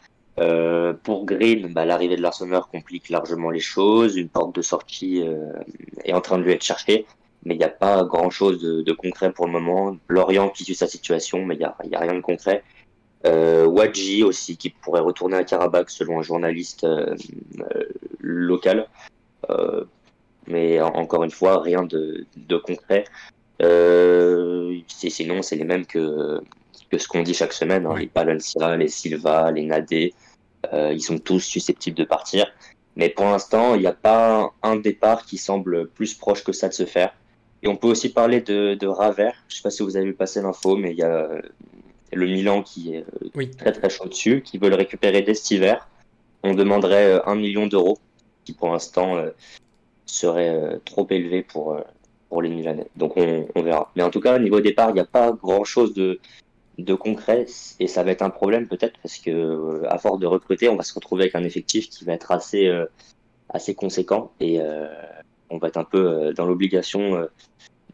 Euh, 0.40 0.92
pour 1.04 1.26
Green, 1.26 1.72
bah, 1.72 1.84
l'arrivée 1.84 2.16
de 2.16 2.22
l'Arsenal 2.22 2.62
complique 2.70 3.08
largement 3.08 3.50
les 3.50 3.60
choses. 3.60 4.16
Une 4.16 4.28
porte 4.28 4.54
de 4.54 4.62
sortie 4.62 5.22
euh, 5.22 5.52
est 6.04 6.12
en 6.12 6.20
train 6.20 6.38
de 6.38 6.42
lui 6.42 6.52
être 6.52 6.64
cherchée, 6.64 7.06
mais 7.44 7.54
il 7.54 7.58
n'y 7.58 7.64
a 7.64 7.68
pas 7.68 8.02
grand-chose 8.04 8.60
de, 8.60 8.82
de 8.82 8.92
concret 8.92 9.32
pour 9.32 9.46
le 9.46 9.52
moment. 9.52 9.96
Lorient 10.08 10.48
qui 10.48 10.64
suit 10.64 10.74
sa 10.74 10.88
situation, 10.88 11.44
mais 11.44 11.54
il 11.54 11.58
n'y 11.58 11.64
a, 11.64 11.76
il 11.84 11.90
y 11.90 11.94
a 11.94 12.00
rien 12.00 12.14
de 12.14 12.20
concret. 12.20 12.62
Euh, 13.26 13.64
Wadji 13.64 14.22
aussi 14.22 14.56
qui 14.58 14.70
pourrait 14.70 15.00
retourner 15.00 15.36
à 15.36 15.44
Karabakh 15.44 15.88
selon 15.88 16.18
un 16.18 16.22
journaliste 16.22 16.84
euh, 16.84 17.14
euh, 17.60 17.84
local. 18.18 18.88
Euh, 19.50 19.84
mais 20.46 20.80
en- 20.80 20.88
encore 20.88 21.24
une 21.24 21.30
fois, 21.30 21.62
rien 21.62 21.84
de, 21.84 22.26
de 22.36 22.56
concret. 22.56 23.04
Euh, 23.62 24.76
sinon, 24.88 25.42
c'est 25.42 25.56
les 25.56 25.64
mêmes 25.64 25.86
que, 25.86 26.40
que 26.90 26.98
ce 26.98 27.06
qu'on 27.08 27.22
dit 27.22 27.34
chaque 27.34 27.52
semaine. 27.52 27.86
hein. 27.86 27.94
Les 27.96 28.08
Palencia, 28.08 28.76
les 28.76 28.88
Silva, 28.88 29.50
les 29.52 29.62
Nadé, 29.62 30.12
ils 30.72 31.02
sont 31.02 31.18
tous 31.18 31.40
susceptibles 31.40 31.96
de 31.96 32.04
partir. 32.04 32.46
Mais 32.96 33.08
pour 33.08 33.24
l'instant, 33.26 33.74
il 33.74 33.80
n'y 33.80 33.86
a 33.86 33.92
pas 33.92 34.52
un 34.62 34.76
départ 34.76 35.26
qui 35.26 35.36
semble 35.36 35.88
plus 35.88 36.14
proche 36.14 36.44
que 36.44 36.52
ça 36.52 36.68
de 36.68 36.74
se 36.74 36.84
faire. 36.84 37.12
Et 37.62 37.68
on 37.68 37.76
peut 37.76 37.88
aussi 37.88 38.10
parler 38.12 38.40
de, 38.40 38.74
de 38.74 38.86
Raver. 38.86 39.30
Je 39.48 39.56
sais 39.56 39.62
pas 39.62 39.70
si 39.70 39.82
vous 39.82 39.96
avez 39.96 40.06
vu 40.06 40.14
passer 40.14 40.40
l'info, 40.42 40.76
mais 40.76 40.92
il 40.92 40.98
y 40.98 41.02
a 41.02 41.08
euh, 41.10 41.40
le 42.12 42.26
Milan 42.26 42.62
qui 42.62 42.94
est 42.94 43.00
euh, 43.00 43.28
Oui. 43.34 43.50
très 43.50 43.72
très 43.72 43.88
chaud 43.90 44.06
dessus, 44.06 44.42
qui 44.42 44.58
veut 44.58 44.68
le 44.68 44.76
récupérer 44.76 45.22
dès 45.22 45.34
cet 45.34 45.50
hiver. 45.50 45.88
On 46.42 46.54
demanderait 46.54 47.14
euh, 47.14 47.26
un 47.26 47.34
million 47.34 47.66
d'euros, 47.66 47.98
qui 48.44 48.52
pour 48.52 48.70
l'instant 48.70 49.16
euh, 49.16 49.30
serait 50.06 50.50
euh, 50.50 50.78
trop 50.84 51.06
élevé 51.10 51.42
pour, 51.42 51.72
euh, 51.72 51.80
pour 52.28 52.42
les 52.42 52.50
Milanais. 52.50 52.86
Donc 52.96 53.16
on, 53.16 53.46
on 53.54 53.62
verra. 53.62 53.90
Mais 53.96 54.02
en 54.02 54.10
tout 54.10 54.20
cas, 54.20 54.36
au 54.36 54.38
niveau 54.40 54.60
départ, 54.60 54.90
il 54.90 54.94
n'y 54.94 55.00
a 55.00 55.06
pas 55.06 55.32
grand 55.32 55.64
chose 55.64 55.94
de, 55.94 56.20
de 56.78 56.94
concret 56.94 57.46
et 57.78 57.86
ça 57.86 58.02
va 58.02 58.10
être 58.10 58.22
un 58.22 58.30
problème 58.30 58.66
peut-être 58.66 58.98
parce 59.02 59.18
que 59.18 59.30
euh, 59.30 59.88
à 59.88 59.98
force 59.98 60.18
de 60.18 60.26
recruter, 60.26 60.68
on 60.68 60.76
va 60.76 60.82
se 60.82 60.94
retrouver 60.94 61.24
avec 61.24 61.34
un 61.34 61.44
effectif 61.44 61.88
qui 61.88 62.04
va 62.04 62.14
être 62.14 62.32
assez, 62.32 62.66
euh, 62.66 62.86
assez 63.48 63.74
conséquent 63.74 64.32
et 64.40 64.60
euh, 64.60 64.88
on 65.50 65.58
va 65.58 65.68
être 65.68 65.76
un 65.76 65.84
peu 65.84 66.04
euh, 66.06 66.32
dans 66.32 66.46
l'obligation 66.46 67.14
euh, 67.14 67.26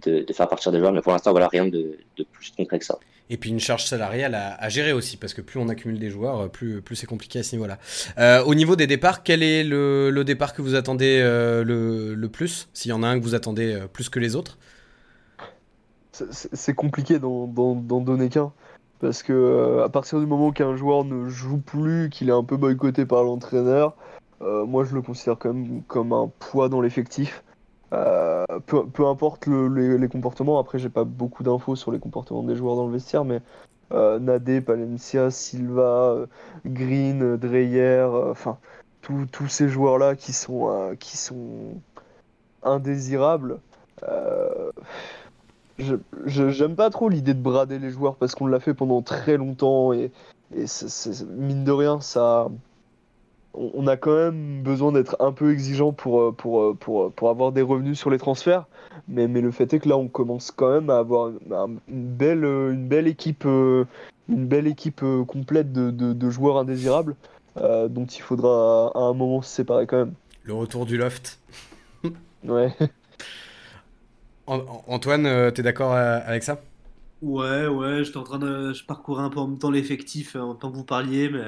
de, 0.07 0.21
de 0.23 0.33
faire 0.33 0.49
partir 0.49 0.73
des 0.73 0.79
joueurs. 0.79 0.93
Mais 0.93 1.03
pour 1.03 1.13
l'instant, 1.13 1.33
voilà, 1.33 1.49
rien 1.49 1.67
de, 1.67 1.99
de 2.17 2.25
plus 2.33 2.53
concret 2.57 2.79
que 2.79 2.87
ça. 2.87 2.99
Et 3.29 3.37
puis 3.37 3.51
une 3.51 3.61
charge 3.61 3.85
salariale 3.85 4.35
à, 4.35 4.55
à 4.55 4.69
gérer 4.71 4.93
aussi, 4.93 5.17
parce 5.17 5.35
que 5.35 5.41
plus 5.43 5.61
on 5.61 5.69
accumule 5.69 5.99
des 5.99 6.11
joueurs, 6.11 6.51
plus, 6.51 6.81
plus 6.83 6.97
c'est 6.97 7.07
compliqué 7.07 7.39
à 7.39 7.43
ce 7.43 7.55
niveau-là. 7.55 7.79
Euh, 8.19 8.43
au 8.45 8.55
niveau 8.55 8.77
des 8.77 8.87
départs, 8.87 9.23
quel 9.23 9.43
est 9.43 9.63
le, 9.63 10.11
le 10.11 10.25
départ 10.25 10.53
que 10.55 10.63
vous 10.63 10.75
attendez 10.75 11.21
euh, 11.23 11.63
le, 11.63 12.15
le 12.15 12.29
plus 12.29 12.69
S'il 12.73 12.89
y 12.89 12.93
en 12.93 13.03
a 13.03 13.07
un 13.07 13.19
que 13.19 13.25
vous 13.25 13.35
attendez 13.37 13.75
euh, 13.75 13.87
plus 13.87 14.09
que 14.09 14.19
les 14.19 14.35
autres? 14.37 14.59
C'est- 16.13 16.75
compliqué 16.75 17.19
d'en 17.19 17.47
donner 18.01 18.29
qu'un. 18.29 18.53
Parce 19.01 19.23
que 19.23 19.33
euh, 19.33 19.85
à 19.85 19.89
partir 19.89 20.21
du 20.21 20.27
moment 20.27 20.53
qu'un 20.53 20.77
joueur 20.77 21.05
ne 21.05 21.29
joue 21.29 21.59
plus, 21.59 22.11
qu'il 22.11 22.29
est 22.29 22.33
un 22.33 22.45
peu 22.45 22.57
boycotté 22.57 23.07
par 23.07 23.25
l'entraîneur, 23.25 23.97
euh, 24.43 24.67
moi 24.67 24.85
je 24.85 24.95
le 24.95 25.03
considère 25.03 25.39
quand 25.39 25.55
même 25.55 25.83
comme 25.85 26.13
un 26.13 26.31
poids 26.39 26.69
dans 26.69 26.83
l'effectif. 26.83 27.43
Euh, 27.95 28.45
peu, 28.67 28.87
peu 28.87 29.07
importe 29.07 29.47
le- 29.47 29.97
les, 29.97 30.09
comportements, 30.09 30.59
après 30.59 30.79
j'ai 30.79 30.91
pas 30.91 31.05
beaucoup 31.05 31.43
d'infos 31.43 31.77
sur 31.77 31.93
les 31.93 31.99
comportements 31.99 32.43
des 32.43 32.55
joueurs 32.57 32.77
dans 32.77 32.87
le 32.87 32.93
vestiaire, 32.93 33.25
mais 33.25 33.41
euh, 33.93 34.19
Nadé, 34.19 34.61
Palencia, 34.61 35.31
Silva, 35.31 36.27
Green, 36.67 37.37
Dreyer, 37.37 38.07
enfin 38.31 38.59
tous 39.01 39.49
ces 39.49 39.69
joueurs-là 39.69 40.15
qui 40.15 40.33
sont, 40.33 40.95
qui 41.01 41.17
sont 41.17 41.81
indésirables. 42.63 43.61
Je 45.81 46.49
j'aime 46.51 46.77
pas 46.77 46.91
trop 46.91 47.09
l'idée 47.09 47.35
de 47.35 47.41
brader 47.41 47.79
les 47.79 47.91
joueurs 47.91 48.17
parce 48.17 48.35
qu'on 48.35 48.47
l'a 48.47 48.61
fait 48.61 48.75
pendant 48.75 49.03
très 49.03 49.37
longtemps 49.37 49.93
et, 49.93 50.11
et 50.57 50.65
mine 51.37 51.65
de 51.65 51.73
rien, 51.73 52.01
ça, 52.01 52.49
on 53.55 53.87
a 53.87 53.97
quand 53.97 54.15
même 54.15 54.63
besoin 54.63 54.93
d'être 54.93 55.17
un 55.21 55.33
peu 55.33 55.53
exigeant 55.53 55.93
pour, 55.93 56.21
euh, 56.21 56.33
pour, 56.33 56.63
euh, 56.63 56.77
pour, 56.79 57.05
euh, 57.05 57.13
pour, 57.15 57.31
avoir 57.31 57.53
des 57.53 57.63
revenus 57.63 57.99
sur 57.99 58.11
les 58.11 58.19
transferts. 58.19 58.67
Mais, 59.09 59.29
mais 59.29 59.41
le 59.41 59.51
fait 59.51 59.73
est 59.75 59.81
que 59.81 59.89
là, 59.89 59.97
on 59.97 60.09
commence 60.09 60.51
quand 60.51 60.71
même 60.71 60.91
à 60.91 60.99
avoir 60.99 61.31
une 61.31 61.79
belle, 61.89 62.45
une 62.45 62.87
belle 62.87 63.09
équipe, 63.09 63.45
une 63.45 63.87
belle 64.29 64.67
équipe 64.67 65.05
complète 65.27 65.73
de, 65.73 65.91
de, 65.91 66.31
joueurs 66.31 66.59
indésirables 66.59 67.17
dont 67.57 68.07
il 68.07 68.23
faudra 68.23 68.93
à 68.95 69.01
un 69.01 69.15
moment 69.15 69.43
se 69.43 69.51
séparer 69.51 69.87
quand 69.87 69.99
même. 69.99 70.15
Le 70.45 70.55
retour 70.55 70.87
du 70.87 70.97
loft. 70.97 71.41
ouais. 72.45 72.73
Antoine, 74.51 75.53
t'es 75.53 75.63
d'accord 75.63 75.95
avec 75.95 76.43
ça? 76.43 76.61
Ouais, 77.23 77.67
ouais, 77.67 78.03
j'étais 78.03 78.17
en 78.17 78.25
train 78.25 78.39
de. 78.39 78.73
Je 78.73 78.85
parcourais 78.85 79.23
un 79.23 79.29
peu 79.29 79.41
en 79.41 79.47
même 79.47 79.59
temps 79.59 79.71
l'effectif 79.71 80.37
en 80.37 80.55
tant 80.55 80.71
que 80.71 80.77
vous 80.77 80.85
parliez, 80.85 81.29
mais 81.29 81.45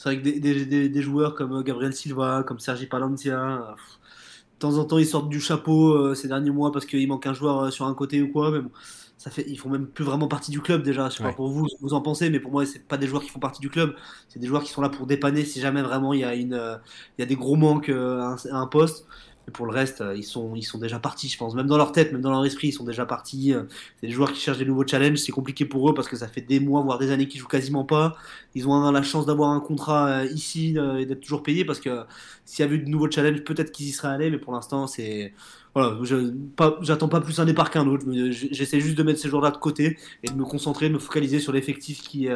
c'est 0.00 0.08
vrai 0.08 0.22
que 0.22 0.38
des, 0.38 1.02
joueurs 1.02 1.34
comme 1.34 1.52
euh, 1.52 1.62
Gabriel 1.62 1.92
Silva, 1.92 2.42
comme 2.46 2.58
Sergi 2.58 2.86
Palancia, 2.86 3.38
euh, 3.38 3.72
de 3.72 4.58
temps 4.58 4.78
en 4.78 4.84
temps 4.84 4.96
ils 4.96 5.06
sortent 5.06 5.28
du 5.28 5.40
chapeau 5.40 5.92
euh, 5.94 6.14
ces 6.14 6.26
derniers 6.28 6.50
mois 6.50 6.72
parce 6.72 6.86
qu'il 6.86 7.06
manque 7.06 7.26
un 7.26 7.34
joueur 7.34 7.70
sur 7.70 7.84
un 7.86 7.94
côté 7.94 8.22
ou 8.22 8.32
quoi, 8.32 8.50
mais 8.50 8.60
bon, 8.60 8.70
ça 9.18 9.30
fait, 9.30 9.44
ils 9.46 9.58
font 9.58 9.68
même 9.68 9.86
plus 9.86 10.04
vraiment 10.04 10.26
partie 10.26 10.50
du 10.52 10.60
club 10.62 10.82
déjà. 10.82 11.10
Je 11.10 11.16
sais 11.16 11.22
pas 11.22 11.32
pour 11.34 11.50
vous, 11.50 11.66
vous 11.82 11.92
en 11.92 12.00
pensez, 12.00 12.30
mais 12.30 12.40
pour 12.40 12.52
moi, 12.52 12.64
c'est 12.64 12.86
pas 12.86 12.96
des 12.96 13.06
joueurs 13.08 13.22
qui 13.22 13.28
font 13.28 13.40
partie 13.40 13.60
du 13.60 13.68
club. 13.68 13.94
C'est 14.28 14.38
des 14.38 14.46
joueurs 14.46 14.62
qui 14.62 14.70
sont 14.70 14.80
là 14.80 14.88
pour 14.88 15.06
dépanner 15.06 15.44
si 15.44 15.60
jamais 15.60 15.82
vraiment 15.82 16.14
il 16.14 16.20
y 16.20 16.24
a 16.24 16.34
une, 16.34 16.80
il 17.18 17.20
y 17.20 17.22
a 17.22 17.26
des 17.26 17.36
gros 17.36 17.56
manques 17.56 17.90
à 17.90 18.36
un 18.52 18.66
poste 18.68 19.06
pour 19.52 19.66
le 19.66 19.72
reste, 19.72 20.00
euh, 20.00 20.16
ils 20.16 20.24
sont, 20.24 20.54
ils 20.54 20.62
sont 20.62 20.78
déjà 20.78 20.98
partis, 20.98 21.28
je 21.28 21.36
pense. 21.36 21.54
Même 21.54 21.66
dans 21.66 21.76
leur 21.76 21.92
tête, 21.92 22.12
même 22.12 22.20
dans 22.20 22.30
leur 22.30 22.44
esprit, 22.44 22.68
ils 22.68 22.72
sont 22.72 22.84
déjà 22.84 23.06
partis. 23.06 23.52
Euh, 23.52 23.64
c'est 24.00 24.06
des 24.06 24.12
joueurs 24.12 24.32
qui 24.32 24.40
cherchent 24.40 24.58
des 24.58 24.64
nouveaux 24.64 24.86
challenges. 24.86 25.18
C'est 25.18 25.32
compliqué 25.32 25.64
pour 25.64 25.88
eux 25.90 25.94
parce 25.94 26.08
que 26.08 26.16
ça 26.16 26.28
fait 26.28 26.40
des 26.40 26.60
mois, 26.60 26.82
voire 26.82 26.98
des 26.98 27.10
années 27.10 27.28
qu'ils 27.28 27.40
jouent 27.40 27.48
quasiment 27.48 27.84
pas. 27.84 28.16
Ils 28.54 28.68
ont 28.68 28.90
la 28.90 29.02
chance 29.02 29.26
d'avoir 29.26 29.50
un 29.50 29.60
contrat 29.60 30.08
euh, 30.08 30.26
ici 30.26 30.76
et 30.98 31.06
d'être 31.06 31.20
toujours 31.20 31.42
payés 31.42 31.64
parce 31.64 31.80
que 31.80 32.04
s'il 32.44 32.64
y 32.64 32.68
avait 32.68 32.78
de 32.78 32.88
nouveaux 32.88 33.10
challenges, 33.10 33.42
peut-être 33.44 33.72
qu'ils 33.72 33.88
y 33.88 33.92
seraient 33.92 34.14
allés. 34.14 34.30
Mais 34.30 34.38
pour 34.38 34.52
l'instant, 34.52 34.86
c'est. 34.86 35.32
Voilà, 35.74 35.96
j'attends 36.82 37.08
pas, 37.08 37.20
plus 37.20 37.38
un 37.38 37.44
départ 37.44 37.70
qu'un 37.70 37.86
autre. 37.86 38.04
J'essaie 38.30 38.80
juste 38.80 38.98
de 38.98 39.04
mettre 39.04 39.20
ces 39.20 39.28
joueurs-là 39.28 39.52
de 39.52 39.56
côté 39.58 39.98
et 40.24 40.28
de 40.28 40.34
me 40.34 40.44
concentrer, 40.44 40.88
de 40.88 40.94
me 40.94 40.98
focaliser 40.98 41.38
sur 41.38 41.52
l'effectif 41.52 42.02
qui 42.02 42.28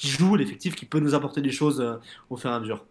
joue, 0.00 0.34
l'effectif 0.34 0.74
qui 0.74 0.84
peut 0.84 0.98
nous 0.98 1.14
apporter 1.14 1.40
des 1.42 1.52
choses 1.52 2.00
au 2.28 2.36
fur 2.36 2.50
et 2.50 2.54
à 2.54 2.60
mesure. 2.60 2.84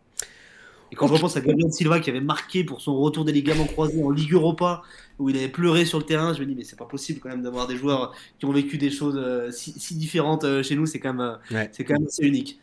Et 0.92 0.96
quand 0.96 1.08
je 1.08 1.14
repense 1.14 1.38
à 1.38 1.42
Gabriel 1.42 1.72
Silva 1.72 2.00
qui 2.00 2.10
avait 2.10 2.20
marqué 2.20 2.66
pour 2.66 2.82
son 2.82 2.98
retour 3.00 3.24
des 3.24 3.32
ligaments 3.32 3.66
croisés 3.66 4.04
en 4.04 4.10
Ligue 4.10 4.34
Europa, 4.34 4.82
où 5.20 5.30
il 5.30 5.38
avait 5.38 5.48
pleuré 5.48 5.86
sur 5.86 6.00
le 6.00 6.04
terrain, 6.04 6.34
je 6.34 6.42
me 6.42 6.46
dis, 6.46 6.56
mais 6.56 6.66
c'est 6.66 6.78
pas 6.78 6.86
possible 6.86 7.20
quand 7.22 7.30
même 7.30 7.44
d'avoir 7.44 7.68
des 7.68 7.78
joueurs 7.78 8.14
qui 8.40 8.46
ont 8.46 8.52
vécu 8.52 8.78
des 8.78 8.92
choses 8.92 9.16
euh, 9.18 9.52
si, 9.52 9.96
différentes 9.96 10.44
euh, 10.44 10.64
chez 10.64 10.76
nous, 10.76 10.86
c'est 10.86 11.00
quand, 11.00 11.14
même, 11.14 11.38
euh, 11.52 11.66
c'est 11.72 11.86
quand 11.86 11.94
même 11.94 12.08
assez 12.08 12.26
unique. 12.26 12.60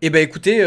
Eh 0.00 0.10
ben 0.10 0.22
écoutez, 0.22 0.58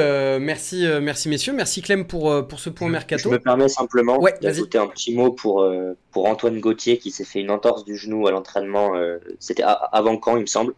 merci, 0.41 0.85
merci 1.01 1.29
messieurs, 1.29 1.53
merci 1.53 1.81
Clem 1.81 2.05
pour, 2.05 2.45
pour 2.49 2.59
ce 2.59 2.69
point 2.69 2.89
mercato. 2.89 3.29
Je 3.29 3.33
me 3.33 3.39
permets 3.39 3.69
simplement 3.69 4.21
d'ajouter 4.41 4.77
un 4.77 4.87
petit 4.87 5.15
mot 5.15 5.31
pour, 5.31 5.65
pour 6.11 6.25
Antoine 6.25 6.59
Gauthier 6.59 6.97
qui 6.97 7.11
s'est 7.11 7.23
fait 7.23 7.39
une 7.39 7.49
entorse 7.49 7.85
du 7.85 7.95
genou 7.95 8.27
à 8.27 8.31
l'entraînement. 8.31 8.91
C'était 9.39 9.63
avant 9.63 10.17
quand, 10.17 10.35
il 10.35 10.41
me 10.41 10.47
semble. 10.47 10.73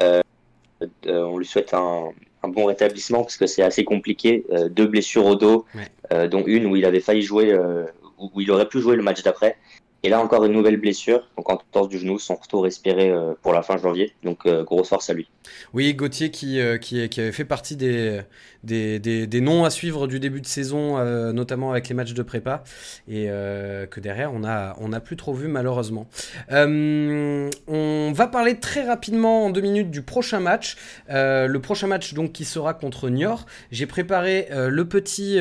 on 0.00 1.36
lui 1.36 1.44
souhaite 1.44 1.74
un, 1.74 2.14
un 2.42 2.48
bon 2.48 2.64
rétablissement 2.64 3.22
parce 3.22 3.36
que 3.36 3.46
c'est 3.46 3.62
assez 3.62 3.84
compliqué. 3.84 4.44
Euh, 4.52 4.68
deux 4.68 4.86
blessures 4.86 5.26
au 5.26 5.34
dos, 5.34 5.64
euh, 6.12 6.28
dont 6.28 6.44
une 6.46 6.66
où 6.66 6.76
il 6.76 6.84
avait 6.84 7.00
failli 7.00 7.22
jouer, 7.22 7.52
euh, 7.52 7.86
où 8.18 8.40
il 8.40 8.50
aurait 8.50 8.68
pu 8.68 8.80
jouer 8.80 8.96
le 8.96 9.02
match 9.02 9.22
d'après. 9.22 9.56
Et 10.02 10.08
là 10.08 10.20
encore 10.20 10.44
une 10.44 10.52
nouvelle 10.52 10.78
blessure, 10.78 11.28
donc 11.36 11.50
en 11.50 11.58
torse 11.72 11.88
du 11.88 11.98
genou, 11.98 12.18
son 12.18 12.36
retour 12.36 12.66
espéré 12.66 13.12
pour 13.42 13.52
la 13.52 13.62
fin 13.62 13.76
janvier. 13.76 14.12
Donc 14.22 14.48
grosse 14.64 14.88
force 14.88 15.10
à 15.10 15.14
lui. 15.14 15.28
Oui, 15.74 15.92
Gauthier 15.94 16.30
qui, 16.30 16.58
qui, 16.80 17.08
qui, 17.08 17.20
avait 17.20 17.32
fait 17.32 17.44
partie 17.44 17.76
des, 17.76 18.20
des, 18.64 18.98
des, 18.98 19.40
noms 19.40 19.64
à 19.64 19.70
suivre 19.70 20.06
du 20.06 20.20
début 20.20 20.40
de 20.40 20.46
saison, 20.46 20.98
euh, 20.98 21.32
notamment 21.32 21.70
avec 21.70 21.88
les 21.88 21.94
matchs 21.94 22.12
de 22.12 22.22
prépa, 22.22 22.62
et 23.08 23.26
euh, 23.28 23.86
que 23.86 24.00
derrière 24.00 24.32
on 24.34 24.44
a, 24.44 24.76
on 24.80 24.92
a 24.92 25.00
plus 25.00 25.16
trop 25.16 25.32
vu 25.32 25.48
malheureusement. 25.48 26.08
Euh, 26.52 27.50
on 27.66 28.12
va 28.14 28.26
parler 28.26 28.58
très 28.58 28.82
rapidement 28.82 29.46
en 29.46 29.50
deux 29.50 29.60
minutes 29.60 29.90
du 29.90 30.02
prochain 30.02 30.40
match. 30.40 30.76
le 31.08 31.58
prochain 31.58 31.86
match 31.86 32.14
donc 32.14 32.32
qui 32.32 32.44
sera 32.44 32.74
contre 32.74 33.08
Niort. 33.08 33.46
J'ai 33.70 33.86
préparé 33.86 34.48
le 34.50 34.84
petit 34.84 35.38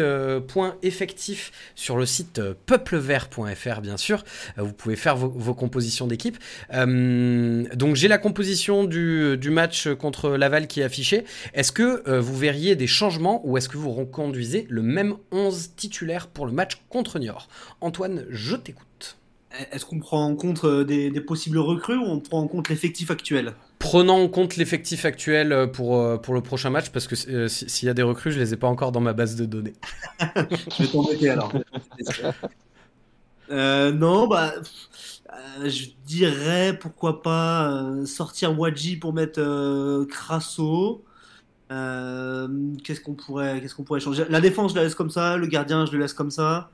point 0.47 0.75
effectif 0.81 1.51
sur 1.75 1.97
le 1.97 2.05
site 2.05 2.41
peuplevert.fr 2.65 3.81
bien 3.81 3.97
sûr. 3.97 4.23
Vous 4.57 4.73
pouvez 4.73 4.95
faire 4.95 5.15
vos, 5.15 5.53
compositions 5.53 6.07
d'équipe. 6.07 6.37
donc 6.71 7.95
j'ai 7.95 8.07
la 8.07 8.17
composition 8.17 8.83
du, 8.83 9.37
du, 9.37 9.49
match 9.49 9.87
contre 9.89 10.31
Laval 10.31 10.67
qui 10.67 10.81
est 10.81 10.83
affichée. 10.83 11.25
Est-ce 11.53 11.71
que 11.71 12.19
vous 12.19 12.37
verriez 12.37 12.75
des 12.75 12.87
changements 12.87 13.41
ou 13.45 13.57
est-ce 13.57 13.69
que 13.69 13.77
vous 13.77 13.91
reconduisez 13.91 14.67
le 14.69 14.81
même 14.81 15.15
11 15.31 15.75
titulaire 15.75 16.27
pour 16.27 16.45
le 16.45 16.51
match 16.51 16.81
contre 16.89 17.19
Niort? 17.19 17.47
Antoine, 17.81 18.25
je 18.29 18.55
t'écoute. 18.55 19.17
Est-ce 19.71 19.83
qu'on 19.85 19.99
prend 19.99 20.23
en 20.23 20.35
compte 20.35 20.63
euh, 20.63 20.83
des, 20.83 21.09
possibles 21.21 21.57
recrues 21.57 21.97
ou 21.97 22.05
on 22.05 22.19
prend 22.19 22.39
en 22.39 22.47
compte 22.47 22.69
l'effectif 22.69 23.09
actuel? 23.09 23.53
Prenant 23.79 24.19
en 24.19 24.27
compte 24.27 24.57
l'effectif 24.57 25.05
actuel 25.05 25.51
euh, 25.51 25.65
pour, 25.65 25.97
euh, 25.97 26.17
pour 26.17 26.35
le 26.35 26.41
prochain 26.41 26.69
match, 26.69 26.89
parce 26.89 27.07
que 27.07 27.15
s'il 27.47 27.87
y 27.87 27.89
a 27.89 27.93
des 27.93 28.03
recrues, 28.03 28.31
je 28.31 28.39
les 28.39 28.53
ai 28.53 28.57
pas 28.57 28.67
encore 28.67 28.91
dans 28.91 28.99
ma 28.99 29.13
base 29.13 29.35
de 29.35 29.45
données. 29.45 29.73
je 30.19 30.83
vais 30.83 30.89
t'embêter 30.89 31.29
alors. 31.29 31.51
non, 33.49 34.27
bah, 34.27 34.53
je 35.65 35.87
dirais 36.05 36.77
pourquoi 36.79 37.21
pas 37.21 37.83
sortir 38.05 38.57
Wadji 38.57 38.97
pour 38.97 39.13
mettre 39.13 40.05
Crasso. 40.09 41.03
Euh, 41.71 42.47
qu'est-ce 42.83 43.01
qu'on 43.01 43.13
pourrait, 43.13 43.61
qu'est-ce 43.61 43.75
qu'on 43.75 43.83
pourrait 43.83 43.99
changer? 43.99 44.25
La 44.29 44.41
défense, 44.41 44.71
je 44.71 44.77
la 44.77 44.83
laisse 44.83 44.95
comme 44.95 45.11
ça. 45.11 45.37
Le 45.37 45.47
gardien, 45.47 45.85
je 45.85 45.91
le 45.91 45.99
laisse 45.99 46.13
comme 46.13 46.31
ça. 46.31 46.71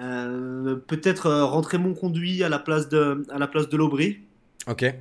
Euh, 0.00 0.76
peut-être 0.76 1.26
euh, 1.26 1.44
rentrer 1.44 1.76
mon 1.76 1.92
conduit 1.92 2.42
à 2.42 2.48
la 2.48 2.58
place 2.58 2.88
de, 2.88 3.26
à 3.30 3.38
la 3.38 3.46
place 3.46 3.68
de 3.68 3.76
l'Aubry. 3.76 4.20
Ok. 4.66 4.94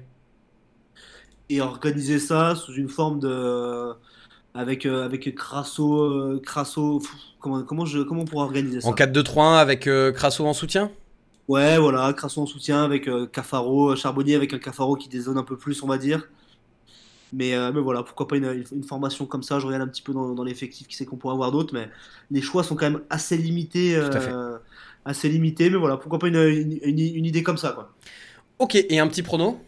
Et 1.50 1.62
organiser 1.62 2.20
ça 2.20 2.56
sous 2.56 2.74
une 2.74 2.90
forme 2.90 3.20
de, 3.20 3.94
avec 4.54 4.86
avec 4.86 5.34
Crasso, 5.36 6.40
Crasso. 6.46 7.02
Comment 7.40 7.64
comment 7.64 7.86
je 7.86 8.02
comment 8.02 8.22
on 8.22 8.26
pourrait 8.26 8.46
organiser 8.46 8.82
ça? 8.82 8.88
En 8.88 8.94
4-2-3-1 8.94 9.58
avec 9.58 9.90
Crasso 10.14 10.46
en 10.46 10.54
soutien? 10.54 10.92
Ouais, 11.50 11.78
voilà, 11.78 12.14
Crasso 12.14 12.42
en 12.42 12.46
soutien 12.46 12.84
avec 12.84 13.10
Cafaro, 13.34 13.96
Charbonnier 13.96 14.36
avec 14.36 14.54
un 14.54 14.60
Cafaro 14.60 14.96
qui 14.96 15.10
dézone 15.10 15.38
un 15.38 15.44
peu 15.44 15.58
plus, 15.58 15.84
on 15.84 15.88
va 15.88 15.98
dire. 15.98 16.30
Mais, 17.32 17.54
euh, 17.54 17.72
mais, 17.72 17.82
voilà, 17.82 18.04
pourquoi 18.04 18.28
pas 18.28 18.38
une, 18.38 18.66
une, 18.72 18.84
formation 18.84 19.26
comme 19.26 19.44
ça 19.44 19.60
Je 19.60 19.68
regarde 19.68 19.84
un 19.84 19.88
petit 19.88 20.02
peu 20.02 20.14
dans, 20.14 20.34
dans 20.34 20.44
l'effectif 20.44 20.88
qui 20.88 20.96
sait 20.96 21.06
qu'on 21.06 21.18
pourrait 21.18 21.34
avoir 21.34 21.52
d'autres, 21.52 21.74
mais 21.74 21.90
les 22.32 22.42
choix 22.42 22.64
sont 22.64 22.76
quand 22.76 22.90
même 22.90 23.02
assez 23.10 23.38
limités. 23.38 23.96
Euh, 23.96 24.58
assez 25.06 25.30
limités, 25.30 25.70
mais 25.70 25.78
voilà, 25.78 25.98
pourquoi 25.98 26.20
pas 26.20 26.28
une, 26.28 26.80
une, 26.84 27.26
idée 27.26 27.42
comme 27.42 27.58
ça 27.58 27.72
quoi. 27.72 27.94
Ok, 28.60 28.76
et 28.76 29.00
un 29.00 29.08
petit 29.08 29.24
prono? 29.24 29.62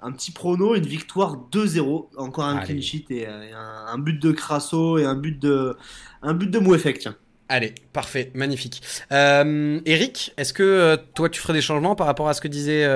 Un 0.00 0.12
petit 0.12 0.30
prono, 0.30 0.74
une 0.74 0.86
victoire 0.86 1.36
2-0, 1.52 2.08
encore 2.16 2.44
un 2.44 2.58
clean 2.58 2.80
sheet 2.80 3.06
et, 3.10 3.26
euh, 3.26 3.52
un, 3.54 3.98
but 3.98 4.20
de 4.20 4.32
Crasso 4.32 4.98
et 4.98 5.04
un 5.04 5.14
but 5.14 5.38
de, 5.38 5.76
un 6.22 6.34
but 6.34 6.50
de 6.50 6.92
tiens. 6.92 7.16
Allez, 7.54 7.74
parfait, 7.92 8.30
magnifique. 8.34 8.80
Eric, 9.10 10.32
est-ce 10.38 10.54
que 10.54 10.96
toi 11.14 11.28
tu 11.28 11.38
ferais 11.38 11.52
des 11.52 11.60
changements 11.60 11.94
par 11.94 12.06
rapport 12.06 12.28
à 12.28 12.34
ce 12.34 12.40
que 12.40 12.48
disait 12.48 12.88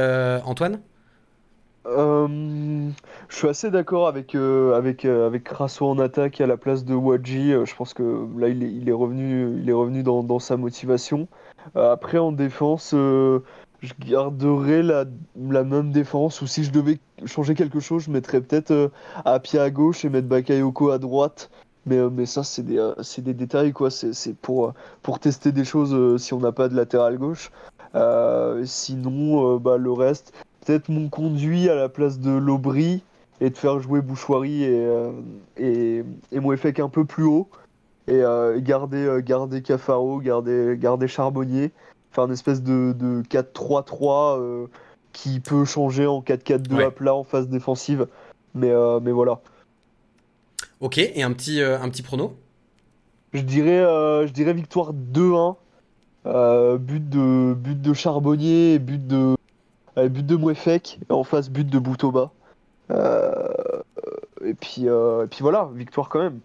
Antoine? 0.44 0.80
Euh, 1.86 2.90
je 3.28 3.36
suis 3.36 3.48
assez 3.48 3.70
d'accord 3.70 4.08
avec, 4.08 4.34
euh, 4.34 4.76
avec, 4.76 5.04
euh, 5.04 5.38
Crasso 5.38 5.86
en 5.86 5.98
attaque 5.98 6.40
à 6.40 6.46
la 6.46 6.56
place 6.56 6.84
de 6.84 6.94
Wadji. 6.94 7.52
je 7.52 7.74
pense 7.76 7.94
que 7.94 8.26
là, 8.38 8.48
il 8.48 8.88
est, 8.88 8.92
revenu, 8.92 10.02
dans, 10.02 10.38
sa 10.38 10.56
motivation. 10.56 11.28
après, 11.74 12.18
en 12.18 12.32
défense, 12.32 12.90
je 12.92 13.92
garderai 14.00 14.82
la, 14.82 15.04
la, 15.48 15.64
même 15.64 15.92
défense. 15.92 16.42
Ou 16.42 16.46
si 16.46 16.64
je 16.64 16.72
devais 16.72 16.98
changer 17.26 17.54
quelque 17.54 17.80
chose, 17.80 18.04
je 18.04 18.10
mettrais 18.10 18.40
peut-être 18.40 18.90
pied 19.42 19.58
à 19.58 19.70
gauche 19.70 20.04
et 20.04 20.08
mettre 20.08 20.28
Bakayoko 20.28 20.90
à 20.90 20.98
droite. 20.98 21.50
Mais, 21.86 21.98
mais 22.10 22.26
ça, 22.26 22.42
c'est 22.42 22.62
des, 22.62 22.92
des, 23.18 23.34
détails, 23.34 23.72
quoi. 23.72 23.90
C'est 23.90 24.34
pour, 24.34 24.74
pour 25.02 25.20
tester 25.20 25.52
des 25.52 25.64
choses 25.64 26.20
si 26.20 26.34
on 26.34 26.40
n'a 26.40 26.52
pas 26.52 26.68
de 26.68 26.74
latéral 26.74 27.16
gauche. 27.16 27.50
sinon, 28.64 29.56
bah, 29.56 29.76
le 29.76 29.92
reste, 29.92 30.32
peut-être 30.64 30.88
mon 30.88 31.08
conduit 31.08 31.68
à 31.70 31.74
la 31.74 31.88
place 31.88 32.18
de 32.18 32.32
l'Aubry 32.32 33.02
et 33.40 33.50
de 33.50 33.56
faire 33.56 33.78
jouer 33.80 34.00
Bouchoirie 34.00 34.64
et, 34.64 34.86
euh, 34.86 35.12
et, 35.56 36.02
et 36.32 36.80
un 36.80 36.88
peu 36.88 37.04
plus 37.04 37.24
haut 37.24 37.48
et 38.08 38.22
euh, 38.22 38.60
garder, 38.60 39.04
euh, 39.04 39.20
garder 39.20 39.62
Cafaro, 39.62 40.20
garder, 40.20 40.76
garder 40.78 41.08
Charbonnier, 41.08 41.72
faire 42.12 42.24
une 42.24 42.32
espèce 42.32 42.62
de, 42.62 42.94
de 42.96 43.22
4-3-3 43.22 44.38
euh, 44.38 44.66
qui 45.12 45.40
peut 45.40 45.64
changer 45.64 46.06
en 46.06 46.20
4-4-2 46.20 46.86
à 46.86 46.90
plat 46.90 47.14
en 47.14 47.24
phase 47.24 47.48
défensive. 47.48 48.06
Mais, 48.54 48.72
mais 49.02 49.12
voilà. 49.12 49.40
Ok, 50.80 50.98
et 50.98 51.22
un 51.22 51.32
petit, 51.32 51.60
un 51.62 51.88
petit 51.88 52.02
prono 52.02 52.36
je 53.32 53.42
dirais, 53.42 53.80
je 54.26 54.32
dirais 54.32 54.54
victoire 54.54 54.92
2-1. 54.94 55.56
but, 56.78 57.08
de, 57.08 57.54
but 57.54 57.80
de 57.80 57.92
Charbonnier, 57.92 58.78
but 58.78 59.06
de, 59.06 59.36
but 59.96 60.24
de 60.24 60.36
Mouefek, 60.36 61.00
en 61.10 61.24
face 61.24 61.50
but 61.50 61.68
de 61.68 61.78
Boutoba. 61.78 62.30
et, 62.90 64.54
puis, 64.54 64.84
et 64.84 65.26
puis 65.30 65.40
voilà, 65.40 65.68
victoire 65.74 66.08
quand 66.08 66.20
même 66.20 66.40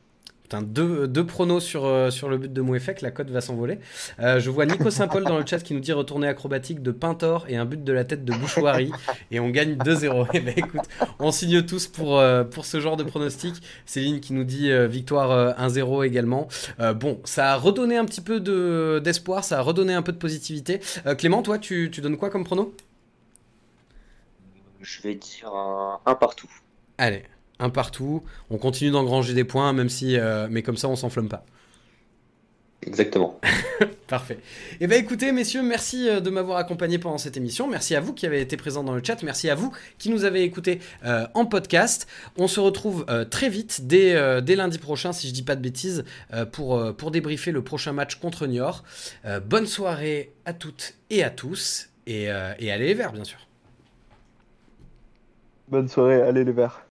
deux, 0.62 1.08
deux, 1.08 1.26
pronos 1.26 1.64
sur, 1.64 1.86
euh, 1.86 2.10
sur 2.10 2.28
le 2.28 2.38
but 2.38 2.52
de 2.52 2.62
Mouefek, 2.62 3.02
la 3.02 3.12
cote 3.12 3.30
va 3.30 3.40
s'envoler. 3.40 3.80
Euh, 4.20 4.40
je 4.40 4.50
vois 4.50 4.66
Nico 4.66 4.90
Saint-Paul 4.90 5.24
dans 5.24 5.38
le 5.38 5.46
chat 5.46 5.60
qui 5.60 5.74
nous 5.74 5.80
dit 5.80 5.94
retourner 5.94 6.28
acrobatique 6.28 6.82
de 6.82 6.92
Pintor 6.92 7.46
et 7.48 7.56
un 7.56 7.66
but 7.66 7.84
de 7.84 7.94
la 7.94 8.04
tête 8.04 8.26
de 8.26 8.34
Bouchouari 8.34 8.92
et 9.32 9.40
on 9.40 9.50
gagne 9.50 9.76
2-0. 9.76 10.28
Eh 10.34 10.40
ben 10.40 10.54
écoute, 10.56 10.82
on 11.20 11.32
signe 11.32 11.62
tous 11.62 11.88
pour, 11.88 12.18
euh, 12.18 12.44
pour 12.44 12.66
ce 12.66 12.80
genre 12.80 12.98
de 12.98 13.04
pronostic. 13.04 13.56
Céline 13.86 14.20
qui 14.20 14.34
nous 14.34 14.44
dit 14.44 14.72
victoire 14.88 15.58
1-0 15.60 16.06
également. 16.06 16.48
bon, 16.96 17.20
ça 17.24 17.54
a 17.54 17.56
redonné 17.56 17.98
un 17.98 18.06
petit 18.06 18.22
peu 18.22 18.40
d'espoir, 19.00 19.44
ça 19.44 19.60
a 19.60 19.62
redonné 19.62 19.94
un 19.94 20.02
peu 20.02 20.12
de 20.12 20.18
positivité. 20.18 20.80
Clément, 21.18 21.42
toi, 21.42 21.60
tu, 21.60 21.90
tu 21.92 22.02
donnes 22.02 22.18
quoi 22.18 22.30
comme 22.30 22.44
prono? 22.44 22.74
Je 24.82 25.02
vais 25.02 25.16
dire 25.16 25.54
un, 25.54 26.00
un 26.06 26.16
partout. 26.16 26.50
Allez, 26.98 27.24
un 27.62 27.70
partout. 27.70 28.24
On 28.50 28.58
continue 28.58 28.92
d'engranger 28.92 29.34
des 29.34 29.44
points, 29.44 29.72
même 29.72 29.90
si, 29.90 30.18
euh, 30.18 30.48
mais 30.50 30.64
comme 30.64 30.78
ça, 30.78 30.90
on 30.90 30.96
s'enflamme 30.96 31.30
pas. 31.30 31.46
Exactement. 32.84 33.40
Parfait. 34.08 34.40
Eh 34.80 34.88
bien 34.88 34.98
écoutez 34.98 35.32
messieurs, 35.32 35.62
merci 35.62 36.10
euh, 36.10 36.20
de 36.20 36.32
m'avoir 36.32 36.58
accompagné 36.58 36.98
pendant 36.98 37.20
cette 37.20 37.38
émission. 37.38 37.68
Merci 37.68 37.96
à 37.96 38.02
vous 38.02 38.12
qui 38.12 38.26
avez 38.26 38.42
été 38.42 38.58
présents 38.58 38.84
dans 38.84 38.96
le 38.96 39.04
chat. 39.04 39.22
Merci 39.22 39.52
à 39.52 39.56
vous 39.56 39.72
qui 40.00 40.10
nous 40.10 40.26
avez 40.26 40.42
écoutés 40.42 40.80
euh, 41.06 41.28
en 41.36 41.46
podcast. 41.46 42.08
On 42.38 42.48
se 42.48 42.60
retrouve 42.60 43.06
très 43.30 43.50
vite, 43.50 43.86
dès, 43.86 44.42
dès, 44.42 44.56
lundi 44.56 44.80
prochain, 44.80 45.14
si 45.14 45.28
je 45.28 45.34
dis 45.34 45.44
pas 45.44 45.56
de 45.56 45.62
bêtises, 45.62 46.04
pour, 46.52 46.96
pour 46.96 47.12
débriefer 47.12 47.52
le 47.52 47.64
prochain 47.64 47.94
match 47.94 48.16
contre 48.16 48.48
Niort. 48.48 48.84
bonne 49.46 49.68
soirée 49.68 50.34
à 50.46 50.54
toutes 50.54 50.96
et 51.12 51.24
à 51.24 51.30
tous. 51.30 51.90
Et, 52.08 52.24
et 52.24 52.72
allez 52.72 52.88
les 52.88 52.94
verts, 52.96 53.14
bien 53.14 53.24
sûr. 53.24 53.38
Bonne 55.68 55.88
soirée, 55.88 56.22
allez 56.22 56.44
les 56.44 56.52
verts. 56.52 56.84